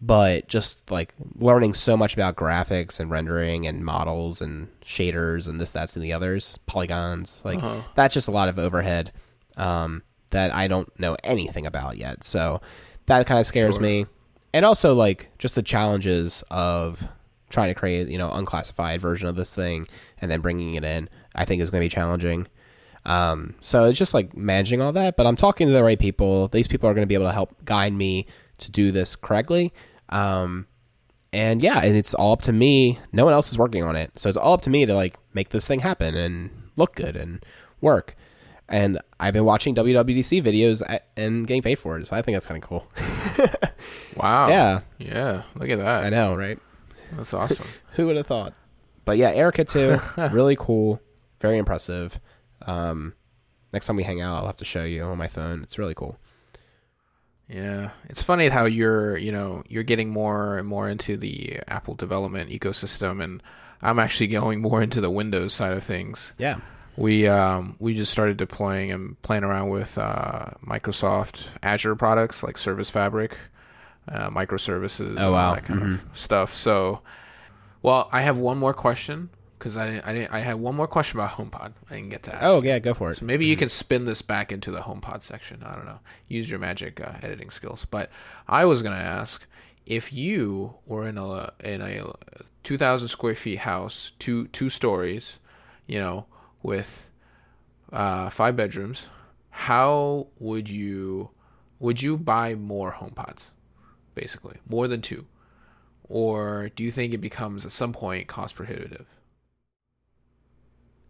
but 0.00 0.48
just 0.48 0.90
like 0.90 1.12
learning 1.34 1.74
so 1.74 1.96
much 1.96 2.14
about 2.14 2.34
graphics 2.36 2.98
and 2.98 3.10
rendering 3.10 3.66
and 3.66 3.84
models 3.84 4.40
and 4.40 4.68
shaders 4.84 5.46
and 5.46 5.60
this 5.60 5.70
that's 5.72 5.96
and 5.96 6.04
the 6.04 6.12
others 6.12 6.58
polygons 6.66 7.40
like 7.44 7.62
Uh-huh. 7.62 7.82
that's 7.94 8.14
just 8.14 8.26
a 8.28 8.30
lot 8.30 8.48
of 8.48 8.58
overhead 8.58 9.12
um, 9.56 10.02
that 10.30 10.54
I 10.54 10.66
don't 10.66 10.88
know 10.98 11.16
anything 11.22 11.64
about 11.66 11.96
yet. 11.96 12.24
So 12.24 12.60
that 13.06 13.26
kind 13.26 13.38
of 13.38 13.46
scares 13.46 13.74
Sure. 13.74 13.82
me, 13.82 14.06
and 14.54 14.64
also 14.64 14.94
like 14.94 15.28
just 15.38 15.54
the 15.54 15.62
challenges 15.62 16.42
of 16.50 17.06
trying 17.50 17.68
to 17.68 17.74
create 17.74 18.08
you 18.08 18.16
know 18.18 18.32
unclassified 18.32 19.00
version 19.00 19.28
of 19.28 19.36
this 19.36 19.54
thing 19.54 19.86
and 20.20 20.30
then 20.30 20.40
bringing 20.40 20.74
it 20.74 20.84
in. 20.84 21.08
I 21.34 21.44
think 21.44 21.60
is 21.60 21.68
going 21.70 21.82
to 21.82 21.84
be 21.84 21.88
challenging. 21.94 22.46
Um, 23.06 23.54
so 23.60 23.84
it's 23.84 23.98
just 23.98 24.14
like 24.14 24.36
managing 24.36 24.80
all 24.80 24.92
that. 24.92 25.16
But 25.16 25.26
I'm 25.26 25.36
talking 25.36 25.66
to 25.66 25.72
the 25.72 25.82
right 25.82 25.98
people. 25.98 26.48
These 26.48 26.68
people 26.68 26.88
are 26.88 26.94
going 26.94 27.02
to 27.02 27.08
be 27.08 27.14
able 27.14 27.26
to 27.26 27.32
help 27.32 27.64
guide 27.64 27.92
me 27.92 28.26
to 28.58 28.70
do 28.70 28.92
this 28.92 29.16
correctly. 29.16 29.72
Um, 30.08 30.66
and 31.32 31.62
yeah, 31.62 31.80
and 31.82 31.96
it's 31.96 32.14
all 32.14 32.32
up 32.32 32.42
to 32.42 32.52
me. 32.52 32.98
No 33.12 33.24
one 33.24 33.34
else 33.34 33.50
is 33.50 33.58
working 33.58 33.82
on 33.82 33.96
it, 33.96 34.18
so 34.18 34.28
it's 34.28 34.38
all 34.38 34.54
up 34.54 34.62
to 34.62 34.70
me 34.70 34.86
to 34.86 34.94
like 34.94 35.16
make 35.34 35.48
this 35.50 35.66
thing 35.66 35.80
happen 35.80 36.14
and 36.14 36.50
look 36.76 36.94
good 36.94 37.16
and 37.16 37.44
work. 37.80 38.14
And 38.68 38.98
I've 39.20 39.34
been 39.34 39.44
watching 39.44 39.74
WWDC 39.74 40.42
videos 40.42 40.82
and 41.16 41.46
getting 41.46 41.60
paid 41.62 41.74
for 41.74 41.98
it, 41.98 42.06
so 42.06 42.16
I 42.16 42.22
think 42.22 42.36
that's 42.36 42.46
kind 42.46 42.62
of 42.62 42.68
cool. 42.68 42.86
Wow. 44.16 44.48
yeah, 44.48 44.80
Yeah. 44.98 45.42
Look 45.56 45.68
at 45.68 45.78
that. 45.78 46.04
I 46.04 46.08
know, 46.08 46.34
right? 46.36 46.58
That's 47.12 47.34
awesome. 47.34 47.66
Who 47.92 48.06
would 48.06 48.16
have 48.16 48.26
thought? 48.26 48.54
But 49.04 49.18
yeah, 49.18 49.34
ARKit 49.34 49.68
2, 49.68 50.28
really 50.34 50.56
cool, 50.56 51.00
very 51.40 51.58
impressive. 51.58 52.20
Um, 52.66 53.14
next 53.72 53.86
time 53.86 53.96
we 53.96 54.02
hang 54.02 54.20
out, 54.20 54.36
I'll 54.38 54.46
have 54.46 54.56
to 54.58 54.64
show 54.64 54.84
you 54.84 55.02
on 55.04 55.18
my 55.18 55.28
phone. 55.28 55.62
It's 55.62 55.78
really 55.78 55.94
cool. 55.94 56.18
Yeah, 57.48 57.90
it's 58.08 58.22
funny 58.22 58.48
how 58.48 58.64
you're, 58.64 59.18
you 59.18 59.30
know, 59.30 59.62
you're 59.68 59.82
getting 59.82 60.08
more 60.10 60.56
and 60.56 60.66
more 60.66 60.88
into 60.88 61.16
the 61.18 61.60
Apple 61.68 61.94
development 61.94 62.48
ecosystem, 62.50 63.22
and 63.22 63.42
I'm 63.82 63.98
actually 63.98 64.28
going 64.28 64.62
more 64.62 64.82
into 64.82 65.02
the 65.02 65.10
Windows 65.10 65.52
side 65.52 65.74
of 65.74 65.84
things. 65.84 66.32
Yeah, 66.38 66.56
We 66.96 67.26
um, 67.28 67.76
we 67.78 67.92
just 67.92 68.10
started 68.12 68.38
deploying 68.38 68.92
and 68.92 69.20
playing 69.20 69.44
around 69.44 69.68
with 69.68 69.98
uh, 69.98 70.46
Microsoft 70.66 71.48
Azure 71.62 71.96
products 71.96 72.42
like 72.42 72.56
Service 72.56 72.88
Fabric, 72.88 73.36
uh, 74.08 74.30
microservices, 74.30 75.20
Oh, 75.20 75.32
wow. 75.32 75.54
that 75.54 75.66
kind 75.66 75.82
of 75.82 76.04
stuff. 76.16 76.50
So, 76.50 77.02
well, 77.82 78.08
I 78.10 78.22
have 78.22 78.38
one 78.38 78.56
more 78.56 78.72
question 78.72 79.28
because 79.64 79.78
I 79.78 79.86
didn't, 79.86 80.04
I 80.06 80.12
didn't, 80.12 80.30
I 80.30 80.40
had 80.40 80.56
one 80.56 80.74
more 80.74 80.86
question 80.86 81.18
about 81.18 81.30
HomePod. 81.38 81.72
I 81.88 81.94
didn't 81.94 82.10
get 82.10 82.22
to 82.24 82.34
ask. 82.34 82.44
Oh 82.44 82.62
yeah, 82.62 82.78
go 82.78 82.92
for 82.92 83.10
it. 83.10 83.16
So 83.16 83.24
maybe 83.24 83.46
you 83.46 83.56
can 83.56 83.70
spin 83.70 84.04
this 84.04 84.20
back 84.20 84.52
into 84.52 84.70
the 84.70 84.80
HomePod 84.80 85.22
section. 85.22 85.62
I 85.64 85.74
don't 85.74 85.86
know. 85.86 86.00
Use 86.28 86.50
your 86.50 86.58
magic 86.58 87.00
uh, 87.00 87.14
editing 87.22 87.48
skills. 87.48 87.86
But 87.86 88.10
I 88.46 88.66
was 88.66 88.82
gonna 88.82 88.96
ask 88.96 89.46
if 89.86 90.12
you 90.12 90.74
were 90.84 91.08
in 91.08 91.16
a 91.16 91.50
in 91.60 91.80
a 91.80 92.12
two 92.62 92.76
thousand 92.76 93.08
square 93.08 93.34
feet 93.34 93.60
house, 93.60 94.12
two 94.18 94.48
two 94.48 94.68
stories, 94.68 95.40
you 95.86 95.98
know, 95.98 96.26
with 96.62 97.10
uh, 97.90 98.28
five 98.28 98.56
bedrooms. 98.56 99.06
How 99.48 100.26
would 100.40 100.68
you 100.68 101.30
would 101.78 102.02
you 102.02 102.18
buy 102.18 102.54
more 102.54 102.92
HomePods? 102.92 103.48
Basically, 104.14 104.58
more 104.68 104.88
than 104.88 105.00
two, 105.00 105.24
or 106.06 106.68
do 106.76 106.84
you 106.84 106.90
think 106.90 107.14
it 107.14 107.18
becomes 107.18 107.64
at 107.64 107.72
some 107.72 107.94
point 107.94 108.28
cost 108.28 108.56
prohibitive? 108.56 109.06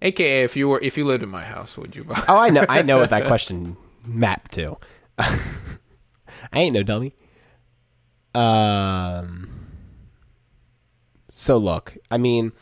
AKA, 0.05 0.45
if 0.45 0.57
you 0.57 0.69
were 0.69 0.81
if 0.81 0.97
you 0.97 1.05
lived 1.05 1.23
in 1.25 1.29
my 1.31 1.43
house, 1.45 1.77
would 1.77 1.97
you 1.97 2.05
buy? 2.05 2.23
Oh, 2.29 2.37
I 2.39 2.51
know. 2.51 2.65
I 2.69 2.83
know 2.83 2.99
what 2.99 3.11
that 3.11 3.27
question 3.27 3.77
mapped 4.07 4.53
to. 4.53 4.77
I 5.19 5.41
ain't 6.55 6.75
no 6.75 6.83
dummy. 6.85 7.15
Um. 8.35 9.51
So 11.33 11.57
look, 11.57 11.97
I 12.11 12.19
mean, 12.19 12.53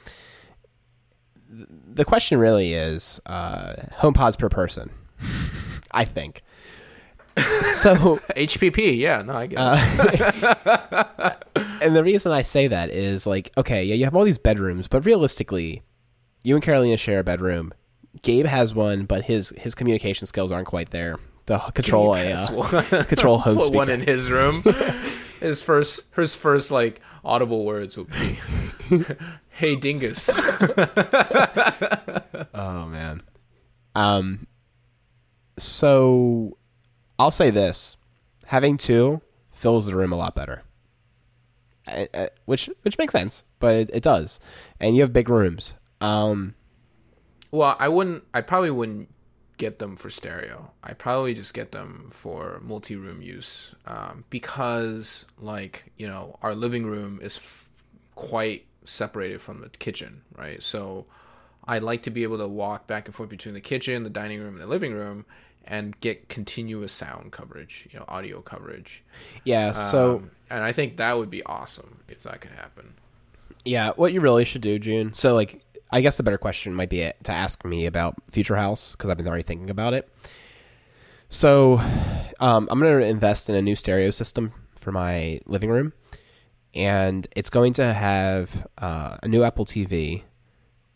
the 1.48 2.04
question 2.04 2.38
really 2.38 2.72
is 2.74 3.20
uh, 3.26 3.74
HomePods 3.98 4.38
per 4.38 4.48
person. 4.48 4.90
I 5.90 6.04
think. 6.04 6.42
So, 7.36 8.18
HPP, 8.36 8.98
yeah, 8.98 9.22
no, 9.22 9.32
I 9.34 9.46
get 9.46 9.58
Uh, 9.58 11.32
it. 11.56 11.62
and 11.82 11.96
the 11.96 12.04
reason 12.04 12.30
I 12.30 12.42
say 12.42 12.66
that 12.68 12.90
is 12.90 13.26
like, 13.26 13.50
okay, 13.56 13.82
yeah, 13.84 13.94
you 13.94 14.04
have 14.04 14.14
all 14.14 14.24
these 14.24 14.36
bedrooms, 14.38 14.86
but 14.86 15.04
realistically, 15.06 15.82
you 16.42 16.54
and 16.54 16.62
Carolina 16.62 16.96
share 16.96 17.20
a 17.20 17.24
bedroom. 17.24 17.72
Gabe 18.22 18.46
has 18.46 18.74
one, 18.74 19.04
but 19.04 19.24
his 19.24 19.54
his 19.56 19.74
communication 19.74 20.26
skills 20.26 20.50
aren't 20.50 20.66
quite 20.68 20.90
there 20.90 21.16
to 21.46 21.58
control 21.74 22.14
a 22.14 22.32
uh, 22.32 23.04
control 23.08 23.40
HomePod 23.42 23.60
speaker. 23.62 23.76
one 23.76 23.88
in 23.88 24.00
his 24.00 24.30
room. 24.30 24.62
his 25.40 25.62
first 25.62 26.08
his 26.14 26.34
first 26.34 26.70
like 26.70 27.00
audible 27.24 27.64
words 27.64 27.96
would 27.96 28.10
be, 28.10 28.38
"Hey 29.48 29.76
dingus." 29.76 30.28
Oh 32.54 32.86
man. 32.86 33.22
Um. 33.94 34.46
So, 35.58 36.56
I'll 37.18 37.30
say 37.30 37.50
this: 37.50 37.96
having 38.46 38.76
two 38.78 39.20
fills 39.52 39.86
the 39.86 39.94
room 39.94 40.12
a 40.12 40.16
lot 40.16 40.34
better. 40.34 40.62
Which 42.46 42.70
which 42.82 42.98
makes 42.98 43.12
sense, 43.12 43.44
but 43.58 43.74
it, 43.74 43.90
it 43.92 44.02
does, 44.02 44.38
and 44.80 44.96
you 44.96 45.02
have 45.02 45.12
big 45.12 45.28
rooms. 45.28 45.74
Um. 46.02 46.54
Well, 47.50 47.76
I 47.78 47.88
wouldn't. 47.88 48.24
I 48.32 48.40
probably 48.40 48.70
wouldn't 48.70 49.08
get 49.58 49.78
them 49.78 49.96
for 49.96 50.10
stereo. 50.10 50.72
I 50.82 50.94
probably 50.94 51.34
just 51.34 51.54
get 51.54 51.70
them 51.70 52.08
for 52.10 52.60
multi-room 52.64 53.22
use 53.22 53.74
um, 53.86 54.24
because, 54.30 55.26
like, 55.38 55.92
you 55.96 56.08
know, 56.08 56.36
our 56.42 56.54
living 56.54 56.84
room 56.84 57.20
is 57.22 57.36
f- 57.36 57.68
quite 58.14 58.66
separated 58.84 59.40
from 59.40 59.60
the 59.60 59.68
kitchen, 59.68 60.22
right? 60.36 60.62
So, 60.62 61.06
I 61.68 61.78
like 61.78 62.02
to 62.04 62.10
be 62.10 62.24
able 62.24 62.38
to 62.38 62.48
walk 62.48 62.86
back 62.86 63.06
and 63.06 63.14
forth 63.14 63.28
between 63.28 63.54
the 63.54 63.60
kitchen, 63.60 64.02
the 64.02 64.10
dining 64.10 64.40
room, 64.40 64.54
and 64.54 64.62
the 64.62 64.66
living 64.66 64.94
room, 64.94 65.26
and 65.64 65.98
get 66.00 66.28
continuous 66.28 66.92
sound 66.92 67.30
coverage, 67.30 67.86
you 67.92 67.98
know, 67.98 68.04
audio 68.08 68.40
coverage. 68.40 69.04
Yeah. 69.44 69.72
So. 69.72 70.16
Um, 70.16 70.30
and 70.50 70.64
I 70.64 70.72
think 70.72 70.96
that 70.96 71.16
would 71.16 71.30
be 71.30 71.44
awesome 71.44 72.00
if 72.08 72.22
that 72.24 72.40
could 72.40 72.50
happen. 72.52 72.94
Yeah, 73.64 73.92
what 73.94 74.12
you 74.12 74.20
really 74.20 74.44
should 74.44 74.62
do, 74.62 74.78
June. 74.80 75.14
So, 75.14 75.34
like, 75.34 75.62
I 75.92 76.00
guess 76.00 76.16
the 76.16 76.22
better 76.22 76.38
question 76.38 76.74
might 76.74 76.88
be 76.88 77.10
to 77.22 77.32
ask 77.32 77.64
me 77.64 77.86
about 77.86 78.14
Future 78.30 78.56
House 78.56 78.92
because 78.92 79.10
I've 79.10 79.18
been 79.18 79.28
already 79.28 79.42
thinking 79.42 79.70
about 79.70 79.92
it. 79.94 80.08
So, 81.28 81.78
um, 82.40 82.68
I'm 82.70 82.80
going 82.80 83.00
to 83.00 83.06
invest 83.06 83.48
in 83.48 83.54
a 83.54 83.62
new 83.62 83.76
stereo 83.76 84.10
system 84.10 84.52
for 84.74 84.92
my 84.92 85.40
living 85.46 85.70
room, 85.70 85.92
and 86.74 87.26
it's 87.36 87.50
going 87.50 87.72
to 87.74 87.92
have 87.92 88.66
uh, 88.78 89.18
a 89.22 89.28
new 89.28 89.42
Apple 89.42 89.64
TV. 89.64 90.22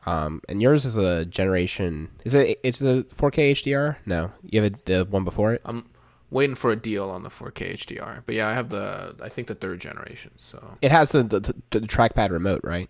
Um, 0.04 0.40
and 0.48 0.62
yours 0.62 0.84
is 0.84 0.96
a 0.96 1.24
generation. 1.24 2.10
Is 2.24 2.34
it? 2.34 2.60
It's 2.62 2.78
the 2.78 3.06
4K 3.14 3.52
HDR? 3.52 3.96
No, 4.06 4.30
you 4.42 4.62
have 4.62 4.72
a, 4.72 4.76
the 4.84 5.04
one 5.04 5.24
before 5.24 5.52
it. 5.52 5.62
I'm 5.64 5.88
waiting 6.30 6.54
for 6.54 6.70
a 6.70 6.76
deal 6.76 7.10
on 7.10 7.22
the 7.22 7.28
4K 7.28 7.74
HDR, 7.74 8.22
but 8.24 8.34
yeah, 8.34 8.48
I 8.48 8.54
have 8.54 8.68
the 8.68 9.16
I 9.22 9.28
think 9.28 9.48
the 9.48 9.54
third 9.54 9.80
generation. 9.80 10.32
So 10.36 10.76
It 10.80 10.92
has 10.92 11.10
the 11.12 11.22
the, 11.22 11.40
the, 11.40 11.54
the 11.70 11.80
trackpad 11.80 12.30
remote, 12.30 12.60
right? 12.62 12.88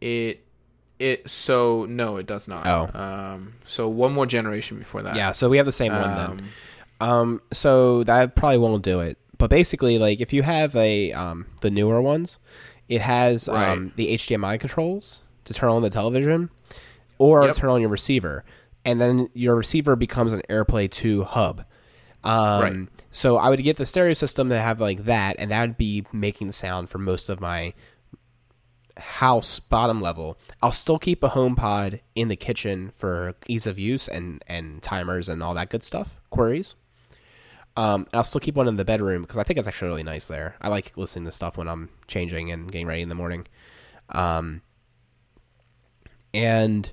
it 0.00 0.45
it 0.98 1.28
so 1.28 1.84
no, 1.88 2.16
it 2.16 2.26
does 2.26 2.48
not. 2.48 2.66
Oh. 2.66 2.90
um, 2.98 3.54
so 3.64 3.88
one 3.88 4.12
more 4.12 4.26
generation 4.26 4.78
before 4.78 5.02
that. 5.02 5.16
Yeah, 5.16 5.32
so 5.32 5.48
we 5.48 5.56
have 5.56 5.66
the 5.66 5.72
same 5.72 5.92
one 5.92 6.14
then. 6.16 6.30
Um, 6.30 6.48
Um, 6.98 7.42
so 7.52 8.04
that 8.04 8.34
probably 8.34 8.58
won't 8.58 8.82
do 8.82 9.00
it. 9.00 9.18
But 9.38 9.50
basically, 9.50 9.98
like 9.98 10.20
if 10.20 10.32
you 10.32 10.42
have 10.42 10.74
a 10.74 11.12
um 11.12 11.46
the 11.60 11.70
newer 11.70 12.00
ones, 12.00 12.38
it 12.88 13.02
has 13.02 13.48
um 13.48 13.92
the 13.96 14.14
HDMI 14.14 14.58
controls 14.58 15.22
to 15.44 15.52
turn 15.52 15.68
on 15.70 15.82
the 15.82 15.90
television 15.90 16.48
or 17.18 17.44
Yep. 17.46 17.56
turn 17.56 17.70
on 17.70 17.80
your 17.82 17.90
receiver, 17.90 18.44
and 18.84 19.00
then 19.00 19.28
your 19.34 19.54
receiver 19.56 19.94
becomes 19.96 20.32
an 20.32 20.42
AirPlay 20.48 20.90
two 20.90 21.24
hub. 21.24 21.64
Um, 22.24 22.62
Right. 22.62 22.88
So 23.10 23.36
I 23.38 23.48
would 23.50 23.62
get 23.62 23.76
the 23.76 23.86
stereo 23.86 24.12
system 24.14 24.48
to 24.50 24.58
have 24.60 24.80
like 24.80 25.04
that, 25.04 25.36
and 25.38 25.50
that 25.50 25.60
would 25.60 25.76
be 25.78 26.04
making 26.12 26.46
the 26.48 26.52
sound 26.52 26.88
for 26.90 26.98
most 26.98 27.28
of 27.28 27.40
my 27.40 27.72
house 28.96 29.60
bottom 29.60 30.00
level. 30.00 30.38
I'll 30.62 30.72
still 30.72 30.98
keep 30.98 31.22
a 31.22 31.30
HomePod 31.30 32.00
in 32.14 32.28
the 32.28 32.36
kitchen 32.36 32.90
for 32.94 33.34
ease 33.46 33.66
of 33.66 33.78
use 33.78 34.08
and 34.08 34.42
and 34.46 34.82
timers 34.82 35.28
and 35.28 35.42
all 35.42 35.54
that 35.54 35.70
good 35.70 35.82
stuff, 35.82 36.16
queries. 36.30 36.74
Um, 37.76 38.06
I'll 38.14 38.24
still 38.24 38.40
keep 38.40 38.54
one 38.54 38.68
in 38.68 38.76
the 38.76 38.84
bedroom 38.84 39.22
because 39.22 39.36
I 39.36 39.42
think 39.42 39.58
it's 39.58 39.68
actually 39.68 39.88
really 39.88 40.02
nice 40.02 40.26
there. 40.26 40.56
I 40.62 40.68
like 40.68 40.96
listening 40.96 41.26
to 41.26 41.32
stuff 41.32 41.58
when 41.58 41.68
I'm 41.68 41.90
changing 42.06 42.50
and 42.50 42.72
getting 42.72 42.86
ready 42.86 43.02
in 43.02 43.10
the 43.10 43.14
morning. 43.14 43.46
Um, 44.08 44.62
and 46.32 46.90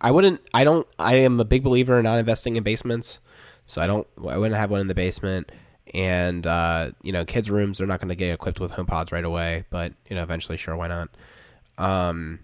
I 0.00 0.10
wouldn't. 0.10 0.40
I 0.52 0.64
don't. 0.64 0.86
I 0.98 1.16
am 1.16 1.38
a 1.40 1.44
big 1.44 1.62
believer 1.62 1.98
in 1.98 2.04
not 2.04 2.18
investing 2.18 2.56
in 2.56 2.62
basements, 2.64 3.20
so 3.66 3.80
I 3.80 3.86
don't. 3.86 4.06
I 4.18 4.36
wouldn't 4.36 4.56
have 4.56 4.70
one 4.70 4.80
in 4.80 4.88
the 4.88 4.94
basement. 4.94 5.50
And 5.94 6.46
uh, 6.46 6.90
you 7.02 7.12
know, 7.12 7.24
kids' 7.24 7.50
rooms 7.50 7.78
they're 7.78 7.86
not 7.86 8.00
going 8.00 8.08
to 8.08 8.14
get 8.16 8.32
equipped 8.32 8.60
with 8.60 8.72
HomePods 8.72 9.12
right 9.12 9.24
away, 9.24 9.64
but 9.70 9.92
you 10.08 10.16
know, 10.16 10.22
eventually, 10.22 10.58
sure, 10.58 10.76
why 10.76 10.88
not? 10.88 11.08
Um, 11.78 12.40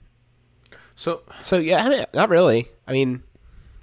so 0.94 1.22
so 1.40 1.58
yeah, 1.58 1.84
I 1.84 1.88
mean, 1.88 2.04
not 2.14 2.28
really. 2.28 2.68
I 2.86 2.92
mean, 2.92 3.22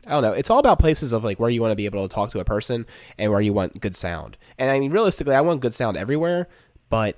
I 0.07 0.11
don't 0.11 0.23
know. 0.23 0.34
It's 0.34 0.49
all 0.49 0.60
about 0.60 0.80
places 0.80 1.11
of 1.11 1.23
like 1.23 1.40
where 1.40 1.49
you 1.49 1.61
want 1.61 1.72
to 1.72 1.76
be 1.76 1.86
able 1.86 2.07
to 2.07 2.14
talk 2.14 2.31
to 2.31 2.40
a 2.40 2.45
person 2.45 2.86
and 3.18 3.31
where 3.31 3.41
you 3.41 3.53
want 3.53 3.80
good 3.81 3.95
sound. 3.95 4.38
And 4.57 4.69
I 4.72 4.80
mean, 4.80 4.91
realistically, 4.91 5.36
I 5.36 5.41
want 5.41 5.61
good 5.61 5.73
sound 5.73 5.98
everywhere, 5.98 6.48
but 6.90 7.18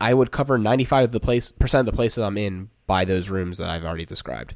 I 0.00 0.14
would 0.14 0.30
cover 0.30 0.58
ninety 0.58 0.84
five 0.84 1.04
of 1.04 1.12
the 1.12 1.20
place 1.20 1.50
percent 1.52 1.88
of 1.88 1.92
the 1.92 1.96
places 1.96 2.18
I'm 2.18 2.36
in 2.36 2.68
by 2.86 3.04
those 3.04 3.30
rooms 3.30 3.58
that 3.58 3.70
I've 3.70 3.84
already 3.84 4.04
described. 4.04 4.54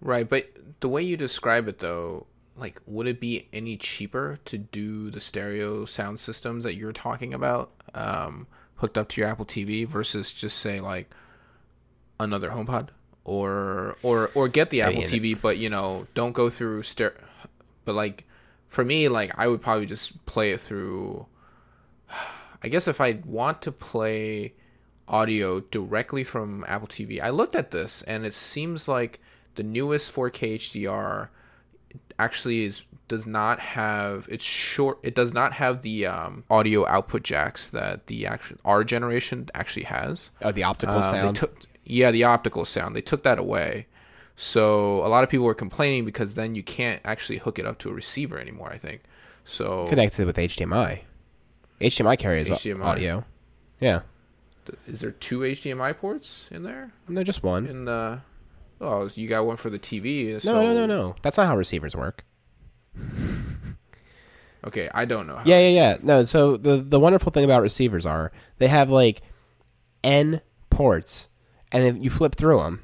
right, 0.00 0.28
but 0.28 0.48
the 0.80 0.88
way 0.88 1.02
you 1.02 1.16
describe 1.16 1.68
it 1.68 1.80
though, 1.80 2.26
like, 2.60 2.80
would 2.86 3.06
it 3.06 3.20
be 3.20 3.48
any 3.52 3.76
cheaper 3.76 4.38
to 4.44 4.58
do 4.58 5.10
the 5.10 5.20
stereo 5.20 5.84
sound 5.84 6.20
systems 6.20 6.64
that 6.64 6.74
you're 6.74 6.92
talking 6.92 7.34
about, 7.34 7.72
um, 7.94 8.46
hooked 8.76 8.98
up 8.98 9.08
to 9.10 9.20
your 9.20 9.28
Apple 9.30 9.46
TV 9.46 9.86
versus 9.86 10.30
just 10.30 10.58
say 10.58 10.80
like 10.80 11.10
another 12.18 12.50
HomePod? 12.50 12.88
Or, 13.24 13.96
or, 14.02 14.30
or 14.34 14.48
get 14.48 14.70
the 14.70 14.82
Apple 14.82 15.02
TV, 15.02 15.40
but 15.40 15.58
you 15.58 15.70
know, 15.70 16.06
don't 16.14 16.32
go 16.32 16.50
through 16.50 16.82
stereo. 16.82 17.14
But 17.84 17.94
like, 17.94 18.24
for 18.68 18.84
me, 18.84 19.08
like, 19.08 19.32
I 19.38 19.46
would 19.46 19.60
probably 19.60 19.86
just 19.86 20.24
play 20.26 20.52
it 20.52 20.60
through 20.60 21.26
I 22.62 22.68
guess 22.68 22.88
if 22.88 23.00
I 23.00 23.20
want 23.24 23.62
to 23.62 23.72
play 23.72 24.54
audio 25.08 25.60
directly 25.60 26.24
from 26.24 26.64
Apple 26.68 26.88
TV, 26.88 27.20
I 27.20 27.30
looked 27.30 27.54
at 27.54 27.70
this 27.70 28.02
and 28.02 28.26
it 28.26 28.34
seems 28.34 28.86
like 28.86 29.20
the 29.54 29.62
newest 29.62 30.14
4K 30.14 30.54
HDR 30.56 31.28
actually 32.24 32.64
is 32.64 32.82
does 33.08 33.26
not 33.26 33.58
have 33.58 34.28
it's 34.30 34.44
short 34.44 34.98
it 35.02 35.14
does 35.20 35.32
not 35.34 35.52
have 35.52 35.82
the 35.82 36.06
um, 36.06 36.44
audio 36.48 36.86
output 36.86 37.22
jacks 37.24 37.70
that 37.70 38.06
the 38.06 38.26
actual 38.26 38.56
our 38.64 38.82
generation 38.84 39.48
actually 39.54 39.82
has 39.84 40.30
Oh, 40.42 40.52
the 40.52 40.62
optical 40.64 40.94
Um, 40.96 41.02
they 41.02 41.08
sound. 41.22 41.36
took 41.36 41.52
yeah 41.84 42.10
the 42.12 42.24
optical 42.24 42.64
sound 42.64 42.94
they 42.94 43.02
took 43.12 43.22
that 43.24 43.38
away 43.38 43.86
so 44.36 45.04
a 45.04 45.08
lot 45.14 45.24
of 45.24 45.28
people 45.30 45.44
were 45.46 45.54
complaining 45.66 46.04
because 46.04 46.34
then 46.34 46.54
you 46.54 46.62
can't 46.62 47.00
actually 47.04 47.38
hook 47.38 47.58
it 47.58 47.66
up 47.66 47.78
to 47.80 47.90
a 47.90 47.92
receiver 47.92 48.38
anymore 48.38 48.70
i 48.72 48.78
think 48.78 49.00
so 49.44 49.86
connected 49.88 50.26
with 50.26 50.36
HDMI. 50.36 51.00
HDMI 51.80 52.16
carries 52.18 52.48
HDMI. 52.48 52.84
audio. 52.84 53.24
Yeah. 53.80 54.00
is 54.86 55.00
there 55.00 55.10
two 55.12 55.40
hdmi 55.40 55.96
ports 55.98 56.46
in 56.52 56.62
there 56.62 56.92
No, 57.08 57.24
just 57.24 57.42
one. 57.42 57.66
in 57.66 57.86
the 57.86 58.20
oh 58.80 59.08
so 59.08 59.20
you 59.20 59.28
got 59.28 59.46
one 59.46 59.56
for 59.56 59.70
the 59.70 59.78
tv 59.78 60.32
No, 60.32 60.38
so, 60.38 60.62
no, 60.62 60.74
no, 60.74 60.86
no. 60.86 61.14
That's 61.22 61.36
not 61.36 61.46
how 61.46 61.56
receivers 61.56 61.94
work. 61.94 62.24
okay 64.66 64.90
i 64.92 65.04
don't 65.04 65.26
know 65.26 65.36
how 65.36 65.44
Yeah, 65.44 65.58
yeah, 65.60 65.68
yeah. 65.68 65.96
No, 66.02 66.24
so 66.24 66.56
the 66.56 66.78
the 66.78 67.00
wonderful 67.00 67.32
thing 67.32 67.44
about 67.44 67.62
receivers 67.62 68.04
are 68.04 68.32
they 68.58 68.68
have 68.68 68.90
like 68.90 69.22
n 70.02 70.40
ports, 70.70 71.28
and 71.72 71.84
then 71.84 72.02
you 72.02 72.10
flip 72.10 72.34
through 72.34 72.58
them. 72.58 72.80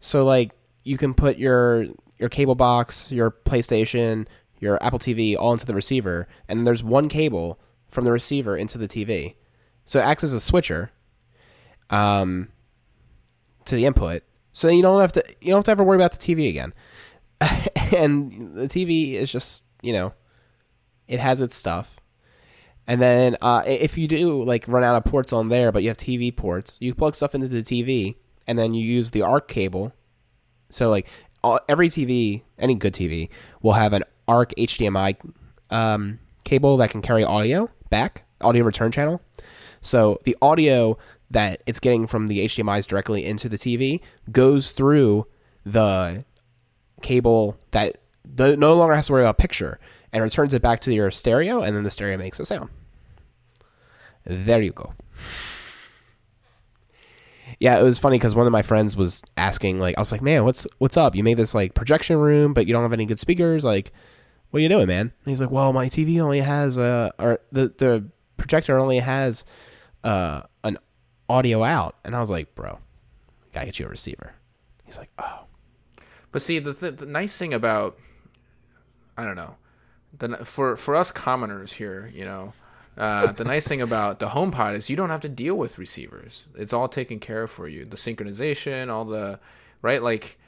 So 0.00 0.24
like 0.24 0.52
you 0.84 0.96
can 0.96 1.14
put 1.14 1.38
your 1.38 1.86
your 2.18 2.28
cable 2.28 2.54
box, 2.54 3.10
your 3.12 3.30
PlayStation, 3.30 4.26
your 4.58 4.82
Apple 4.82 4.98
TV 4.98 5.36
all 5.36 5.52
into 5.52 5.66
the 5.66 5.74
receiver, 5.74 6.26
and 6.48 6.66
there's 6.66 6.82
one 6.82 7.08
cable 7.08 7.58
from 7.88 8.04
the 8.04 8.12
receiver 8.12 8.56
into 8.56 8.78
the 8.78 8.88
TV. 8.88 9.34
So 9.84 10.00
it 10.00 10.02
acts 10.02 10.24
as 10.24 10.32
a 10.32 10.40
switcher, 10.40 10.90
um, 11.90 12.48
to 13.66 13.74
the 13.76 13.86
input. 13.86 14.22
So 14.56 14.68
you 14.68 14.80
don't 14.80 15.02
have 15.02 15.12
to 15.12 15.22
you 15.42 15.48
don't 15.48 15.58
have 15.58 15.64
to 15.64 15.70
ever 15.72 15.84
worry 15.84 15.98
about 15.98 16.18
the 16.18 16.34
TV 16.34 16.48
again. 16.48 16.72
and 17.94 18.56
the 18.56 18.66
TV 18.66 19.12
is 19.12 19.30
just 19.30 19.66
you 19.82 19.92
know 19.92 20.14
it 21.06 21.20
has 21.20 21.42
its 21.42 21.54
stuff. 21.54 21.96
And 22.86 22.98
then 22.98 23.36
uh, 23.42 23.64
if 23.66 23.98
you 23.98 24.08
do 24.08 24.42
like 24.42 24.66
run 24.66 24.82
out 24.82 24.96
of 24.96 25.04
ports 25.04 25.30
on 25.30 25.50
there, 25.50 25.72
but 25.72 25.82
you 25.82 25.90
have 25.90 25.98
TV 25.98 26.34
ports, 26.34 26.78
you 26.80 26.94
plug 26.94 27.14
stuff 27.14 27.34
into 27.34 27.48
the 27.48 27.62
TV, 27.62 28.16
and 28.46 28.58
then 28.58 28.72
you 28.72 28.82
use 28.82 29.10
the 29.10 29.20
ARC 29.20 29.46
cable. 29.46 29.92
So 30.70 30.88
like 30.88 31.06
all, 31.44 31.60
every 31.68 31.90
TV, 31.90 32.40
any 32.58 32.76
good 32.76 32.94
TV, 32.94 33.28
will 33.60 33.74
have 33.74 33.92
an 33.92 34.04
ARC 34.26 34.54
HDMI 34.56 35.16
um, 35.68 36.18
cable 36.44 36.78
that 36.78 36.88
can 36.88 37.02
carry 37.02 37.24
audio 37.24 37.68
back, 37.90 38.24
audio 38.40 38.64
return 38.64 38.90
channel. 38.90 39.20
So 39.82 40.18
the 40.24 40.34
audio 40.40 40.96
that 41.30 41.62
it's 41.66 41.80
getting 41.80 42.06
from 42.06 42.28
the 42.28 42.44
HDMI's 42.44 42.86
directly 42.86 43.24
into 43.24 43.48
the 43.48 43.56
TV 43.56 44.00
goes 44.30 44.72
through 44.72 45.26
the 45.64 46.24
cable 47.02 47.58
that 47.72 47.98
the, 48.24 48.56
no 48.56 48.74
longer 48.74 48.94
has 48.94 49.06
to 49.06 49.12
worry 49.12 49.22
about 49.22 49.38
picture 49.38 49.78
and 50.12 50.22
returns 50.22 50.54
it 50.54 50.62
back 50.62 50.80
to 50.80 50.94
your 50.94 51.10
stereo, 51.10 51.62
and 51.62 51.76
then 51.76 51.84
the 51.84 51.90
stereo 51.90 52.16
makes 52.16 52.38
a 52.40 52.46
sound. 52.46 52.70
There 54.24 54.62
you 54.62 54.72
go. 54.72 54.94
Yeah, 57.58 57.78
it 57.78 57.82
was 57.82 57.98
funny 57.98 58.18
because 58.18 58.34
one 58.34 58.46
of 58.46 58.52
my 58.52 58.62
friends 58.62 58.96
was 58.96 59.22
asking, 59.36 59.78
like, 59.78 59.96
I 59.96 60.00
was 60.00 60.12
like, 60.12 60.22
"Man, 60.22 60.44
what's 60.44 60.66
what's 60.78 60.96
up? 60.96 61.14
You 61.14 61.22
made 61.22 61.36
this 61.36 61.54
like 61.54 61.74
projection 61.74 62.16
room, 62.18 62.52
but 62.52 62.66
you 62.66 62.72
don't 62.72 62.82
have 62.82 62.92
any 62.92 63.06
good 63.06 63.18
speakers. 63.18 63.64
Like, 63.64 63.92
what 64.50 64.58
are 64.58 64.62
you 64.62 64.68
doing, 64.68 64.86
man?" 64.88 65.12
And 65.24 65.30
he's 65.30 65.40
like, 65.40 65.50
"Well, 65.50 65.72
my 65.72 65.86
TV 65.86 66.20
only 66.20 66.40
has 66.40 66.76
uh, 66.76 67.10
or 67.18 67.40
the 67.52 67.72
the 67.78 68.04
projector 68.36 68.78
only 68.78 68.98
has 68.98 69.44
uh 70.04 70.42
an 70.64 70.76
audio 71.28 71.64
out." 71.64 71.96
And 72.04 72.14
I 72.16 72.20
was 72.20 72.30
like, 72.30 72.54
"Bro, 72.54 72.78
gotta 73.52 73.66
get 73.66 73.78
you 73.78 73.86
a 73.86 73.88
receiver." 73.88 74.34
He's 74.84 74.98
like, 74.98 75.10
"Oh, 75.18 75.44
But 76.32 76.42
see, 76.42 76.58
the 76.58 76.72
th- 76.74 76.96
the 76.96 77.06
nice 77.06 77.36
thing 77.38 77.54
about 77.54 77.98
I 79.16 79.24
don't 79.24 79.36
know, 79.36 79.56
the 80.18 80.44
for 80.44 80.76
for 80.76 80.94
us 80.94 81.10
commoners 81.10 81.72
here, 81.72 82.10
you 82.14 82.24
know, 82.24 82.52
uh, 82.96 83.32
the 83.32 83.44
nice 83.44 83.66
thing 83.66 83.80
about 83.82 84.18
the 84.18 84.28
HomePod 84.28 84.74
is 84.74 84.90
you 84.90 84.96
don't 84.96 85.10
have 85.10 85.20
to 85.22 85.28
deal 85.28 85.54
with 85.56 85.78
receivers. 85.78 86.48
It's 86.54 86.72
all 86.72 86.88
taken 86.88 87.18
care 87.18 87.42
of 87.44 87.50
for 87.50 87.68
you. 87.68 87.84
The 87.84 87.96
synchronization, 87.96 88.90
all 88.90 89.04
the 89.04 89.38
right, 89.82 90.02
like 90.02 90.38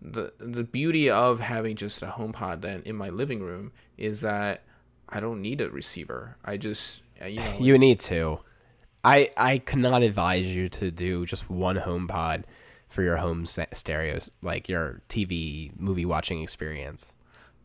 the 0.00 0.32
the 0.38 0.64
beauty 0.64 1.10
of 1.10 1.40
having 1.40 1.76
just 1.76 2.02
a 2.02 2.06
HomePod 2.06 2.60
then 2.60 2.82
in 2.84 2.96
my 2.96 3.10
living 3.10 3.40
room 3.42 3.72
is 3.96 4.20
that 4.20 4.62
I 5.08 5.20
don't 5.20 5.40
need 5.42 5.60
a 5.60 5.70
receiver. 5.70 6.36
I 6.44 6.56
just 6.56 7.02
uh, 7.22 7.26
you 7.26 7.40
know 7.40 7.56
You 7.58 7.78
need 7.78 8.00
to. 8.00 8.40
I 9.04 9.30
I 9.36 9.58
could 9.58 9.80
not 9.80 10.02
advise 10.02 10.46
you 10.46 10.68
to 10.70 10.90
do 10.90 11.26
just 11.26 11.48
one 11.50 11.76
HomePod 11.76 12.44
for 12.88 13.02
your 13.02 13.16
home 13.18 13.44
stereos, 13.46 14.30
like 14.42 14.68
your 14.68 15.00
TV 15.08 15.70
movie 15.78 16.04
watching 16.06 16.42
experience. 16.42 17.12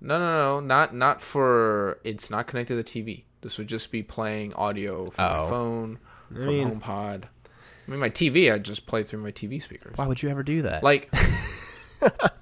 No, 0.01 0.17
no, 0.19 0.25
no, 0.25 0.59
not 0.59 0.93
not 0.95 1.21
for. 1.21 1.99
It's 2.03 2.29
not 2.29 2.47
connected 2.47 2.75
to 2.75 2.83
the 2.83 3.03
TV. 3.03 3.23
This 3.41 3.57
would 3.57 3.67
just 3.67 3.91
be 3.91 4.03
playing 4.03 4.53
audio 4.53 5.09
from 5.11 5.25
Oh. 5.25 5.43
my 5.45 5.49
phone, 5.49 5.99
from 6.33 6.45
mean- 6.47 6.79
HomePod. 6.81 7.23
I 7.25 7.91
mean, 7.91 7.99
my 8.01 8.09
TV. 8.09 8.53
I 8.53 8.57
just 8.59 8.85
play 8.85 9.03
through 9.03 9.21
my 9.23 9.31
TV 9.31 9.61
speakers. 9.61 9.97
Why 9.97 10.05
would 10.07 10.21
you 10.21 10.29
ever 10.29 10.43
do 10.43 10.61
that? 10.63 10.83
Like 10.83 11.09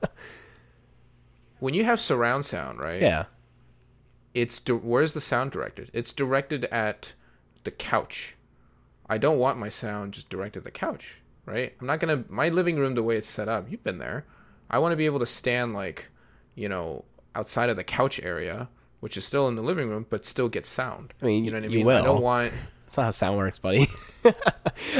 when 1.59 1.73
you 1.73 1.83
have 1.83 1.99
surround 1.99 2.45
sound, 2.45 2.79
right? 2.79 3.01
yeah, 3.01 3.25
It's 4.33 4.59
di- 4.59 4.73
where's 4.73 5.13
the 5.13 5.21
sound 5.21 5.51
directed? 5.51 5.89
It's 5.93 6.13
directed 6.13 6.65
at 6.65 7.13
the 7.63 7.71
couch. 7.71 8.35
I 9.09 9.17
don't 9.17 9.39
want 9.39 9.57
my 9.57 9.69
sound 9.69 10.13
just 10.13 10.29
directed 10.29 10.59
at 10.59 10.63
the 10.65 10.71
couch, 10.71 11.21
right? 11.45 11.73
I'm 11.79 11.87
not 11.87 11.99
gonna 11.99 12.23
my 12.29 12.49
living 12.49 12.77
room 12.77 12.95
the 12.95 13.03
way 13.03 13.17
it's 13.17 13.27
set 13.27 13.47
up. 13.47 13.69
You've 13.71 13.83
been 13.83 13.99
there. 13.99 14.25
I 14.69 14.79
want 14.79 14.91
to 14.91 14.97
be 14.97 15.05
able 15.05 15.19
to 15.19 15.25
stand 15.25 15.73
like, 15.73 16.09
you 16.55 16.67
know, 16.67 17.05
outside 17.35 17.69
of 17.69 17.77
the 17.77 17.83
couch 17.85 18.19
area, 18.21 18.67
which 18.99 19.15
is 19.15 19.23
still 19.25 19.47
in 19.47 19.55
the 19.55 19.61
living 19.61 19.89
room, 19.89 20.05
but 20.09 20.25
still 20.25 20.49
get 20.49 20.65
sound. 20.65 21.13
I 21.21 21.25
mean, 21.25 21.45
you 21.45 21.51
know 21.51 21.57
what 21.57 21.65
I 21.65 21.67
mean? 21.69 21.87
I 21.87 22.01
don't 22.03 22.21
want. 22.21 22.51
that's 22.85 22.97
not 22.97 23.03
how 23.03 23.11
sound 23.11 23.37
works, 23.37 23.59
buddy. 23.59 23.87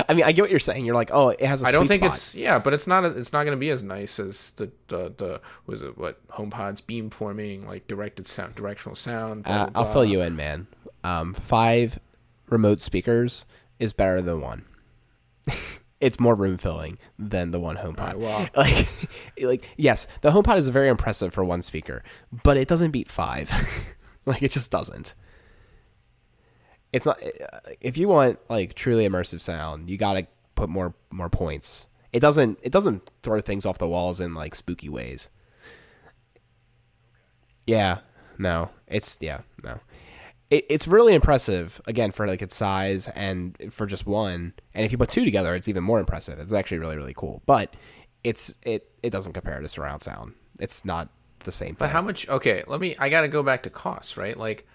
I 0.08 0.14
mean, 0.14 0.24
I 0.24 0.32
get 0.32 0.44
what 0.44 0.52
you're 0.52 0.60
saying. 0.62 0.86
You're 0.86 0.96
like, 0.96 1.10
oh, 1.12 1.30
it 1.30 1.42
has 1.42 1.62
a 1.62 1.66
I 1.66 1.72
don't 1.72 1.88
think 1.88 2.04
spot. 2.04 2.14
it's 2.14 2.34
yeah, 2.36 2.60
but 2.60 2.74
it's 2.74 2.88
not. 2.88 3.04
It's 3.04 3.34
not 3.34 3.44
going 3.44 3.58
to 3.58 3.60
be 3.60 3.70
as 3.72 3.84
nice 3.84 4.20
as 4.22 4.52
the 4.54 4.72
the 4.88 5.14
the 5.18 5.42
was 5.66 5.82
it 5.82 5.98
what 5.98 6.26
HomePod's 6.30 6.80
beamforming 6.80 7.66
like 7.66 7.88
directed 7.88 8.26
sound, 8.28 8.56
directional 8.56 8.96
sound. 8.96 9.44
blah, 9.44 9.54
Uh, 9.54 9.70
blah, 9.70 9.82
I'll 9.82 9.84
blah. 9.86 9.94
fill 9.94 10.06
you 10.06 10.22
in, 10.22 10.38
man. 10.38 10.68
Um, 11.04 11.34
five 11.34 12.00
remote 12.50 12.80
speakers 12.80 13.46
is 13.80 13.94
better 13.94 14.22
than 14.22 14.42
one. 14.42 14.66
it's 16.02 16.20
more 16.20 16.36
room 16.36 16.58
filling 16.58 16.98
than 17.18 17.52
the 17.52 17.60
one 17.60 17.78
HomePod. 17.78 18.00
Alright, 18.00 18.20
well. 18.20 18.48
like, 18.56 18.88
like 19.42 19.70
yes, 19.78 20.08
the 20.22 20.32
HomePod 20.32 20.58
is 20.58 20.68
very 20.70 20.90
impressive 20.90 21.34
for 21.34 21.44
one 21.44 21.62
speaker, 21.62 22.04
but 22.44 22.58
it 22.58 22.68
doesn't 22.68 22.92
beat 22.92 23.10
five. 23.10 23.52
like 24.26 24.44
it 24.44 24.52
just 24.52 24.72
doesn't. 24.72 25.14
It's 26.94 27.06
not. 27.06 27.22
uh, 27.22 27.60
If 27.82 27.98
you 27.98 28.08
want 28.08 28.40
like 28.50 28.74
truly 28.74 29.08
immersive 29.08 29.42
sound, 29.42 29.90
you 29.90 29.98
got 29.98 30.14
to 30.14 30.28
put 30.56 30.70
more 30.70 30.94
more 31.12 31.30
points. 31.30 31.88
It 32.14 32.22
doesn't. 32.22 32.60
It 32.62 32.72
doesn't 32.72 33.12
throw 33.24 33.42
things 33.42 33.66
off 33.66 33.78
the 33.78 33.88
walls 33.88 34.20
in 34.22 34.34
like 34.34 34.56
spooky 34.56 34.90
ways. 34.90 35.30
Yeah. 37.66 38.00
No. 38.38 38.70
It's 38.88 39.18
yeah. 39.20 39.42
No. 39.64 39.80
It, 40.50 40.66
it's 40.70 40.88
really 40.88 41.14
impressive 41.14 41.82
again 41.88 42.12
for 42.12 42.28
like 42.28 42.42
its 42.42 42.56
size 42.56 43.08
and 43.10 43.56
for 43.70 43.86
just 43.86 44.06
one. 44.06 44.54
And 44.74 44.86
if 44.86 44.92
you 44.92 44.98
put 44.98 45.10
two 45.10 45.26
together, 45.26 45.56
it's 45.56 45.68
even 45.68 45.84
more 45.84 46.00
impressive. 46.00 46.40
It's 46.40 46.54
actually 46.54 46.80
really 46.80 46.96
really 46.96 47.14
cool. 47.14 47.42
But 47.46 47.76
it's 48.24 48.54
it 48.64 48.90
it 49.04 49.10
doesn't 49.10 49.34
compare 49.34 49.60
to 49.60 49.70
surround 49.70 50.02
sound. 50.02 50.34
It's 50.60 50.86
not 50.86 51.10
the 51.48 51.52
same 51.52 51.70
thing. 51.70 51.78
But 51.80 51.90
how 51.90 52.02
much? 52.02 52.28
Okay, 52.30 52.64
let 52.68 52.80
me. 52.80 52.96
I 53.00 53.10
got 53.10 53.22
to 53.22 53.28
go 53.28 53.44
back 53.44 53.64
to 53.64 53.70
costs, 53.70 54.18
right? 54.18 54.38
Like, 54.38 54.68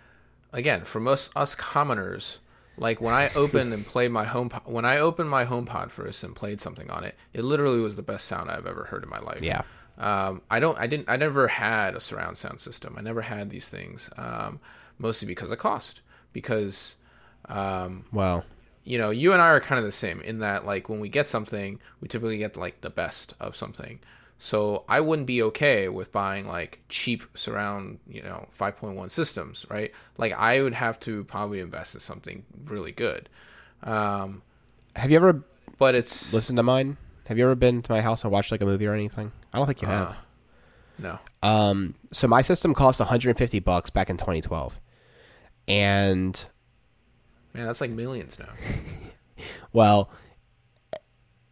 again, 0.52 0.84
for 0.84 1.00
most 1.00 1.36
us 1.36 1.54
commoners, 1.54 2.40
like 2.76 3.00
when 3.00 3.14
I 3.14 3.30
opened 3.34 3.72
and 3.72 3.86
played 3.86 4.10
my 4.10 4.24
home, 4.24 4.50
when 4.64 4.84
I 4.84 4.98
opened 4.98 5.30
my 5.30 5.44
HomePod 5.44 5.90
first 5.90 6.24
and 6.24 6.34
played 6.34 6.60
something 6.60 6.90
on 6.90 7.04
it, 7.04 7.16
it 7.32 7.44
literally 7.44 7.80
was 7.80 7.96
the 7.96 8.02
best 8.02 8.26
sound 8.26 8.50
I've 8.50 8.66
ever 8.66 8.84
heard 8.84 9.02
in 9.04 9.10
my 9.10 9.20
life. 9.20 9.42
Yeah. 9.42 9.62
Um, 9.98 10.42
I 10.50 10.58
don't. 10.58 10.78
I 10.78 10.86
didn't. 10.86 11.08
I 11.08 11.16
never 11.16 11.46
had 11.46 11.94
a 11.94 12.00
surround 12.00 12.38
sound 12.38 12.60
system. 12.60 12.96
I 12.98 13.02
never 13.02 13.20
had 13.20 13.50
these 13.50 13.68
things. 13.68 14.10
Um, 14.16 14.60
mostly 14.98 15.26
because 15.26 15.50
of 15.50 15.58
cost. 15.58 16.00
Because 16.32 16.96
um, 17.48 18.04
well, 18.12 18.44
you 18.84 18.98
know, 18.98 19.10
you 19.10 19.32
and 19.32 19.40
I 19.40 19.46
are 19.46 19.60
kind 19.60 19.78
of 19.78 19.84
the 19.84 19.92
same 19.92 20.20
in 20.22 20.38
that 20.40 20.64
like 20.66 20.88
when 20.88 21.00
we 21.00 21.08
get 21.08 21.28
something, 21.28 21.78
we 22.00 22.08
typically 22.08 22.38
get 22.38 22.56
like 22.56 22.80
the 22.80 22.90
best 22.90 23.34
of 23.40 23.54
something. 23.54 24.00
So 24.38 24.84
I 24.88 25.00
wouldn't 25.00 25.28
be 25.28 25.40
okay 25.44 25.88
with 25.88 26.10
buying 26.10 26.48
like 26.48 26.80
cheap 26.88 27.22
surround, 27.34 28.00
you 28.08 28.22
know, 28.22 28.48
5.1 28.58 29.08
systems, 29.10 29.64
right? 29.70 29.92
Like 30.18 30.32
I 30.32 30.60
would 30.62 30.74
have 30.74 30.98
to 31.00 31.22
probably 31.24 31.60
invest 31.60 31.94
in 31.94 32.00
something 32.00 32.44
really 32.64 32.90
good. 32.90 33.28
Um, 33.84 34.42
have 34.96 35.10
you 35.10 35.16
ever 35.16 35.44
but 35.78 35.94
it's 35.94 36.34
listen 36.34 36.56
to 36.56 36.62
mine? 36.62 36.96
Have 37.26 37.38
you 37.38 37.44
ever 37.44 37.54
been 37.54 37.82
to 37.82 37.92
my 37.92 38.00
house 38.00 38.24
and 38.24 38.32
watched 38.32 38.50
like 38.50 38.62
a 38.62 38.66
movie 38.66 38.86
or 38.86 38.94
anything? 38.94 39.30
I 39.52 39.58
don't 39.58 39.66
think 39.66 39.80
you 39.80 39.88
have. 39.88 40.08
Uh, 40.08 40.14
no. 41.02 41.18
Um, 41.42 41.94
so 42.12 42.28
my 42.28 42.42
system 42.42 42.74
cost 42.74 43.00
150 43.00 43.58
bucks 43.60 43.90
back 43.90 44.08
in 44.08 44.16
2012, 44.16 44.80
and 45.68 46.44
Man, 47.54 47.66
that's 47.66 47.80
like 47.80 47.90
millions 47.90 48.38
now. 48.38 48.48
Well, 49.72 50.10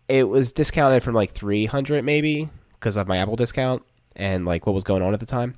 it 0.08 0.24
was 0.24 0.52
discounted 0.52 1.02
from 1.02 1.14
like 1.14 1.32
300 1.32 2.04
maybe 2.04 2.48
because 2.74 2.96
of 2.96 3.08
my 3.08 3.16
Apple 3.18 3.36
discount 3.36 3.82
and 4.16 4.44
like 4.44 4.66
what 4.66 4.74
was 4.74 4.84
going 4.84 5.02
on 5.02 5.14
at 5.14 5.20
the 5.20 5.26
time. 5.26 5.56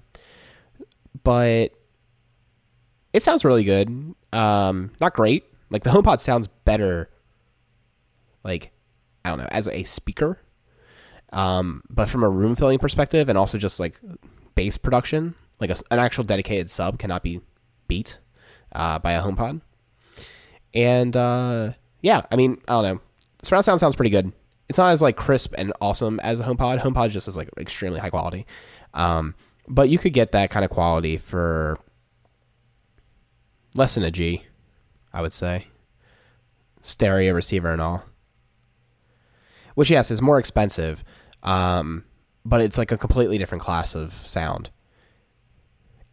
But 1.24 1.73
it 3.12 3.23
sounds 3.23 3.44
really 3.44 3.64
good. 3.64 3.89
Um, 4.32 4.93
not 5.01 5.14
great. 5.14 5.44
Like 5.70 5.82
the 5.82 5.90
HomePod 5.90 6.20
sounds 6.20 6.48
better. 6.64 7.10
Like 8.44 8.73
I 9.24 9.31
don't 9.31 9.39
know 9.39 9.48
as 9.51 9.69
a 9.69 9.85
speaker. 9.85 10.39
Um, 11.33 11.83
but 11.89 12.09
from 12.09 12.23
a 12.23 12.29
room 12.29 12.55
filling 12.55 12.79
perspective 12.79 13.29
and 13.29 13.39
also 13.39 13.59
just 13.59 13.81
like 13.81 13.99
bass 14.55 14.77
production, 14.77 15.35
like 15.61 15.71
a, 15.71 15.77
an 15.91 15.99
actual 15.99 16.25
dedicated 16.25 16.69
sub 16.69 16.99
cannot 16.99 17.23
be 17.23 17.41
beat 17.89 18.19
uh, 18.75 18.99
by 18.99 19.13
a 19.13 19.23
HomePod. 19.23 19.63
And 20.75 21.17
uh, 21.17 21.73
yeah, 22.03 22.23
I 22.31 22.37
mean, 22.37 22.59
I 22.69 22.73
don't 22.73 22.83
know. 22.83 23.01
Surround 23.43 23.65
sound 23.65 23.81
sounds 23.81 23.97
pretty 23.97 24.11
good. 24.11 24.33
It's 24.69 24.79
not 24.79 24.93
as 24.93 25.03
like 25.03 25.17
crisp 25.17 25.55
and 25.57 25.73
awesome 25.81 26.21
as 26.21 26.41
a 26.41 26.45
HomePod. 26.45 26.81
HomePod 26.81 27.11
just 27.11 27.29
is 27.29 27.37
like 27.37 27.49
extremely 27.59 28.01
high 28.01 28.11
quality. 28.11 28.47
Um, 28.95 29.35
but 29.69 29.89
you 29.89 29.99
could 29.99 30.13
get 30.13 30.33
that 30.33 30.51
kind 30.51 30.65
of 30.65 30.71
quality 30.71 31.17
for 31.17 31.79
less 33.75 33.95
than 33.95 34.05
a 34.05 34.11
G, 34.11 34.45
I 35.13 35.23
would 35.23 35.33
say. 35.33 35.67
Stereo 36.81 37.33
receiver 37.33 37.73
and 37.73 37.81
all. 37.81 38.05
Which 39.75 39.91
yes 39.91 40.11
is 40.11 40.21
more 40.21 40.39
expensive, 40.39 41.03
um, 41.43 42.05
but 42.44 42.60
it's 42.60 42.78
like 42.78 42.93
a 42.93 42.98
completely 42.98 43.39
different 43.39 43.62
class 43.62 43.94
of 43.94 44.14
sound. 44.27 44.70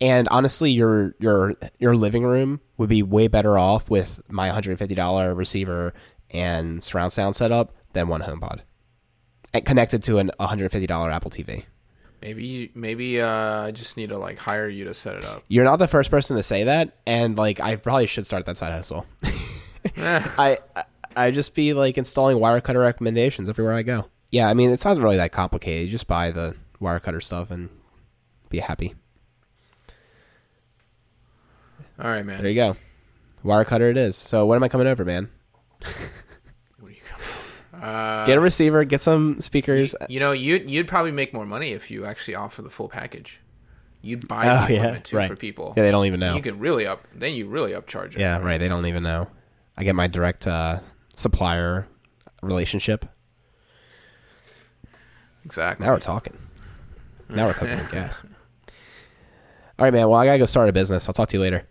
And 0.01 0.27
honestly, 0.29 0.71
your 0.71 1.15
your 1.19 1.55
your 1.77 1.95
living 1.95 2.23
room 2.23 2.61
would 2.77 2.89
be 2.89 3.03
way 3.03 3.27
better 3.27 3.57
off 3.57 3.89
with 3.89 4.21
my 4.29 4.49
$150 4.49 5.35
receiver 5.35 5.93
and 6.31 6.81
surround 6.83 7.11
sound 7.11 7.35
setup 7.35 7.75
than 7.93 8.07
one 8.07 8.21
HomePod, 8.21 8.61
and 9.53 9.65
connected 9.65 10.01
to 10.03 10.17
an 10.19 10.31
$150 10.39 11.11
Apple 11.11 11.31
TV. 11.31 11.65
Maybe 12.21 12.71
maybe 12.75 13.19
uh, 13.21 13.63
I 13.63 13.71
just 13.71 13.97
need 13.97 14.09
to 14.09 14.17
like 14.17 14.37
hire 14.39 14.69
you 14.69 14.85
to 14.85 14.93
set 14.93 15.15
it 15.15 15.25
up. 15.25 15.43
You're 15.47 15.65
not 15.65 15.77
the 15.77 15.87
first 15.87 16.11
person 16.11 16.37
to 16.37 16.43
say 16.43 16.65
that, 16.65 16.97
and 17.05 17.37
like 17.37 17.59
I 17.59 17.75
probably 17.75 18.07
should 18.07 18.25
start 18.25 18.45
that 18.45 18.57
side 18.57 18.71
hustle. 18.71 19.05
I 19.97 20.59
I- 21.15 21.31
just 21.31 21.55
be 21.55 21.73
like 21.73 21.97
installing 21.97 22.37
Wirecutter 22.37 22.81
recommendations 22.81 23.49
everywhere 23.49 23.73
I 23.73 23.81
go. 23.83 24.05
Yeah, 24.31 24.47
I 24.49 24.53
mean 24.53 24.69
it's 24.71 24.85
not 24.85 24.97
really 24.97 25.17
that 25.17 25.31
complicated. 25.31 25.85
You 25.85 25.91
just 25.91 26.07
buy 26.07 26.31
the 26.31 26.55
Wirecutter 26.81 27.21
stuff 27.21 27.51
and 27.51 27.69
be 28.49 28.59
happy. 28.59 28.95
All 32.01 32.09
right, 32.09 32.25
man. 32.25 32.39
There 32.41 32.49
you 32.49 32.55
go. 32.55 32.77
Wirecutter 33.43 33.89
it 33.91 33.97
is. 33.97 34.15
So 34.15 34.45
when 34.45 34.55
am 34.55 34.63
I 34.63 34.69
coming 34.69 34.87
over, 34.87 35.03
man? 35.05 35.29
What 36.79 36.89
do 36.89 36.93
you 36.93 37.01
come- 37.07 37.81
Uh, 37.81 38.25
Get 38.25 38.37
a 38.37 38.41
receiver, 38.41 38.83
get 38.85 39.01
some 39.01 39.39
speakers. 39.41 39.95
you 40.09 40.19
know, 40.19 40.31
you'd 40.31 40.69
you'd 40.69 40.87
probably 40.87 41.11
make 41.11 41.33
more 41.33 41.45
money 41.45 41.71
if 41.71 41.89
you 41.91 42.05
actually 42.05 42.35
offer 42.35 42.61
the 42.61 42.69
full 42.69 42.89
package. 42.89 43.39
You'd 44.01 44.27
buy 44.29 44.47
Oh, 44.47 44.67
the 44.67 44.73
yeah, 44.73 44.79
equipment 44.79 45.05
too 45.05 45.17
right. 45.17 45.29
for 45.29 45.35
people. 45.35 45.73
Yeah, 45.75 45.83
they 45.83 45.91
don't 45.91 46.05
even 46.05 46.21
know. 46.21 46.35
You 46.35 46.41
could 46.41 46.59
really 46.61 46.85
up. 46.87 47.05
Then 47.13 47.33
you 47.33 47.47
really 47.47 47.73
upcharge 47.73 48.15
it. 48.15 48.19
Yeah, 48.19 48.37
right. 48.39 48.57
They 48.57 48.69
don't 48.69 48.85
even 48.85 49.03
know. 49.03 49.27
I 49.75 49.83
get 49.83 49.93
my 49.95 50.07
direct 50.07 50.47
uh, 50.47 50.79
supplier 51.17 51.85
relationship. 52.41 53.05
Exactly. 55.49 55.83
Now 55.83 55.93
we're 55.93 55.99
talking. 55.99 56.37
Now 57.27 57.47
we're 57.47 57.53
cooking 57.55 57.77
with 57.79 57.91
gas. 57.99 58.21
All 59.79 59.85
right, 59.85 59.91
man. 59.91 60.07
Well, 60.07 60.19
I 60.19 60.25
gotta 60.27 60.37
go 60.37 60.45
start 60.45 60.69
a 60.69 60.71
business. 60.71 61.09
I'll 61.09 61.13
talk 61.13 61.27
to 61.29 61.37
you 61.37 61.41
later. 61.41 61.65